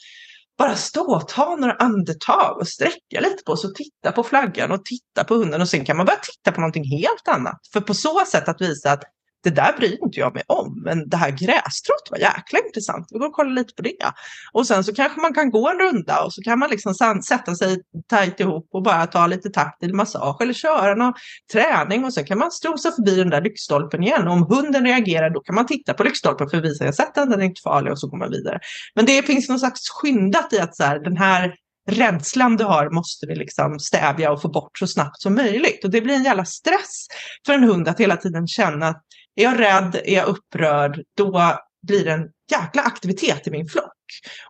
bara 0.58 0.76
stå 0.76 1.14
och 1.14 1.28
ta 1.28 1.56
några 1.56 1.74
andetag 1.74 2.58
och 2.60 2.68
sträcka 2.68 3.20
lite 3.20 3.42
på 3.46 3.56
sig 3.56 3.68
och 3.68 3.74
titta 3.74 4.12
på 4.12 4.22
flaggan 4.22 4.72
och 4.72 4.84
titta 4.84 5.24
på 5.24 5.34
hunden 5.34 5.60
och 5.60 5.68
sen 5.68 5.84
kan 5.84 5.96
man 5.96 6.06
börja 6.06 6.18
titta 6.18 6.52
på 6.52 6.60
någonting 6.60 6.84
helt 6.84 7.28
annat. 7.28 7.60
För 7.72 7.80
på 7.80 7.94
så 7.94 8.24
sätt 8.26 8.48
att 8.48 8.60
visa 8.60 8.92
att 8.92 9.02
det 9.44 9.50
där 9.50 9.72
bryr 9.78 10.04
inte 10.04 10.20
jag 10.20 10.34
mig 10.34 10.42
om, 10.46 10.82
men 10.84 11.08
det 11.08 11.16
här 11.16 11.30
grästrået 11.30 12.10
var 12.10 12.18
jäkla 12.18 12.58
intressant. 12.66 13.06
Vi 13.10 13.18
går 13.18 13.26
och 13.26 13.32
kollar 13.32 13.52
lite 13.52 13.74
på 13.74 13.82
det. 13.82 14.12
Och 14.52 14.66
sen 14.66 14.84
så 14.84 14.94
kanske 14.94 15.20
man 15.20 15.34
kan 15.34 15.50
gå 15.50 15.70
en 15.70 15.78
runda 15.78 16.24
och 16.24 16.32
så 16.32 16.42
kan 16.42 16.58
man 16.58 16.70
liksom 16.70 16.94
sätta 17.28 17.54
sig 17.54 17.82
tajt 18.08 18.40
ihop 18.40 18.68
och 18.72 18.82
bara 18.82 19.06
ta 19.06 19.26
lite 19.26 19.50
taktil 19.50 19.94
massage 19.94 20.42
eller 20.42 20.52
köra 20.52 20.94
någon 20.94 21.12
träning 21.52 22.04
och 22.04 22.14
sen 22.14 22.24
kan 22.24 22.38
man 22.38 22.50
strosa 22.50 22.92
förbi 22.92 23.16
den 23.16 23.30
där 23.30 23.40
lyktstolpen 23.40 24.02
igen. 24.02 24.28
Och 24.28 24.34
om 24.34 24.46
hunden 24.48 24.84
reagerar 24.84 25.30
då 25.30 25.40
kan 25.40 25.54
man 25.54 25.66
titta 25.66 25.94
på 25.94 26.02
lyktstolpen 26.02 26.50
för 26.50 26.56
att 26.56 26.64
visa 26.64 26.84
jag 26.84 26.94
sett 26.94 27.14
den, 27.14 27.30
den 27.30 27.40
är 27.40 27.44
inte 27.44 27.60
farlig 27.64 27.92
och 27.92 28.00
så 28.00 28.08
går 28.08 28.18
man 28.18 28.30
vidare. 28.30 28.58
Men 28.94 29.06
det 29.06 29.22
finns 29.22 29.48
någon 29.48 29.58
slags 29.58 29.80
skyndat 29.88 30.52
i 30.52 30.58
att 30.58 30.76
så 30.76 30.84
här, 30.84 30.98
den 30.98 31.16
här 31.16 31.54
rädslan 31.90 32.56
du 32.56 32.64
har 32.64 32.90
måste 32.90 33.26
vi 33.26 33.34
liksom 33.34 33.78
stävja 33.78 34.32
och 34.32 34.42
få 34.42 34.48
bort 34.48 34.78
så 34.78 34.86
snabbt 34.86 35.20
som 35.20 35.34
möjligt. 35.34 35.84
Och 35.84 35.90
det 35.90 36.00
blir 36.00 36.14
en 36.14 36.24
jävla 36.24 36.44
stress 36.44 37.06
för 37.46 37.52
en 37.52 37.64
hund 37.64 37.88
att 37.88 38.00
hela 38.00 38.16
tiden 38.16 38.46
känna 38.46 38.88
att 38.88 39.02
är 39.36 39.42
jag 39.42 39.60
rädd, 39.60 40.00
är 40.04 40.14
jag 40.14 40.28
upprörd, 40.28 41.02
då 41.16 41.58
blir 41.86 42.04
det 42.04 42.12
en 42.12 42.30
jäkla 42.50 42.82
aktivitet 42.82 43.46
i 43.46 43.50
min 43.50 43.68
flock. 43.68 43.92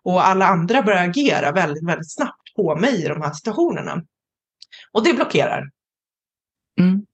Och 0.03 0.27
alla 0.27 0.47
andra 0.47 0.81
börjar 0.81 1.09
agera 1.09 1.51
väldigt, 1.51 1.87
väldigt 1.87 2.13
snabbt 2.13 2.55
på 2.55 2.75
mig 2.75 3.05
i 3.05 3.07
de 3.07 3.21
här 3.21 3.33
situationerna. 3.33 4.03
Och 4.91 5.03
det 5.03 5.13
blockerar. 5.13 5.69
Mm. 6.79 7.05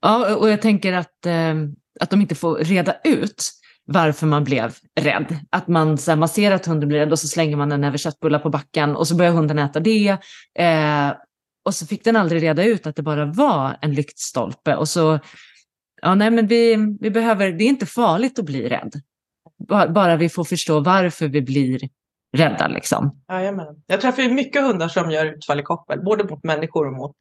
Ja, 0.00 0.36
och 0.36 0.50
jag 0.50 0.62
tänker 0.62 0.92
att, 0.92 1.26
eh, 1.26 1.54
att 2.00 2.10
de 2.10 2.20
inte 2.20 2.34
får 2.34 2.56
reda 2.56 2.96
ut 3.04 3.50
varför 3.86 4.26
man 4.26 4.44
blev 4.44 4.74
rädd. 5.00 5.38
Att 5.50 5.68
man, 5.68 5.98
så 5.98 6.10
här, 6.10 6.16
man 6.16 6.28
ser 6.28 6.52
att 6.52 6.66
hunden 6.66 6.88
blir 6.88 6.98
rädd 6.98 7.12
och 7.12 7.18
så 7.18 7.28
slänger 7.28 7.56
man 7.56 7.72
en 7.72 7.80
näve 7.80 7.98
köttbullar 7.98 8.38
på 8.38 8.50
backen 8.50 8.96
och 8.96 9.08
så 9.08 9.16
börjar 9.16 9.32
hunden 9.32 9.58
äta 9.58 9.80
det. 9.80 10.08
Eh, 10.58 11.12
och 11.64 11.74
så 11.74 11.86
fick 11.86 12.04
den 12.04 12.16
aldrig 12.16 12.42
reda 12.42 12.64
ut 12.64 12.86
att 12.86 12.96
det 12.96 13.02
bara 13.02 13.24
var 13.24 13.76
en 13.80 13.94
lyktstolpe 13.94 14.76
och 14.76 14.88
så 14.88 15.18
ja, 16.04 16.14
nej, 16.14 16.30
men 16.30 16.46
vi, 16.46 16.76
vi 17.00 17.10
behöver, 17.10 17.52
det 17.52 17.64
är 17.64 17.68
inte 17.68 17.86
farligt 17.86 18.38
att 18.38 18.44
bli 18.44 18.68
rädd. 18.68 18.92
Bara 19.94 20.16
vi 20.16 20.28
får 20.28 20.44
förstå 20.44 20.80
varför 20.80 21.28
vi 21.28 21.42
blir 21.42 21.80
rädda. 22.36 22.68
Liksom. 22.68 23.20
Jajamän. 23.28 23.82
Jag 23.86 24.00
träffar 24.00 24.28
mycket 24.28 24.62
hundar 24.62 24.88
som 24.88 25.10
gör 25.10 25.26
utfall 25.26 25.60
i 25.60 25.62
koppel, 25.62 26.04
både 26.04 26.24
mot 26.24 26.44
människor 26.44 26.86
och 26.86 26.92
mot 26.92 27.16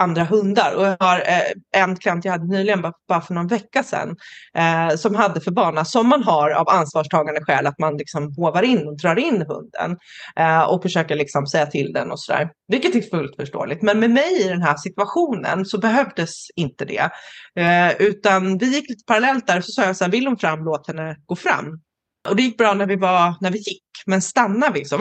andra 0.00 0.24
hundar. 0.24 0.74
Och 0.76 0.84
jag 0.84 0.96
har 1.00 1.18
eh, 1.18 1.82
en 1.82 1.96
klient 1.96 2.24
jag 2.24 2.32
hade 2.32 2.46
nyligen, 2.46 2.82
bara 3.08 3.20
för 3.20 3.34
någon 3.34 3.46
vecka 3.46 3.82
sedan, 3.82 4.16
eh, 4.54 4.96
som 4.96 5.14
hade 5.14 5.40
för 5.40 5.50
vana, 5.50 5.84
som 5.84 6.08
man 6.08 6.22
har 6.22 6.50
av 6.50 6.68
ansvarstagande 6.68 7.40
skäl, 7.44 7.66
att 7.66 7.78
man 7.78 7.96
liksom 7.96 8.34
hovar 8.36 8.62
in 8.62 8.88
och 8.88 8.96
drar 8.96 9.18
in 9.18 9.44
hunden 9.48 9.98
eh, 10.36 10.62
och 10.62 10.82
försöker 10.82 11.16
liksom 11.16 11.46
säga 11.46 11.66
till 11.66 11.92
den 11.92 12.10
och 12.10 12.20
sådär. 12.20 12.50
Vilket 12.68 12.94
är 12.94 13.02
fullt 13.02 13.36
förståeligt. 13.36 13.82
Men 13.82 14.00
med 14.00 14.10
mig 14.10 14.44
i 14.44 14.48
den 14.48 14.62
här 14.62 14.76
situationen 14.76 15.64
så 15.64 15.78
behövdes 15.78 16.46
inte 16.56 16.84
det. 16.84 17.10
Eh, 17.56 17.92
utan 17.98 18.58
vi 18.58 18.74
gick 18.74 18.90
lite 18.90 19.04
parallellt 19.06 19.46
där 19.46 19.58
och 19.58 19.64
så 19.64 19.72
sa 19.72 19.84
jag 19.84 19.96
så 19.96 20.04
här, 20.04 20.10
vill 20.10 20.26
hon 20.26 20.36
fram, 20.38 20.64
låt 20.64 20.86
henne 20.86 21.16
gå 21.26 21.36
fram. 21.36 21.80
Och 22.28 22.36
det 22.36 22.42
gick 22.42 22.58
bra 22.58 22.74
när 22.74 22.86
vi, 22.86 22.96
var, 22.96 23.34
när 23.40 23.50
vi 23.50 23.58
gick, 23.58 23.82
men 24.06 24.22
stannade 24.22 24.72
vi 24.72 24.84
som 24.84 24.98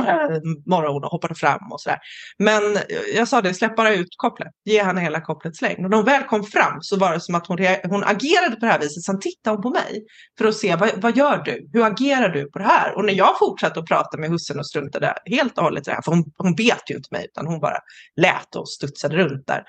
morgon 0.66 1.04
och 1.04 1.12
hoppade 1.12 1.36
fram 1.36 1.72
och 1.72 1.82
sådär. 1.82 2.00
Men 2.38 2.64
jag 3.16 3.28
sa 3.28 3.42
det, 3.42 3.54
släpp 3.54 3.76
bara 3.76 3.94
ut 3.94 4.08
kopplet, 4.18 4.48
ge 4.66 4.84
henne 4.84 5.02
hela 5.02 5.22
kopplets 5.22 5.62
längd. 5.62 5.86
Och 5.86 5.90
när 5.90 5.98
hon 5.98 6.06
väl 6.06 6.24
kom 6.24 6.44
fram 6.44 6.82
så 6.82 6.98
var 6.98 7.14
det 7.14 7.20
som 7.20 7.36
att 7.36 7.48
hon, 7.48 7.58
hon 7.84 8.04
agerade 8.04 8.56
på 8.56 8.66
det 8.66 8.72
här 8.72 8.80
viset. 8.80 9.04
Sen 9.04 9.20
tittade 9.20 9.56
hon 9.56 9.64
på 9.64 9.70
mig 9.70 10.06
för 10.38 10.46
att 10.46 10.56
se, 10.56 10.76
vad, 10.76 10.90
vad 11.02 11.18
gör 11.18 11.38
du? 11.38 11.70
Hur 11.74 11.86
agerar 11.86 12.30
du 12.30 12.52
på 12.52 12.60
det 12.60 12.66
här? 12.66 12.96
Och 12.96 13.06
när 13.06 13.14
jag 13.14 13.40
fortsatte 13.40 13.80
att 13.80 13.86
prata 13.86 14.18
med 14.18 14.30
hussen 14.30 14.60
och 14.60 14.68
struntade 14.68 15.14
helt 15.26 15.58
och 15.58 15.64
hållet 15.64 15.88
i 15.88 15.90
det 15.90 15.96
här, 15.96 16.02
för 16.02 16.12
hon, 16.12 16.24
hon 16.38 16.56
bet 16.56 16.84
ju 16.90 16.96
inte 16.96 17.10
mig, 17.12 17.26
utan 17.26 17.48
hon 17.48 17.60
bara 17.60 17.78
lät 18.16 18.56
och 18.56 18.70
studsade 18.70 19.16
runt 19.18 19.48
där. 19.48 19.64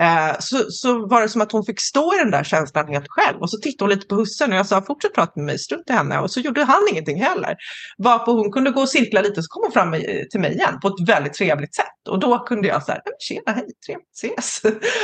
Eh, 0.00 0.36
så, 0.38 0.70
så 0.70 1.06
var 1.06 1.22
det 1.22 1.28
som 1.28 1.40
att 1.40 1.52
hon 1.52 1.64
fick 1.64 1.80
stå 1.80 2.14
i 2.14 2.18
den 2.18 2.30
där 2.30 2.44
känslan 2.44 2.88
helt 2.88 3.06
själv. 3.08 3.40
Och 3.40 3.50
så 3.50 3.58
tittade 3.58 3.84
hon 3.84 3.98
lite 3.98 4.06
på 4.06 4.14
hussen 4.14 4.52
och 4.52 4.58
jag 4.58 4.66
sa 4.66 4.82
fortsätt 4.82 5.14
prata 5.14 5.32
med 5.36 5.44
mig, 5.46 5.58
strunt 5.58 5.90
i 5.90 5.92
henne. 5.92 6.18
Och 6.18 6.30
så 6.30 6.40
gjorde 6.40 6.64
han 6.64 6.88
ingenting 6.90 7.22
heller. 7.22 7.56
Varpå 7.98 8.32
hon 8.32 8.52
kunde 8.52 8.70
gå 8.70 8.80
och 8.80 8.88
cirkla 8.88 9.20
lite 9.22 9.40
och 9.40 9.44
så 9.44 9.48
kom 9.48 9.62
hon 9.62 9.72
fram 9.72 9.92
till 10.30 10.40
mig 10.40 10.52
igen 10.52 10.80
på 10.82 10.88
ett 10.88 11.08
väldigt 11.08 11.32
trevligt 11.32 11.74
sätt. 11.74 12.08
Och 12.08 12.18
då 12.18 12.38
kunde 12.38 12.68
jag 12.68 12.82
säga, 12.82 13.00
tjena, 13.18 13.52
hej, 13.52 13.66
trevligt, 13.86 14.14
ses. 14.16 14.60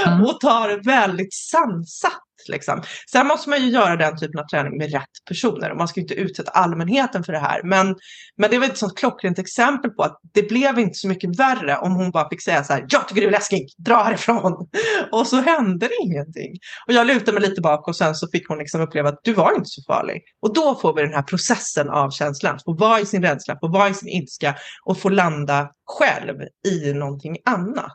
Mm. 0.06 0.24
och 0.24 0.40
ta 0.40 0.66
det 0.66 0.76
väldigt 0.76 1.34
sansat 1.34 2.31
Liksom. 2.48 2.82
Sen 3.12 3.26
måste 3.26 3.50
man 3.50 3.62
ju 3.62 3.68
göra 3.70 3.96
den 3.96 4.18
typen 4.18 4.40
av 4.40 4.44
träning 4.44 4.78
med 4.78 4.92
rätt 4.92 5.08
personer 5.28 5.70
och 5.70 5.76
man 5.76 5.88
ska 5.88 6.00
inte 6.00 6.14
utsätta 6.14 6.50
allmänheten 6.50 7.24
för 7.24 7.32
det 7.32 7.38
här. 7.38 7.60
Men, 7.64 7.96
men 8.36 8.50
det 8.50 8.58
var 8.58 8.66
ett 8.66 8.78
sånt 8.78 8.98
klockrent 8.98 9.38
exempel 9.38 9.90
på 9.90 10.02
att 10.02 10.18
det 10.34 10.48
blev 10.48 10.78
inte 10.78 10.94
så 10.94 11.08
mycket 11.08 11.38
värre 11.38 11.76
om 11.76 11.92
hon 11.92 12.10
bara 12.10 12.28
fick 12.28 12.42
säga 12.42 12.64
så 12.64 12.72
här, 12.72 12.86
jag 12.88 13.08
tycker 13.08 13.20
du 13.20 13.26
är 13.26 13.30
läskig, 13.30 13.68
dra 13.78 14.02
härifrån. 14.02 14.68
Och 15.12 15.26
så 15.26 15.36
hände 15.36 15.86
det 15.86 15.94
ingenting. 16.02 16.58
Och 16.86 16.92
jag 16.92 17.06
lutade 17.06 17.40
mig 17.40 17.48
lite 17.48 17.60
bak 17.60 17.88
och 17.88 17.96
sen 17.96 18.14
så 18.14 18.28
fick 18.28 18.48
hon 18.48 18.58
liksom 18.58 18.80
uppleva 18.80 19.08
att 19.08 19.20
du 19.22 19.32
var 19.32 19.54
inte 19.54 19.68
så 19.68 19.82
farlig. 19.86 20.22
Och 20.42 20.54
då 20.54 20.74
får 20.74 20.94
vi 20.94 21.02
den 21.02 21.14
här 21.14 21.22
processen 21.22 21.90
av 21.90 22.10
känslan, 22.10 22.58
få 22.64 22.72
vara 22.72 23.00
i 23.00 23.06
sin 23.06 23.22
rädsla, 23.22 23.58
få 23.60 23.68
vara 23.68 23.88
i 23.88 23.94
sin 23.94 24.08
ilska 24.08 24.56
och 24.84 24.98
få 24.98 25.08
landa 25.08 25.68
själv 25.86 26.36
i 26.68 26.92
någonting 26.92 27.36
annat. 27.44 27.92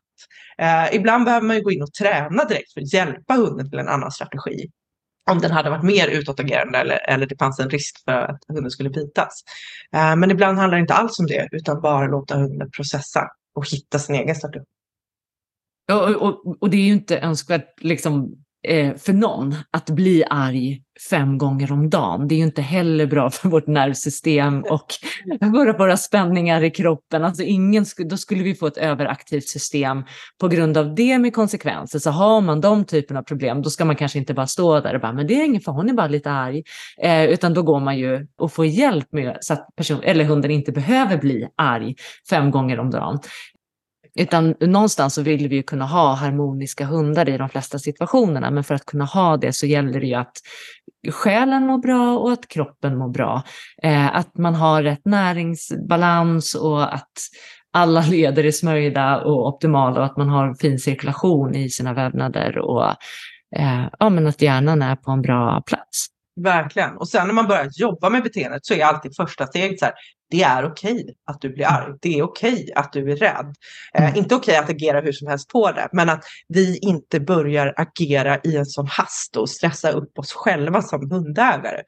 Eh, 0.57 0.95
ibland 0.95 1.25
behöver 1.25 1.47
man 1.47 1.55
ju 1.55 1.61
gå 1.61 1.71
in 1.71 1.83
och 1.83 1.93
träna 1.93 2.43
direkt 2.43 2.73
för 2.73 2.81
att 2.81 2.93
hjälpa 2.93 3.33
hunden 3.33 3.69
till 3.69 3.79
en 3.79 3.87
annan 3.87 4.11
strategi. 4.11 4.69
Om 5.31 5.39
den 5.39 5.51
hade 5.51 5.69
varit 5.69 5.83
mer 5.83 6.07
utåtagerande 6.07 6.77
eller, 6.77 7.09
eller 7.09 7.25
det 7.25 7.37
fanns 7.39 7.59
en 7.59 7.69
risk 7.69 8.03
för 8.05 8.21
att 8.21 8.39
hunden 8.47 8.71
skulle 8.71 8.89
bitas. 8.89 9.43
Eh, 9.95 10.15
men 10.15 10.31
ibland 10.31 10.57
handlar 10.57 10.77
det 10.77 10.81
inte 10.81 10.93
alls 10.93 11.19
om 11.19 11.25
det, 11.25 11.47
utan 11.51 11.81
bara 11.81 12.07
låta 12.07 12.35
hunden 12.35 12.71
processa 12.71 13.27
och 13.55 13.69
hitta 13.71 13.99
sin 13.99 14.15
egen 14.15 14.35
strategi. 14.35 14.65
Och, 15.91 16.09
och, 16.09 16.57
och 16.61 16.69
det 16.69 16.77
är 16.77 16.81
ju 16.81 16.93
inte 16.93 17.19
önskvärt 17.19 17.83
liksom, 17.83 18.35
eh, 18.67 18.95
för 18.95 19.13
någon 19.13 19.55
att 19.71 19.89
bli 19.89 20.23
arg 20.29 20.81
fem 21.09 21.37
gånger 21.37 21.71
om 21.71 21.89
dagen. 21.89 22.27
Det 22.27 22.35
är 22.35 22.37
ju 22.37 22.43
inte 22.43 22.61
heller 22.61 23.05
bra 23.05 23.29
för 23.31 23.49
vårt 23.49 23.67
nervsystem 23.67 24.63
och 24.69 24.85
våra, 25.53 25.77
våra 25.77 25.97
spänningar 25.97 26.63
i 26.63 26.71
kroppen. 26.71 27.23
Alltså 27.23 27.43
ingen, 27.43 27.85
då 27.97 28.17
skulle 28.17 28.43
vi 28.43 28.55
få 28.55 28.67
ett 28.67 28.77
överaktivt 28.77 29.47
system 29.47 30.03
på 30.41 30.47
grund 30.47 30.77
av 30.77 30.95
det 30.95 31.19
med 31.19 31.33
konsekvenser. 31.33 31.99
Så 31.99 32.11
har 32.11 32.41
man 32.41 32.61
de 32.61 32.85
typerna 32.85 33.19
av 33.19 33.23
problem, 33.23 33.61
då 33.61 33.69
ska 33.69 33.85
man 33.85 33.95
kanske 33.95 34.19
inte 34.19 34.33
bara 34.33 34.47
stå 34.47 34.79
där 34.79 34.95
och 34.95 35.01
bara, 35.01 35.13
men 35.13 35.27
det 35.27 35.33
är 35.33 35.45
ingen 35.45 35.61
för 35.61 35.71
hon 35.71 35.89
är 35.89 35.93
bara 35.93 36.07
lite 36.07 36.31
arg. 36.31 36.63
Eh, 37.03 37.25
utan 37.25 37.53
då 37.53 37.63
går 37.63 37.79
man 37.79 37.97
ju 37.97 38.27
och 38.37 38.53
får 38.53 38.65
hjälp 38.65 39.07
med 39.11 39.37
så 39.41 39.53
att 39.53 39.67
person, 39.75 39.99
eller 40.03 40.25
hunden 40.25 40.51
inte 40.51 40.71
behöver 40.71 41.17
bli 41.17 41.47
arg 41.55 41.95
fem 42.29 42.51
gånger 42.51 42.79
om 42.79 42.91
dagen. 42.91 43.19
Utan 44.17 44.55
någonstans 44.59 45.13
så 45.13 45.21
vill 45.21 45.47
vi 45.47 45.55
ju 45.55 45.63
kunna 45.63 45.85
ha 45.85 46.13
harmoniska 46.13 46.85
hundar 46.85 47.29
i 47.29 47.37
de 47.37 47.49
flesta 47.49 47.79
situationerna. 47.79 48.51
Men 48.51 48.63
för 48.63 48.75
att 48.75 48.85
kunna 48.85 49.05
ha 49.05 49.37
det 49.37 49.53
så 49.53 49.65
gäller 49.65 49.99
det 49.99 50.07
ju 50.07 50.13
att 50.13 50.37
själen 51.11 51.67
mår 51.67 51.77
bra 51.77 52.17
och 52.17 52.31
att 52.31 52.47
kroppen 52.47 52.97
mår 52.97 53.09
bra. 53.09 53.43
Eh, 53.83 54.15
att 54.15 54.37
man 54.37 54.55
har 54.55 54.83
rätt 54.83 55.05
näringsbalans 55.05 56.55
och 56.55 56.93
att 56.93 57.11
alla 57.73 58.01
leder 58.09 58.43
är 58.43 58.51
smörjda 58.51 59.21
och 59.21 59.47
optimala 59.47 59.99
och 59.99 60.05
att 60.05 60.17
man 60.17 60.29
har 60.29 60.53
fin 60.53 60.79
cirkulation 60.79 61.55
i 61.55 61.69
sina 61.69 61.93
vävnader 61.93 62.57
och 62.57 62.89
eh, 63.55 63.85
ja, 63.99 64.09
men 64.09 64.27
att 64.27 64.41
hjärnan 64.41 64.81
är 64.81 64.95
på 64.95 65.11
en 65.11 65.21
bra 65.21 65.61
plats. 65.65 66.07
Verkligen. 66.41 66.97
Och 66.97 67.09
sen 67.09 67.27
när 67.27 67.33
man 67.33 67.47
börjar 67.47 67.69
jobba 67.71 68.09
med 68.09 68.23
beteendet 68.23 68.65
så 68.65 68.73
är 68.73 68.85
alltid 68.85 69.15
första 69.15 69.45
steget 69.47 69.79
så 69.79 69.85
här, 69.85 69.93
det 70.29 70.43
är 70.43 70.65
okej 70.65 70.93
okay 70.93 71.13
att 71.25 71.41
du 71.41 71.49
blir 71.49 71.65
arg. 71.65 71.93
Det 72.01 72.19
är 72.19 72.23
okej 72.23 72.53
okay 72.53 72.71
att 72.75 72.93
du 72.93 73.11
är 73.11 73.15
rädd. 73.15 73.55
Eh, 73.93 74.03
mm. 74.03 74.15
inte 74.15 74.35
okej 74.35 74.53
okay 74.53 74.63
att 74.63 74.69
agera 74.69 75.01
hur 75.01 75.11
som 75.11 75.27
helst 75.27 75.49
på 75.49 75.71
det, 75.71 75.89
men 75.91 76.09
att 76.09 76.23
vi 76.47 76.77
inte 76.77 77.19
börjar 77.19 77.73
agera 77.77 78.39
i 78.43 78.57
en 78.57 78.65
sån 78.65 78.87
hast 78.87 79.37
och 79.37 79.49
stressa 79.49 79.91
upp 79.91 80.19
oss 80.19 80.33
själva 80.33 80.81
som 80.81 81.11
hundägare. 81.11 81.81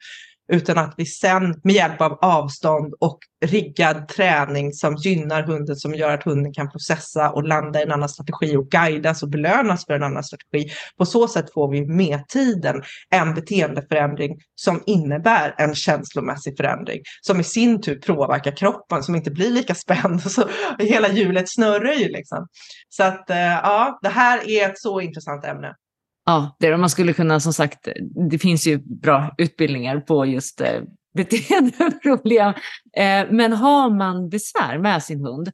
Utan 0.50 0.78
att 0.78 0.94
vi 0.96 1.06
sen 1.06 1.60
med 1.64 1.74
hjälp 1.74 2.00
av 2.00 2.18
avstånd 2.22 2.94
och 3.00 3.18
riggad 3.44 4.08
träning 4.08 4.72
som 4.72 4.96
gynnar 4.96 5.42
hunden, 5.42 5.76
som 5.76 5.94
gör 5.94 6.10
att 6.10 6.22
hunden 6.22 6.52
kan 6.52 6.70
processa 6.70 7.30
och 7.30 7.44
landa 7.44 7.80
i 7.80 7.82
en 7.82 7.92
annan 7.92 8.08
strategi 8.08 8.56
och 8.56 8.68
guidas 8.70 9.22
och 9.22 9.28
belönas 9.28 9.86
för 9.86 9.94
en 9.94 10.02
annan 10.02 10.24
strategi. 10.24 10.70
På 10.98 11.06
så 11.06 11.28
sätt 11.28 11.52
får 11.54 11.70
vi 11.70 11.86
med 11.86 12.28
tiden 12.28 12.82
en 13.10 13.34
beteendeförändring 13.34 14.38
som 14.54 14.82
innebär 14.86 15.54
en 15.58 15.74
känslomässig 15.74 16.56
förändring 16.56 17.00
som 17.20 17.40
i 17.40 17.44
sin 17.44 17.80
tur 17.80 18.00
påverkar 18.00 18.56
kroppen 18.56 19.02
som 19.02 19.14
inte 19.14 19.30
blir 19.30 19.50
lika 19.50 19.74
spänd. 19.74 20.22
Så 20.30 20.48
hela 20.78 21.08
hjulet 21.08 21.44
snurrar 21.48 21.92
ju 21.92 22.08
liksom. 22.08 22.46
Så 22.88 23.02
att 23.02 23.30
eh, 23.30 23.36
ja, 23.38 23.98
det 24.02 24.08
här 24.08 24.48
är 24.48 24.70
ett 24.70 24.78
så 24.78 25.00
intressant 25.00 25.44
ämne. 25.44 25.74
Ja, 26.30 26.56
det, 26.58 26.76
man 26.76 26.90
skulle 26.90 27.12
kunna, 27.12 27.40
som 27.40 27.52
sagt, 27.52 27.88
det 28.30 28.38
finns 28.38 28.66
ju 28.66 28.78
bra 28.78 29.34
utbildningar 29.38 30.00
på 30.00 30.26
just 30.26 30.60
eh, 30.60 30.82
beteendeproblem. 31.14 32.54
Eh, 32.96 33.26
men 33.30 33.52
har 33.52 33.90
man 33.90 34.28
besvär 34.28 34.78
med 34.78 35.02
sin 35.02 35.24
hund 35.24 35.50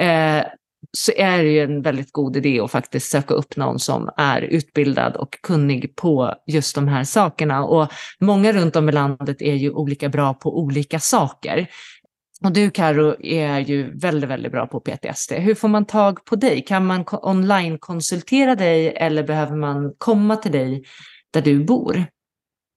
eh, 0.00 0.44
så 0.92 1.12
är 1.16 1.42
det 1.42 1.50
ju 1.50 1.60
en 1.60 1.82
väldigt 1.82 2.12
god 2.12 2.36
idé 2.36 2.60
att 2.60 2.70
faktiskt 2.70 3.10
söka 3.10 3.34
upp 3.34 3.56
någon 3.56 3.78
som 3.78 4.10
är 4.16 4.42
utbildad 4.42 5.16
och 5.16 5.38
kunnig 5.42 5.96
på 5.96 6.34
just 6.46 6.74
de 6.74 6.88
här 6.88 7.04
sakerna. 7.04 7.64
Och 7.64 7.92
många 8.20 8.52
runt 8.52 8.76
om 8.76 8.88
i 8.88 8.92
landet 8.92 9.42
är 9.42 9.54
ju 9.54 9.70
olika 9.70 10.08
bra 10.08 10.34
på 10.34 10.58
olika 10.58 11.00
saker. 11.00 11.70
Och 12.44 12.52
du 12.52 12.70
Karo 12.70 13.16
är 13.24 13.58
ju 13.58 13.98
väldigt, 13.98 14.30
väldigt 14.30 14.52
bra 14.52 14.66
på 14.66 14.80
PTSD. 14.80 15.32
Hur 15.32 15.54
får 15.54 15.68
man 15.68 15.84
tag 15.84 16.24
på 16.24 16.36
dig? 16.36 16.64
Kan 16.64 16.86
man 16.86 17.04
online 17.22 17.78
konsultera 17.78 18.54
dig 18.54 18.94
eller 18.96 19.22
behöver 19.22 19.56
man 19.56 19.94
komma 19.98 20.36
till 20.36 20.52
dig 20.52 20.84
där 21.30 21.42
du 21.42 21.64
bor? 21.64 22.04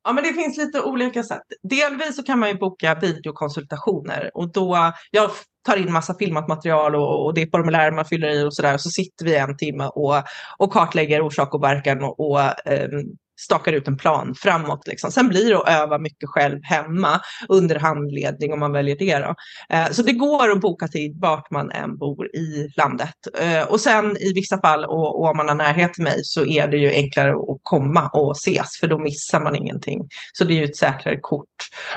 Ja, 0.03 0.13
men 0.13 0.23
det 0.23 0.33
finns 0.33 0.57
lite 0.57 0.81
olika 0.81 1.23
sätt. 1.23 1.41
Delvis 1.63 2.15
så 2.15 2.23
kan 2.23 2.39
man 2.39 2.49
ju 2.49 2.55
boka 2.55 2.95
videokonsultationer 2.95 4.31
och 4.33 4.51
då, 4.51 4.93
jag 5.11 5.29
tar 5.65 5.77
in 5.77 5.93
massa 5.93 6.15
filmat 6.19 6.47
material 6.47 6.95
och, 6.95 7.25
och 7.25 7.33
det 7.33 7.41
är 7.41 7.49
formulär 7.51 7.91
man 7.91 8.05
fyller 8.05 8.29
i 8.29 8.43
och 8.43 8.55
sådär. 8.55 8.77
Så 8.77 8.89
sitter 8.89 9.25
vi 9.25 9.35
en 9.35 9.57
timme 9.57 9.85
och, 9.85 10.15
och 10.57 10.73
kartlägger 10.73 11.21
orsak 11.21 11.53
och 11.53 11.63
verkan 11.63 12.03
och, 12.03 12.19
och 12.19 12.39
um, 12.39 13.17
stakar 13.41 13.73
ut 13.73 13.87
en 13.87 13.97
plan 13.97 14.35
framåt. 14.37 14.87
Liksom. 14.87 15.11
Sen 15.11 15.29
blir 15.29 15.49
det 15.49 15.57
att 15.57 15.69
öva 15.69 15.97
mycket 15.97 16.29
själv 16.29 16.59
hemma 16.63 17.21
under 17.49 17.75
handledning 17.75 18.53
om 18.53 18.59
man 18.59 18.71
väljer 18.71 18.95
det. 18.95 19.17
Då. 19.17 19.35
Eh, 19.75 19.91
så 19.91 20.01
det 20.01 20.11
går 20.11 20.51
att 20.51 20.61
boka 20.61 20.87
tid 20.87 21.19
vart 21.21 21.51
man 21.51 21.71
än 21.71 21.97
bor 21.97 22.35
i 22.35 22.69
landet. 22.77 23.15
Eh, 23.39 23.63
och 23.63 23.79
sen 23.79 24.17
i 24.17 24.33
vissa 24.33 24.61
fall, 24.61 24.85
och, 24.85 25.19
och 25.19 25.29
om 25.29 25.37
man 25.37 25.47
har 25.47 25.55
närhet 25.55 25.93
till 25.93 26.03
mig, 26.03 26.19
så 26.23 26.45
är 26.45 26.67
det 26.67 26.77
ju 26.77 26.89
enklare 26.89 27.31
att 27.31 27.59
komma 27.63 28.09
och 28.13 28.31
ses 28.31 28.79
för 28.79 28.87
då 28.87 28.97
missar 28.97 29.39
man 29.39 29.55
ingenting. 29.55 30.07
Så 30.33 30.43
det 30.43 30.53
är 30.53 30.57
ju 30.57 30.63
ett 30.63 30.77
säkrare 30.77 31.19
kort. 31.21 31.47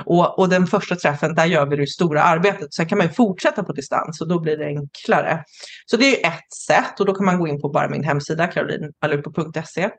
Och, 0.04 0.38
och 0.38 0.48
den 0.48 0.66
första 0.66 0.96
träffen, 0.96 1.34
där 1.34 1.46
gör 1.46 1.66
vi 1.66 1.76
det 1.76 1.86
stora 1.86 2.22
arbetet. 2.22 2.74
Sen 2.74 2.86
kan 2.86 2.98
man 2.98 3.06
ju 3.06 3.12
fortsätta 3.12 3.64
på 3.64 3.72
distans 3.72 4.20
och 4.20 4.28
då 4.28 4.40
blir 4.40 4.56
det 4.56 4.66
enklare. 4.66 5.44
Så 5.86 5.96
det 5.96 6.04
är 6.04 6.10
ju 6.10 6.16
ett 6.16 6.52
sätt 6.66 7.00
och 7.00 7.06
då 7.06 7.14
kan 7.14 7.26
man 7.26 7.38
gå 7.38 7.48
in 7.48 7.60
på 7.60 7.68
bara 7.68 7.88
min 7.88 8.04
hemsida, 8.04 8.46
karolinalupo.se 8.46 9.90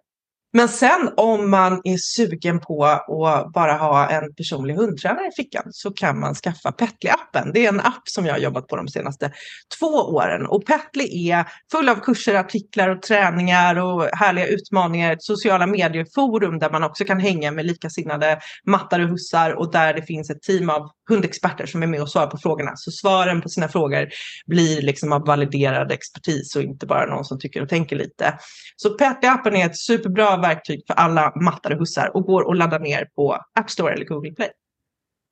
men 0.53 0.69
sen 0.69 1.10
om 1.18 1.49
man 1.49 1.82
är 1.84 1.98
sugen 1.98 2.60
på 2.60 2.86
att 2.86 3.52
bara 3.53 3.74
ha 3.74 4.10
en 4.10 4.34
personlig 4.36 4.76
hundtränare 4.76 5.28
i 5.28 5.32
fickan 5.36 5.64
så 5.72 5.91
kan 5.91 6.19
man 6.19 6.36
skaffa 6.36 6.72
Petly-appen. 6.72 7.52
Det 7.53 7.65
är 7.65 7.69
en 7.69 7.80
app 7.80 8.02
som 8.03 8.26
jag 8.26 8.34
har 8.34 8.40
jobbat 8.40 8.68
på 8.68 8.76
de 8.76 8.88
senaste 8.88 9.32
två 9.80 9.88
åren 9.88 10.45
och 10.45 10.65
Petly 10.65 11.30
är 11.30 11.45
full 11.72 11.90
av 11.90 11.95
kurser, 11.95 12.36
artiklar 12.36 12.90
och 12.90 13.02
träningar 13.02 13.76
och 13.76 14.03
härliga 14.03 14.48
utmaningar. 14.48 15.14
Ett 15.14 15.24
sociala 15.24 15.68
medieforum 15.68 16.60
där 16.60 16.69
man 16.69 16.84
också 16.84 17.06
kan 17.06 17.19
hänga 17.19 17.52
med 17.52 17.65
likasinnade 17.65 18.40
mattar 18.65 18.99
och 18.99 19.10
hussar 19.10 19.52
och 19.52 19.72
där 19.72 19.94
det 19.94 20.02
finns 20.02 20.30
ett 20.30 20.41
team 20.41 20.69
av 20.69 20.90
hundexperter 21.08 21.66
som 21.66 21.84
är 21.84 21.88
med 21.88 22.02
och 22.02 22.10
svarar 22.10 22.28
på 22.28 22.38
frågorna. 22.38 22.72
Så 22.76 22.92
svaren 22.92 23.42
på 23.42 23.50
sina 23.50 23.68
frågor 23.68 24.10
blir 24.46 24.82
liksom 24.82 25.12
av 25.12 25.26
validerad 25.26 25.92
expertis 25.92 26.56
och 26.56 26.62
inte 26.62 26.86
bara 26.86 27.06
någon 27.06 27.26
som 27.26 27.40
tycker 27.40 27.62
och 27.62 27.70
tänker 27.70 27.96
lite. 27.96 28.38
Så 28.76 28.98
Petty-appen 28.98 29.56
är 29.56 29.66
ett 29.66 29.78
superbra 29.78 30.38
verktyg 30.38 30.84
för 30.88 30.94
alla 30.94 31.34
mattade 31.36 31.76
hussar 31.76 32.12
och 32.14 32.24
går 32.24 32.52
att 32.52 32.58
ladda 32.58 32.78
ner 32.78 33.06
på 33.16 33.38
App 33.60 33.70
Store 33.70 33.94
eller 33.94 34.06
Google 34.06 34.32
Play. 34.32 34.50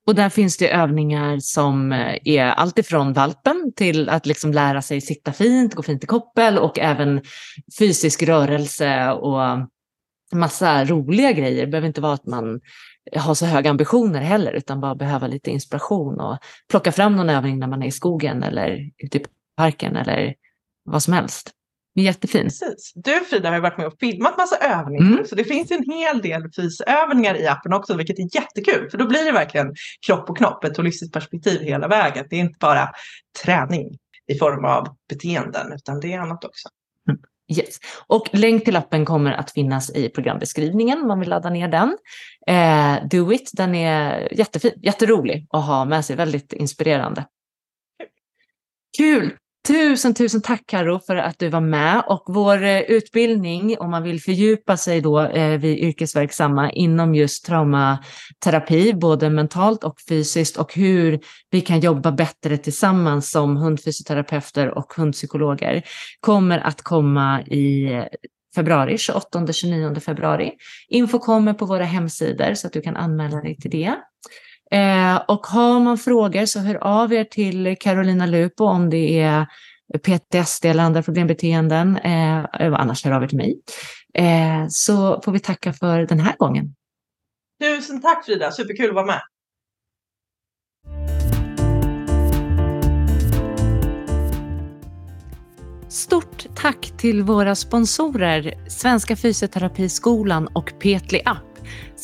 Och 0.06 0.14
där 0.14 0.28
finns 0.28 0.56
det 0.56 0.74
övningar 0.74 1.38
som 1.40 1.92
eh, 1.92 2.16
är 2.24 2.44
alltifrån 2.44 3.12
valpen 3.12 3.72
till 3.76 4.08
att 4.08 4.26
liksom 4.26 4.52
lära 4.52 4.82
sig 4.82 5.00
sitta 5.00 5.32
fint, 5.32 5.74
gå 5.74 5.82
fint 5.82 6.04
i 6.04 6.06
koppel 6.06 6.58
och 6.58 6.78
även 6.78 7.20
fysisk 7.78 8.22
rörelse 8.22 9.10
och 9.10 9.40
massa 10.34 10.84
roliga 10.84 11.32
grejer. 11.32 11.60
Det 11.60 11.70
behöver 11.70 11.88
inte 11.88 12.00
vara 12.00 12.12
att 12.12 12.26
man 12.26 12.60
har 13.14 13.34
så 13.34 13.46
höga 13.46 13.70
ambitioner 13.70 14.20
heller, 14.20 14.52
utan 14.52 14.80
bara 14.80 14.94
behöva 14.94 15.26
lite 15.26 15.50
inspiration 15.50 16.20
och 16.20 16.38
plocka 16.70 16.92
fram 16.92 17.16
någon 17.16 17.30
övning 17.30 17.58
när 17.58 17.66
man 17.66 17.82
är 17.82 17.86
i 17.86 17.90
skogen 17.90 18.42
eller 18.42 18.90
ute 18.98 19.18
i 19.18 19.24
parken 19.56 19.96
eller 19.96 20.34
vad 20.84 21.02
som 21.02 21.12
helst. 21.12 21.52
Jättefin. 21.94 22.42
Precis. 22.42 22.92
Du 22.94 23.20
Frida 23.20 23.50
har 23.50 23.60
varit 23.60 23.78
med 23.78 23.86
och 23.86 23.96
filmat 24.00 24.38
massa 24.38 24.56
övningar. 24.56 25.12
Mm. 25.12 25.26
Så 25.26 25.34
det 25.34 25.44
finns 25.44 25.70
en 25.70 25.84
hel 25.92 26.22
del 26.22 26.42
fysövningar 26.56 27.34
i 27.34 27.46
appen 27.46 27.72
också, 27.72 27.96
vilket 27.96 28.18
är 28.18 28.34
jättekul. 28.34 28.90
För 28.90 28.98
då 28.98 29.06
blir 29.06 29.24
det 29.24 29.32
verkligen 29.32 29.74
kropp 30.06 30.30
och 30.30 30.36
knopp, 30.36 30.64
ett 30.64 30.76
holistiskt 30.76 31.14
perspektiv 31.14 31.60
hela 31.60 31.88
vägen. 31.88 32.26
Det 32.30 32.36
är 32.36 32.40
inte 32.40 32.58
bara 32.60 32.88
träning 33.44 33.98
i 34.26 34.38
form 34.38 34.64
av 34.64 34.96
beteenden, 35.08 35.72
utan 35.72 36.00
det 36.00 36.12
är 36.12 36.18
annat 36.18 36.44
också. 36.44 36.68
Yes. 37.48 37.78
Och 38.06 38.28
länk 38.32 38.64
till 38.64 38.76
appen 38.76 39.04
kommer 39.04 39.32
att 39.32 39.50
finnas 39.50 39.90
i 39.90 40.08
programbeskrivningen 40.08 41.00
om 41.00 41.08
man 41.08 41.20
vill 41.20 41.28
ladda 41.28 41.50
ner 41.50 41.68
den. 41.68 41.96
Eh, 42.46 43.08
Do 43.08 43.32
It, 43.32 43.50
den 43.54 43.74
är 43.74 44.28
jättefin, 44.38 44.72
jätterolig 44.82 45.46
att 45.50 45.64
ha 45.66 45.84
med 45.84 46.04
sig, 46.04 46.16
väldigt 46.16 46.52
inspirerande. 46.52 47.24
Kul! 48.98 49.36
Tusen, 49.66 50.14
tusen 50.14 50.42
tack 50.42 50.62
Karo 50.66 51.00
för 51.06 51.16
att 51.16 51.38
du 51.38 51.48
var 51.48 51.60
med 51.60 52.02
och 52.06 52.24
vår 52.26 52.62
eh, 52.62 52.80
utbildning 52.80 53.78
om 53.78 53.90
man 53.90 54.02
vill 54.02 54.22
fördjupa 54.22 54.76
sig 54.76 55.00
då 55.00 55.20
eh, 55.20 55.64
yrkesverksamma 55.64 56.70
inom 56.70 57.14
just 57.14 57.44
traumaterapi, 57.44 58.94
både 58.94 59.30
mentalt 59.30 59.84
och 59.84 60.00
fysiskt 60.08 60.56
och 60.56 60.74
hur 60.74 61.20
vi 61.50 61.60
kan 61.60 61.80
jobba 61.80 62.12
bättre 62.12 62.56
tillsammans 62.56 63.30
som 63.30 63.56
hundfysioterapeuter 63.56 64.78
och 64.78 64.94
hundpsykologer 64.96 65.82
kommer 66.20 66.58
att 66.58 66.82
komma 66.82 67.42
i 67.42 67.92
eh, 67.92 68.04
februari, 68.54 68.96
28-29 68.96 70.00
februari. 70.00 70.52
Info 70.88 71.18
kommer 71.18 71.54
på 71.54 71.66
våra 71.66 71.84
hemsidor 71.84 72.54
så 72.54 72.66
att 72.66 72.72
du 72.72 72.80
kan 72.80 72.96
anmäla 72.96 73.40
dig 73.40 73.56
till 73.56 73.70
det. 73.70 73.94
Eh, 74.70 75.16
och 75.28 75.46
har 75.46 75.80
man 75.80 75.98
frågor 75.98 76.46
så 76.46 76.60
hör 76.60 76.74
av 76.74 77.12
er 77.12 77.24
till 77.24 77.76
Carolina 77.80 78.26
Lupo 78.26 78.64
om 78.64 78.90
det 78.90 79.20
är 79.20 79.46
PTSD 79.98 80.64
eller 80.64 80.82
andra 80.82 81.02
problembeteenden. 81.02 81.96
Eh, 81.96 82.44
annars 82.60 83.04
hör 83.04 83.12
av 83.12 83.22
er 83.22 83.28
till 83.28 83.38
mig. 83.38 83.60
Eh, 84.14 84.66
så 84.68 85.22
får 85.24 85.32
vi 85.32 85.40
tacka 85.40 85.72
för 85.72 86.06
den 86.06 86.20
här 86.20 86.36
gången. 86.36 86.74
Tusen 87.62 88.00
tack 88.00 88.24
Frida, 88.24 88.50
superkul 88.50 88.88
att 88.88 88.94
vara 88.94 89.06
med. 89.06 89.20
Stort 95.88 96.46
tack 96.56 96.92
till 96.98 97.22
våra 97.22 97.54
sponsorer 97.54 98.68
Svenska 98.68 99.16
Fysioterapiskolan 99.16 100.46
och 100.46 100.72
Petli 100.80 101.22
App 101.24 101.45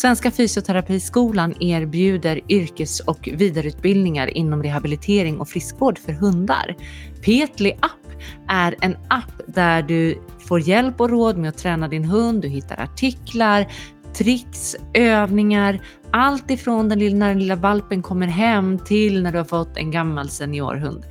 Svenska 0.03 0.31
Fysioterapiskolan 0.31 1.55
erbjuder 1.61 2.41
yrkes 2.49 3.01
och 3.01 3.29
vidareutbildningar 3.33 4.37
inom 4.37 4.63
rehabilitering 4.63 5.41
och 5.41 5.49
friskvård 5.49 5.99
för 5.99 6.13
hundar. 6.13 6.77
Petli 7.25 7.73
App 7.81 8.23
är 8.49 8.77
en 8.81 8.97
app 9.09 9.41
där 9.47 9.83
du 9.83 10.23
får 10.49 10.61
hjälp 10.61 11.01
och 11.01 11.11
råd 11.11 11.39
med 11.39 11.49
att 11.49 11.59
träna 11.59 11.89
din 11.89 12.05
hund, 12.05 12.43
du 12.43 12.49
hittar 12.49 12.81
artiklar, 12.81 13.73
tricks, 14.15 14.77
övningar, 14.95 15.81
allt 16.11 16.51
ifrån 16.51 16.89
den 16.89 16.99
lilla, 16.99 17.17
när 17.17 17.29
den 17.29 17.39
lilla 17.39 17.57
valpen 17.57 18.03
kommer 18.03 18.27
hem 18.27 18.79
till 18.79 19.23
när 19.23 19.33
du 19.33 19.39
har 19.39 19.45
fått 19.45 19.77
en 19.77 19.91
gammal 19.91 20.29
seniorhund. 20.29 21.05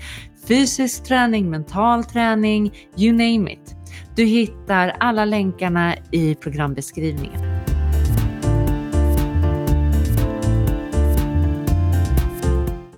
Fysisk 0.47 1.03
träning, 1.03 1.49
mental 1.49 2.03
träning, 2.03 2.73
you 2.97 3.11
name 3.11 3.53
it. 3.53 3.75
Du 4.15 4.25
hittar 4.25 4.95
alla 4.99 5.25
länkarna 5.25 5.95
i 6.11 6.35
programbeskrivningen. 6.35 7.70